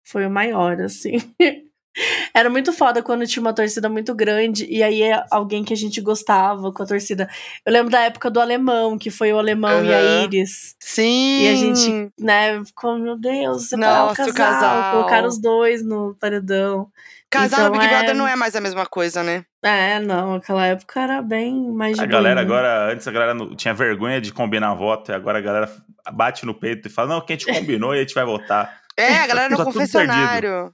foi 0.05 0.27
o 0.27 0.31
maior, 0.31 0.81
assim. 0.81 1.19
Era 2.35 2.49
muito 2.49 2.73
foda 2.73 3.03
quando 3.03 3.27
tinha 3.27 3.43
uma 3.43 3.53
torcida 3.53 3.87
muito 3.87 4.15
grande 4.15 4.67
e 4.67 4.83
aí 4.83 5.03
é 5.03 5.23
alguém 5.31 5.63
que 5.63 5.75
a 5.75 5.77
gente 5.77 6.01
gostava 6.01 6.73
com 6.73 6.83
a 6.83 6.87
torcida. 6.87 7.29
Eu 7.67 7.73
lembro 7.73 7.91
da 7.91 8.01
época 8.01 8.31
do 8.31 8.41
alemão, 8.41 8.97
que 8.97 9.11
foi 9.11 9.31
o 9.31 9.39
alemão 9.39 9.85
e 9.85 9.93
a. 9.93 10.23
Iris. 10.25 10.75
Sim. 10.81 11.43
E 11.43 11.49
a 11.49 11.55
gente, 11.55 12.11
né, 12.19 12.65
ficou, 12.65 12.99
meu 12.99 13.19
Deus, 13.19 13.69
separar 13.69 14.07
Nossa, 14.07 14.25
o 14.25 14.31
o 14.31 14.35
casal, 14.35 14.61
casal. 14.61 14.93
colocar 14.95 15.25
os 15.27 15.39
dois 15.39 15.85
no 15.85 16.17
paredão. 16.19 16.89
Casar 17.33 17.47
Então 17.61 17.65
no 17.67 17.73
Big 17.73 17.85
é- 17.87 17.89
Brother 17.89 18.15
não 18.15 18.29
é 18.29 18.37
mais 18.37 18.55
a 18.55 18.61
mesma 18.61 18.85
coisa, 18.87 19.23
né? 19.23 19.45
É, 19.65 19.99
não, 19.99 20.35
aquela 20.35 20.67
época 20.67 21.01
era 21.01 21.23
bem 21.23 21.73
mais 21.73 21.99
A 21.99 22.05
galera 22.07 22.41
agora, 22.41 22.93
antes 22.93 23.09
a 23.09 23.11
galera 23.13 23.33
não- 23.35 23.57
tinha 23.57 23.73
vergonha 23.73 24.21
de 24.21 24.33
combinar 24.33 24.75
voto, 24.75 25.11
e 25.11 25.15
agora 25.15 25.39
a 25.39 25.41
galera 25.41 25.71
bate 26.13 26.45
no 26.45 26.55
peito 26.55 26.89
e 26.89 26.91
fala: 26.91 27.09
não, 27.15 27.21
quem 27.21 27.37
a 27.37 27.39
gente 27.39 27.53
combinou 27.59 27.95
e 27.95 27.99
a 27.99 28.01
gente 28.03 28.15
vai 28.15 28.25
votar. 28.25 28.81
É, 28.97 29.19
a 29.21 29.27
galera 29.27 29.49
no 29.49 29.57
Tá 29.57 29.65
tudo 29.65 29.73
confessionário. 29.75 30.71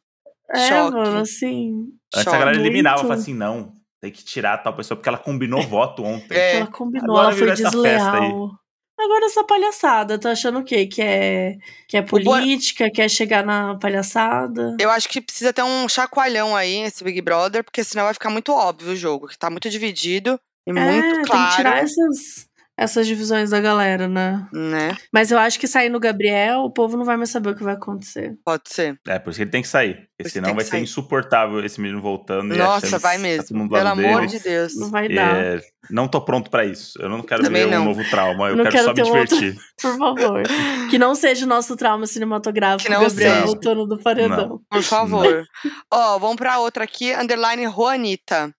É, 0.50 0.58
Choque. 0.68 0.96
mano, 0.96 1.18
assim. 1.20 1.72
Antes 2.14 2.24
Choque. 2.24 2.36
a 2.36 2.38
galera 2.40 2.56
eliminava, 2.58 2.98
falava 2.98 3.14
assim: 3.20 3.34
não, 3.34 3.72
tem 4.00 4.10
que 4.10 4.24
tirar 4.24 4.58
tal 4.58 4.72
pessoa 4.74 4.96
porque 4.96 5.08
ela 5.08 5.18
combinou 5.18 5.62
voto 5.62 6.02
ontem. 6.02 6.36
É. 6.36 6.56
Ela 6.56 6.66
combinou, 6.66 7.16
Agora 7.16 7.28
ela 7.28 7.36
foi 7.36 7.46
virou 7.46 7.52
essa 7.52 7.82
festa 7.82 8.12
aí. 8.14 8.20
desleal. 8.22 8.50
Agora 8.98 9.26
essa 9.26 9.44
palhaçada, 9.44 10.18
tá 10.18 10.32
achando 10.32 10.58
o 10.58 10.64
quê? 10.64 10.86
Que 10.86 11.00
é, 11.00 11.56
que 11.86 11.96
é 11.96 12.02
política, 12.02 12.90
quer 12.90 13.08
chegar 13.08 13.44
na 13.44 13.76
palhaçada? 13.76 14.76
Eu 14.80 14.90
acho 14.90 15.08
que 15.08 15.20
precisa 15.20 15.52
ter 15.52 15.62
um 15.62 15.88
chacoalhão 15.88 16.56
aí, 16.56 16.82
esse 16.82 17.04
Big 17.04 17.22
Brother, 17.22 17.62
porque 17.62 17.84
senão 17.84 18.04
vai 18.04 18.14
ficar 18.14 18.28
muito 18.28 18.52
óbvio 18.52 18.92
o 18.92 18.96
jogo, 18.96 19.28
que 19.28 19.38
tá 19.38 19.50
muito 19.50 19.70
dividido 19.70 20.38
e 20.66 20.70
é, 20.70 20.72
muito 20.72 21.14
tem 21.14 21.22
que 21.22 21.30
claro. 21.30 21.56
tirar 21.56 21.78
essas, 21.78 22.47
essas 22.78 23.06
divisões 23.06 23.50
da 23.50 23.60
galera, 23.60 24.06
né? 24.06 24.46
Né? 24.52 24.96
Mas 25.12 25.30
eu 25.32 25.38
acho 25.38 25.58
que 25.58 25.66
saindo 25.66 25.96
o 25.96 26.00
Gabriel, 26.00 26.60
o 26.60 26.70
povo 26.70 26.96
não 26.96 27.04
vai 27.04 27.16
mais 27.16 27.30
saber 27.30 27.50
o 27.50 27.54
que 27.56 27.64
vai 27.64 27.74
acontecer. 27.74 28.36
Pode 28.44 28.62
ser. 28.68 28.98
É, 29.06 29.18
por 29.18 29.30
isso 29.30 29.38
que 29.38 29.42
ele 29.42 29.50
tem 29.50 29.62
que 29.62 29.68
sair. 29.68 30.06
Porque 30.16 30.30
senão 30.30 30.54
vai 30.54 30.64
ser 30.64 30.70
sair. 30.72 30.82
insuportável 30.82 31.64
esse 31.64 31.80
menino 31.80 32.00
voltando. 32.00 32.54
Nossa, 32.56 32.98
vai 32.98 33.16
tá 33.16 33.22
mesmo. 33.22 33.68
Pelo 33.68 33.88
amor 33.88 34.20
dele. 34.20 34.26
de 34.26 34.40
Deus. 34.40 34.76
Não 34.76 34.90
vai 34.90 35.08
dar. 35.08 35.36
é, 35.36 35.60
não 35.90 36.08
tô 36.08 36.20
pronto 36.20 36.50
pra 36.50 36.64
isso. 36.64 37.00
Eu 37.00 37.08
não 37.08 37.22
quero 37.22 37.42
Também 37.44 37.64
ver 37.64 37.70
não. 37.76 37.82
um 37.82 37.84
novo 37.86 38.02
trauma. 38.10 38.48
Eu 38.48 38.56
Não 38.56 38.64
quero, 38.64 38.76
quero 38.76 38.84
só 38.86 38.94
me 38.94 39.02
um 39.02 39.16
outro- 39.20 39.36
divertir. 39.38 39.60
Por 39.80 39.96
favor. 39.96 40.42
que 40.90 40.98
não 40.98 41.14
seja 41.14 41.44
o 41.44 41.48
nosso 41.48 41.76
trauma 41.76 42.04
cinematográfico, 42.06 42.82
Que 42.90 42.92
não 42.96 43.02
Gabriel 43.06 43.32
seja. 43.34 43.46
voltando 43.46 43.86
do 43.86 43.98
paredão. 44.02 44.60
Por 44.68 44.82
favor. 44.82 45.44
Ó, 45.92 46.18
vamos 46.18 46.36
pra 46.36 46.58
outra 46.58 46.82
aqui, 46.84 47.14
underline 47.14 47.64
Juanita. 47.68 48.52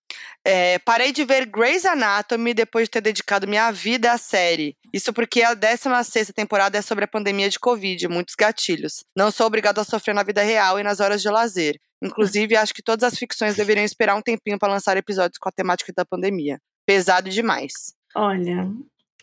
É, 0.45 0.79
parei 0.79 1.11
de 1.11 1.25
ver 1.25 1.45
Grey's 1.45 1.85
Anatomy 1.85 2.53
depois 2.53 2.85
de 2.85 2.91
ter 2.91 3.01
dedicado 3.01 3.47
minha 3.47 3.71
vida 3.71 4.11
à 4.11 4.17
série. 4.17 4.75
Isso 4.93 5.11
porque 5.13 5.41
a 5.43 5.55
16ª 5.55 6.33
temporada 6.33 6.77
é 6.77 6.81
sobre 6.81 7.03
a 7.05 7.07
pandemia 7.07 7.49
de 7.49 7.59
Covid, 7.59 8.07
muitos 8.07 8.35
gatilhos. 8.35 9.03
Não 9.15 9.31
sou 9.31 9.45
obrigado 9.47 9.79
a 9.79 9.83
sofrer 9.83 10.13
na 10.15 10.23
vida 10.23 10.41
real 10.41 10.79
e 10.79 10.83
nas 10.83 10.99
horas 10.99 11.21
de 11.21 11.29
lazer. 11.29 11.77
Inclusive, 12.01 12.55
acho 12.55 12.73
que 12.73 12.81
todas 12.81 13.03
as 13.03 13.19
ficções 13.19 13.55
deveriam 13.55 13.83
esperar 13.83 14.15
um 14.15 14.21
tempinho 14.21 14.57
pra 14.57 14.69
lançar 14.69 14.95
episódios 14.95 15.37
com 15.37 15.49
a 15.49 15.51
temática 15.51 15.91
da 15.95 16.05
pandemia. 16.05 16.57
Pesado 16.85 17.29
demais. 17.29 17.93
Olha, 18.15 18.67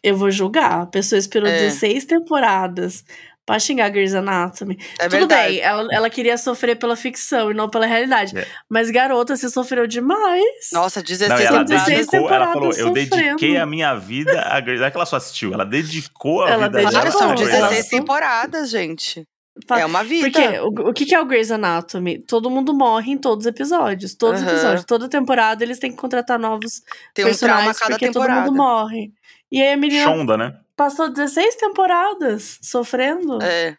eu 0.02 0.16
vou 0.16 0.30
julgar. 0.30 0.82
A 0.82 0.86
pessoa 0.86 1.18
esperou 1.18 1.48
É. 1.48 1.58
16 1.58 2.04
temporadas 2.04 3.02
pra 3.47 3.59
xingar 3.61 3.88
Grey's 3.90 4.12
Anatomy. 4.14 4.76
É 4.99 5.05
Tudo 5.05 5.18
verdade. 5.18 5.49
bem, 5.53 5.61
ela, 5.61 5.88
ela 5.92 6.11
queria 6.11 6.36
sofrer 6.36 6.76
pela 6.76 6.97
ficção 6.97 7.51
e 7.51 7.55
não 7.55 7.70
pela 7.70 7.86
realidade. 7.86 8.36
É. 8.36 8.47
Mas, 8.68 8.90
garota, 8.90 9.36
você 9.36 9.49
sofreu 9.49 9.86
demais. 9.86 10.68
Nossa, 10.72 11.01
16 11.03 11.28
Não, 11.30 11.36
ela 11.38 11.64
temporadas. 11.64 11.86
dedicou, 11.86 12.28
ela 12.30 12.47
falou, 12.53 12.68
eu 12.70 12.72
temporadas 12.74 12.94
dediquei 12.94 13.30
sofrendo. 13.30 13.62
a 13.62 13.66
minha 13.66 13.94
vida 13.94 14.42
a 14.42 14.61
Grey's. 14.61 14.80
Não 14.80 14.86
é 14.88 14.90
que 14.90 14.97
ela 14.97 15.07
só 15.07 15.16
assistiu, 15.16 15.55
ela 15.55 15.64
dedicou 15.64 16.42
a 16.44 16.51
Ela 16.51 16.66
vida 16.68 16.78
dedicou, 16.80 16.99
dela 17.01 17.11
são 17.12 17.28
Não, 17.28 17.34
Grey's 17.36 17.51
16 17.51 17.72
Anatomy. 17.72 17.90
temporadas, 18.01 18.68
gente. 18.70 19.24
É 19.70 19.86
uma 19.86 20.05
vida. 20.05 20.28
Porque 20.30 20.59
o, 20.61 20.90
o 20.90 20.92
que 20.92 21.07
que 21.07 21.14
é 21.14 21.20
o 21.20 21.24
Grey's 21.24 21.51
Anatomy? 21.51 22.18
Todo 22.18 22.51
mundo 22.51 22.74
morre 22.74 23.12
em 23.12 23.16
todos 23.16 23.47
os 23.47 23.51
episódios. 23.51 24.14
Todos 24.14 24.40
os 24.42 24.47
Aham. 24.47 24.53
episódios. 24.55 24.84
Toda 24.84 25.09
temporada 25.09 25.64
eles 25.64 25.78
têm 25.78 25.90
que 25.92 25.97
contratar 25.97 26.38
novos 26.38 26.82
Tem 27.14 27.24
um 27.24 27.28
trauma 27.34 27.55
a 27.62 27.64
personagens 27.64 27.78
cada 27.78 27.90
porque 27.92 28.07
temporada. 28.09 28.40
todo 28.42 28.51
mundo 28.53 28.57
morre. 28.57 29.12
E 29.51 29.62
aí 29.62 29.72
a 29.72 29.76
menina 29.78 30.05
Shonda, 30.05 30.36
né? 30.36 30.57
Passou 30.76 31.08
16 31.10 31.56
temporadas 31.56 32.58
sofrendo. 32.62 33.42
É. 33.42 33.76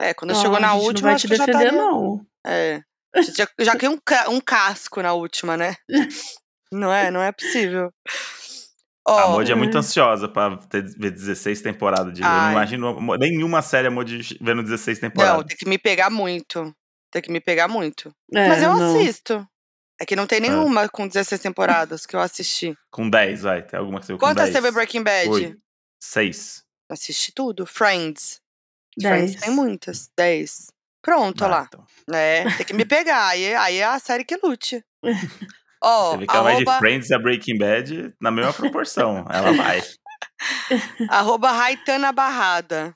É, 0.00 0.12
quando 0.14 0.32
Ah, 0.32 0.34
chegou 0.34 0.58
na 0.58 0.72
a 0.72 0.74
gente 0.74 0.84
última, 0.86 1.08
não 1.10 1.12
vai 1.14 1.20
te 1.20 1.28
defender, 1.28 1.50
estaria... 1.52 1.72
não. 1.72 2.26
É. 2.46 2.80
Já, 3.36 3.46
já 3.60 3.76
caiu 3.76 3.92
um, 3.92 3.98
ca- 4.04 4.28
um 4.30 4.40
casco 4.40 5.00
na 5.02 5.12
última, 5.12 5.56
né? 5.56 5.76
Não 6.72 6.92
é? 6.92 7.10
Não 7.10 7.22
é 7.22 7.30
possível. 7.30 7.90
Ó, 9.06 9.18
A 9.18 9.28
Modi 9.28 9.52
é 9.52 9.54
muito 9.54 9.76
ansiosa 9.76 10.28
pra 10.28 10.56
ter, 10.68 10.82
ver 10.96 11.10
16 11.10 11.60
temporadas 11.60 12.12
de. 12.14 12.22
Eu 12.22 12.28
não 12.28 12.34
Ai. 12.34 12.52
imagino 12.52 13.16
nenhuma 13.18 13.60
série 13.60 13.88
a 13.88 13.90
Modi 13.90 14.38
vendo 14.40 14.62
16 14.62 15.00
não, 15.00 15.08
temporadas. 15.10 15.46
tem 15.46 15.56
que 15.56 15.68
me 15.68 15.76
pegar 15.76 16.08
muito. 16.08 16.74
Tem 17.10 17.20
que 17.20 17.30
me 17.30 17.40
pegar 17.40 17.68
muito. 17.68 18.14
É, 18.34 18.48
Mas 18.48 18.62
eu 18.62 18.72
não. 18.74 18.96
assisto. 18.96 19.46
É 20.00 20.06
que 20.06 20.16
não 20.16 20.26
tem 20.26 20.40
nenhuma 20.40 20.88
com 20.88 21.06
16 21.06 21.40
temporadas 21.40 22.06
que 22.06 22.16
eu 22.16 22.20
assisti. 22.20 22.74
Com 22.90 23.08
10, 23.10 23.42
vai. 23.42 23.62
Tem 23.62 23.78
alguma 23.78 24.00
que 24.00 24.06
com 24.06 24.18
Quantas 24.18 24.50
10. 24.50 24.54
teve 24.54 24.70
Breaking 24.70 25.02
Bad? 25.02 25.28
Oito. 25.28 25.61
6. 26.02 26.64
Assisti 26.90 27.32
tudo. 27.32 27.64
Friends. 27.64 28.40
Friends 29.00 29.32
Dez. 29.32 29.40
tem 29.40 29.50
muitas. 29.54 30.10
10. 30.16 30.66
Pronto, 31.00 31.44
olha 31.44 31.54
lá. 31.54 31.64
então. 31.68 31.86
É, 32.12 32.44
tem 32.56 32.66
que 32.66 32.74
me 32.74 32.84
pegar. 32.84 33.28
Aí, 33.28 33.54
aí 33.54 33.76
é 33.78 33.84
a 33.84 33.98
série 33.98 34.24
que 34.24 34.36
lute. 34.42 34.84
Ó, 35.82 36.10
Você 36.12 36.18
vê 36.18 36.26
que 36.26 36.34
ela 36.34 36.42
vai 36.42 36.56
de 36.56 36.62
arroba, 36.68 36.78
Friends 36.78 37.10
a 37.10 37.18
Breaking 37.18 37.58
Bad 37.58 38.14
na 38.20 38.30
mesma 38.30 38.52
proporção. 38.52 39.26
ela 39.30 39.52
vai. 39.52 39.80
arroba 41.08 41.50
Raitana 41.52 42.12
Barrada. 42.12 42.94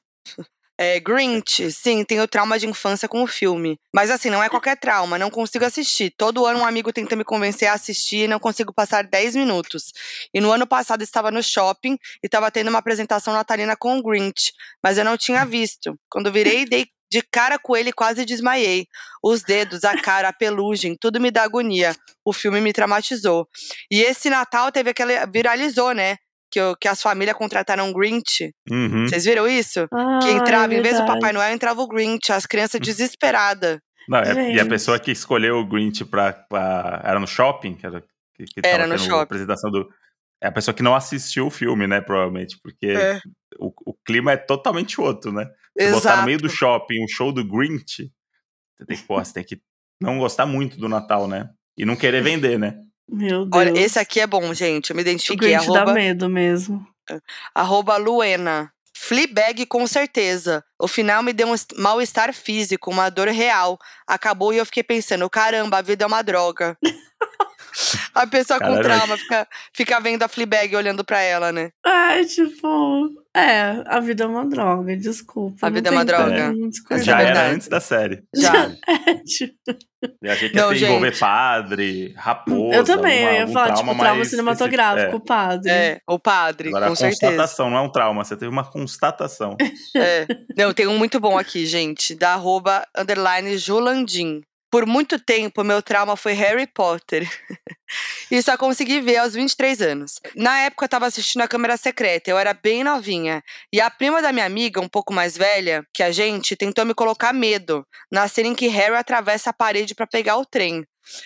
É, 0.78 1.00
Grinch, 1.00 1.72
sim, 1.72 2.04
tenho 2.04 2.28
trauma 2.28 2.58
de 2.58 2.66
infância 2.66 3.08
com 3.08 3.22
o 3.22 3.26
filme. 3.26 3.78
Mas 3.94 4.10
assim, 4.10 4.28
não 4.28 4.42
é 4.42 4.48
qualquer 4.48 4.76
trauma, 4.78 5.18
não 5.18 5.30
consigo 5.30 5.64
assistir. 5.64 6.12
Todo 6.16 6.44
ano 6.44 6.60
um 6.60 6.66
amigo 6.66 6.92
tenta 6.92 7.16
me 7.16 7.24
convencer 7.24 7.68
a 7.68 7.72
assistir 7.72 8.24
e 8.24 8.28
não 8.28 8.38
consigo 8.38 8.74
passar 8.74 9.02
10 9.02 9.36
minutos. 9.36 9.92
E 10.34 10.40
no 10.40 10.52
ano 10.52 10.66
passado 10.66 11.02
estava 11.02 11.30
no 11.30 11.42
shopping 11.42 11.94
e 12.22 12.26
estava 12.26 12.50
tendo 12.50 12.68
uma 12.68 12.78
apresentação 12.78 13.32
natalina 13.32 13.74
com 13.74 13.98
o 13.98 14.02
Grinch, 14.02 14.52
mas 14.82 14.98
eu 14.98 15.04
não 15.04 15.16
tinha 15.16 15.46
visto. 15.46 15.98
Quando 16.10 16.30
virei, 16.30 16.66
dei 16.66 16.86
de 17.10 17.22
cara 17.22 17.58
com 17.58 17.76
ele 17.76 17.92
quase 17.92 18.24
desmaiei. 18.24 18.86
Os 19.22 19.42
dedos, 19.42 19.84
a 19.84 19.96
cara, 20.00 20.28
a 20.28 20.32
pelugem, 20.32 20.96
tudo 21.00 21.20
me 21.20 21.30
dá 21.30 21.44
agonia. 21.44 21.94
O 22.24 22.32
filme 22.32 22.60
me 22.60 22.72
traumatizou. 22.72 23.48
E 23.90 24.02
esse 24.02 24.28
Natal 24.28 24.70
teve 24.70 24.90
aquele. 24.90 25.14
viralizou, 25.26 25.92
né? 25.92 26.18
Que, 26.50 26.60
o- 26.60 26.76
que 26.76 26.86
as 26.88 27.02
famílias 27.02 27.36
contrataram 27.36 27.88
um 27.88 27.92
Grinch. 27.92 28.52
Uhum. 28.70 29.06
Vocês 29.08 29.24
viram 29.24 29.46
isso? 29.48 29.86
Ah, 29.92 30.18
Que 30.22 30.30
entrava, 30.30 30.72
é 30.72 30.78
em 30.78 30.82
vez 30.82 30.98
do. 30.98 31.04
Papai 31.06 31.32
Noel, 31.32 31.52
entrava 31.52 31.80
o 31.82 31.88
Grinch, 31.88 32.30
as 32.32 32.46
crianças 32.46 32.80
desesperadas. 32.80 33.78
Não, 34.08 34.18
é- 34.20 34.52
e 34.54 34.60
a 34.60 34.66
pessoa 34.66 34.98
que 35.00 35.10
escolheu 35.10 35.58
o 35.58 35.66
Grinch 35.66 36.04
pra, 36.04 36.32
pra- 36.32 37.00
Era 37.04 37.18
no 37.18 37.26
shopping? 37.26 37.74
Que 37.74 37.86
era, 37.86 38.00
que, 38.34 38.44
que 38.44 38.62
tava 38.62 38.74
Era 38.74 38.86
no 38.86 38.96
shopping. 38.98 39.18
a 39.18 39.22
apresentação 39.22 39.70
do. 39.70 39.88
É 40.40 40.46
a 40.48 40.52
pessoa 40.52 40.74
que 40.74 40.82
não 40.82 40.94
assistiu 40.94 41.46
o 41.46 41.50
filme, 41.50 41.86
né? 41.86 42.00
Provavelmente. 42.00 42.56
Porque 42.62 42.86
É. 42.88 43.18
o, 43.58 43.72
o 43.84 43.94
clima 44.06 44.32
é 44.32 44.36
totalmente 44.36 45.00
outro, 45.00 45.32
né? 45.32 45.44
Você 45.76 45.86
botar 45.90 45.98
Exato. 45.98 46.20
no 46.20 46.26
meio 46.26 46.38
do 46.38 46.48
shopping 46.48 47.02
um 47.02 47.08
show 47.08 47.32
do 47.32 47.44
Grinch, 47.44 48.10
você 48.76 48.86
tem 48.86 48.96
que, 48.96 49.02
pô, 49.02 49.16
você 49.18 49.32
tem 49.32 49.42
que 49.44 49.60
não 50.00 50.18
gostar 50.18 50.46
muito 50.46 50.78
do 50.78 50.88
Natal, 50.88 51.26
né? 51.26 51.48
E 51.76 51.84
não 51.84 51.96
querer 51.96 52.22
vender, 52.54 52.58
né? 52.58 52.78
Meu 53.08 53.44
Deus. 53.46 53.48
Olha, 53.54 53.78
esse 53.80 53.98
aqui 53.98 54.20
é 54.20 54.26
bom, 54.26 54.52
gente. 54.52 54.90
Eu 54.90 54.96
me 54.96 55.02
O 55.02 55.04
identifiquei. 55.04 55.52
Dá 55.52 55.58
Arroba, 55.60 55.92
medo 55.94 56.28
mesmo. 56.28 56.86
arroba 57.54 57.96
Luena. 57.96 58.72
Fleabag 58.98 59.66
com 59.66 59.86
certeza. 59.86 60.64
O 60.80 60.88
final 60.88 61.22
me 61.22 61.32
deu 61.32 61.48
um 61.48 61.54
est- 61.54 61.76
mal-estar 61.78 62.32
físico, 62.32 62.90
uma 62.90 63.10
dor 63.10 63.28
real. 63.28 63.78
Acabou 64.06 64.52
e 64.52 64.56
eu 64.58 64.64
fiquei 64.66 64.82
pensando, 64.82 65.28
caramba, 65.30 65.78
a 65.78 65.82
vida 65.82 66.04
é 66.04 66.06
uma 66.06 66.22
droga. 66.22 66.76
a 68.14 68.26
pessoa 68.26 68.58
com 68.58 68.80
trauma 68.80 69.16
fica, 69.18 69.48
fica 69.74 70.00
vendo 70.00 70.22
a 70.22 70.28
Fleabag 70.28 70.74
olhando 70.74 71.04
pra 71.04 71.20
ela, 71.20 71.52
né? 71.52 71.70
Ai, 71.84 72.24
tipo. 72.24 73.08
É, 73.38 73.82
a 73.86 74.00
vida 74.00 74.24
é 74.24 74.26
uma 74.26 74.46
droga, 74.48 74.96
desculpa. 74.96 75.66
A 75.66 75.70
vida 75.70 75.88
é 75.90 75.92
uma 75.92 76.04
droga. 76.04 76.54
discordar. 76.70 77.04
Já 77.04 77.20
era 77.20 77.48
antes 77.50 77.68
da 77.68 77.80
série. 77.80 78.22
Já. 78.34 78.70
É, 79.06 79.14
tipo, 79.24 79.54
Eu 80.22 80.32
achei 80.32 80.48
que 80.48 80.56
Não, 80.56 80.72
ia 80.72 80.78
ter 80.78 80.84
envolver 80.86 81.10
gente. 81.10 81.20
padre, 81.20 82.14
raposa. 82.16 82.76
eu 82.76 82.84
também, 82.84 83.18
alguma- 83.24 83.38
eu 83.40 83.46
ia 83.46 83.52
falar, 83.52 83.66
trauma 83.74 83.92
tipo, 83.92 84.02
trauma 84.04 84.24
cinematográfico, 84.24 85.00
específico. 85.00 85.26
padre. 85.26 85.70
É, 85.70 85.98
o 86.08 86.18
padre, 86.18 86.68
É. 86.68 86.70
Agora, 86.70 86.86
com 86.86 86.92
a 86.92 86.96
certeza. 86.96 87.20
constatação 87.26 87.70
não 87.70 87.76
é 87.76 87.80
um 87.82 87.90
trauma, 87.92 88.24
você 88.24 88.36
teve 88.36 88.50
uma 88.50 88.64
constatação. 88.64 89.56
É. 89.96 90.26
Não, 90.56 90.72
tem 90.72 90.86
um 90.86 90.96
muito 90.96 91.20
bom 91.20 91.36
aqui, 91.38 91.66
gente, 91.66 92.14
da 92.14 92.32
arroba 92.34 92.86
underline 92.96 93.58
Julandim. 93.58 94.40
Por 94.76 94.84
muito 94.84 95.18
tempo, 95.18 95.64
meu 95.64 95.80
trauma 95.80 96.18
foi 96.18 96.34
Harry 96.34 96.66
Potter. 96.66 97.26
e 98.30 98.42
só 98.42 98.58
consegui 98.58 99.00
ver 99.00 99.16
aos 99.16 99.32
23 99.32 99.80
anos. 99.80 100.20
Na 100.34 100.58
época, 100.58 100.84
eu 100.84 100.88
tava 100.90 101.06
assistindo 101.06 101.40
a 101.40 101.48
Câmara 101.48 101.78
Secreta, 101.78 102.30
eu 102.30 102.36
era 102.36 102.52
bem 102.52 102.84
novinha. 102.84 103.42
E 103.72 103.80
a 103.80 103.88
prima 103.88 104.20
da 104.20 104.32
minha 104.32 104.44
amiga, 104.44 104.78
um 104.78 104.86
pouco 104.86 105.14
mais 105.14 105.34
velha 105.34 105.82
que 105.94 106.02
a 106.02 106.12
gente, 106.12 106.54
tentou 106.54 106.84
me 106.84 106.92
colocar 106.92 107.32
medo 107.32 107.86
na 108.12 108.28
cena 108.28 108.48
em 108.48 108.54
que 108.54 108.68
Harry 108.68 108.96
atravessa 108.96 109.48
a 109.48 109.54
parede 109.54 109.94
pra 109.94 110.06
pegar 110.06 110.36
o 110.36 110.44
trem. 110.44 110.84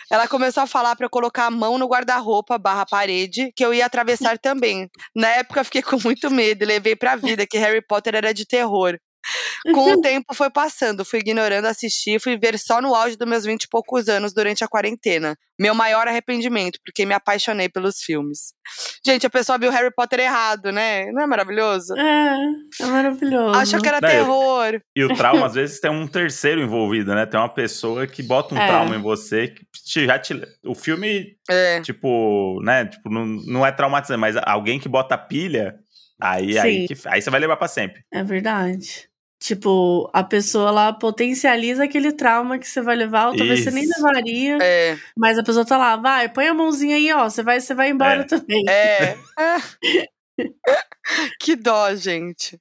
Ela 0.08 0.28
começou 0.28 0.62
a 0.62 0.66
falar 0.68 0.94
pra 0.94 1.06
eu 1.06 1.10
colocar 1.10 1.46
a 1.46 1.50
mão 1.50 1.76
no 1.76 1.88
guarda-roupa 1.88 2.56
barra 2.56 2.86
parede, 2.86 3.50
que 3.56 3.64
eu 3.64 3.74
ia 3.74 3.84
atravessar 3.84 4.38
também. 4.38 4.88
Na 5.12 5.26
época, 5.26 5.58
eu 5.58 5.64
fiquei 5.64 5.82
com 5.82 5.98
muito 6.04 6.30
medo 6.30 6.62
e 6.62 6.66
levei 6.66 6.94
pra 6.94 7.16
vida 7.16 7.44
que 7.44 7.58
Harry 7.58 7.84
Potter 7.84 8.14
era 8.14 8.32
de 8.32 8.46
terror. 8.46 8.96
Com 9.74 9.92
o 9.92 10.00
tempo 10.00 10.34
foi 10.34 10.50
passando, 10.50 11.04
fui 11.04 11.18
ignorando 11.20 11.66
assistir, 11.66 12.18
fui 12.20 12.38
ver 12.38 12.58
só 12.58 12.80
no 12.80 12.94
auge 12.94 13.16
dos 13.16 13.28
meus 13.28 13.44
vinte 13.44 13.64
e 13.64 13.68
poucos 13.68 14.08
anos 14.08 14.32
durante 14.32 14.64
a 14.64 14.68
quarentena. 14.68 15.36
Meu 15.58 15.74
maior 15.74 16.08
arrependimento, 16.08 16.78
porque 16.84 17.04
me 17.04 17.12
apaixonei 17.12 17.68
pelos 17.68 17.98
filmes. 18.00 18.54
Gente, 19.04 19.26
a 19.26 19.30
pessoa 19.30 19.58
viu 19.58 19.70
Harry 19.70 19.92
Potter 19.94 20.20
errado, 20.20 20.72
né? 20.72 21.12
Não 21.12 21.22
é 21.22 21.26
maravilhoso? 21.26 21.94
É, 21.98 22.36
é 22.80 22.86
maravilhoso. 22.86 23.58
Achou 23.58 23.80
que 23.82 23.88
era 23.88 24.00
terror. 24.00 24.80
E 24.96 25.04
o 25.04 25.14
trauma, 25.14 25.46
às 25.46 25.52
vezes, 25.54 25.78
tem 25.80 25.90
um 25.90 26.06
terceiro 26.08 26.62
envolvido, 26.62 27.14
né? 27.14 27.26
Tem 27.26 27.38
uma 27.38 27.52
pessoa 27.52 28.06
que 28.06 28.22
bota 28.22 28.54
um 28.54 28.58
É. 28.58 28.66
trauma 28.66 28.96
em 28.96 29.02
você 29.02 29.48
que 29.48 29.66
te- 29.84 30.06
já 30.06 30.18
te. 30.18 30.32
O 30.64 30.74
filme, 30.74 31.36
É. 31.50 31.82
tipo, 31.82 32.58
né? 32.62 32.86
Tipo, 32.86 33.10
não, 33.10 33.26
não 33.26 33.66
é 33.66 33.70
traumatizante, 33.70 34.18
mas 34.18 34.36
alguém 34.44 34.80
que 34.80 34.88
bota 34.88 35.18
pilha, 35.18 35.74
aí, 36.18 36.58
aí, 36.58 36.86
que- 36.88 36.96
aí 37.06 37.20
você 37.20 37.28
vai 37.28 37.38
levar 37.40 37.56
pra 37.58 37.68
sempre. 37.68 38.02
É 38.10 38.24
verdade. 38.24 39.09
Tipo, 39.40 40.08
a 40.12 40.22
pessoa 40.22 40.70
lá 40.70 40.92
potencializa 40.92 41.84
aquele 41.84 42.12
trauma 42.12 42.58
que 42.58 42.68
você 42.68 42.82
vai 42.82 42.94
levar, 42.94 43.28
ou 43.28 43.36
talvez 43.36 43.60
você 43.64 43.70
nem 43.70 43.84
Isso. 43.84 43.92
levaria, 43.96 44.58
É. 44.62 44.98
mas 45.16 45.38
a 45.38 45.42
pessoa 45.42 45.64
tá 45.64 45.78
lá, 45.78 45.96
vai, 45.96 46.28
põe 46.28 46.46
a 46.48 46.54
mãozinha 46.54 46.96
aí, 46.96 47.10
ó, 47.12 47.24
você 47.28 47.42
vai, 47.42 47.58
você 47.60 47.74
vai 47.74 47.88
embora 47.90 48.20
É. 48.22 48.24
também. 48.24 48.62
É. 48.68 49.16
que 51.40 51.56
dó, 51.56 51.94
gente. 51.94 52.56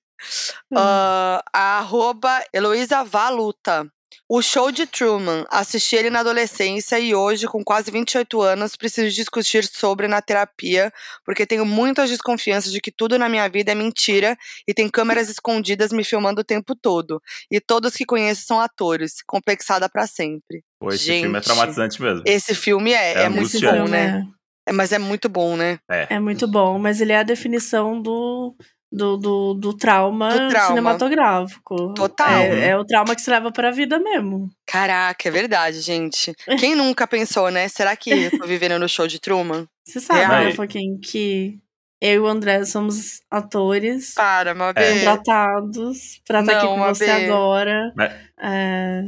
Hum. 0.72 0.76
Ah, 0.78 1.44
a 1.54 1.78
arroba 1.80 2.44
Heloísa 2.54 3.04
Valuta. 3.04 3.88
O 4.32 4.44
show 4.44 4.72
de 4.72 4.86
Truman. 4.86 5.44
Assisti 5.50 5.96
ele 5.96 6.12
na 6.12 6.20
adolescência 6.20 7.00
e 7.00 7.16
hoje, 7.16 7.48
com 7.48 7.64
quase 7.64 7.90
28 7.90 8.40
anos, 8.40 8.76
preciso 8.76 9.10
discutir 9.10 9.66
sobre 9.66 10.08
na 10.08 10.22
terapia, 10.22 10.94
porque 11.26 11.48
tenho 11.48 11.66
muitas 11.66 12.12
desconfianças 12.12 12.72
de 12.72 12.80
que 12.80 12.92
tudo 12.92 13.18
na 13.18 13.28
minha 13.28 13.50
vida 13.50 13.72
é 13.72 13.76
mentira 13.76 14.38
e 14.68 14.74
tem 14.74 14.88
câmeras 14.88 15.30
escondidas 15.34 15.92
me 15.92 16.04
filmando 16.04 16.42
o 16.42 16.44
tempo 16.44 16.76
todo. 16.76 17.20
E 17.50 17.60
todos 17.60 17.96
que 17.96 18.06
conheço 18.06 18.46
são 18.46 18.60
atores, 18.60 19.24
complexada 19.26 19.90
pra 19.90 20.06
sempre. 20.06 20.64
Pô, 20.80 20.90
esse 20.90 21.06
Gente. 21.06 21.22
filme 21.24 21.40
é 21.40 21.42
traumatizante 21.42 22.00
mesmo. 22.00 22.22
Esse 22.24 22.54
filme 22.54 22.92
é, 22.92 23.14
É 23.14 23.22
é, 23.24 23.30
muito 23.30 23.60
bom, 23.60 23.88
né? 23.88 24.12
né? 24.12 24.28
É, 24.68 24.72
mas 24.72 24.92
é 24.92 25.00
muito 25.00 25.28
bom, 25.28 25.58
né? 25.58 25.80
É 25.90 26.20
muito 26.20 26.48
bom, 26.48 26.78
mas 26.78 27.02
ele 27.02 27.14
é 27.14 27.18
a 27.18 27.24
definição 27.24 28.00
do, 28.00 28.56
do, 28.92 29.18
do, 29.18 29.54
do 29.54 29.74
trauma, 29.78 30.30
Do 30.30 30.50
trauma. 30.50 30.68
cinematográfico. 30.68 31.94
Total. 31.94 32.40
É, 32.42 32.70
é 32.70 32.78
o 32.78 32.86
trauma 32.86 33.16
que 33.16 33.22
se 33.22 33.30
leva 33.30 33.52
pra 33.52 33.72
vida 33.72 34.00
mesmo. 34.00 34.50
Caraca, 34.66 35.28
é 35.28 35.32
verdade, 35.32 35.80
gente. 35.82 36.34
Quem 36.60 36.76
nunca 36.76 37.06
pensou, 37.08 37.50
né? 37.52 37.68
Será 37.68 37.96
que 37.96 38.10
eu 38.10 38.40
tô 38.40 38.48
vivendo 38.48 38.80
no 38.80 38.90
show 38.90 39.08
de 39.08 39.20
Truman? 39.20 39.68
Você 39.86 40.00
sabe, 40.00 40.20
Real. 40.20 40.44
né, 40.46 40.52
Foquinha, 40.54 40.98
que 41.04 41.60
eu 42.02 42.14
e 42.14 42.20
o 42.20 42.28
André 42.28 42.64
somos 42.64 43.22
atores 43.30 44.14
Para, 44.14 44.54
Mabê. 44.56 44.82
É. 44.82 44.94
contratados 45.00 46.22
pra 46.28 46.40
estar 46.42 46.58
aqui 46.58 46.66
Não, 46.66 46.76
com 46.78 46.84
você 46.86 47.08
Mabê. 47.08 47.26
agora. 47.26 47.94
Mas- 47.96 48.14
É, 48.42 49.02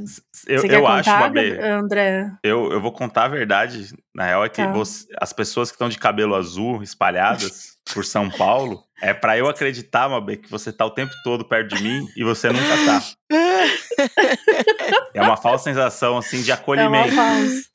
Eu, 0.48 0.60
você 0.62 0.76
eu 0.76 0.86
acho, 0.88 1.10
contar, 1.10 1.20
Mabê, 1.22 1.58
André? 1.62 2.32
eu, 2.44 2.70
eu 2.72 2.82
vou 2.82 2.92
contar 2.92 3.24
a 3.26 3.28
verdade. 3.30 3.94
Na 4.14 4.26
real, 4.26 4.44
é 4.44 4.50
que 4.50 4.58
Tá. 4.58 4.72
você- 4.74 5.08
as 5.22 5.32
pessoas 5.32 5.70
que 5.72 5.76
estão 5.76 5.88
de 5.88 5.98
cabelo 5.98 6.36
azul 6.36 6.84
espalhadas 6.84 7.78
por 7.94 8.04
São 8.04 8.30
Paulo, 8.30 8.84
é 9.02 9.14
pra 9.14 9.38
eu 9.38 9.48
acreditar, 9.50 10.08
Mabê, 10.10 10.38
que 10.38 10.50
você 10.50 10.72
tá 10.72 10.86
o 10.86 10.92
tempo 10.92 11.12
todo 11.24 11.44
perto 11.48 11.76
de 11.76 11.84
mim 11.84 12.08
e 12.16 12.24
você 12.24 12.50
nunca 12.50 12.76
tá. 12.86 13.02
É 15.14 15.22
uma 15.22 15.38
falsa 15.38 15.66
sensação, 15.66 16.18
assim, 16.18 16.42
de 16.42 16.52
É 16.52 16.54
uma 16.54 16.60
acolhimento. 16.62 17.14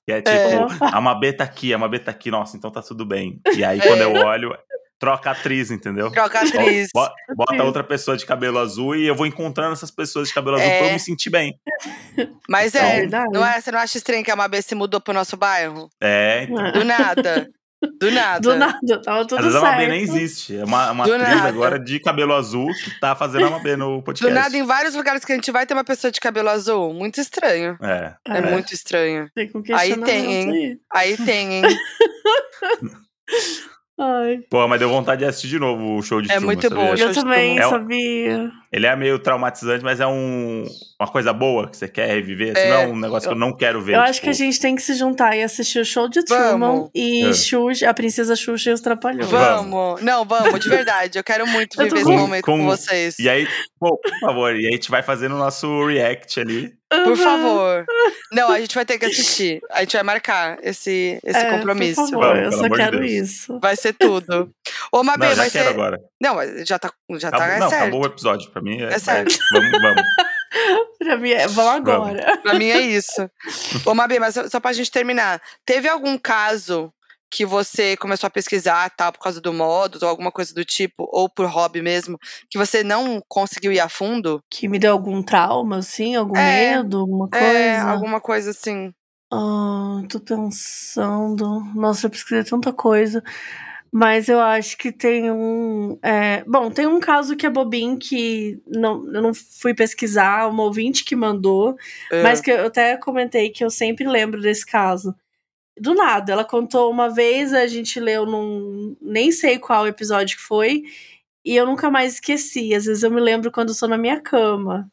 é 0.09 0.13
É. 0.19 0.23
tipo, 0.23 0.85
a 0.85 1.01
Mabê 1.01 1.33
tá 1.33 1.45
aqui, 1.45 1.73
a 1.75 1.79
Mabê 1.79 1.99
tá 1.99 2.11
aqui, 2.11 2.31
nossa, 2.31 2.57
então 2.57 2.71
tá 2.71 2.83
tudo 2.83 3.05
bem. 3.05 3.41
E 3.55 3.65
aí, 3.65 3.81
quando 3.81 4.01
eu 4.01 4.13
olho, 4.13 4.57
troca 4.99 5.29
a 5.31 5.33
atriz, 5.33 5.71
entendeu? 5.71 6.11
Troca 6.11 6.39
a 6.39 6.43
atriz. 6.43 6.89
Bo- 6.95 7.11
Bota 7.37 7.63
outra 7.63 7.85
pessoa 7.85 8.17
de 8.17 8.25
cabelo 8.25 8.59
azul 8.59 8.97
e 8.97 9.07
eu 9.07 9.15
vou 9.15 9.27
encontrando 9.27 9.75
essas 9.75 9.91
pessoas 9.91 10.29
de 10.29 10.35
cabelo 10.35 10.57
azul 10.57 10.67
É. 10.69 10.79
pra 10.79 10.87
eu 10.89 10.93
me 10.95 10.99
sentir 11.01 11.31
bem. 11.31 11.55
Mas 12.49 12.75
Então- 12.75 12.87
é, 12.89 13.29
não 13.31 13.47
é, 13.47 13.61
você 13.61 13.71
não 13.71 13.79
acha 13.79 13.99
estranho 13.99 14.25
que 14.25 14.31
a 14.31 14.37
Mabê 14.37 14.63
se 14.63 14.75
mudou 14.75 15.01
pro 15.01 15.13
nosso 15.15 15.37
bairro? 15.37 15.89
É, 16.03 16.45
então. 16.45 16.73
Do 16.73 16.85
nada. 16.85 17.47
Do 18.01 18.11
nada. 18.11 18.41
Do 18.41 18.57
nada, 18.57 19.03
tava 19.03 19.27
tudo 19.27 19.39
Às 19.39 19.45
vezes 19.45 19.57
a 19.57 19.61
certo. 19.61 19.73
Mabê 19.75 19.89
nem 19.89 20.01
existe. 20.01 20.57
É 20.57 20.65
uma, 20.65 20.91
uma 20.93 21.05
Do 21.05 21.13
atriz 21.15 21.29
nada. 21.37 21.49
agora 21.49 21.79
de 21.79 22.01
cabelo 22.01 22.35
azul 22.35 22.69
que 22.73 22.99
tá 22.99 23.15
fazendo 23.15 23.47
a 23.47 23.51
Mabê 23.51 23.77
no 23.77 23.99
Do 23.99 24.03
podcast. 24.03 24.35
nada, 24.35 24.57
em 24.57 24.65
vários 24.65 24.95
lugares 24.95 25.25
que 25.25 25.33
a 25.33 25.35
gente 25.35 25.51
vai, 25.53 25.67
tem 25.67 25.77
uma 25.77 25.85
pessoa 25.85 26.11
de 26.11 26.19
cabelo 26.19 26.49
azul. 26.49 26.95
Muito 26.95 27.21
estranho. 27.21 27.77
É. 27.83 28.15
É, 28.27 28.39
É. 28.39 28.51
muito 28.51 28.73
estranho. 28.73 29.31
Tem 29.35 29.49
com 29.51 29.59
Aí 29.59 29.65
tem, 29.95 30.05
questionamento 30.05 30.53
aí. 30.55 30.79
Aí 30.93 31.17
tem, 31.19 31.53
hein? 31.55 31.63
Ai, 33.99 34.41
Pô, 34.51 34.69
mas 34.69 34.79
deu 34.79 34.91
vontade 34.91 35.21
de 35.21 35.25
assistir 35.25 35.49
de 35.49 35.59
novo 35.59 35.97
o 35.97 36.03
show 36.03 36.21
de 36.21 36.31
É 36.31 36.35
Truman, 36.35 36.47
muito 36.47 36.69
bom, 36.69 36.95
eu 36.95 37.13
também 37.15 37.59
É 37.59 37.67
um- 37.67 37.71
sabia. 37.71 38.51
Ele 38.71 38.87
é 38.87 38.95
meio 38.95 39.19
traumatizante, 39.19 39.83
mas 39.83 40.01
é 40.01 40.07
um, 40.07 40.67
uma 41.01 41.09
coisa 41.11 41.33
boa 41.33 41.67
que 41.71 41.79
você 41.79 41.89
quer 41.89 42.09
reviver. 42.09 42.53
Assim, 42.55 42.67
É. 42.67 42.71
não 42.71 42.77
é 42.81 42.87
um 42.89 42.97
negócio 42.99 43.27
que 43.29 43.35
eu 43.35 43.39
não 43.39 43.57
quero 43.57 43.81
ver. 43.81 43.93
Eu 43.93 44.01
tipo, 44.01 44.11
acho 44.11 44.21
que 44.21 44.29
a 44.29 44.33
gente 44.35 44.61
tem 44.61 44.75
que 44.77 44.83
se 44.83 44.93
juntar 44.95 45.35
e 45.35 45.43
assistir 45.43 45.79
o 45.79 45.85
show 45.85 46.09
de 46.11 46.23
Truman 46.23 46.59
Vamos. 46.59 46.91
e 46.95 47.25
É. 47.27 47.33
Xuxa, 47.33 47.89
a 47.89 47.95
Princesa 47.95 48.37
Xuxa 48.37 48.69
e 48.71 48.73
os 48.75 48.83
Trapalhões. 48.83 49.31
Vamos. 49.31 50.03
Não, 50.03 50.27
vamos, 50.27 50.61
de 50.61 50.69
verdade. 50.69 51.19
Eu 51.19 51.25
quero 51.25 51.47
muito 51.47 51.81
Eu 51.81 51.85
viver 51.85 51.97
esse 51.97 52.05
com- 52.05 52.19
momento 52.19 52.45
com, 52.45 52.59
com- 52.59 52.67
vocês. 52.67 53.19
E 53.19 53.31
aí, 53.31 53.49
pô, 53.81 53.97
por 53.97 54.19
favor, 54.21 54.55
e 54.55 54.59
aí 54.59 54.67
a 54.67 54.73
gente 54.73 54.91
vai 54.91 55.03
fazendo 55.03 55.37
o 55.37 55.39
nosso 55.39 55.87
react 55.87 56.39
ali. 56.39 56.75
Por 56.89 57.17
favor. 57.17 57.85
Não, 58.33 58.51
a 58.51 58.61
gente 58.61 58.75
vai 58.75 58.85
ter 58.85 58.99
que 58.99 59.07
assistir. 59.07 59.61
A 59.71 59.81
gente 59.81 59.93
vai 59.95 60.03
marcar 60.03 60.59
esse, 60.63 61.19
esse 61.25 61.39
É, 61.39 61.51
compromisso. 61.51 62.01
Por 62.03 62.11
favor, 62.11 62.37
Vamos, 62.37 62.55
eu 62.55 62.59
só 62.61 62.69
quero 62.75 63.01
Deus. 63.01 63.11
isso. 63.13 63.59
Vai 63.61 63.75
ser 63.77 63.93
tudo. 63.93 64.51
Ô, 64.93 65.03
Mabê, 65.03 65.35
vai 65.35 65.51
ser. 65.51 65.67
agora. 65.67 65.99
Não, 66.21 66.37
já 66.65 66.79
tá, 66.79 66.93
já 67.19 67.29
Acabou- 67.29 67.47
tá 67.49 67.53
é 67.55 67.59
não, 67.59 67.69
certo. 67.71 67.83
acabou 67.83 68.03
o 68.03 68.07
episódio. 68.07 68.51
Pra 68.51 68.63
mim 68.63 68.81
é, 68.83 68.87
É 68.93 68.99
certo. 68.99 69.35
é- 69.35 69.59
vamos, 69.61 69.81
vamos. 69.81 70.03
Pra 70.99 71.17
mim, 71.19 71.31
é, 71.31 71.47
vamos 71.49 71.73
agora. 71.75 72.39
Pra 72.39 72.55
mim 72.55 72.69
é 72.71 72.81
isso. 72.81 73.29
Ô, 73.85 73.95
Mabê, 73.95 74.19
mas 74.19 74.35
só, 74.35 74.49
só 74.49 74.59
pra 74.61 74.73
gente 74.73 74.91
terminar. 74.91 75.41
Teve 75.67 75.89
algum 75.89 76.17
caso 76.17 76.93
que 77.31 77.45
você 77.45 77.97
começou 77.97 78.27
a 78.27 78.31
pesquisar, 78.31 78.89
tal, 78.91 79.13
por 79.13 79.21
causa 79.21 79.41
do 79.41 79.53
modus, 79.53 80.03
ou 80.03 80.09
alguma 80.09 80.31
coisa 80.33 80.55
do 80.55 80.65
tipo, 80.65 81.09
ou 81.13 81.29
por 81.29 81.47
hobby 81.47 81.83
mesmo, 81.83 82.19
que 82.49 82.59
você 82.59 82.83
não 82.85 83.21
conseguiu 83.29 83.73
ir 83.73 83.81
a 83.81 83.89
fundo? 83.89 84.43
Que 84.51 84.69
me 84.69 84.79
deu 84.79 84.93
algum 84.93 85.23
trauma, 85.23 85.79
assim, 85.79 86.15
algum 86.15 86.37
É, 86.37 86.77
medo, 86.77 86.99
alguma 86.99 87.29
coisa. 87.29 87.47
É, 87.47 87.79
alguma 87.81 88.21
coisa 88.21 88.51
assim. 88.51 88.93
Ah, 89.33 90.03
tô 90.09 90.21
pensando. 90.21 91.61
Nossa, 91.75 92.07
eu 92.07 92.11
pesquisei 92.11 92.45
tanta 92.45 92.73
coisa. 92.73 93.23
Mas 93.93 94.29
eu 94.29 94.41
acho 94.41 94.77
que 94.77 94.93
tem 94.93 95.31
um. 95.31 95.99
é, 96.03 96.45
Bom, 96.47 96.71
tem 96.71 96.87
um 96.87 97.01
caso 97.01 97.37
que 97.37 97.47
é 97.47 97.51
bobinho 97.51 97.99
que 97.99 98.61
não, 98.67 99.07
eu 99.15 99.23
não 99.23 99.33
fui 99.35 99.73
pesquisar, 99.75 100.49
uma 100.49 100.65
ouvinte 100.65 101.05
que 101.05 101.17
mandou, 101.17 101.77
É. 102.13 102.23
mas 102.23 102.41
que 102.41 102.51
eu 102.51 102.67
até 102.67 102.97
comentei 102.97 103.49
que 103.51 103.65
eu 103.65 103.71
sempre 103.71 104.07
lembro 104.07 104.41
desse 104.41 104.67
caso. 104.67 105.15
Do 105.79 105.95
nada, 105.95 106.33
ela 106.33 106.45
contou 106.45 106.91
uma 106.91 107.11
vez, 107.11 107.53
a 107.53 107.67
gente 107.67 108.01
leu 108.01 108.25
num. 108.25 108.97
Nem 109.01 109.31
sei 109.31 109.59
qual 109.59 109.87
episódio 109.87 110.37
que 110.37 110.43
foi, 110.43 110.83
e 111.45 111.55
eu 111.55 111.67
nunca 111.67 111.91
mais 111.91 112.15
esqueci. 112.15 112.75
Às 112.75 112.87
vezes 112.87 113.03
eu 113.03 113.11
me 113.11 113.21
lembro 113.21 113.53
quando 113.53 113.69
eu 113.69 113.75
sou 113.75 113.89
na 113.89 113.99
minha 113.99 114.21
cama. 114.21 114.91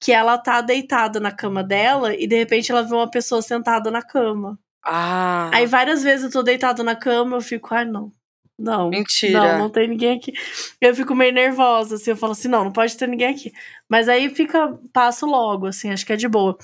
Que 0.00 0.10
ela 0.10 0.36
tá 0.36 0.60
deitada 0.60 1.20
na 1.20 1.30
cama 1.30 1.62
dela 1.62 2.12
e 2.12 2.26
de 2.26 2.36
repente 2.36 2.72
ela 2.72 2.82
vê 2.82 2.92
uma 2.92 3.08
pessoa 3.08 3.40
sentada 3.40 3.88
na 3.88 4.02
cama. 4.02 4.58
Ah, 4.84 5.48
Aí 5.54 5.64
várias 5.64 6.02
vezes 6.02 6.24
eu 6.24 6.30
tô 6.32 6.42
deitada 6.42 6.82
na 6.82 6.96
cama, 6.96 7.36
eu 7.36 7.40
fico, 7.40 7.72
ai 7.72 7.84
não. 7.84 8.10
Não. 8.58 8.90
Mentira. 8.90 9.52
Não, 9.52 9.58
não 9.60 9.70
tem 9.70 9.86
ninguém 9.86 10.16
aqui. 10.16 10.32
Eu 10.80 10.94
fico 10.94 11.14
meio 11.14 11.32
nervosa, 11.32 11.94
assim, 11.94 12.10
eu 12.10 12.16
falo 12.16 12.32
assim, 12.32 12.48
não, 12.48 12.64
não 12.64 12.72
pode 12.72 12.96
ter 12.96 13.08
ninguém 13.08 13.28
aqui. 13.28 13.52
Mas 13.88 14.08
aí 14.08 14.28
fica, 14.28 14.76
passo 14.92 15.24
logo, 15.24 15.66
assim, 15.66 15.90
acho 15.92 16.04
que 16.04 16.12
é 16.12 16.16
de 16.16 16.28
boa. 16.28 16.56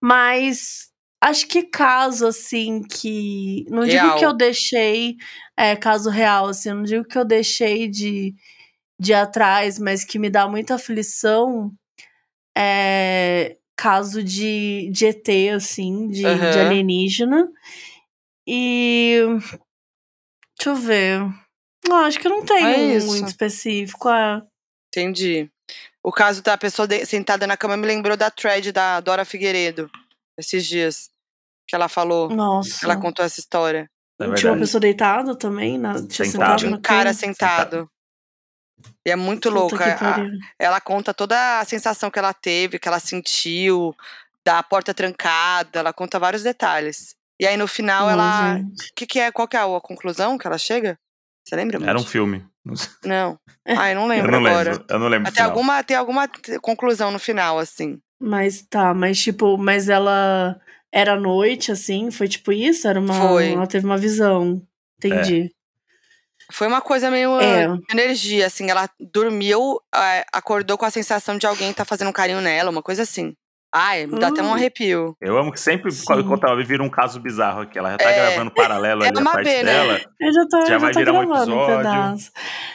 Mas 0.00 0.85
acho 1.20 1.46
que 1.48 1.62
caso, 1.64 2.26
assim, 2.26 2.82
que. 2.82 3.64
Não 3.68 3.84
digo 3.84 3.92
Real. 4.04 4.18
que 4.18 4.24
eu 4.24 4.32
deixei. 4.34 5.16
É, 5.56 5.74
caso 5.76 6.10
real, 6.10 6.48
assim, 6.48 6.70
não 6.70 6.82
digo 6.82 7.04
que 7.04 7.16
eu 7.18 7.24
deixei 7.24 7.88
de, 7.88 8.34
de 9.00 9.12
ir 9.12 9.14
atrás, 9.14 9.78
mas 9.78 10.04
que 10.04 10.18
me 10.18 10.28
dá 10.30 10.46
muita 10.48 10.74
aflição. 10.76 11.72
É 12.56 13.56
caso 13.78 14.22
de, 14.24 14.88
de 14.90 15.04
ET, 15.06 15.28
assim, 15.54 16.08
de, 16.08 16.20
de 16.22 16.26
Aham. 16.26 16.66
alienígena. 16.66 17.46
E. 18.46 19.18
Deixa 20.58 20.70
eu 20.70 20.74
ver. 20.74 21.20
Não, 21.86 21.96
acho 21.98 22.18
que 22.18 22.28
não 22.28 22.44
tenho 22.44 22.66
É 22.66 22.76
um 23.02 23.06
muito 23.06 23.28
específico. 23.28 24.08
É. 24.08 24.42
entendi. 24.88 25.50
O 26.02 26.10
caso 26.10 26.42
da 26.42 26.56
pessoa 26.56 26.86
de- 26.88 27.04
sentada 27.04 27.46
na 27.46 27.56
cama 27.56 27.76
me 27.76 27.86
lembrou 27.86 28.16
da 28.16 28.30
thread 28.30 28.72
da 28.72 29.00
Dora 29.00 29.24
Figueiredo, 29.24 29.90
esses 30.38 30.66
dias. 30.66 31.10
Que 31.68 31.74
ela 31.74 31.88
falou, 31.88 32.28
Nossa. 32.30 32.84
ela 32.84 32.96
contou 32.96 33.24
essa 33.24 33.40
história. 33.40 33.90
É 34.20 34.34
Tinha 34.34 34.52
uma 34.52 34.60
pessoa 34.60 34.80
deitada 34.80 35.36
também? 35.36 35.76
Na, 35.76 35.94
tinha 35.94 36.08
Sentado. 36.28 36.30
sentado 36.30 36.58
De 36.60 36.66
um 36.66 36.80
cara 36.80 37.00
cama? 37.10 37.14
sentado. 37.14 37.90
E 39.04 39.10
é 39.10 39.16
muito 39.16 39.48
A- 39.48 39.96
pariu. 39.96 40.30
ela 40.58 40.80
conta 40.80 41.12
toda 41.12 41.58
a 41.58 41.64
sensação 41.64 42.10
que 42.10 42.18
ela 42.18 42.32
teve, 42.32 42.78
que 42.78 42.86
ela 42.86 43.00
sentiu, 43.00 43.94
da 44.44 44.62
porta 44.62 44.94
trancada, 44.94 45.80
ela 45.80 45.92
conta 45.92 46.18
vários 46.20 46.42
detalhes. 46.44 47.14
E 47.40 47.46
aí 47.46 47.56
no 47.56 47.66
final 47.66 48.04
Não, 48.06 48.12
ela. 48.12 48.56
gente. 48.58 48.92
Que 48.94 49.06
que 49.06 49.18
é, 49.20 49.32
qual 49.32 49.48
que 49.48 49.56
é 49.56 49.60
a 49.60 49.80
conclusão 49.80 50.38
que 50.38 50.46
ela 50.46 50.58
chega? 50.58 50.96
Você 51.44 51.56
lembra, 51.56 51.78
Era 51.84 51.98
um 51.98 52.04
filme. 52.04 52.46
Não 52.64 52.74
sei. 52.76 52.90
Não. 53.04 53.38
Ah, 53.66 53.90
eu 53.90 53.96
não 53.96 54.04
Eu 54.06 54.08
lembro 54.08 54.40
não 54.40 54.46
agora. 54.46 54.70
lembro. 54.72 54.86
Eu 54.88 54.98
não 54.98 55.08
lembro. 55.08 55.32
final. 55.32 55.48
alguma, 55.50 55.82
tem 55.84 55.96
alguma 55.96 56.28
conclusão 56.62 57.10
no 57.10 57.18
final, 57.18 57.58
assim. 57.58 58.00
Mas 58.20 58.62
tá, 58.62 58.94
mas 58.94 59.18
tipo, 59.18 59.58
mas 59.58 59.88
ela 59.88 60.58
era 60.92 61.12
à 61.12 61.20
noite, 61.20 61.70
assim? 61.70 62.10
Foi 62.10 62.28
tipo 62.28 62.52
isso? 62.52 62.88
Era 62.88 62.98
uma. 62.98 63.14
Foi. 63.28 63.52
Ela 63.52 63.66
teve 63.66 63.84
uma 63.84 63.98
visão. 63.98 64.62
Entendi. 64.98 65.50
Foi 66.52 66.66
uma 66.66 66.80
coisa 66.80 67.10
meio 67.10 67.38
É. 67.40 67.64
ah, 67.64 67.76
de 67.76 67.92
energia, 67.92 68.46
assim. 68.46 68.70
Ela 68.70 68.88
dormiu, 69.00 69.80
ah, 69.92 70.24
acordou 70.32 70.78
com 70.78 70.84
a 70.84 70.90
sensação 70.90 71.36
de 71.36 71.46
alguém 71.46 71.72
tá 71.72 71.84
fazendo 71.84 72.08
um 72.08 72.12
carinho 72.12 72.40
nela, 72.40 72.70
uma 72.70 72.82
coisa 72.82 73.02
assim. 73.02 73.34
Ai, 73.72 74.06
me 74.06 74.18
dá 74.18 74.28
até 74.28 74.42
um 74.42 74.46
Hum. 74.46 74.54
arrepio. 74.54 75.16
Eu 75.20 75.38
amo 75.38 75.50
que 75.50 75.58
sempre, 75.60 75.90
Sim. 75.90 76.04
quando 76.04 76.30
eu 76.30 76.38
tava 76.38 76.62
vira 76.62 76.82
um 76.82 76.90
caso 76.90 77.18
bizarro 77.20 77.62
aqui. 77.62 77.78
Ela 77.78 77.92
já 77.92 77.98
tá 77.98 78.12
É. 78.12 78.12
gravando 78.12 78.50
paralelo 78.50 79.02
É 79.02 79.08
ali 79.08 79.18
a 79.18 79.24
parte 79.24 79.44
B, 79.44 79.62
né? 79.64 79.72
dela. 79.72 80.00
Eu 80.20 80.32
já 80.32 80.46
tô, 80.48 80.58
Já 80.66 80.78
já 80.78 80.78
vai 80.78 80.92
tô 80.92 80.98
virar 80.98 81.12
um 81.12 81.22
gravando 81.22 81.54
um, 81.56 81.60
episódio. 81.60 81.66
pedaço. 81.66 82.30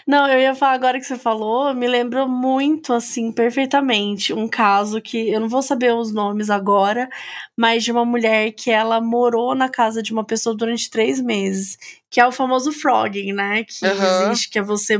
Não, 0.07 0.27
eu 0.27 0.39
ia 0.39 0.55
falar 0.55 0.73
agora 0.73 0.99
que 0.99 1.05
você 1.05 1.17
falou, 1.17 1.73
me 1.73 1.87
lembrou 1.87 2.27
muito, 2.27 2.93
assim, 2.93 3.31
perfeitamente, 3.31 4.33
um 4.33 4.47
caso 4.47 5.01
que 5.01 5.29
eu 5.31 5.39
não 5.39 5.49
vou 5.49 5.61
saber 5.61 5.93
os 5.93 6.13
nomes 6.13 6.49
agora, 6.49 7.09
mas 7.57 7.83
de 7.83 7.91
uma 7.91 8.05
mulher 8.05 8.51
que 8.53 8.71
ela 8.71 9.01
morou 9.01 9.55
na 9.55 9.69
casa 9.69 10.01
de 10.03 10.11
uma 10.13 10.23
pessoa 10.25 10.55
durante 10.55 10.89
três 10.89 11.19
meses, 11.21 11.77
que 12.09 12.19
é 12.21 12.27
o 12.27 12.31
famoso 12.31 12.71
frogging, 12.71 13.33
né? 13.33 13.63
Que 13.63 13.85
Aham. 13.85 14.05
existe, 14.05 14.49
que 14.49 14.59
é 14.59 14.61
você. 14.61 14.97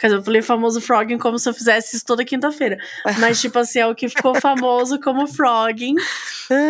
Quer 0.00 0.06
dizer, 0.08 0.18
eu 0.18 0.22
falei 0.22 0.42
famoso 0.42 0.80
frogging 0.80 1.18
como 1.18 1.38
se 1.38 1.48
eu 1.48 1.54
fizesse 1.54 1.96
isso 1.96 2.04
toda 2.04 2.24
quinta-feira. 2.24 2.78
Mas, 3.18 3.40
tipo 3.40 3.58
assim, 3.58 3.80
é 3.80 3.86
o 3.86 3.94
que 3.94 4.08
ficou 4.08 4.34
famoso 4.40 5.00
como 5.00 5.26
frogging. 5.26 5.94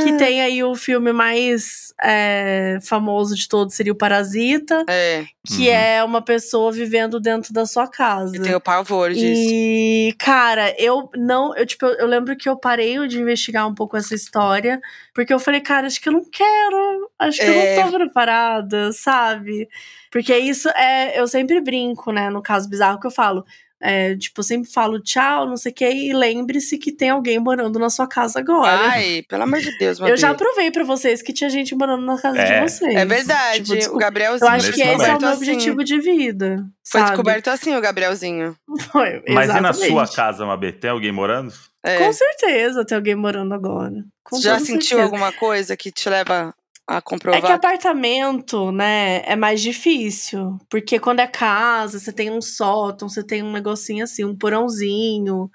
Que 0.05 0.13
tem 0.17 0.41
aí 0.41 0.63
o 0.65 0.75
filme 0.75 1.13
mais 1.13 1.93
é, 2.03 2.79
famoso 2.83 3.35
de 3.37 3.47
todos, 3.49 3.75
seria 3.75 3.93
o 3.93 3.97
Parasita 3.97 4.85
É, 4.89 5.25
que 5.47 5.69
Uhum. 5.69 5.75
é 5.75 6.05
uma 6.05 6.21
pessoa 6.23 6.73
vivendo 6.73 7.21
dentro 7.21 7.53
da 7.53 7.65
sua 7.67 7.87
casa. 7.87 8.37
eu 8.37 8.43
tenho 8.43 8.61
pavor 8.61 9.13
disso. 9.13 9.25
E, 9.53 10.15
cara, 10.19 10.75
eu 10.79 11.09
não. 11.17 11.55
Eu, 11.57 11.65
tipo, 11.67 11.87
eu, 11.87 11.95
eu 11.99 12.07
lembro 12.07 12.37
que 12.37 12.49
eu 12.49 12.57
parei 12.57 13.07
de 13.07 13.21
investigar 13.21 13.69
um 13.69 13.75
pouco 13.75 13.97
essa 13.97 14.15
história, 14.15 14.81
porque 15.15 15.33
eu 15.33 15.39
falei, 15.39 15.61
cara, 15.61 15.87
acho 15.87 16.01
que 16.01 16.09
eu 16.09 16.13
não 16.13 16.25
quero. 16.31 17.11
Acho 17.19 17.39
que 17.39 17.45
É. 17.45 17.77
eu 17.83 17.83
não 17.85 17.91
tô 17.91 17.99
preparada, 17.99 18.91
sabe? 18.93 19.69
Porque 20.11 20.37
isso 20.37 20.69
é. 20.71 21.19
Eu 21.19 21.27
sempre 21.29 21.61
brinco, 21.61 22.13
né? 22.13 22.31
No 22.31 22.43
caso 22.43 22.69
bizarro 22.69 22.99
que 23.01 23.07
eu 23.07 23.11
falo. 23.11 23.45
É, 23.81 24.17
tipo, 24.17 24.41
eu 24.41 24.45
sempre 24.45 24.69
falo 24.69 25.01
tchau, 25.01 25.47
não 25.47 25.57
sei 25.57 25.71
o 25.71 25.75
que, 25.77 25.89
e 25.89 26.13
lembre-se 26.13 26.79
que 26.79 26.91
tem 26.91 27.11
alguém 27.11 27.39
morando 27.39 27.79
na 27.79 27.89
sua 27.89 28.09
casa 28.09 28.41
agora. 28.41 28.77
Ai, 28.89 29.23
pelo 29.29 29.45
amor 29.45 29.61
de 29.61 29.71
Deus, 29.79 30.01
eu 30.01 30.17
já 30.17 30.35
provei 30.35 30.69
pra 30.73 30.83
vocês 30.83 31.23
que 31.23 31.33
tinha 31.33 31.49
gente 31.49 31.77
morando 31.77 32.05
na 32.05 32.21
casa 32.21 32.39
É. 32.41 32.65
de 32.65 32.69
vocês. 32.73 32.93
É 32.93 33.05
verdade, 33.05 33.79
Tipo, 33.79 33.95
o 33.95 33.99
Gabrielzinho 33.99 34.49
eu 34.51 34.53
acho 34.53 34.73
que 34.73 34.81
esse 34.83 34.91
é 34.91 35.15
o 35.15 35.21
meu 35.21 35.29
assim. 35.29 35.37
objetivo 35.37 35.85
de 35.85 36.01
vida. 36.01 36.57
Foi 36.85 37.01
sabe? 37.03 37.11
descoberto 37.13 37.49
assim, 37.49 37.77
o 37.77 37.81
Gabrielzinho. 37.81 38.57
Foi, 38.91 39.23
Mas 39.29 39.49
e 39.49 39.61
na 39.61 39.73
sua 39.73 40.09
casa, 40.09 40.45
Mabê? 40.45 40.73
Tem 40.73 40.91
alguém 40.91 41.13
morando? 41.13 41.53
É. 41.85 41.99
Com 41.99 42.13
certeza 42.13 42.85
tem 42.85 42.97
alguém 42.97 43.15
morando 43.15 43.55
agora. 43.55 43.95
Com 44.25 44.41
já 44.41 44.59
sentiu 44.59 44.81
certeza. 44.81 45.03
alguma 45.05 45.31
coisa 45.31 45.77
que 45.77 45.93
te 45.93 46.11
leva 46.11 46.53
a 46.89 46.97
É 46.97 47.01
que 47.01 47.05
comprovar? 47.05 47.53
apartamento, 47.53 48.73
né, 48.73 49.23
é 49.27 49.37
mais 49.37 49.61
difícil. 49.61 50.59
Porque 50.71 50.99
quando 50.99 51.21
é 51.21 51.27
casa, 51.27 51.99
você 51.99 52.13
tem 52.13 52.31
um 52.31 52.41
sótão, 52.41 53.09
você 53.09 53.23
tem 53.23 53.43
um 53.43 53.53
negocinho 53.53 54.05
assim, 54.05 54.25
um 54.25 54.37
porãozinho. 54.37 55.51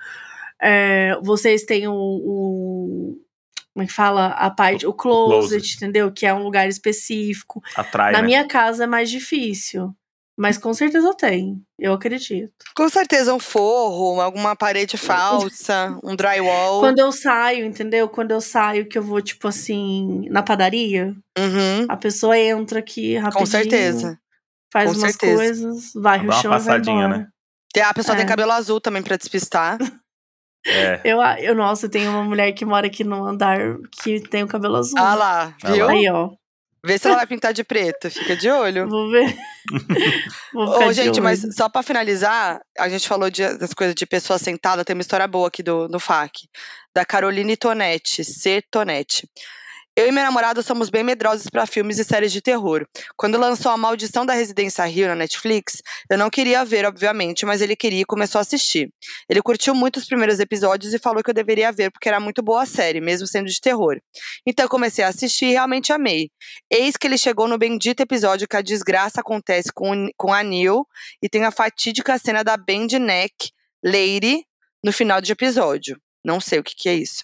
é, 0.62 1.18
vocês 1.24 1.64
têm 1.66 1.88
o, 1.88 1.94
o- 1.94 3.18
Como 3.74 3.84
é 3.84 3.88
que 3.88 3.92
fala? 3.94 4.28
A 4.28 4.50
parte. 4.52 4.86
O 4.86 4.94
closet, 4.94 5.50
Closet. 5.50 5.76
entendeu? 5.78 6.12
Que 6.12 6.26
é 6.28 6.34
um 6.34 6.44
lugar 6.44 6.68
específico. 6.70 7.62
Atrai, 7.76 8.12
Na 8.14 8.20
né? 8.22 8.26
minha 8.28 8.48
casa 8.48 8.84
é 8.84 8.88
mais 8.88 9.10
difícil. 9.10 9.94
Mas 10.38 10.58
com 10.58 10.74
certeza 10.74 11.14
tem. 11.16 11.62
Eu 11.78 11.94
acredito. 11.94 12.52
Com 12.76 12.90
certeza 12.90 13.34
um 13.34 13.40
forro, 13.40 14.20
alguma 14.20 14.56
parede 14.56 14.98
falsa, 14.98 15.98
um 16.04 16.16
drywall. 16.16 16.80
Quando 16.80 16.98
eu 17.00 17.12
saio, 17.12 17.66
entendeu? 17.66 18.10
Quando 18.10 18.32
eu 18.32 18.42
saio, 18.42 18.88
que 18.88 18.98
eu 18.98 19.04
vou, 19.04 19.22
tipo 19.22 19.48
assim, 19.48 20.28
na 20.30 20.42
padaria, 20.42 21.14
Uhum, 21.38 21.86
a 21.88 21.96
pessoa 21.98 22.38
entra 22.38 22.80
aqui 22.80 23.16
rapidinho. 23.16 23.40
com 23.42 23.46
certeza. 23.46 24.20
Faz 24.72 24.92
com 24.92 24.98
umas 24.98 25.12
certeza. 25.12 25.36
coisas, 25.36 25.92
vai 25.94 26.20
uma 26.20 26.34
chão 26.34 26.50
vai 26.50 26.60
passadinha, 26.60 27.08
né? 27.08 27.28
Tem- 27.72 27.84
A 27.84 27.94
pessoa 27.94 28.16
tem 28.16 28.26
É. 28.26 28.28
cabelo 28.28 28.52
azul 28.54 28.82
também 28.82 29.04
pra 29.04 29.18
despistar. 29.18 29.78
É. 30.66 31.02
Eu, 31.04 31.22
eu, 31.42 31.54
nossa, 31.54 31.90
tem 31.90 32.08
uma 32.08 32.24
mulher 32.24 32.54
que 32.54 32.64
mora 32.64 32.88
aqui 32.88 33.04
no 33.04 33.26
andar 33.28 33.60
que 34.02 34.22
tem 34.22 34.44
o 34.44 34.48
cabelo 34.48 34.78
azul. 34.78 34.98
Ah 34.98 35.14
lá, 35.14 35.54
Ah 35.62 35.72
viu? 35.74 35.90
Aí, 35.90 36.10
ó. 36.10 36.30
Vê 36.86 36.98
se 36.98 37.08
ela 37.08 37.16
vai 37.18 37.28
pintar 37.28 37.54
de 37.54 37.64
preto. 37.64 38.10
Fica 38.12 38.36
de 38.36 38.50
olho. 38.50 38.90
Vou 38.90 39.10
ver. 39.10 39.36
Vou 40.54 40.66
Ô, 40.88 40.92
gente, 40.94 41.22
mas 41.22 41.42
só 41.56 41.70
pra 41.70 41.82
finalizar, 41.82 42.60
a 42.78 42.90
gente 42.90 43.08
falou 43.08 43.30
de- 43.30 43.58
das 43.58 43.74
coisas 43.74 43.96
de 43.96 44.06
pessoa 44.06 44.38
sentada, 44.38 44.84
tem 44.84 44.94
uma 44.94 45.02
história 45.02 45.28
boa 45.28 45.48
aqui 45.48 45.64
do, 45.64 45.88
no 45.88 46.00
FAQ. 46.00 46.48
Da 46.94 47.06
Caroline 47.06 47.56
Tonetti, 47.56 48.24
C. 48.24 48.62
Tonetti. 48.70 49.28
Eu 49.96 50.08
e 50.08 50.12
minha 50.12 50.24
namorada 50.24 50.64
somos 50.64 50.90
bem 50.90 51.04
medrosos 51.04 51.48
pra 51.52 51.68
filmes 51.68 52.00
e 52.00 52.04
séries 52.04 52.32
de 52.32 52.42
terror. 52.42 52.84
Quando 53.16 53.38
lançou 53.38 53.72
A 53.72 53.78
Maldição 53.78 54.26
da 54.26 54.34
Residência 54.34 54.84
Rio 54.86 55.08
na 55.08 55.14
Netflix, 55.14 55.84
eu 56.10 56.18
não 56.18 56.32
queria 56.32 56.66
ver, 56.66 56.84
obviamente, 56.84 57.46
mas 57.46 57.62
ele 57.62 57.76
queria 57.76 58.02
e 58.02 58.06
começou 58.06 58.40
a 58.40 58.42
assistir. 58.42 58.92
Ele 59.30 59.40
curtiu 59.40 59.76
muito 59.76 59.98
os 59.98 60.06
primeiros 60.06 60.40
episódios 60.40 60.96
e 60.96 61.00
falou 61.00 61.22
que 61.22 61.30
eu 61.30 61.34
deveria 61.34 61.72
ver 61.72 61.92
porque 61.92 62.10
era 62.10 62.20
muito 62.20 62.42
boa 62.42 62.64
a 62.64 62.66
série, 62.66 63.00
mesmo 63.00 63.28
sendo 63.28 63.46
de 63.46 63.62
terror. 63.62 64.00
Então 64.48 64.68
comecei 64.68 65.06
a 65.06 65.10
assistir 65.10 65.46
e 65.46 65.52
realmente 65.52 65.94
amei. 65.94 66.32
Eis 66.72 66.98
que 66.98 67.06
ele 67.06 67.18
chegou 67.18 67.48
no 67.48 67.60
bendito 67.60 68.02
episódio 68.02 68.48
que 68.48 68.58
a 68.58 68.64
desgraça 68.64 69.22
acontece 69.22 69.72
com, 69.72 70.10
com 70.18 70.34
a 70.34 70.42
Neil 70.42 70.88
e 71.22 71.30
tem 71.30 71.46
a 71.46 71.52
fatídica 71.52 72.18
cena 72.18 72.44
da 72.44 72.58
Bend 72.58 72.98
Neck 72.98 73.52
Lady 73.86 74.44
no 74.84 74.92
final 74.92 75.22
do 75.22 75.32
episódio. 75.32 76.02
Não 76.26 76.40
sei 76.40 76.58
o 76.58 76.64
que, 76.64 76.74
que 76.76 76.90
é 76.90 76.96
isso. 76.96 77.24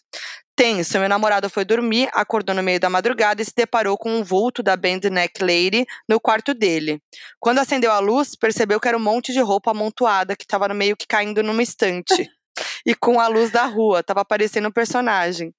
Tenso, 0.59 0.99
meu 0.99 1.07
namorado 1.07 1.49
foi 1.49 1.63
dormir, 1.63 2.09
acordou 2.11 2.53
no 2.53 2.61
meio 2.61 2.81
da 2.81 2.89
madrugada 2.89 3.41
e 3.41 3.45
se 3.45 3.53
deparou 3.55 3.97
com 3.97 4.11
um 4.11 4.25
vulto 4.25 4.61
da 4.61 4.75
Bend 4.75 5.09
Neck 5.09 5.41
Lady 5.41 5.85
no 6.05 6.19
quarto 6.19 6.53
dele. 6.53 7.01
Quando 7.39 7.59
acendeu 7.59 7.93
a 7.93 7.99
luz, 7.99 8.35
percebeu 8.35 8.77
que 8.77 8.85
era 8.89 8.97
um 8.97 8.99
monte 8.99 9.31
de 9.31 9.39
roupa 9.39 9.71
amontoada 9.71 10.35
que 10.35 10.43
estava 10.43 10.67
meio 10.73 10.97
que 10.97 11.07
caindo 11.07 11.41
numa 11.41 11.63
estante. 11.63 12.29
E 12.85 12.93
com 12.93 13.21
a 13.21 13.27
luz 13.29 13.51
da 13.51 13.65
rua, 13.65 14.03
tava 14.03 14.19
aparecendo 14.19 14.67
um 14.67 14.71
personagem. 14.71 15.53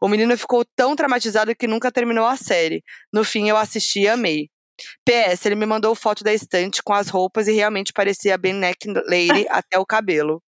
O 0.00 0.08
menino 0.08 0.38
ficou 0.38 0.64
tão 0.74 0.96
traumatizado 0.96 1.54
que 1.54 1.66
nunca 1.66 1.92
terminou 1.92 2.24
a 2.24 2.36
série. 2.36 2.82
No 3.12 3.24
fim, 3.24 3.50
eu 3.50 3.58
assisti 3.58 4.00
e 4.00 4.08
amei. 4.08 4.48
PS, 5.04 5.44
ele 5.44 5.54
me 5.54 5.66
mandou 5.66 5.94
foto 5.94 6.24
da 6.24 6.32
estante 6.32 6.82
com 6.82 6.94
as 6.94 7.08
roupas 7.08 7.46
e 7.46 7.52
realmente 7.52 7.92
parecia 7.92 8.38
bem 8.38 8.54
neck 8.54 8.86
lady 9.06 9.46
até 9.50 9.78
o 9.78 9.84
cabelo. 9.84 10.42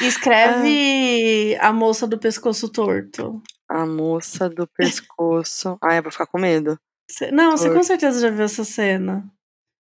Escreve 0.00 1.56
a 1.60 1.72
moça 1.72 2.06
do 2.06 2.18
pescoço 2.18 2.68
torto. 2.68 3.42
A 3.68 3.86
moça 3.86 4.48
do 4.48 4.66
pescoço. 4.66 5.78
Ai, 5.82 5.98
eu 5.98 6.02
vou 6.02 6.12
ficar 6.12 6.26
com 6.26 6.38
medo. 6.38 6.78
Cê- 7.10 7.30
não, 7.30 7.56
você 7.56 7.72
com 7.72 7.82
certeza 7.82 8.20
já 8.20 8.30
viu 8.30 8.44
essa 8.44 8.64
cena. 8.64 9.24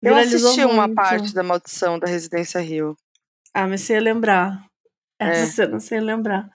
Eu 0.02 0.14
Viralizou 0.14 0.52
assisti 0.52 0.66
uma 0.66 0.88
muito. 0.88 0.96
parte 0.96 1.34
da 1.34 1.44
maldição 1.44 1.98
da 1.98 2.08
Residência 2.08 2.60
Rio. 2.60 2.96
Ah, 3.54 3.68
mas 3.68 3.82
você 3.82 3.94
ia 3.94 4.02
lembrar. 4.02 4.66
Essa 5.20 5.42
É. 5.44 5.46
cena 5.46 5.80
você 5.80 5.96
ia 5.96 6.02
lembrar. 6.02 6.50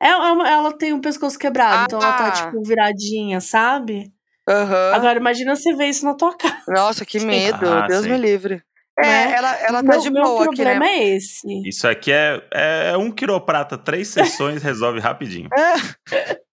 É, 0.00 0.08
é 0.08 0.16
uma- 0.16 0.48
ela 0.48 0.72
tem 0.76 0.92
um 0.92 1.00
pescoço 1.00 1.38
quebrado, 1.38 1.84
então 1.84 2.00
ela 2.00 2.12
tá, 2.16 2.28
Ah. 2.28 2.30
tipo, 2.32 2.62
viradinha, 2.62 3.40
sabe? 3.40 4.12
Aham. 4.48 4.94
Agora, 4.94 5.18
imagina 5.18 5.54
você 5.56 5.74
ver 5.74 5.88
isso 5.88 6.04
na 6.04 6.14
tua 6.14 6.34
casa. 6.38 6.64
Nossa, 6.68 7.04
que 7.04 7.18
medo. 7.20 7.66
Ah, 7.68 7.86
Deus 7.86 8.04
sim. 8.04 8.10
me 8.10 8.16
livre. 8.18 8.62
É, 8.98 9.02
Né? 9.02 9.34
ela, 9.36 9.54
ela 9.60 9.82
tá 9.82 9.90
meu, 9.90 10.00
de 10.00 10.10
boa 10.10 10.44
aqui, 10.44 10.56
problema 10.56 10.80
né? 10.80 10.94
é 10.94 11.16
esse. 11.16 11.68
Isso 11.68 11.86
aqui 11.86 12.10
é, 12.10 12.42
é 12.52 12.96
um 12.96 13.10
quiroprata, 13.10 13.76
três 13.76 14.08
sessões 14.08 14.62
resolve 14.64 15.00
rapidinho. 15.00 15.50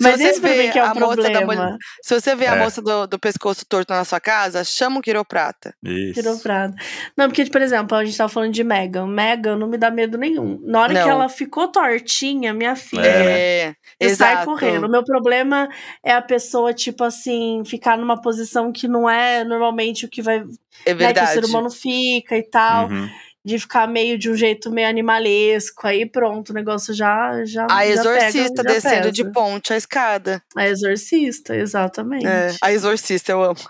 Mas 0.00 0.16
você 0.18 0.24
esse 0.28 0.40
pra 0.40 0.50
vê 0.50 0.68
que 0.70 0.78
é 0.78 0.82
o 0.82 0.86
a 0.86 0.94
moça 0.94 1.16
da 1.22 1.30
problema. 1.30 1.78
Se 2.02 2.18
você 2.20 2.34
vê 2.34 2.46
a 2.46 2.54
É. 2.56 2.58
moça 2.58 2.82
do, 2.82 3.06
do 3.06 3.18
pescoço 3.18 3.64
torto 3.66 3.92
na 3.92 4.04
sua 4.04 4.20
casa, 4.20 4.64
chama 4.64 4.98
um 4.98 5.00
quiroprata. 5.00 5.74
Isso. 5.82 6.14
Quiroprata. 6.14 6.74
Não, 7.16 7.28
porque, 7.28 7.44
por 7.46 7.62
exemplo, 7.62 7.96
a 7.96 8.04
gente 8.04 8.16
tava 8.16 8.28
falando 8.28 8.52
de 8.52 8.64
Megan. 8.64 9.06
Megan 9.06 9.56
não 9.56 9.68
me 9.68 9.78
dá 9.78 9.90
medo 9.90 10.18
nenhum. 10.18 10.60
Na 10.64 10.80
hora 10.82 10.94
que 10.94 11.00
Não. 11.00 11.10
ela 11.10 11.28
ficou 11.28 11.68
tortinha, 11.68 12.52
minha 12.52 12.74
filha, 12.76 13.06
É? 13.06 13.68
É, 13.68 13.74
eu 14.00 14.08
exato. 14.08 14.34
saio 14.34 14.46
correndo. 14.46 14.86
O 14.86 14.90
meu 14.90 15.04
problema 15.04 15.68
é 16.04 16.12
a 16.12 16.22
pessoa, 16.22 16.72
tipo 16.74 17.04
assim, 17.04 17.62
ficar 17.64 17.96
numa 17.96 18.20
posição 18.20 18.72
que 18.72 18.88
não 18.88 19.08
é 19.08 19.44
normalmente 19.44 20.04
o 20.04 20.08
que 20.08 20.22
vai. 20.22 20.38
É 20.38 20.40
Né, 20.40 20.44
que 20.84 20.92
o 20.92 20.96
verdade. 20.96 21.32
ser 21.32 21.44
humano 21.44 21.70
fica 21.70 22.36
e 22.36 22.42
tal. 22.42 22.88
Uhum. 22.88 23.08
De 23.44 23.58
ficar 23.58 23.88
meio 23.88 24.18
de 24.18 24.30
um 24.30 24.34
jeito 24.34 24.70
meio 24.70 24.88
animalesco. 24.88 25.86
Aí 25.86 26.04
pronto, 26.04 26.50
o 26.50 26.54
negócio 26.54 26.92
já. 26.92 27.44
já 27.44 27.66
A 27.70 27.84
já 27.84 27.86
exorcista 27.86 28.62
pega, 28.62 28.68
já 28.68 28.74
descendo 28.74 29.12
de 29.12 29.30
ponte 29.32 29.72
a 29.72 29.76
escada. 29.76 30.42
A 30.56 30.68
exorcista, 30.68 31.56
exatamente. 31.56 32.26
É, 32.26 32.54
a 32.60 32.72
exorcista, 32.72 33.32
eu 33.32 33.42
amo. 33.42 33.60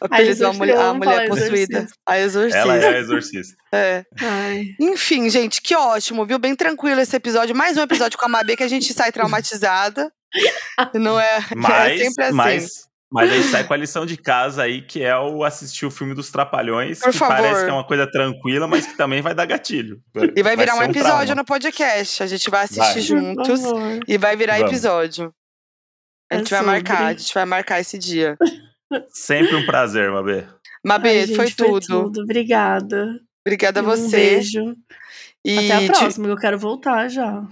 O 0.00 0.06
A 0.46 0.52
mulher, 0.52 0.78
a 0.78 0.94
mulher 0.94 1.28
possuída. 1.28 1.78
exorcista. 1.78 1.98
A 2.06 2.18
exorcista. 2.18 2.58
Ela 2.58 2.76
é 2.76 2.86
a 2.86 2.98
exorcista. 2.98 3.56
É. 3.72 4.04
Ai. 4.20 4.66
Enfim, 4.78 5.28
gente, 5.28 5.60
que 5.60 5.74
ótimo, 5.74 6.24
viu? 6.24 6.38
Bem 6.38 6.54
tranquilo 6.54 7.00
esse 7.00 7.16
episódio. 7.16 7.54
Mais 7.54 7.76
um 7.76 7.82
episódio 7.82 8.18
com 8.18 8.26
a 8.26 8.28
Mabê 8.28 8.56
que 8.56 8.62
a 8.62 8.68
gente 8.68 8.92
sai 8.92 9.10
traumatizada. 9.10 10.12
Não 10.94 11.18
é? 11.18 11.38
é 11.38 11.54
Mas, 11.56 12.00
sempre 12.00 12.24
assim. 12.24 12.34
mas, 12.34 12.88
Mas 13.16 13.30
a 13.30 13.34
gente 13.34 13.48
sai 13.48 13.64
com 13.66 13.74
a 13.74 13.76
lição 13.76 14.04
de 14.06 14.16
casa 14.16 14.62
aí, 14.62 14.82
que 14.82 15.02
é 15.02 15.16
o 15.18 15.42
assistir 15.44 15.84
o 15.86 15.90
filme 15.90 16.14
dos 16.14 16.30
Trapalhões, 16.30 17.00
Por 17.00 17.10
que 17.10 17.18
favor. 17.18 17.36
parece 17.36 17.64
que 17.64 17.70
é 17.70 17.72
uma 17.72 17.86
coisa 17.86 18.06
tranquila, 18.10 18.66
mas 18.68 18.86
que 18.86 18.96
também 18.96 19.20
vai 19.22 19.34
dar 19.34 19.46
gatilho. 19.46 20.00
E 20.36 20.42
vai 20.42 20.56
virar 20.56 20.76
um 20.76 20.82
episódio 20.82 21.26
trauma. 21.26 21.34
no 21.36 21.44
podcast. 21.44 22.22
A 22.22 22.26
gente 22.26 22.48
vai 22.50 22.64
assistir 22.64 22.80
Vai. 22.80 23.00
juntos 23.02 23.60
e 24.06 24.16
vai 24.18 24.36
virar 24.36 24.58
Vamos. 24.58 24.70
episódio. 24.72 25.32
A 26.30 26.34
É 26.34 26.38
gente 26.38 26.50
vai 26.50 26.58
sobre. 26.60 26.72
marcar, 26.72 27.06
a 27.06 27.12
gente 27.12 27.34
vai 27.34 27.44
marcar 27.44 27.80
esse 27.80 27.98
dia. 27.98 28.36
Sempre 29.08 29.54
um 29.56 29.64
prazer, 29.66 30.10
Mabê. 30.10 30.44
Mabê, 30.84 31.20
Ai, 31.20 31.26
gente, 31.26 31.36
foi, 31.36 31.50
tudo. 31.52 32.12
Obrigada. 32.22 33.18
Obrigada 33.46 33.80
a 33.80 33.82
Um 33.82 33.86
você. 33.86 34.16
beijo. 34.16 34.76
E, 35.44 35.58
Até 35.70 35.72
a 35.74 35.80
te- 35.80 35.86
próxima, 35.98 36.26
que 36.26 36.32
eu 36.32 36.36
quero 36.36 36.58
voltar 36.58 37.08
já. 37.08 37.42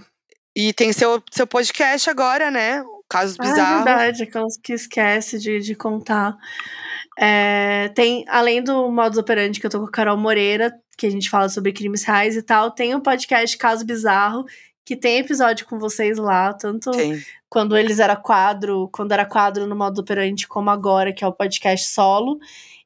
e 0.55 0.73
tem 0.73 0.91
seu, 0.93 1.21
seu 1.31 1.47
podcast 1.47 2.09
agora, 2.09 2.51
né? 2.51 2.83
Casos 3.09 3.37
Ah, 3.39 3.45
é 3.45 3.49
Bizarros. 3.49 3.85
verdade, 3.85 4.23
aquelas 4.23 4.57
que 4.57 4.73
esquece 4.73 5.39
de, 5.39 5.59
de 5.59 5.75
contar. 5.75 6.35
É, 7.17 7.89
tem, 7.95 8.25
além 8.27 8.61
do 8.63 8.91
modus 8.91 9.17
operandi 9.17 9.59
que 9.59 9.65
eu 9.65 9.69
tô 9.69 9.79
com 9.79 9.85
a 9.85 9.91
Carol 9.91 10.17
Moreira, 10.17 10.73
que 10.97 11.05
a 11.05 11.09
gente 11.09 11.29
fala 11.29 11.47
sobre 11.49 11.71
crimes 11.71 12.03
reais 12.03 12.35
e 12.35 12.41
tal, 12.41 12.71
tem 12.71 12.93
o 12.95 13.01
podcast 13.01 13.57
Caso 13.57 13.85
Bizarro, 13.85 14.45
que 14.83 14.95
tem 14.95 15.17
episódio 15.19 15.65
com 15.65 15.79
vocês 15.79 16.17
lá, 16.17 16.53
tanto 16.53 16.91
Tem. 16.91 17.21
quando 17.49 17.75
eles 17.77 17.99
era 17.99 18.15
quadro, 18.15 18.89
quando 18.91 19.11
era 19.13 19.25
quadro 19.25 19.65
no 19.65 19.75
modus 19.75 19.99
operandi, 19.99 20.47
como 20.47 20.69
agora, 20.69 21.11
que 21.13 21.23
é 21.23 21.27
o 21.27 21.33
podcast 21.33 21.87
solo. 21.89 22.37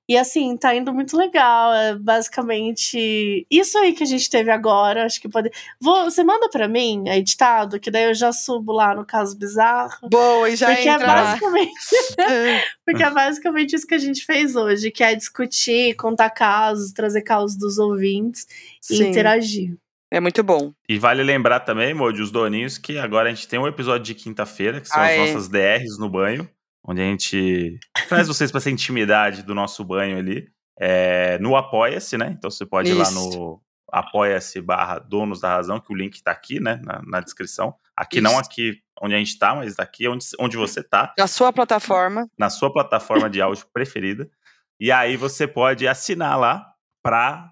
E 0.10 0.18
assim, 0.18 0.58
tá 0.58 0.74
indo 0.76 0.92
muito 0.92 1.16
legal. 1.16 1.72
É 1.72 1.96
basicamente 1.96 3.46
isso 3.50 3.78
aí 3.78 3.94
que 3.94 4.02
a 4.02 4.08
gente 4.08 4.28
teve 4.30 4.50
agora. 4.50 5.06
Acho 5.06 5.22
que 5.22 5.30
pode. 5.30 5.52
Vou, 5.80 6.04
você 6.04 6.24
manda 6.24 6.50
pra 6.50 6.68
mim, 6.68 7.04
editado, 7.08 7.80
que 7.80 7.92
daí 7.92 8.06
eu 8.06 8.14
já 8.16 8.32
subo 8.32 8.72
lá 8.74 8.96
no 8.96 9.06
caso 9.06 9.38
bizarro. 9.38 10.10
Boa, 10.10 10.50
e 10.50 10.56
já 10.56 10.68
Porque 10.74 10.90
é, 10.90 10.94
entra 10.94 11.06
lá. 11.08 11.24
basicamente, 11.26 11.72
porque 12.86 13.04
é 13.04 13.10
basicamente 13.12 13.76
isso 13.76 13.86
que 13.86 13.94
a 13.96 14.00
gente 14.00 14.26
fez 14.26 14.56
hoje, 14.56 14.90
que 14.90 15.04
é 15.04 15.14
discutir, 15.14 15.96
contar 15.96 16.32
casos, 16.32 16.92
trazer 16.92 17.22
casos 17.22 17.56
dos 17.56 17.78
ouvintes 17.78 18.48
e 18.90 18.96
Sim, 18.98 19.10
interagir. 19.10 19.76
é 20.12 20.20
muito 20.20 20.42
bom. 20.44 20.72
E 20.90 20.98
vale 20.98 21.22
lembrar 21.22 21.60
também, 21.60 21.94
Modi, 21.94 22.22
os 22.22 22.32
doninhos, 22.32 22.80
que 22.80 22.98
agora 22.98 23.30
a 23.30 23.34
gente 23.34 23.48
tem 23.48 23.60
um 23.60 23.68
episódio 23.68 24.04
de 24.06 24.16
quinta-feira, 24.16 24.82
que 24.82 24.88
são 24.88 25.00
Ah, 25.00 25.06
as 25.06 25.12
é. 25.12 25.18
nossas 25.20 25.48
DRs 25.48 26.00
no 26.00 26.10
banho, 26.10 26.50
onde 26.84 27.02
a 27.02 27.06
gente 27.06 27.80
traz 28.08 28.28
vocês 28.28 28.52
para 28.52 28.60
essa 28.60 28.70
intimidade 28.70 29.44
do 29.44 29.54
nosso 29.56 29.84
banho 29.84 30.18
ali. 30.18 30.48
É, 30.80 31.38
no 31.40 31.56
Apoia-se, 31.56 32.18
né? 32.18 32.34
Então 32.38 32.50
você 32.50 32.66
pode 32.66 32.90
ir 32.90 32.94
lá 32.94 33.04
Isso. 33.04 33.14
no 33.14 33.62
apoia-se 33.92 34.62
barra 34.62 35.00
donos 35.00 35.42
da 35.42 35.50
razão, 35.50 35.80
que 35.80 35.92
o 35.92 35.96
link 35.96 36.22
tá 36.22 36.32
aqui, 36.32 36.60
né? 36.60 36.80
Na, 36.84 37.02
na 37.06 37.20
descrição. 37.20 37.76
Aqui 37.96 38.22
não 38.22 38.32
Isso. 38.32 38.42
aqui 38.42 38.82
onde 39.02 39.16
a 39.16 39.18
gente 39.18 39.38
tá, 39.38 39.56
mas 39.56 39.80
aqui 39.80 40.08
onde, 40.08 40.26
onde 40.40 40.58
você 40.58 40.84
tá. 40.84 41.14
Na 41.18 41.28
sua 41.28 41.52
plataforma. 41.52 42.28
na 42.38 42.50
sua 42.50 42.72
plataforma 42.72 43.30
de 43.30 43.42
áudio 43.42 43.66
preferida. 43.74 44.30
E 44.80 44.92
aí 44.92 45.18
você 45.18 45.48
pode 45.48 45.88
assinar 45.88 46.40
lá 46.40 46.66
para 47.04 47.52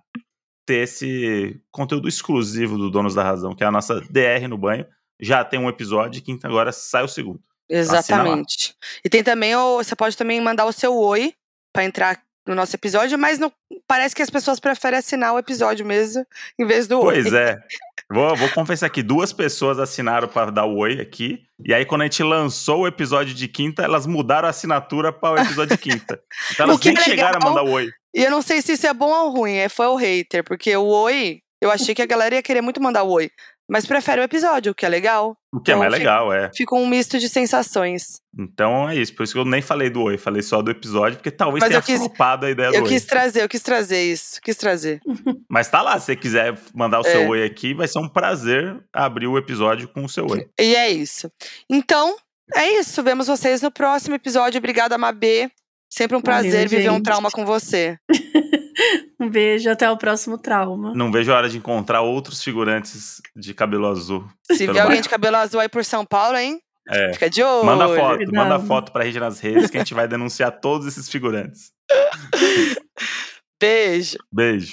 ter 0.65 0.83
esse 0.83 1.61
conteúdo 1.71 2.07
exclusivo 2.07 2.77
do 2.77 2.89
Donos 2.89 3.15
da 3.15 3.23
Razão, 3.23 3.55
que 3.55 3.63
é 3.63 3.67
a 3.67 3.71
nossa 3.71 3.99
DR 4.01 4.47
no 4.47 4.57
banho. 4.57 4.85
Já 5.19 5.43
tem 5.43 5.59
um 5.59 5.69
episódio, 5.69 6.21
quinta 6.21 6.47
agora 6.47 6.71
sai 6.71 7.03
o 7.03 7.07
segundo. 7.07 7.41
Exatamente. 7.69 8.75
E 9.03 9.09
tem 9.09 9.23
também 9.23 9.55
o. 9.55 9.77
Você 9.77 9.95
pode 9.95 10.15
também 10.15 10.39
mandar 10.39 10.65
o 10.65 10.71
seu 10.71 10.95
oi 10.95 11.33
pra 11.73 11.83
entrar 11.83 12.21
no 12.47 12.55
nosso 12.55 12.75
episódio, 12.75 13.19
mas 13.19 13.37
não, 13.37 13.51
parece 13.85 14.15
que 14.15 14.21
as 14.21 14.29
pessoas 14.29 14.59
preferem 14.59 14.97
assinar 14.97 15.33
o 15.33 15.39
episódio 15.39 15.85
mesmo, 15.85 16.25
em 16.57 16.65
vez 16.65 16.87
do 16.87 16.99
oi. 16.99 17.21
Pois 17.21 17.33
é. 17.33 17.57
Vou, 18.09 18.33
vou 18.37 18.49
confessar 18.51 18.89
que 18.89 19.03
duas 19.03 19.33
pessoas 19.33 19.77
assinaram 19.79 20.29
para 20.29 20.49
dar 20.49 20.63
o 20.63 20.77
oi 20.77 21.01
aqui. 21.01 21.41
E 21.65 21.73
aí, 21.73 21.83
quando 21.83 22.03
a 22.03 22.05
gente 22.05 22.23
lançou 22.23 22.83
o 22.83 22.87
episódio 22.87 23.33
de 23.33 23.49
quinta, 23.49 23.83
elas 23.83 24.05
mudaram 24.05 24.47
a 24.47 24.51
assinatura 24.51 25.11
para 25.11 25.41
o 25.41 25.43
episódio 25.43 25.75
de 25.75 25.81
quinta. 25.81 26.17
Então 26.53 26.67
elas 26.67 26.79
nem 26.79 26.95
é 26.95 27.01
chegaram 27.01 27.37
a 27.41 27.45
mandar 27.45 27.63
o 27.63 27.71
oi. 27.71 27.91
E 28.15 28.23
eu 28.23 28.31
não 28.31 28.41
sei 28.41 28.61
se 28.61 28.73
isso 28.73 28.87
é 28.87 28.93
bom 28.93 29.11
ou 29.11 29.31
ruim, 29.31 29.55
é 29.55 29.67
foi 29.67 29.87
o 29.87 29.97
hater, 29.97 30.41
porque 30.41 30.73
o 30.77 30.85
oi, 30.85 31.41
eu 31.61 31.69
achei 31.69 31.93
que 31.93 32.01
a 32.01 32.05
galera 32.05 32.35
ia 32.35 32.41
querer 32.41 32.61
muito 32.61 32.81
mandar 32.81 33.03
o 33.03 33.11
oi, 33.11 33.29
mas 33.69 33.85
prefere 33.85 34.21
o 34.21 34.23
episódio, 34.23 34.71
o 34.71 34.75
que 34.75 34.85
é 34.85 34.89
legal. 34.89 35.37
O 35.57 35.61
que 35.61 35.71
é 35.71 35.73
Então 35.73 35.79
mais 35.79 35.93
fica- 35.93 35.97
legal, 35.97 36.31
é. 36.33 36.51
Fica 36.55 36.75
um 36.75 36.87
misto 36.87 37.17
de 37.17 37.27
sensações. 37.27 38.21
Então 38.37 38.87
é 38.89 38.95
isso. 38.95 39.15
Por 39.15 39.23
isso 39.23 39.33
que 39.33 39.39
eu 39.39 39.45
nem 39.45 39.61
falei 39.61 39.89
do 39.89 40.01
oi, 40.03 40.17
falei 40.17 40.41
só 40.41 40.61
do 40.61 40.69
episódio, 40.69 41.17
porque 41.17 41.31
talvez 41.31 41.61
Mas 41.61 41.69
tenha 41.69 41.79
eu 41.79 41.83
quis- 41.83 41.97
flopado 41.99 42.45
a 42.45 42.51
ideia 42.51 42.67
Eu 42.67 42.73
do 42.73 42.83
oi. 42.83 42.87
quis 42.89 43.05
trazer, 43.05 43.43
eu 43.43 43.49
quis 43.49 43.61
trazer 43.61 44.03
isso, 44.03 44.39
quis 44.41 44.55
trazer. 44.55 44.99
Mas 45.49 45.67
tá 45.67 45.81
lá, 45.81 45.99
se 45.99 46.05
você 46.07 46.15
quiser 46.15 46.57
mandar 46.75 46.99
o 46.99 47.03
seu 47.03 47.21
É. 47.21 47.27
oi 47.27 47.43
aqui, 47.45 47.73
vai 47.73 47.87
ser 47.87 47.99
um 47.99 48.07
prazer 48.07 48.77
abrir 48.93 49.27
o 49.27 49.37
episódio 49.37 49.87
com 49.87 50.05
o 50.05 50.09
seu 50.09 50.27
oi. 50.29 50.47
E 50.59 50.75
é 50.75 50.89
isso. 50.89 51.31
Então, 51.69 52.15
é 52.55 52.79
isso. 52.79 53.01
Vemos 53.01 53.27
vocês 53.27 53.61
no 53.61 53.71
próximo 53.71 54.15
episódio. 54.15 54.57
Obrigada, 54.59 54.97
Mabê. 54.97 55.49
Sempre 55.89 56.17
um 56.17 56.21
Valeu, 56.21 56.41
prazer 56.41 56.67
viver 56.67 56.89
um 56.91 57.01
trauma 57.01 57.31
com 57.31 57.45
você. 57.45 57.97
Um 59.19 59.29
beijo, 59.29 59.69
até 59.69 59.89
o 59.89 59.97
próximo 59.97 60.37
trauma. 60.37 60.93
Não 60.93 61.11
vejo 61.11 61.31
a 61.31 61.35
hora 61.37 61.49
de 61.49 61.57
encontrar 61.57 62.01
outros 62.01 62.43
figurantes 62.43 63.19
de 63.35 63.53
cabelo 63.53 63.87
azul. 63.87 64.27
Se 64.51 64.67
vier 64.67 64.83
alguém 64.83 65.01
de 65.01 65.09
cabelo 65.09 65.37
azul 65.37 65.59
aí 65.59 65.67
por 65.67 65.83
São 65.83 66.05
Paulo, 66.05 66.37
hein? 66.37 66.59
É. 66.87 67.13
Fica 67.13 67.29
de 67.29 67.41
olho. 67.43 67.65
Manda 67.65 67.87
foto, 67.87 68.17
Cuidado. 68.17 68.35
manda 68.35 68.59
foto 68.59 68.91
pra 68.91 69.03
gente 69.05 69.19
nas 69.19 69.39
redes 69.39 69.69
que 69.69 69.77
a 69.77 69.79
gente 69.81 69.93
vai 69.93 70.07
denunciar 70.07 70.51
todos 70.51 70.87
esses 70.87 71.09
figurantes. 71.09 71.71
Beijo. 73.59 74.17
Beijo. 74.31 74.71